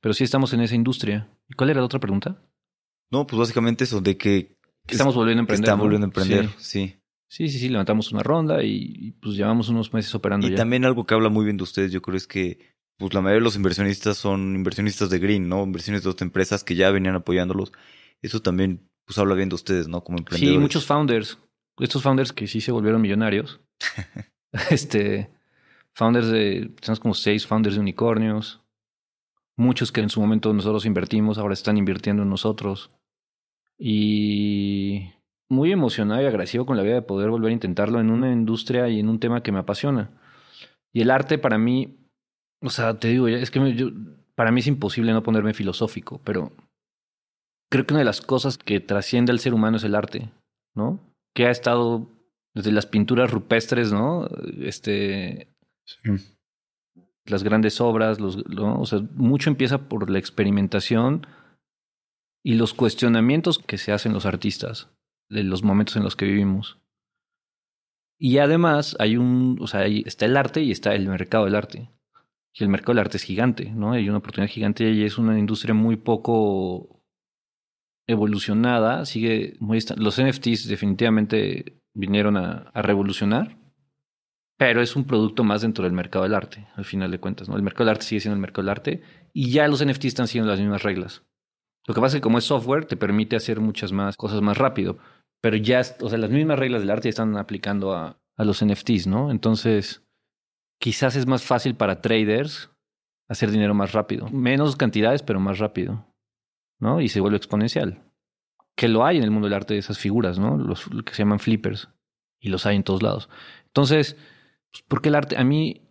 Pero 0.01 0.13
sí 0.13 0.23
estamos 0.25 0.53
en 0.53 0.61
esa 0.61 0.75
industria. 0.75 1.29
¿Y 1.49 1.55
cuál 1.55 1.71
era 1.71 1.81
la 1.81 1.87
otra 1.87 1.99
pregunta? 1.99 2.43
No, 3.11 3.27
pues 3.27 3.39
básicamente 3.39 3.85
eso, 3.85 4.01
de 4.01 4.19
que... 4.19 4.59
estamos 4.87 5.15
volviendo 5.15 5.41
a 5.41 5.45
emprender. 5.45 5.65
Estamos 5.65 5.85
volviendo 5.85 6.05
a 6.05 6.09
emprender, 6.09 6.49
sí. 6.59 6.89
sí. 6.89 6.97
Sí, 7.35 7.49
sí, 7.49 7.69
levantamos 7.69 8.13
una 8.13 8.23
ronda 8.23 8.63
y, 8.63 9.17
pues 9.21 9.35
llevamos 9.35 9.69
unos 9.69 9.93
meses 9.93 10.15
operando 10.15 10.47
y 10.47 10.55
también 10.55 10.85
algo 10.85 11.05
que 11.05 11.15
habla 11.15 11.31
muy 11.31 11.45
bien 11.45 11.57
de 11.57 11.65
ustedes, 11.65 11.91
yo 11.91 12.01
creo 12.01 12.17
es 12.17 12.29
que 12.29 12.61
pues 12.97 13.13
la 13.13 13.21
mayoría 13.21 13.41
de 13.41 13.45
los 13.45 13.57
inversionistas 13.57 14.17
son 14.17 14.55
inversionistas 14.55 15.11
de 15.11 15.19
Green, 15.19 15.49
¿no? 15.49 15.65
Inversiones 15.65 16.05
de 16.05 16.11
otras 16.11 16.23
empresas 16.23 16.63
que 16.63 16.77
ya 16.77 16.93
venían 16.93 17.17
apoyándolos. 17.17 17.73
Eso 18.23 18.41
también 18.41 18.89
pues 19.05 19.19
habla 19.19 19.35
bien 19.35 19.49
de 19.49 19.57
ustedes, 19.57 19.89
¿no? 19.89 20.05
Como 20.05 20.19
emprendedores. 20.19 20.55
Sí, 20.55 20.61
muchos 20.61 20.87
founders. 20.87 21.37
Estos 21.81 22.05
founders 22.05 22.33
que 22.33 22.47
sí 22.47 22.61
se 22.61 22.71
volvieron 22.71 23.03
millonarios. 23.03 23.61
este, 24.71 25.29
founders 25.93 26.29
de, 26.29 26.71
tenemos 26.81 27.01
como 27.01 27.15
seis 27.15 27.49
founders 27.49 27.75
de 27.75 27.81
unicornios. 27.81 28.63
Muchos 29.57 29.91
que 29.91 30.03
en 30.03 30.09
su 30.09 30.21
momento 30.21 30.53
nosotros 30.53 30.87
invertimos, 30.87 31.39
ahora 31.39 31.55
están 31.55 31.79
invirtiendo 31.79 32.23
en 32.23 32.31
nosotros. 32.31 32.93
Y 33.77 35.11
muy 35.51 35.73
emocionado 35.73 36.23
y 36.23 36.27
agradecido 36.27 36.67
con 36.67 36.77
la 36.77 36.83
vida 36.83 36.95
de 36.95 37.03
poder 37.03 37.31
volver 37.31 37.51
a 37.51 37.55
intentarlo 37.55 38.01
en 38.01 38.11
una 38.11 38.33
industria 38.33 38.89
y 38.89 39.01
en 39.01 39.09
un 39.09 39.21
tema 39.21 39.43
que 39.43 39.53
me 39.53 39.59
apasiona. 39.59 40.11
Y 40.93 41.03
el 41.03 41.11
arte 41.11 41.39
para 41.39 41.59
mí, 41.59 41.97
o 42.63 42.71
sea, 42.71 42.99
te 42.99 43.09
digo, 43.09 43.29
es 43.29 43.51
que 43.51 43.93
para 44.35 44.51
mí 44.51 44.61
es 44.61 44.67
imposible 44.67 45.13
no 45.13 45.23
ponerme 45.23 45.55
filosófico, 45.55 46.21
pero 46.25 46.53
creo 47.71 47.87
que 47.87 47.95
una 47.95 48.01
de 48.01 48.07
las 48.07 48.21
cosas 48.21 48.59
que 48.59 48.81
trasciende 48.81 49.33
al 49.33 49.41
ser 49.41 49.55
humano 49.55 49.77
es 49.77 49.85
el 49.85 49.95
arte, 49.95 50.31
¿no? 50.75 51.01
Que 51.35 51.47
ha 51.47 51.51
estado 51.51 52.09
desde 52.55 52.73
las 52.73 52.87
pinturas 52.87 53.31
rupestres, 53.31 53.93
¿no? 53.93 54.29
Este. 54.61 55.49
Las 57.27 57.43
grandes 57.43 57.81
obras, 57.81 58.21
los, 58.21 58.37
o 58.37 58.87
sea, 58.87 59.01
mucho 59.15 59.49
empieza 59.49 59.89
por 59.89 60.11
la 60.11 60.19
experimentación 60.19 61.27
y 62.45 62.55
los 62.55 62.75
cuestionamientos 62.75 63.59
que 63.59 63.79
se 63.79 63.93
hacen 63.93 64.13
los 64.13 64.27
artistas 64.27 64.94
de 65.29 65.43
los 65.43 65.63
momentos 65.63 65.97
en 65.97 66.03
los 66.03 66.17
que 66.17 66.27
vivimos. 66.27 66.79
Y 68.19 68.39
además 68.39 68.97
hay 68.99 69.17
un, 69.17 69.59
o 69.61 69.67
sea, 69.67 69.87
está 69.87 70.27
el 70.27 70.37
arte 70.37 70.63
y 70.63 70.71
está 70.71 70.95
el 70.95 71.09
mercado 71.09 71.45
del 71.45 71.57
arte. 71.57 71.91
Y 72.53 72.63
el 72.63 72.71
mercado 72.71 72.93
del 72.93 73.01
arte 73.01 73.17
es 73.17 73.25
gigante, 73.25 73.71
¿no? 73.71 73.93
Hay 73.93 74.09
una 74.09 74.19
oportunidad 74.19 74.51
gigante 74.51 74.89
y 74.91 75.05
es 75.05 75.19
una 75.19 75.39
industria 75.39 75.75
muy 75.75 75.97
poco 75.97 77.03
evolucionada, 78.07 79.05
sigue 79.07 79.57
muy... 79.61 79.81
Los 79.97 80.23
NFTs 80.23 80.69
definitivamente 80.69 81.81
vinieron 81.95 82.37
a, 82.37 82.71
revolucionar, 82.75 83.57
pero 84.57 84.83
es 84.83 84.95
un 84.95 85.05
producto 85.05 85.43
más 85.43 85.63
dentro 85.63 85.85
del 85.85 85.93
mercado 85.93 86.25
del 86.25 86.35
arte, 86.35 86.69
al 86.77 86.85
final 86.85 87.11
de 87.11 87.19
cuentas, 87.19 87.49
¿no? 87.49 87.57
El 87.57 87.63
mercado 87.63 87.87
del 87.87 87.97
arte 87.97 88.05
sigue 88.05 88.21
siendo 88.21 88.37
el 88.37 88.41
mercado 88.41 88.63
del 88.63 88.71
arte 88.71 89.03
y 89.33 89.51
ya 89.51 89.67
los 89.67 89.85
NFTs 89.85 90.07
están 90.07 90.29
siguiendo 90.29 90.51
las 90.51 90.61
mismas 90.61 90.83
reglas. 90.83 91.25
Lo 91.87 91.95
que 91.95 92.01
pasa 92.01 92.17
es 92.17 92.21
que 92.21 92.23
como 92.23 92.39
es 92.39 92.45
software, 92.45 92.87
te 92.87 92.97
permite 92.97 93.37
hacer 93.37 93.61
muchas 93.61 93.93
más 93.93 94.17
cosas 94.17 94.41
más 94.41 94.59
rápido, 94.59 94.99
pero 95.41 95.57
ya, 95.57 95.83
o 96.01 96.09
sea, 96.09 96.19
las 96.19 96.31
mismas 96.31 96.59
reglas 96.59 96.81
del 96.81 96.91
arte 96.91 97.09
están 97.09 97.37
aplicando 97.37 97.93
a, 97.93 98.19
a 98.37 98.45
los 98.45 98.65
NFTs, 98.65 99.07
¿no? 99.07 99.31
Entonces, 99.31 100.03
quizás 100.81 101.17
es 101.17 101.27
más 101.27 101.45
fácil 101.45 101.75
para 101.77 102.01
traders 102.01 102.71
hacer 103.29 103.51
dinero 103.51 103.75
más 103.75 103.93
rápido. 103.93 104.29
Menos 104.29 104.77
cantidades, 104.77 105.23
pero 105.23 105.41
más 105.41 105.59
rápido. 105.59 106.07
¿no? 106.85 107.01
Y 107.01 107.09
se 107.09 107.21
vuelve 107.21 107.37
exponencial. 107.37 108.03
Que 108.77 108.89
lo 108.89 109.05
hay 109.05 109.17
en 109.17 109.25
el 109.25 109.31
mundo 109.31 109.47
del 109.47 109.55
arte 109.55 109.75
de 109.75 109.81
esas 109.81 109.99
figuras, 109.99 110.39
¿no? 110.39 110.57
Los 110.57 110.89
que 111.05 111.15
se 111.15 111.23
llaman 111.23 111.39
flippers. 111.39 111.89
Y 112.41 112.49
los 112.49 112.67
hay 112.67 112.77
en 112.77 112.83
todos 112.83 113.03
lados. 113.03 113.29
Entonces, 113.67 114.17
pues, 114.71 114.83
¿por 114.83 115.01
qué 115.01 115.09
el 115.09 115.15
arte? 115.15 115.37
A 115.39 115.45
mí, 115.45 115.83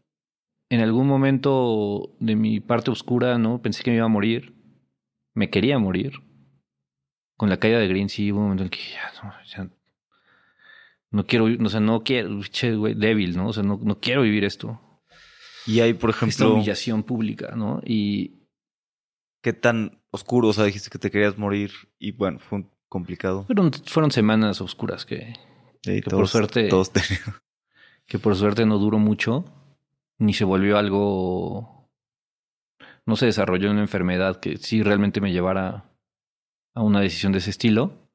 en 0.69 0.81
algún 0.81 1.07
momento 1.07 2.15
de 2.19 2.35
mi 2.35 2.59
parte 2.59 2.91
oscura, 2.91 3.37
¿no? 3.37 3.61
Pensé 3.61 3.83
que 3.83 3.91
me 3.91 3.97
iba 3.97 4.05
a 4.05 4.09
morir. 4.09 4.53
Me 5.33 5.49
quería 5.49 5.79
morir. 5.79 6.13
Con 7.35 7.49
la 7.49 7.57
caída 7.57 7.79
de 7.79 7.87
Green, 7.87 8.09
sí, 8.09 8.31
hubo 8.31 8.39
un 8.39 8.45
momento 8.45 8.63
en 8.63 8.69
que 8.69 8.79
ya, 8.79 9.11
no, 9.23 9.71
no 11.09 11.25
quiero, 11.25 11.45
o 11.45 11.69
sea, 11.69 11.79
no 11.79 12.03
quiero, 12.03 12.41
che, 12.43 12.75
güey, 12.75 12.95
débil, 12.95 13.35
¿no? 13.35 13.47
O 13.47 13.53
sea, 13.53 13.63
no, 13.63 13.79
no 13.81 13.99
quiero 13.99 14.21
vivir 14.21 14.43
esto. 14.45 14.79
Y 15.65 15.79
hay, 15.79 15.93
por 15.93 16.09
ejemplo. 16.09 16.29
Esta 16.29 16.47
humillación 16.47 17.03
pública, 17.03 17.53
¿no? 17.55 17.81
Y. 17.85 18.39
¿Qué 19.41 19.53
tan 19.53 20.03
oscuro, 20.13 20.49
o 20.49 20.53
sea, 20.53 20.65
dijiste 20.65 20.89
que 20.89 20.99
te 20.99 21.11
querías 21.11 21.37
morir 21.37 21.71
y 21.99 22.11
bueno, 22.11 22.39
fue 22.39 22.65
complicado. 22.87 23.45
Fueron, 23.45 23.73
fueron 23.73 24.11
semanas 24.11 24.61
oscuras 24.61 25.05
que, 25.05 25.33
por 26.09 26.27
suerte... 26.27 26.69
Todos 26.69 26.91
que 28.05 28.19
por 28.19 28.35
suerte 28.35 28.65
no 28.65 28.77
duró 28.77 28.99
mucho, 28.99 29.45
ni 30.19 30.33
se 30.33 30.45
volvió 30.45 30.77
algo... 30.77 31.82
No 33.05 33.15
se 33.15 33.25
desarrolló 33.25 33.71
una 33.71 33.81
enfermedad 33.81 34.39
que 34.39 34.57
sí 34.57 34.81
realmente 34.83 35.21
me 35.21 35.31
llevara 35.31 35.89
a 36.73 36.81
una 36.81 37.01
decisión 37.01 37.31
de 37.31 37.39
ese 37.39 37.49
estilo. 37.49 38.09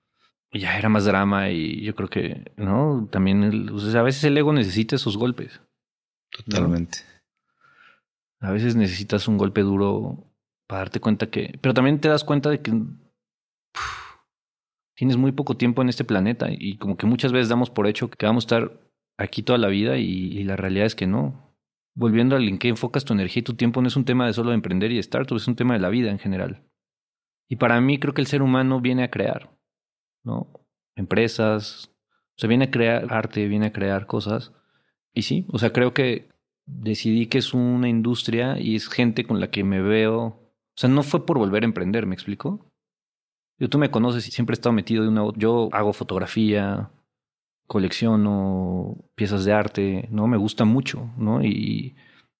Y 0.51 0.61
ya 0.61 0.78
era 0.78 0.89
más 0.89 1.05
drama 1.05 1.51
y 1.51 1.82
yo 1.82 1.95
creo 1.95 2.09
que, 2.09 2.53
¿no? 2.57 3.07
También, 3.12 3.68
a 3.95 4.03
veces 4.03 4.24
el 4.24 4.39
ego 4.39 4.53
necesita 4.53 4.97
esos 4.97 5.18
golpes. 5.18 5.61
Totalmente. 6.30 7.01
A 8.41 8.51
veces 8.51 8.74
necesitas 8.74 9.28
un 9.28 9.36
golpe 9.36 9.61
duro 9.61 10.24
para 10.66 10.80
darte 10.80 11.01
cuenta 11.01 11.28
que... 11.28 11.59
Pero 11.61 11.74
también 11.74 12.01
te 12.01 12.09
das 12.09 12.24
cuenta 12.24 12.49
de 12.49 12.62
que 12.62 12.72
tienes 14.99 15.16
muy 15.16 15.32
poco 15.32 15.57
tiempo 15.57 15.82
en 15.82 15.89
este 15.89 16.05
planeta 16.05 16.49
y 16.51 16.76
como 16.78 16.97
que 16.97 17.07
muchas 17.07 17.30
veces 17.30 17.49
damos 17.49 17.70
por 17.70 17.86
hecho 17.86 18.11
que 18.11 18.26
vamos 18.26 18.45
a 18.45 18.47
estar 18.47 18.80
aquí 19.18 19.43
toda 19.43 19.59
la 19.59 19.68
vida 19.68 19.97
y, 19.97 20.43
la 20.45 20.57
realidad 20.57 20.86
es 20.86 20.95
que 20.95 21.07
no. 21.07 21.47
Volviendo 21.99 22.36
al 22.36 22.49
en 22.49 22.59
qué 22.59 22.68
enfocas 22.68 23.05
tu 23.05 23.12
energía 23.12 23.40
y 23.40 23.44
tu 23.44 23.55
tiempo 23.55 23.82
no 23.82 23.88
es 23.88 23.96
un 23.96 24.05
tema 24.05 24.26
de 24.26 24.32
solo 24.32 24.53
emprender 24.53 24.92
y 24.92 24.99
estar, 24.99 25.26
es 25.28 25.49
un 25.49 25.57
tema 25.57 25.74
de 25.74 25.80
la 25.80 25.88
vida 25.88 26.11
en 26.11 26.18
general. 26.18 26.62
Y 27.49 27.57
para 27.57 27.80
mí 27.80 27.99
creo 27.99 28.14
que 28.14 28.20
el 28.20 28.26
ser 28.26 28.42
humano 28.42 28.80
viene 28.80 29.03
a 29.03 29.11
crear, 29.11 29.51
¿no? 30.22 30.53
Empresas, 30.94 31.90
o 32.36 32.38
sea, 32.38 32.49
viene 32.49 32.66
a 32.66 32.70
crear 32.70 33.12
arte, 33.12 33.49
viene 33.49 33.66
a 33.66 33.72
crear 33.72 34.07
cosas. 34.07 34.53
Y 35.12 35.22
sí, 35.22 35.46
o 35.49 35.59
sea, 35.59 35.72
creo 35.72 35.92
que 35.92 36.28
decidí 36.66 37.26
que 37.26 37.38
es 37.38 37.53
una 37.55 37.88
industria 37.88 38.61
y 38.61 38.76
es 38.76 38.88
gente 38.88 39.24
con 39.24 39.40
la 39.40 39.51
que 39.51 39.64
me 39.64 39.82
veo 39.82 40.49
o 40.78 40.80
sea, 40.80 40.88
no 40.88 41.03
fue 41.03 41.26
por 41.26 41.38
volver 41.38 41.64
a 41.64 41.66
emprender, 41.66 42.07
¿me 42.07 42.14
explico? 42.14 42.70
Yo, 43.59 43.68
tú 43.68 43.78
me 43.78 43.90
conoces 43.90 44.28
y 44.28 44.30
siempre 44.30 44.53
he 44.53 44.59
estado 44.59 44.72
metido 44.72 45.03
de 45.03 45.09
una... 45.09 45.24
Yo 45.36 45.68
hago 45.72 45.92
fotografía, 45.92 46.92
colecciono 47.69 48.97
piezas 49.14 49.45
de 49.45 49.53
arte, 49.53 50.09
¿no? 50.11 50.27
Me 50.27 50.37
gusta 50.37 50.64
mucho, 50.64 51.09
¿no? 51.16 51.45
Y, 51.45 51.95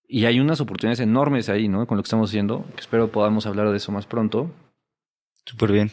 y 0.09 0.25
hay 0.25 0.41
unas 0.41 0.61
oportunidades 0.61 0.99
enormes 0.99 1.49
ahí, 1.49 1.69
¿no? 1.69 1.87
Con 1.87 1.97
lo 1.97 2.03
que 2.03 2.09
estamos 2.09 2.31
haciendo, 2.31 2.65
que 2.75 2.81
espero 2.81 3.13
podamos 3.13 3.47
hablar 3.47 3.71
de 3.71 3.77
eso 3.77 3.93
más 3.93 4.07
pronto. 4.07 4.51
Súper 5.47 5.71
bien. 5.71 5.93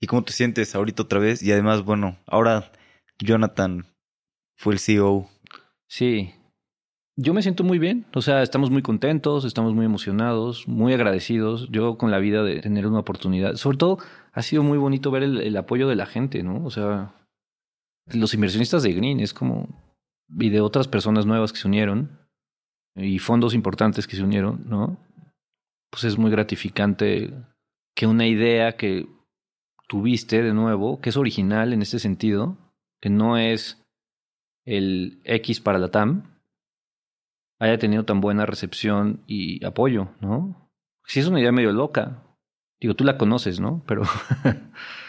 ¿Y 0.00 0.06
cómo 0.06 0.24
te 0.24 0.32
sientes 0.32 0.74
ahorita 0.74 1.02
otra 1.02 1.18
vez? 1.18 1.42
Y 1.42 1.52
además, 1.52 1.84
bueno, 1.84 2.16
ahora 2.26 2.72
Jonathan 3.18 3.84
fue 4.56 4.72
el 4.72 4.78
CEO. 4.78 5.28
Sí, 5.86 6.32
yo 7.20 7.34
me 7.34 7.42
siento 7.42 7.64
muy 7.64 7.80
bien, 7.80 8.06
o 8.14 8.22
sea, 8.22 8.42
estamos 8.42 8.70
muy 8.70 8.80
contentos, 8.80 9.44
estamos 9.44 9.74
muy 9.74 9.84
emocionados, 9.84 10.68
muy 10.68 10.92
agradecidos. 10.92 11.68
Yo 11.68 11.98
con 11.98 12.12
la 12.12 12.20
vida 12.20 12.44
de 12.44 12.60
tener 12.60 12.86
una 12.86 13.00
oportunidad, 13.00 13.56
sobre 13.56 13.76
todo 13.76 13.98
ha 14.32 14.42
sido 14.42 14.62
muy 14.62 14.78
bonito 14.78 15.10
ver 15.10 15.24
el, 15.24 15.56
apoyo 15.56 15.88
de 15.88 15.96
la 15.96 16.06
gente, 16.06 16.44
¿no? 16.44 16.64
O 16.64 16.70
sea, 16.70 17.12
los 18.12 18.34
inversionistas 18.34 18.82
de 18.82 18.92
Green 18.92 19.20
es 19.20 19.34
como, 19.34 19.68
y 20.38 20.50
de 20.50 20.60
otras 20.60 20.88
personas 20.88 21.26
nuevas 21.26 21.52
que 21.52 21.58
se 21.58 21.68
unieron, 21.68 22.18
y 22.94 23.18
fondos 23.18 23.54
importantes 23.54 24.06
que 24.06 24.16
se 24.16 24.22
unieron, 24.22 24.68
¿no? 24.68 24.98
Pues 25.90 26.04
es 26.04 26.18
muy 26.18 26.30
gratificante 26.30 27.32
que 27.94 28.06
una 28.06 28.26
idea 28.26 28.76
que 28.76 29.08
tuviste 29.88 30.42
de 30.42 30.52
nuevo, 30.52 31.00
que 31.00 31.10
es 31.10 31.16
original 31.16 31.72
en 31.72 31.82
este 31.82 31.98
sentido, 31.98 32.58
que 33.00 33.10
no 33.10 33.38
es 33.38 33.82
el 34.64 35.20
X 35.24 35.60
para 35.60 35.78
la 35.78 35.90
TAM, 35.90 36.38
haya 37.58 37.78
tenido 37.78 38.04
tan 38.04 38.20
buena 38.20 38.46
recepción 38.46 39.22
y 39.26 39.64
apoyo, 39.64 40.10
¿no? 40.20 40.70
Sí 41.04 41.20
es 41.20 41.26
una 41.26 41.40
idea 41.40 41.52
medio 41.52 41.72
loca. 41.72 42.22
Digo, 42.80 42.94
tú 42.94 43.04
la 43.04 43.18
conoces, 43.18 43.60
¿no? 43.60 43.82
Pero, 43.86 44.02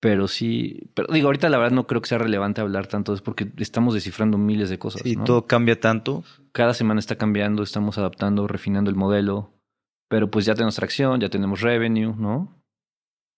pero 0.00 0.28
sí, 0.28 0.90
pero 0.94 1.12
digo, 1.12 1.26
ahorita 1.26 1.50
la 1.50 1.58
verdad 1.58 1.74
no 1.74 1.86
creo 1.86 2.00
que 2.00 2.08
sea 2.08 2.16
relevante 2.16 2.62
hablar 2.62 2.86
tanto, 2.86 3.12
es 3.12 3.20
porque 3.20 3.52
estamos 3.58 3.92
descifrando 3.92 4.38
miles 4.38 4.70
de 4.70 4.78
cosas. 4.78 5.04
Y 5.04 5.14
todo 5.16 5.46
cambia 5.46 5.78
tanto. 5.78 6.24
Cada 6.52 6.72
semana 6.72 7.00
está 7.00 7.16
cambiando, 7.16 7.62
estamos 7.62 7.98
adaptando, 7.98 8.48
refinando 8.48 8.90
el 8.90 8.96
modelo, 8.96 9.52
pero 10.08 10.30
pues 10.30 10.46
ya 10.46 10.54
tenemos 10.54 10.76
tracción, 10.76 11.20
ya 11.20 11.28
tenemos 11.28 11.60
revenue, 11.60 12.14
¿no? 12.16 12.64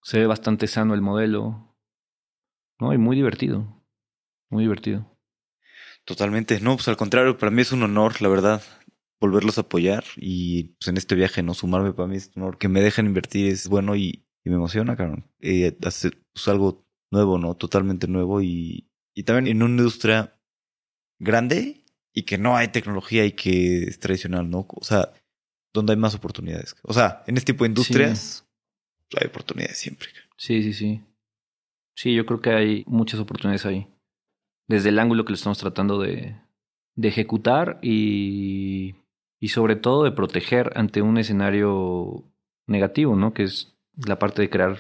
Se 0.03 0.21
ve 0.21 0.27
bastante 0.27 0.69
sano 0.69 0.95
el 0.95 1.03
modelo, 1.03 1.77
¿no? 2.79 2.93
Y 2.93 2.99
muy 2.99 3.17
divertido, 3.17 3.83
muy 4.49 4.63
divertido. 4.63 5.19
Totalmente, 6.05 6.61
no, 6.61 6.77
pues 6.77 6.87
al 6.87 6.97
contrario, 6.97 7.39
para 7.39 7.51
mí 7.51 7.63
es 7.63 7.73
un 7.73 7.83
honor, 7.83 8.23
la 8.23 8.29
verdad, 8.29 8.63
volverlos 9.21 9.59
a 9.59 9.63
apoyar 9.63 10.05
y 10.17 10.75
pues 10.75 10.89
en 10.89 10.97
este 10.97 11.17
viaje, 11.17 11.43
no 11.43 11.55
sumarme 11.55 11.93
para 11.93 12.09
mí 12.09 12.17
es 12.17 12.31
un 12.37 12.43
honor. 12.43 12.59
Que 12.59 12.69
me 12.69 12.81
dejen 12.81 13.07
invertir 13.07 13.49
es 13.49 13.69
bueno 13.69 13.97
y, 13.97 14.25
me 14.51 14.57
emociona, 14.57 14.97
cabrón. 14.97 15.25
Eh, 15.41 15.77
hacer 15.85 16.19
pues, 16.33 16.49
algo 16.49 16.85
nuevo, 17.11 17.39
¿no? 17.39 17.55
Totalmente 17.55 18.09
nuevo 18.09 18.43
y, 18.43 18.89
y 19.15 19.23
también 19.23 19.57
en 19.57 19.63
una 19.63 19.77
industria 19.77 20.39
grande 21.19 21.85
y 22.13 22.23
que 22.23 22.39
no 22.39 22.57
hay 22.57 22.69
tecnología 22.69 23.25
y 23.25 23.33
que 23.33 23.85
es 23.85 23.99
tradicional, 23.99 24.51
¿no? 24.51 24.67
O 24.69 24.85
sea, 24.85 25.13
donde 25.73 25.93
hay 25.93 25.99
más 25.99 26.15
oportunidades. 26.15 26.77
O 26.83 26.93
sea, 26.93 27.23
en 27.27 27.37
este 27.37 27.53
tipo 27.53 27.65
de 27.65 27.69
industrias 27.69 28.47
hay 29.19 29.27
oportunidades 29.27 29.79
siempre. 29.79 30.09
Sí, 30.37 30.63
sí, 30.63 30.73
sí. 30.73 31.01
Sí, 31.95 32.15
yo 32.15 32.27
creo 32.27 32.41
que 32.41 32.51
hay 32.51 32.85
muchas 32.87 33.21
oportunidades 33.21 33.67
ahí. 33.67 33.87
Desde 34.69 34.89
el 34.89 34.99
ángulo 34.99 35.25
que 35.25 35.33
lo 35.33 35.37
estamos 35.37 35.59
tratando 35.59 36.01
de, 36.01 36.37
de 36.97 37.09
ejecutar 37.09 37.79
y, 37.83 38.95
y 39.41 39.49
sobre 39.49 39.77
todo 39.77 40.05
de 40.05 40.13
proteger 40.13 40.73
ante 40.77 41.03
un 41.03 41.19
escenario 41.19 42.25
negativo, 42.67 43.17
¿no? 43.17 43.35
Que 43.35 43.45
es 43.45 43.75
la 43.97 44.19
parte 44.19 44.43
de 44.43 44.51
crear, 44.51 44.79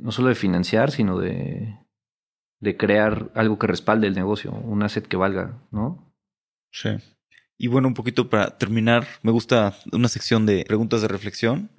no 0.00 0.12
solo 0.12 0.28
de 0.28 0.34
financiar, 0.34 0.90
sino 0.90 1.18
de, 1.18 1.76
de 2.60 2.76
crear 2.76 3.30
algo 3.34 3.58
que 3.58 3.66
respalde 3.66 4.06
el 4.06 4.14
negocio, 4.14 4.52
un 4.52 4.82
asset 4.82 5.06
que 5.06 5.16
valga, 5.16 5.62
¿no? 5.70 6.12
Sí. 6.72 6.90
Y 7.58 7.66
bueno, 7.66 7.88
un 7.88 7.94
poquito 7.94 8.30
para 8.30 8.56
terminar, 8.56 9.06
me 9.22 9.32
gusta 9.32 9.76
una 9.92 10.08
sección 10.08 10.46
de 10.46 10.64
preguntas 10.66 11.02
de 11.02 11.08
reflexión. 11.08 11.70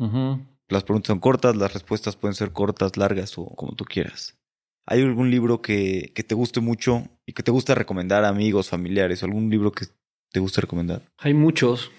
Las 0.67 0.83
preguntas 0.83 1.07
son 1.07 1.19
cortas, 1.19 1.55
las 1.55 1.73
respuestas 1.73 2.15
pueden 2.15 2.35
ser 2.35 2.51
cortas, 2.51 2.97
largas 2.97 3.37
o 3.37 3.45
como 3.55 3.73
tú 3.73 3.83
quieras. 3.85 4.37
¿Hay 4.85 5.01
algún 5.01 5.31
libro 5.31 5.61
que, 5.61 6.11
que 6.13 6.23
te 6.23 6.35
guste 6.35 6.59
mucho 6.59 7.07
y 7.25 7.33
que 7.33 7.43
te 7.43 7.51
gusta 7.51 7.75
recomendar 7.75 8.25
a 8.25 8.29
amigos, 8.29 8.69
familiares? 8.69 9.23
¿Algún 9.23 9.49
libro 9.49 9.71
que 9.71 9.87
te 10.31 10.39
guste 10.39 10.61
recomendar? 10.61 11.01
Hay 11.17 11.33
muchos. 11.33 11.91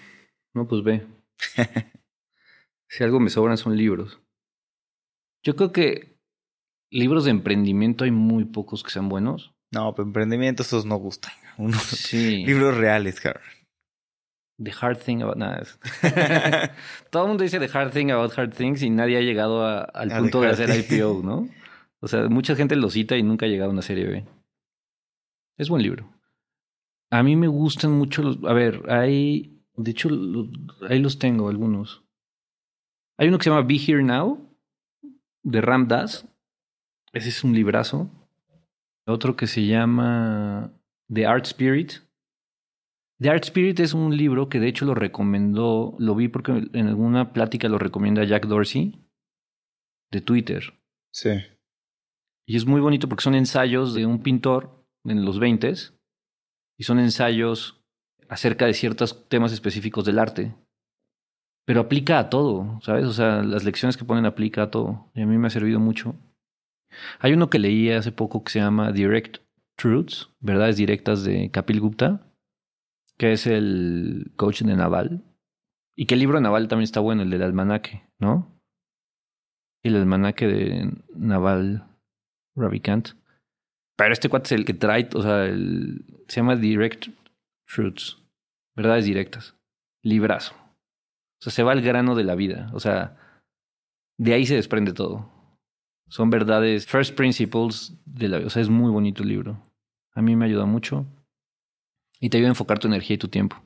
No, 0.53 0.67
pues 0.67 0.83
ve. 0.83 1.05
si 2.87 3.03
algo 3.03 3.19
me 3.19 3.29
sobran 3.29 3.57
son 3.57 3.75
libros. 3.75 4.22
Yo 5.43 5.55
creo 5.55 5.71
que 5.71 6.17
libros 6.91 7.25
de 7.25 7.31
emprendimiento 7.31 8.03
hay 8.03 8.11
muy 8.11 8.45
pocos 8.45 8.83
que 8.83 8.91
sean 8.91 9.09
buenos. 9.09 9.53
No, 9.71 9.93
pero 9.93 10.07
emprendimiento 10.07 10.63
esos 10.63 10.85
no 10.85 10.95
gustan. 10.97 11.33
Unos 11.57 11.81
sí. 11.81 12.45
libros 12.45 12.77
reales, 12.77 13.19
Carl. 13.19 13.41
The 14.63 14.71
Hard 14.79 14.99
Thing 14.99 15.21
About 15.21 15.37
Nada. 15.37 15.63
Todo 17.09 17.23
el 17.23 17.29
mundo 17.29 17.43
dice 17.43 17.59
The 17.59 17.69
Hard 17.77 17.91
Thing 17.91 18.11
About 18.11 18.37
Hard 18.37 18.53
Things 18.53 18.83
y 18.83 18.89
nadie 18.89 19.17
ha 19.17 19.21
llegado 19.21 19.65
al 19.65 20.09
punto 20.09 20.41
de 20.41 20.49
hacer 20.49 20.69
IPO, 20.69 21.21
¿no? 21.23 21.49
O 21.99 22.07
sea, 22.07 22.27
mucha 22.29 22.55
gente 22.55 22.75
lo 22.75 22.89
cita 22.89 23.17
y 23.17 23.23
nunca 23.23 23.45
ha 23.45 23.49
llegado 23.49 23.71
a 23.71 23.73
una 23.73 23.81
serie 23.81 24.05
B. 24.05 24.25
Es 25.57 25.69
buen 25.69 25.81
libro. 25.81 26.09
A 27.11 27.23
mí 27.23 27.35
me 27.35 27.47
gustan 27.47 27.91
mucho 27.91 28.21
los. 28.21 28.43
A 28.43 28.53
ver, 28.53 28.83
hay. 28.89 29.61
De 29.75 29.91
hecho, 29.91 30.09
ahí 30.87 30.99
los 30.99 31.19
tengo 31.19 31.49
algunos. 31.49 32.03
Hay 33.17 33.27
uno 33.27 33.37
que 33.37 33.45
se 33.45 33.49
llama 33.49 33.65
Be 33.65 33.75
Here 33.75 34.03
Now, 34.03 34.52
de 35.43 35.61
Ram 35.61 35.87
Das. 35.87 36.27
Ese 37.11 37.29
es 37.29 37.43
un 37.43 37.53
librazo. 37.53 38.09
Otro 39.05 39.35
que 39.35 39.47
se 39.47 39.65
llama 39.65 40.71
The 41.13 41.25
Art 41.25 41.45
Spirit, 41.45 42.03
The 43.23 43.29
Art 43.29 43.45
Spirit 43.45 43.79
es 43.79 43.93
un 43.93 44.17
libro 44.17 44.49
que 44.49 44.59
de 44.59 44.67
hecho 44.67 44.83
lo 44.83 44.95
recomendó, 44.95 45.95
lo 45.97 46.13
vi 46.13 46.27
porque 46.27 46.69
en 46.73 46.87
alguna 46.87 47.31
plática 47.31 47.69
lo 47.69 47.77
recomienda 47.77 48.25
Jack 48.25 48.47
Dorsey 48.47 48.99
de 50.11 50.19
Twitter. 50.19 50.73
Sí. 51.13 51.29
Y 52.45 52.57
es 52.57 52.65
muy 52.65 52.81
bonito 52.81 53.07
porque 53.07 53.23
son 53.23 53.35
ensayos 53.35 53.93
de 53.93 54.05
un 54.05 54.21
pintor 54.21 54.85
en 55.05 55.23
los 55.23 55.39
20 55.39 55.73
y 56.77 56.83
son 56.83 56.99
ensayos 56.99 57.81
acerca 58.27 58.65
de 58.65 58.73
ciertos 58.73 59.29
temas 59.29 59.53
específicos 59.53 60.03
del 60.03 60.19
arte. 60.19 60.53
Pero 61.65 61.81
aplica 61.81 62.19
a 62.19 62.29
todo, 62.29 62.79
¿sabes? 62.81 63.05
O 63.05 63.13
sea, 63.13 63.41
las 63.41 63.63
lecciones 63.63 63.97
que 63.97 64.05
ponen 64.05 64.25
aplica 64.25 64.63
a 64.63 64.71
todo. 64.71 65.09
Y 65.13 65.21
a 65.21 65.25
mí 65.25 65.37
me 65.37 65.47
ha 65.47 65.51
servido 65.51 65.79
mucho. 65.79 66.15
Hay 67.19 67.33
uno 67.33 67.49
que 67.49 67.59
leí 67.59 67.89
hace 67.89 68.11
poco 68.11 68.43
que 68.43 68.51
se 68.51 68.59
llama 68.59 68.91
Direct 68.91 69.37
Truths, 69.77 70.29
verdades 70.39 70.77
directas 70.77 71.23
de 71.23 71.49
Kapil 71.49 71.79
Gupta 71.79 72.21
que 73.17 73.31
es 73.33 73.47
el 73.47 74.31
coach 74.35 74.61
de 74.61 74.75
Naval. 74.75 75.23
Y 75.95 76.05
que 76.05 76.15
el 76.15 76.19
libro 76.19 76.37
de 76.37 76.43
Naval 76.43 76.67
también 76.67 76.83
está 76.83 76.99
bueno, 76.99 77.21
el 77.21 77.29
del 77.29 77.43
almanaque, 77.43 78.03
¿no? 78.19 78.59
El 79.83 79.95
almanaque 79.95 80.47
de 80.47 80.91
Naval 81.15 81.87
Ravikant. 82.55 83.09
Pero 83.95 84.13
este 84.13 84.29
cuate 84.29 84.47
es 84.47 84.51
el 84.53 84.65
que 84.65 84.73
trae, 84.73 85.07
o 85.13 85.21
sea, 85.21 85.45
el, 85.45 86.03
se 86.27 86.37
llama 86.39 86.55
Direct 86.55 87.09
Truths. 87.67 88.17
Verdades 88.75 89.05
directas. 89.05 89.55
Librazo. 90.01 90.55
O 91.43 91.49
sea, 91.49 91.51
se 91.51 91.63
va 91.63 91.73
al 91.73 91.81
grano 91.81 92.15
de 92.15 92.23
la 92.23 92.35
vida. 92.35 92.69
O 92.71 92.79
sea, 92.79 93.17
de 94.17 94.33
ahí 94.33 94.45
se 94.45 94.55
desprende 94.55 94.93
todo. 94.93 95.29
Son 96.07 96.29
verdades, 96.29 96.85
first 96.85 97.15
principles 97.15 97.97
de 98.05 98.29
la 98.29 98.37
vida. 98.37 98.47
O 98.47 98.49
sea, 98.49 98.61
es 98.61 98.69
muy 98.69 98.89
bonito 98.89 99.23
el 99.23 99.29
libro. 99.29 99.61
A 100.13 100.21
mí 100.21 100.37
me 100.37 100.45
ayuda 100.45 100.65
mucho 100.65 101.05
y 102.21 102.29
te 102.29 102.37
ayuda 102.37 102.47
a 102.47 102.51
enfocar 102.51 102.79
tu 102.79 102.87
energía 102.87 103.15
y 103.15 103.17
tu 103.17 103.27
tiempo. 103.27 103.61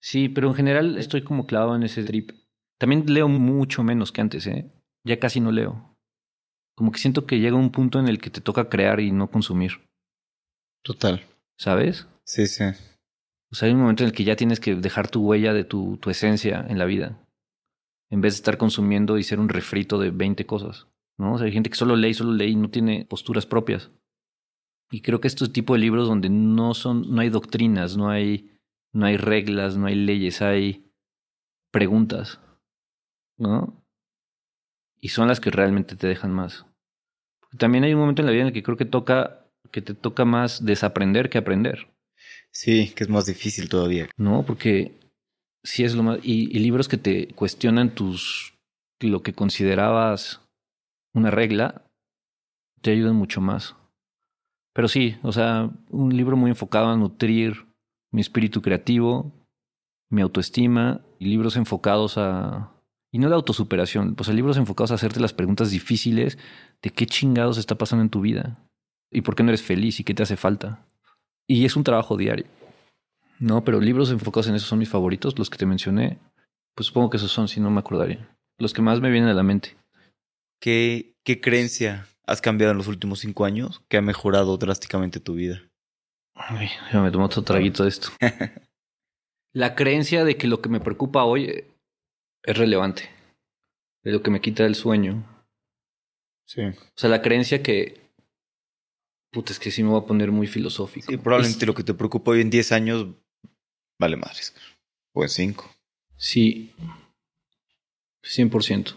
Sí, 0.00 0.28
pero 0.28 0.46
en 0.46 0.54
general 0.54 0.96
estoy 0.96 1.24
como 1.24 1.48
clavado 1.48 1.74
en 1.74 1.82
ese 1.82 2.04
trip. 2.04 2.30
También 2.78 3.12
leo 3.12 3.26
mucho 3.26 3.82
menos 3.82 4.12
que 4.12 4.20
antes, 4.20 4.46
¿eh? 4.46 4.70
Ya 5.02 5.18
casi 5.18 5.40
no 5.40 5.50
leo. 5.50 5.96
Como 6.76 6.92
que 6.92 7.00
siento 7.00 7.26
que 7.26 7.40
llega 7.40 7.56
un 7.56 7.72
punto 7.72 7.98
en 7.98 8.06
el 8.06 8.20
que 8.20 8.30
te 8.30 8.40
toca 8.40 8.68
crear 8.68 9.00
y 9.00 9.10
no 9.10 9.28
consumir. 9.28 9.88
Total. 10.82 11.24
¿Sabes? 11.56 12.06
Sí, 12.24 12.46
sí. 12.46 12.64
O 13.52 13.54
sea, 13.54 13.68
hay 13.68 13.74
un 13.74 13.80
momento 13.80 14.02
en 14.02 14.08
el 14.08 14.14
que 14.14 14.24
ya 14.24 14.34
tienes 14.34 14.60
que 14.60 14.74
dejar 14.74 15.10
tu 15.10 15.20
huella 15.20 15.52
de 15.52 15.64
tu, 15.64 15.98
tu 15.98 16.08
esencia 16.08 16.64
en 16.66 16.78
la 16.78 16.86
vida. 16.86 17.22
En 18.10 18.22
vez 18.22 18.32
de 18.32 18.36
estar 18.36 18.56
consumiendo 18.56 19.18
y 19.18 19.22
ser 19.22 19.40
un 19.40 19.50
refrito 19.50 19.98
de 19.98 20.10
20 20.10 20.46
cosas. 20.46 20.88
¿No? 21.18 21.34
O 21.34 21.38
sea, 21.38 21.46
hay 21.46 21.52
gente 21.52 21.68
que 21.68 21.76
solo 21.76 21.94
lee, 21.94 22.14
solo 22.14 22.32
lee 22.32 22.52
y 22.52 22.56
no 22.56 22.70
tiene 22.70 23.04
posturas 23.04 23.44
propias. 23.44 23.90
Y 24.90 25.02
creo 25.02 25.20
que 25.20 25.28
estos 25.28 25.52
tipo 25.52 25.74
de 25.74 25.80
libros 25.80 26.08
donde 26.08 26.30
no 26.30 26.72
son, 26.72 27.14
no 27.14 27.20
hay 27.20 27.28
doctrinas, 27.28 27.96
no 27.96 28.08
hay, 28.08 28.58
no 28.92 29.04
hay 29.06 29.18
reglas, 29.18 29.76
no 29.76 29.86
hay 29.86 29.96
leyes, 29.96 30.40
hay 30.40 30.90
preguntas, 31.70 32.40
¿no? 33.38 33.84
Y 35.00 35.08
son 35.08 35.28
las 35.28 35.40
que 35.40 35.50
realmente 35.50 35.96
te 35.96 36.06
dejan 36.06 36.32
más. 36.32 36.66
También 37.58 37.84
hay 37.84 37.92
un 37.92 38.00
momento 38.00 38.22
en 38.22 38.26
la 38.26 38.32
vida 38.32 38.42
en 38.42 38.48
el 38.48 38.52
que 38.54 38.62
creo 38.62 38.76
que 38.76 38.84
toca, 38.84 39.46
que 39.70 39.82
te 39.82 39.94
toca 39.94 40.24
más 40.24 40.64
desaprender 40.64 41.28
que 41.28 41.38
aprender. 41.38 41.91
Sí, 42.52 42.92
que 42.94 43.04
es 43.04 43.10
más 43.10 43.26
difícil 43.26 43.68
todavía. 43.68 44.08
No, 44.16 44.44
porque 44.44 44.92
sí 45.64 45.84
es 45.84 45.94
lo 45.94 46.02
más. 46.02 46.18
Y, 46.22 46.46
libros 46.58 46.86
que 46.86 46.98
te 46.98 47.28
cuestionan 47.28 47.94
tus. 47.94 48.54
lo 49.00 49.22
que 49.22 49.32
considerabas 49.32 50.40
una 51.14 51.30
regla, 51.30 51.82
te 52.80 52.92
ayudan 52.92 53.16
mucho 53.16 53.40
más. 53.40 53.74
Pero 54.74 54.88
sí, 54.88 55.16
o 55.22 55.32
sea, 55.32 55.70
un 55.90 56.16
libro 56.16 56.36
muy 56.36 56.50
enfocado 56.50 56.86
a 56.86 56.96
nutrir 56.96 57.66
mi 58.10 58.20
espíritu 58.20 58.62
creativo, 58.62 59.32
mi 60.08 60.22
autoestima, 60.22 61.02
y 61.18 61.26
libros 61.26 61.56
enfocados 61.56 62.16
a... 62.16 62.72
Y 63.10 63.18
no 63.18 63.28
la 63.28 63.36
autosuperación, 63.36 64.14
pues 64.14 64.30
libros 64.30 64.56
enfocados 64.56 64.90
a 64.90 64.94
hacerte 64.94 65.20
las 65.20 65.34
preguntas 65.34 65.70
difíciles 65.70 66.38
de 66.80 66.90
qué 66.90 67.04
chingados 67.04 67.58
está 67.58 67.76
pasando 67.76 68.02
en 68.02 68.08
tu 68.08 68.22
vida 68.22 68.58
y 69.10 69.20
por 69.20 69.34
qué 69.34 69.42
no 69.42 69.50
eres 69.50 69.62
feliz 69.62 70.00
y 70.00 70.04
qué 70.04 70.14
te 70.14 70.22
hace 70.22 70.38
falta. 70.38 70.86
Y 71.46 71.64
es 71.64 71.76
un 71.76 71.84
trabajo 71.84 72.16
diario. 72.16 72.46
No, 73.38 73.64
pero 73.64 73.80
libros 73.80 74.10
enfocados 74.10 74.48
en 74.48 74.54
eso 74.54 74.66
son 74.66 74.78
mis 74.78 74.88
favoritos, 74.88 75.38
los 75.38 75.50
que 75.50 75.58
te 75.58 75.66
mencioné. 75.66 76.18
Pues 76.74 76.86
supongo 76.86 77.10
que 77.10 77.16
esos 77.16 77.32
son, 77.32 77.48
si 77.48 77.60
no 77.60 77.70
me 77.70 77.80
acordaría. 77.80 78.28
Los 78.58 78.72
que 78.72 78.82
más 78.82 79.00
me 79.00 79.10
vienen 79.10 79.30
a 79.30 79.34
la 79.34 79.42
mente. 79.42 79.76
¿Qué, 80.60 81.14
qué 81.24 81.40
creencia 81.40 82.06
has 82.24 82.40
cambiado 82.40 82.70
en 82.70 82.78
los 82.78 82.86
últimos 82.86 83.18
cinco 83.18 83.44
años 83.44 83.82
que 83.88 83.96
ha 83.96 84.02
mejorado 84.02 84.56
drásticamente 84.56 85.20
tu 85.20 85.34
vida? 85.34 85.60
Ay, 86.34 86.68
ya 86.92 87.02
me 87.02 87.10
tomo 87.10 87.26
otro 87.26 87.42
traguito 87.42 87.82
de 87.82 87.88
esto. 87.88 88.08
la 89.52 89.74
creencia 89.74 90.24
de 90.24 90.36
que 90.36 90.46
lo 90.46 90.62
que 90.62 90.68
me 90.68 90.80
preocupa 90.80 91.24
hoy 91.24 91.64
es 92.42 92.56
relevante. 92.56 93.10
De 94.02 94.12
lo 94.12 94.22
que 94.22 94.30
me 94.30 94.40
quita 94.40 94.64
el 94.64 94.74
sueño. 94.74 95.24
Sí. 96.46 96.62
O 96.62 96.96
sea, 96.96 97.10
la 97.10 97.22
creencia 97.22 97.62
que. 97.62 98.01
Puta, 99.32 99.52
es 99.52 99.58
que 99.58 99.70
sí 99.70 99.82
me 99.82 99.90
voy 99.90 100.00
a 100.00 100.06
poner 100.06 100.30
muy 100.30 100.46
filosófico. 100.46 101.10
Sí, 101.10 101.16
probablemente 101.16 101.66
lo 101.66 101.74
que 101.74 101.82
te 101.82 101.94
preocupa 101.94 102.32
hoy 102.32 102.42
en 102.42 102.50
10 102.50 102.72
años 102.72 103.06
vale 103.98 104.16
madres. 104.16 104.54
O 105.12 105.22
en 105.22 105.28
5. 105.28 105.70
Sí. 106.16 106.72
100% 108.22 108.94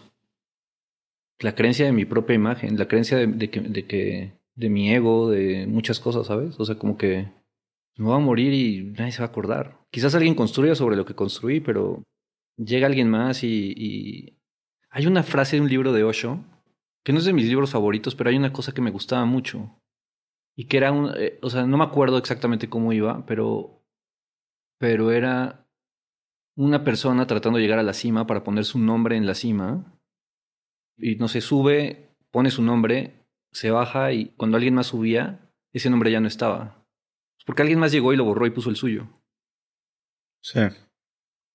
la 1.40 1.54
creencia 1.54 1.86
de 1.86 1.92
mi 1.92 2.04
propia 2.04 2.34
imagen, 2.34 2.78
la 2.78 2.88
creencia 2.88 3.18
de, 3.18 3.50
que, 3.50 3.60
de, 3.60 3.86
que, 3.86 4.32
de 4.54 4.70
mi 4.70 4.92
ego, 4.92 5.30
de 5.30 5.66
muchas 5.66 6.00
cosas, 6.00 6.26
¿sabes? 6.26 6.58
O 6.58 6.64
sea, 6.64 6.76
como 6.76 6.96
que 6.96 7.28
me 7.96 8.06
voy 8.06 8.16
a 8.16 8.24
morir 8.24 8.52
y 8.52 8.92
nadie 8.96 9.12
se 9.12 9.18
va 9.18 9.26
a 9.26 9.28
acordar. 9.28 9.78
Quizás 9.90 10.14
alguien 10.14 10.34
construya 10.34 10.74
sobre 10.74 10.96
lo 10.96 11.04
que 11.04 11.14
construí, 11.14 11.60
pero 11.60 12.02
llega 12.56 12.86
alguien 12.86 13.10
más 13.10 13.42
y, 13.44 14.38
Hay 14.90 15.06
una 15.06 15.22
frase 15.22 15.56
de 15.56 15.62
un 15.62 15.68
libro 15.68 15.92
de 15.92 16.04
Osho, 16.04 16.42
que 17.04 17.12
no 17.12 17.18
es 17.18 17.26
de 17.26 17.32
mis 17.32 17.46
libros 17.46 17.70
favoritos, 17.70 18.14
pero 18.14 18.30
hay 18.30 18.36
una 18.36 18.52
cosa 18.52 18.72
que 18.72 18.80
me 18.80 18.90
gustaba 18.90 19.24
mucho. 19.26 19.78
Y 20.56 20.66
que 20.66 20.78
era 20.78 20.92
un... 20.92 21.12
Eh, 21.16 21.38
o 21.42 21.50
sea, 21.50 21.66
no 21.66 21.76
me 21.76 21.84
acuerdo 21.84 22.18
exactamente 22.18 22.68
cómo 22.68 22.92
iba, 22.92 23.24
pero... 23.26 23.82
Pero 24.78 25.10
era 25.10 25.66
una 26.56 26.84
persona 26.84 27.26
tratando 27.26 27.58
de 27.58 27.64
llegar 27.64 27.78
a 27.78 27.82
la 27.82 27.92
cima 27.92 28.26
para 28.26 28.42
poner 28.42 28.64
su 28.64 28.78
nombre 28.78 29.16
en 29.16 29.26
la 29.26 29.34
cima 29.34 29.98
y 30.98 31.16
no 31.16 31.28
se 31.28 31.40
sube, 31.40 32.16
pone 32.30 32.50
su 32.50 32.62
nombre, 32.62 33.26
se 33.52 33.70
baja 33.70 34.12
y 34.12 34.34
cuando 34.36 34.56
alguien 34.56 34.74
más 34.74 34.88
subía, 34.88 35.50
ese 35.72 35.90
nombre 35.90 36.10
ya 36.10 36.20
no 36.20 36.28
estaba. 36.28 36.86
Porque 37.44 37.62
alguien 37.62 37.78
más 37.78 37.92
llegó 37.92 38.12
y 38.12 38.16
lo 38.16 38.24
borró 38.24 38.46
y 38.46 38.50
puso 38.50 38.70
el 38.70 38.76
suyo. 38.76 39.08
Sí. 40.42 40.60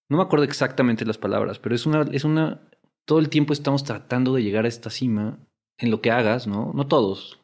No 0.09 0.17
me 0.17 0.23
acuerdo 0.23 0.45
exactamente 0.45 1.05
las 1.05 1.17
palabras, 1.17 1.59
pero 1.59 1.75
es 1.75 1.85
una, 1.85 2.01
es 2.11 2.23
una. 2.23 2.69
Todo 3.05 3.19
el 3.19 3.29
tiempo 3.29 3.53
estamos 3.53 3.83
tratando 3.83 4.33
de 4.33 4.43
llegar 4.43 4.65
a 4.65 4.67
esta 4.67 4.89
cima 4.89 5.39
en 5.77 5.91
lo 5.91 6.01
que 6.01 6.11
hagas, 6.11 6.47
¿no? 6.47 6.71
No 6.73 6.87
todos. 6.87 7.40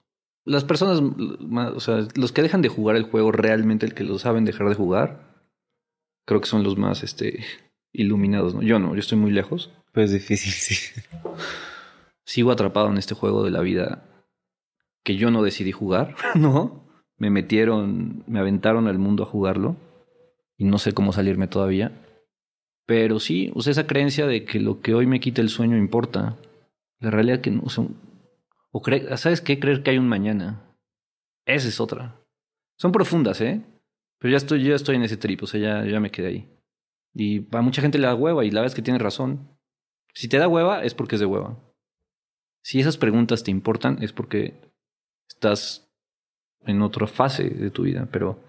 Las 0.47 0.63
personas, 0.63 1.01
o 1.01 1.79
sea, 1.79 2.07
los 2.15 2.31
que 2.31 2.41
dejan 2.41 2.61
de 2.61 2.69
jugar 2.69 2.95
el 2.95 3.03
juego 3.03 3.31
realmente, 3.31 3.85
el 3.85 3.93
que 3.93 4.05
lo 4.05 4.17
saben 4.17 4.45
dejar 4.45 4.69
de 4.69 4.75
jugar, 4.75 5.43
creo 6.25 6.39
que 6.39 6.47
son 6.47 6.63
los 6.63 6.77
más 6.77 7.03
este, 7.03 7.43
iluminados, 7.91 8.55
¿no? 8.55 8.61
Yo 8.61 8.79
no, 8.79 8.93
yo 8.93 8.99
estoy 8.99 9.17
muy 9.17 9.31
lejos. 9.31 9.71
Pues 9.93 10.11
difícil, 10.11 10.53
sí. 10.53 11.01
Sigo 12.23 12.51
atrapado 12.51 12.89
en 12.89 12.97
este 12.97 13.13
juego 13.13 13.43
de 13.43 13.51
la 13.51 13.61
vida 13.61 14.03
que 15.03 15.15
yo 15.15 15.31
no 15.31 15.43
decidí 15.43 15.71
jugar, 15.71 16.15
¿no? 16.35 16.85
Me 17.17 17.29
metieron, 17.29 18.23
me 18.27 18.39
aventaron 18.39 18.87
al 18.87 18.99
mundo 18.99 19.23
a 19.23 19.27
jugarlo 19.27 19.75
y 20.57 20.65
no 20.65 20.77
sé 20.77 20.93
cómo 20.93 21.13
salirme 21.13 21.47
todavía. 21.47 21.91
Pero 22.85 23.19
sí, 23.19 23.51
o 23.53 23.61
sea, 23.61 23.71
esa 23.71 23.87
creencia 23.87 24.27
de 24.27 24.45
que 24.45 24.59
lo 24.59 24.79
que 24.79 24.93
hoy 24.93 25.07
me 25.07 25.19
quita 25.19 25.41
el 25.41 25.49
sueño 25.49 25.77
importa. 25.77 26.37
La 26.99 27.11
realidad 27.11 27.41
que 27.41 27.51
no, 27.51 27.61
o, 27.63 27.69
sea, 27.69 27.85
o 28.77 29.17
¿sabes 29.17 29.41
qué? 29.41 29.59
Creer 29.59 29.83
que 29.83 29.91
hay 29.91 29.97
un 29.97 30.07
mañana. 30.07 30.75
Esa 31.45 31.67
es 31.67 31.79
otra. 31.79 32.21
Son 32.77 32.91
profundas, 32.91 33.41
¿eh? 33.41 33.63
Pero 34.19 34.31
ya 34.31 34.37
estoy, 34.37 34.63
ya 34.63 34.75
estoy 34.75 34.95
en 34.95 35.03
ese 35.03 35.17
trip, 35.17 35.43
o 35.43 35.47
sea, 35.47 35.59
ya, 35.59 35.89
ya 35.89 35.99
me 35.99 36.11
quedé 36.11 36.27
ahí. 36.27 36.57
Y 37.13 37.47
a 37.55 37.61
mucha 37.61 37.81
gente 37.81 37.97
le 37.97 38.07
da 38.07 38.15
hueva 38.15 38.45
y 38.45 38.51
la 38.51 38.61
verdad 38.61 38.73
es 38.73 38.75
que 38.75 38.81
tiene 38.81 38.99
razón. 38.99 39.49
Si 40.13 40.27
te 40.27 40.37
da 40.37 40.47
hueva, 40.47 40.83
es 40.83 40.93
porque 40.93 41.15
es 41.15 41.19
de 41.19 41.25
hueva. 41.25 41.57
Si 42.63 42.79
esas 42.79 42.97
preguntas 42.97 43.43
te 43.43 43.51
importan, 43.51 44.01
es 44.03 44.13
porque 44.13 44.59
estás 45.29 45.89
en 46.65 46.81
otra 46.81 47.07
fase 47.07 47.49
de 47.49 47.71
tu 47.71 47.83
vida. 47.83 48.07
Pero 48.11 48.43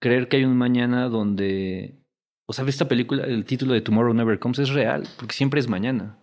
creer 0.00 0.28
que 0.28 0.36
hay 0.38 0.44
un 0.44 0.56
mañana 0.56 1.08
donde. 1.08 2.00
O 2.46 2.52
sea, 2.52 2.66
esta 2.66 2.88
película, 2.88 3.24
el 3.24 3.44
título 3.44 3.72
de 3.72 3.80
Tomorrow 3.80 4.12
Never 4.12 4.38
Comes 4.38 4.58
es 4.58 4.70
real, 4.70 5.04
porque 5.18 5.34
siempre 5.34 5.60
es 5.60 5.68
mañana. 5.68 6.18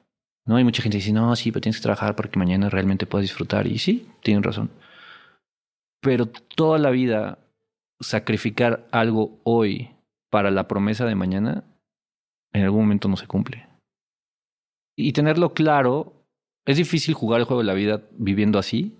No 0.45 0.55
hay 0.55 0.63
mucha 0.63 0.81
gente 0.81 0.97
dice, 0.97 1.13
no, 1.13 1.35
sí, 1.35 1.51
pero 1.51 1.61
tienes 1.61 1.77
que 1.77 1.83
trabajar 1.83 2.15
para 2.15 2.29
que 2.29 2.39
mañana 2.39 2.69
realmente 2.69 3.05
puedas 3.05 3.23
disfrutar. 3.23 3.67
Y 3.67 3.77
sí, 3.77 4.09
tienen 4.21 4.43
razón. 4.43 4.71
Pero 6.01 6.25
toda 6.27 6.79
la 6.79 6.89
vida 6.89 7.37
sacrificar 7.99 8.87
algo 8.91 9.39
hoy 9.43 9.91
para 10.31 10.49
la 10.49 10.67
promesa 10.67 11.05
de 11.05 11.15
mañana, 11.15 11.63
en 12.53 12.63
algún 12.63 12.81
momento 12.81 13.07
no 13.07 13.17
se 13.17 13.27
cumple. 13.27 13.67
Y 14.97 15.13
tenerlo 15.13 15.53
claro, 15.53 16.25
es 16.65 16.77
difícil 16.77 17.13
jugar 17.13 17.39
el 17.39 17.45
juego 17.45 17.61
de 17.61 17.67
la 17.67 17.73
vida 17.73 18.03
viviendo 18.11 18.57
así. 18.59 18.97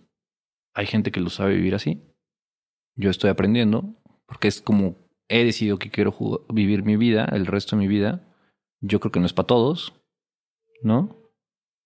Hay 0.74 0.86
gente 0.86 1.12
que 1.12 1.20
lo 1.20 1.30
sabe 1.30 1.56
vivir 1.56 1.76
así. 1.76 2.02
Yo 2.96 3.10
estoy 3.10 3.30
aprendiendo, 3.30 3.96
porque 4.26 4.48
es 4.48 4.62
como 4.62 4.96
he 5.28 5.46
decidido 5.46 5.80
que 5.80 5.90
quiero 5.90 6.14
vivir 6.50 6.84
mi 6.84 6.98
vida, 6.98 7.26
el 7.26 7.46
resto 7.46 7.76
de 7.76 7.82
mi 7.82 7.88
vida. 7.88 8.22
Yo 8.82 9.00
creo 9.00 9.12
que 9.12 9.20
no 9.20 9.26
es 9.26 9.34
para 9.34 9.48
todos, 9.48 9.94
¿no? 10.84 11.21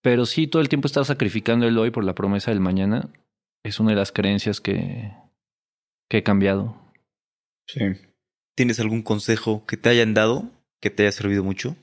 Pero 0.06 0.27
sí, 0.27 0.45
todo 0.45 0.61
el 0.61 0.69
tiempo 0.69 0.86
estar 0.86 1.03
sacrificando 1.03 1.65
el 1.65 1.80
hoy 1.80 1.90
por 1.90 2.03
la 2.03 2.14
promesa 2.14 2.52
del 2.52 2.60
mañana 2.60 3.10
es 3.64 3.80
una 3.80 3.90
de 3.90 3.95
las 3.95 4.11
creencias 4.11 4.61
que, 4.61 5.11
que 6.07 6.19
he 6.19 6.23
cambiado. 6.23 6.80
Sí. 7.65 7.80
¿Tienes 8.56 8.80
algún 8.80 9.02
consejo 9.02 9.65
que 9.65 9.77
te 9.77 9.90
hayan 9.90 10.14
dado 10.14 10.52
que 10.80 10.91
te 10.91 11.02
haya 11.02 11.11
servido 11.11 11.44
mucho? 11.44 11.76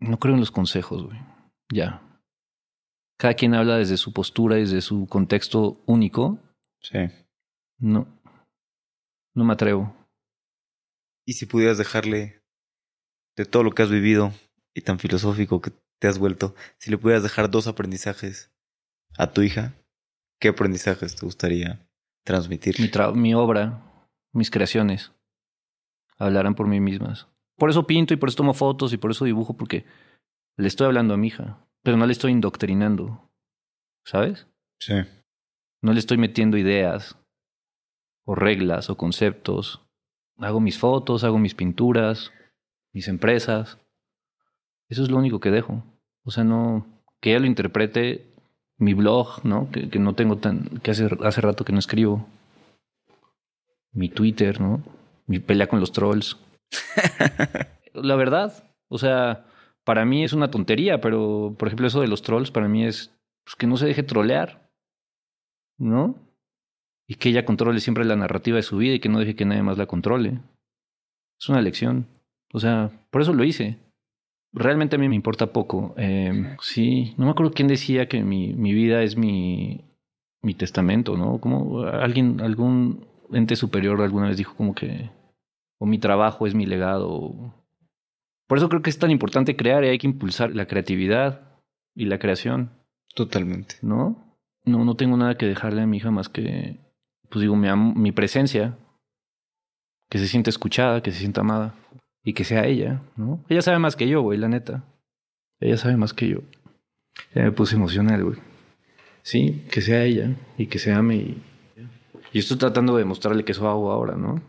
No 0.00 0.18
creo 0.18 0.34
en 0.34 0.40
los 0.40 0.50
consejos, 0.50 1.04
güey. 1.04 1.18
Ya. 1.72 2.02
Cada 3.16 3.32
quien 3.32 3.54
habla 3.54 3.78
desde 3.78 3.96
su 3.96 4.12
postura, 4.12 4.56
desde 4.56 4.82
su 4.82 5.06
contexto 5.06 5.80
único. 5.86 6.38
Sí. 6.82 6.98
No. 7.78 8.06
No 9.34 9.44
me 9.46 9.54
atrevo. 9.54 9.96
¿Y 11.24 11.32
si 11.32 11.46
pudieras 11.46 11.78
dejarle 11.78 12.42
de 13.34 13.46
todo 13.46 13.62
lo 13.62 13.70
que 13.70 13.80
has 13.80 13.90
vivido 13.90 14.30
y 14.74 14.82
tan 14.82 14.98
filosófico 14.98 15.62
que 15.62 15.72
te 16.02 16.08
has 16.08 16.18
vuelto, 16.18 16.56
si 16.78 16.90
le 16.90 16.98
pudieras 16.98 17.22
dejar 17.22 17.48
dos 17.48 17.68
aprendizajes 17.68 18.50
a 19.16 19.30
tu 19.30 19.42
hija, 19.42 19.72
¿qué 20.40 20.48
aprendizajes 20.48 21.14
te 21.14 21.24
gustaría 21.24 21.78
transmitir? 22.24 22.74
Mi, 22.80 22.90
mi 23.14 23.34
obra, 23.34 24.08
mis 24.32 24.50
creaciones 24.50 25.12
hablaran 26.18 26.56
por 26.56 26.66
mí 26.66 26.80
mismas. 26.80 27.28
Por 27.56 27.70
eso 27.70 27.86
pinto 27.86 28.12
y 28.12 28.16
por 28.16 28.28
eso 28.28 28.38
tomo 28.38 28.52
fotos 28.52 28.92
y 28.92 28.96
por 28.96 29.12
eso 29.12 29.24
dibujo, 29.24 29.56
porque 29.56 29.84
le 30.56 30.66
estoy 30.66 30.88
hablando 30.88 31.14
a 31.14 31.16
mi 31.16 31.28
hija, 31.28 31.64
pero 31.84 31.96
no 31.96 32.04
le 32.04 32.10
estoy 32.10 32.32
indoctrinando. 32.32 33.30
¿Sabes? 34.04 34.48
Sí. 34.80 34.94
No 35.82 35.92
le 35.92 36.00
estoy 36.00 36.18
metiendo 36.18 36.56
ideas 36.56 37.16
o 38.26 38.34
reglas 38.34 38.90
o 38.90 38.96
conceptos. 38.96 39.86
Hago 40.38 40.58
mis 40.58 40.80
fotos, 40.80 41.22
hago 41.22 41.38
mis 41.38 41.54
pinturas, 41.54 42.32
mis 42.92 43.06
empresas. 43.06 43.78
Eso 44.88 45.04
es 45.04 45.10
lo 45.12 45.18
único 45.18 45.38
que 45.38 45.52
dejo. 45.52 45.84
O 46.24 46.30
sea, 46.30 46.44
no. 46.44 46.86
Que 47.20 47.30
ella 47.30 47.40
lo 47.40 47.46
interprete 47.46 48.26
mi 48.78 48.94
blog, 48.94 49.44
¿no? 49.44 49.70
Que, 49.70 49.88
que 49.88 49.98
no 49.98 50.14
tengo 50.14 50.38
tan. 50.38 50.80
que 50.82 50.90
hace, 50.90 51.08
hace 51.22 51.40
rato 51.40 51.64
que 51.64 51.72
no 51.72 51.78
escribo. 51.78 52.26
Mi 53.92 54.08
Twitter, 54.08 54.60
¿no? 54.60 54.82
mi 55.26 55.38
pelea 55.38 55.66
con 55.66 55.80
los 55.80 55.92
trolls. 55.92 56.38
la 57.94 58.16
verdad, 58.16 58.70
o 58.88 58.98
sea, 58.98 59.46
para 59.84 60.04
mí 60.04 60.24
es 60.24 60.32
una 60.32 60.50
tontería, 60.50 61.00
pero 61.00 61.54
por 61.58 61.68
ejemplo 61.68 61.86
eso 61.86 62.00
de 62.00 62.08
los 62.08 62.22
trolls 62.22 62.50
para 62.50 62.68
mí 62.68 62.84
es 62.84 63.14
pues, 63.44 63.56
que 63.56 63.66
no 63.66 63.76
se 63.76 63.86
deje 63.86 64.02
trolear, 64.02 64.70
¿no? 65.78 66.16
Y 67.08 67.16
que 67.16 67.30
ella 67.30 67.44
controle 67.44 67.80
siempre 67.80 68.04
la 68.04 68.16
narrativa 68.16 68.56
de 68.56 68.62
su 68.62 68.76
vida 68.76 68.94
y 68.94 69.00
que 69.00 69.08
no 69.08 69.18
deje 69.18 69.34
que 69.34 69.44
nadie 69.44 69.62
más 69.62 69.78
la 69.78 69.86
controle. 69.86 70.40
Es 71.40 71.48
una 71.48 71.60
lección. 71.60 72.06
O 72.52 72.60
sea, 72.60 72.90
por 73.10 73.22
eso 73.22 73.32
lo 73.32 73.44
hice. 73.44 73.78
Realmente 74.52 74.96
a 74.96 74.98
mí 74.98 75.08
me 75.08 75.16
importa 75.16 75.52
poco. 75.52 75.94
Eh, 75.96 76.56
sí, 76.60 77.14
no 77.16 77.24
me 77.24 77.30
acuerdo 77.30 77.52
quién 77.52 77.68
decía 77.68 78.06
que 78.06 78.22
mi, 78.22 78.52
mi 78.52 78.74
vida 78.74 79.02
es 79.02 79.16
mi, 79.16 79.84
mi 80.42 80.54
testamento, 80.54 81.16
¿no? 81.16 81.40
Como 81.40 81.82
alguien, 81.84 82.40
algún 82.40 83.06
ente 83.32 83.56
superior 83.56 84.00
alguna 84.02 84.28
vez 84.28 84.36
dijo 84.36 84.54
como 84.54 84.74
que, 84.74 85.10
o 85.78 85.86
mi 85.86 85.98
trabajo 85.98 86.46
es 86.46 86.54
mi 86.54 86.66
legado. 86.66 87.54
Por 88.46 88.58
eso 88.58 88.68
creo 88.68 88.82
que 88.82 88.90
es 88.90 88.98
tan 88.98 89.10
importante 89.10 89.56
crear 89.56 89.84
y 89.84 89.88
hay 89.88 89.98
que 89.98 90.06
impulsar 90.06 90.54
la 90.54 90.66
creatividad 90.66 91.58
y 91.94 92.04
la 92.04 92.18
creación. 92.18 92.72
Totalmente. 93.14 93.76
¿No? 93.80 94.36
No, 94.64 94.84
no 94.84 94.96
tengo 94.96 95.16
nada 95.16 95.36
que 95.36 95.46
dejarle 95.46 95.82
a 95.82 95.86
mi 95.86 95.96
hija 95.96 96.10
más 96.10 96.28
que, 96.28 96.78
pues 97.30 97.40
digo, 97.40 97.56
mi, 97.56 97.68
mi 97.74 98.12
presencia, 98.12 98.76
que 100.10 100.18
se 100.18 100.28
sienta 100.28 100.50
escuchada, 100.50 101.02
que 101.02 101.10
se 101.10 101.20
sienta 101.20 101.40
amada 101.40 101.74
y 102.24 102.34
que 102.34 102.44
sea 102.44 102.66
ella, 102.66 103.02
¿no? 103.16 103.44
Ella 103.48 103.62
sabe 103.62 103.78
más 103.78 103.96
que 103.96 104.08
yo, 104.08 104.22
güey, 104.22 104.38
la 104.38 104.48
neta. 104.48 104.84
Ella 105.60 105.76
sabe 105.76 105.96
más 105.96 106.12
que 106.12 106.28
yo. 106.28 106.38
Ya 107.34 107.42
me 107.42 107.52
puse 107.52 107.76
emocional, 107.76 108.24
güey. 108.24 108.38
Sí, 109.22 109.64
que 109.70 109.80
sea 109.80 110.04
ella 110.04 110.34
y 110.58 110.66
que 110.66 110.78
se 110.78 110.92
ame 110.92 111.16
y, 111.16 111.42
y 112.32 112.38
estoy 112.38 112.58
tratando 112.58 112.96
de 112.96 113.04
mostrarle 113.04 113.44
que 113.44 113.52
eso 113.52 113.68
hago 113.68 113.90
ahora, 113.92 114.16
¿no? 114.16 114.42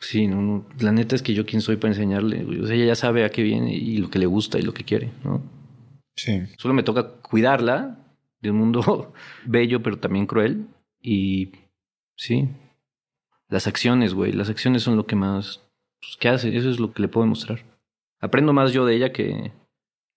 Sí, 0.00 0.26
no, 0.26 0.66
la 0.80 0.92
neta 0.92 1.14
es 1.14 1.22
que 1.22 1.34
yo 1.34 1.46
quién 1.46 1.62
soy 1.62 1.76
para 1.76 1.92
enseñarle. 1.92 2.44
O 2.60 2.66
sea, 2.66 2.76
ella 2.76 2.86
ya 2.86 2.94
sabe 2.94 3.24
a 3.24 3.30
qué 3.30 3.42
viene 3.42 3.74
y 3.74 3.96
lo 3.98 4.10
que 4.10 4.18
le 4.18 4.26
gusta 4.26 4.58
y 4.58 4.62
lo 4.62 4.74
que 4.74 4.84
quiere, 4.84 5.12
¿no? 5.24 5.42
Sí. 6.16 6.42
Solo 6.58 6.74
me 6.74 6.82
toca 6.82 7.08
cuidarla 7.22 7.98
de 8.40 8.50
un 8.50 8.58
mundo 8.58 9.12
bello, 9.46 9.82
pero 9.82 9.98
también 9.98 10.26
cruel. 10.26 10.66
Y 11.00 11.52
sí, 12.16 12.48
las 13.48 13.66
acciones, 13.66 14.14
güey. 14.14 14.32
Las 14.32 14.50
acciones 14.50 14.82
son 14.82 14.96
lo 14.96 15.06
que 15.06 15.16
más. 15.16 15.63
Pues, 16.04 16.16
¿Qué 16.18 16.28
hace? 16.28 16.56
Eso 16.56 16.70
es 16.70 16.78
lo 16.78 16.92
que 16.92 17.02
le 17.02 17.08
puedo 17.08 17.26
mostrar. 17.26 17.64
Aprendo 18.20 18.52
más 18.52 18.72
yo 18.72 18.86
de 18.86 18.96
ella 18.96 19.12
que, 19.12 19.52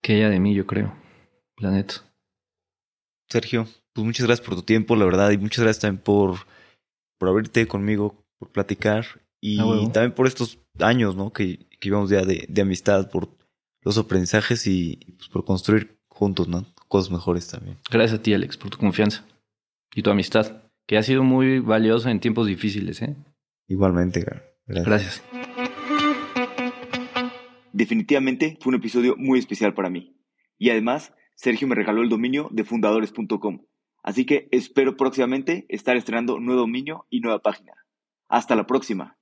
que 0.01 0.17
ella 0.17 0.29
de 0.29 0.39
mí, 0.39 0.53
yo 0.53 0.65
creo. 0.65 0.93
La 1.57 1.71
neta. 1.71 1.95
Sergio, 3.29 3.67
pues 3.93 4.05
muchas 4.05 4.25
gracias 4.25 4.45
por 4.47 4.55
tu 4.55 4.63
tiempo, 4.63 4.95
la 4.95 5.05
verdad, 5.05 5.31
y 5.31 5.37
muchas 5.37 5.63
gracias 5.63 5.81
también 5.81 6.03
por 6.03 6.37
por 7.17 7.29
abrirte 7.29 7.67
conmigo, 7.67 8.23
por 8.37 8.49
platicar 8.49 9.05
y 9.41 9.59
ah, 9.59 9.91
también 9.91 10.13
por 10.13 10.27
estos 10.27 10.59
años, 10.79 11.15
¿no? 11.15 11.31
Que, 11.31 11.67
que 11.79 11.87
íbamos 11.89 12.09
ya 12.09 12.23
de, 12.23 12.45
de, 12.47 12.61
amistad, 12.61 13.09
por 13.09 13.29
los 13.83 13.97
aprendizajes 13.97 14.67
y 14.67 14.99
pues, 15.17 15.29
por 15.29 15.45
construir 15.45 15.97
juntos, 16.07 16.47
¿no? 16.47 16.65
Cosas 16.87 17.11
mejores 17.11 17.47
también. 17.47 17.77
Gracias 17.89 18.19
a 18.19 18.23
ti, 18.23 18.33
Alex, 18.33 18.57
por 18.57 18.69
tu 18.69 18.77
confianza 18.77 19.25
y 19.93 20.01
tu 20.01 20.09
amistad, 20.09 20.63
que 20.87 20.97
ha 20.97 21.03
sido 21.03 21.23
muy 21.23 21.59
valiosa 21.59 22.11
en 22.11 22.19
tiempos 22.19 22.47
difíciles, 22.47 23.01
¿eh? 23.01 23.15
Igualmente, 23.67 24.21
gracias. 24.21 24.85
Gracias. 24.85 25.23
Definitivamente 27.77 28.57
fue 28.59 28.71
un 28.71 28.79
episodio 28.79 29.13
muy 29.19 29.37
especial 29.37 29.75
para 29.75 29.91
mí. 29.91 30.17
Y 30.57 30.71
además, 30.71 31.13
Sergio 31.35 31.67
me 31.67 31.75
regaló 31.75 32.01
el 32.01 32.09
dominio 32.09 32.49
de 32.51 32.63
fundadores.com 32.63 33.67
Así 34.01 34.25
que 34.25 34.47
espero 34.49 34.97
próximamente 34.97 35.67
estar 35.69 35.95
estrenando 35.95 36.39
nuevo 36.39 36.61
dominio 36.61 37.05
y 37.11 37.19
nueva 37.19 37.37
página. 37.37 37.73
Hasta 38.29 38.55
la 38.55 38.65
próxima. 38.65 39.16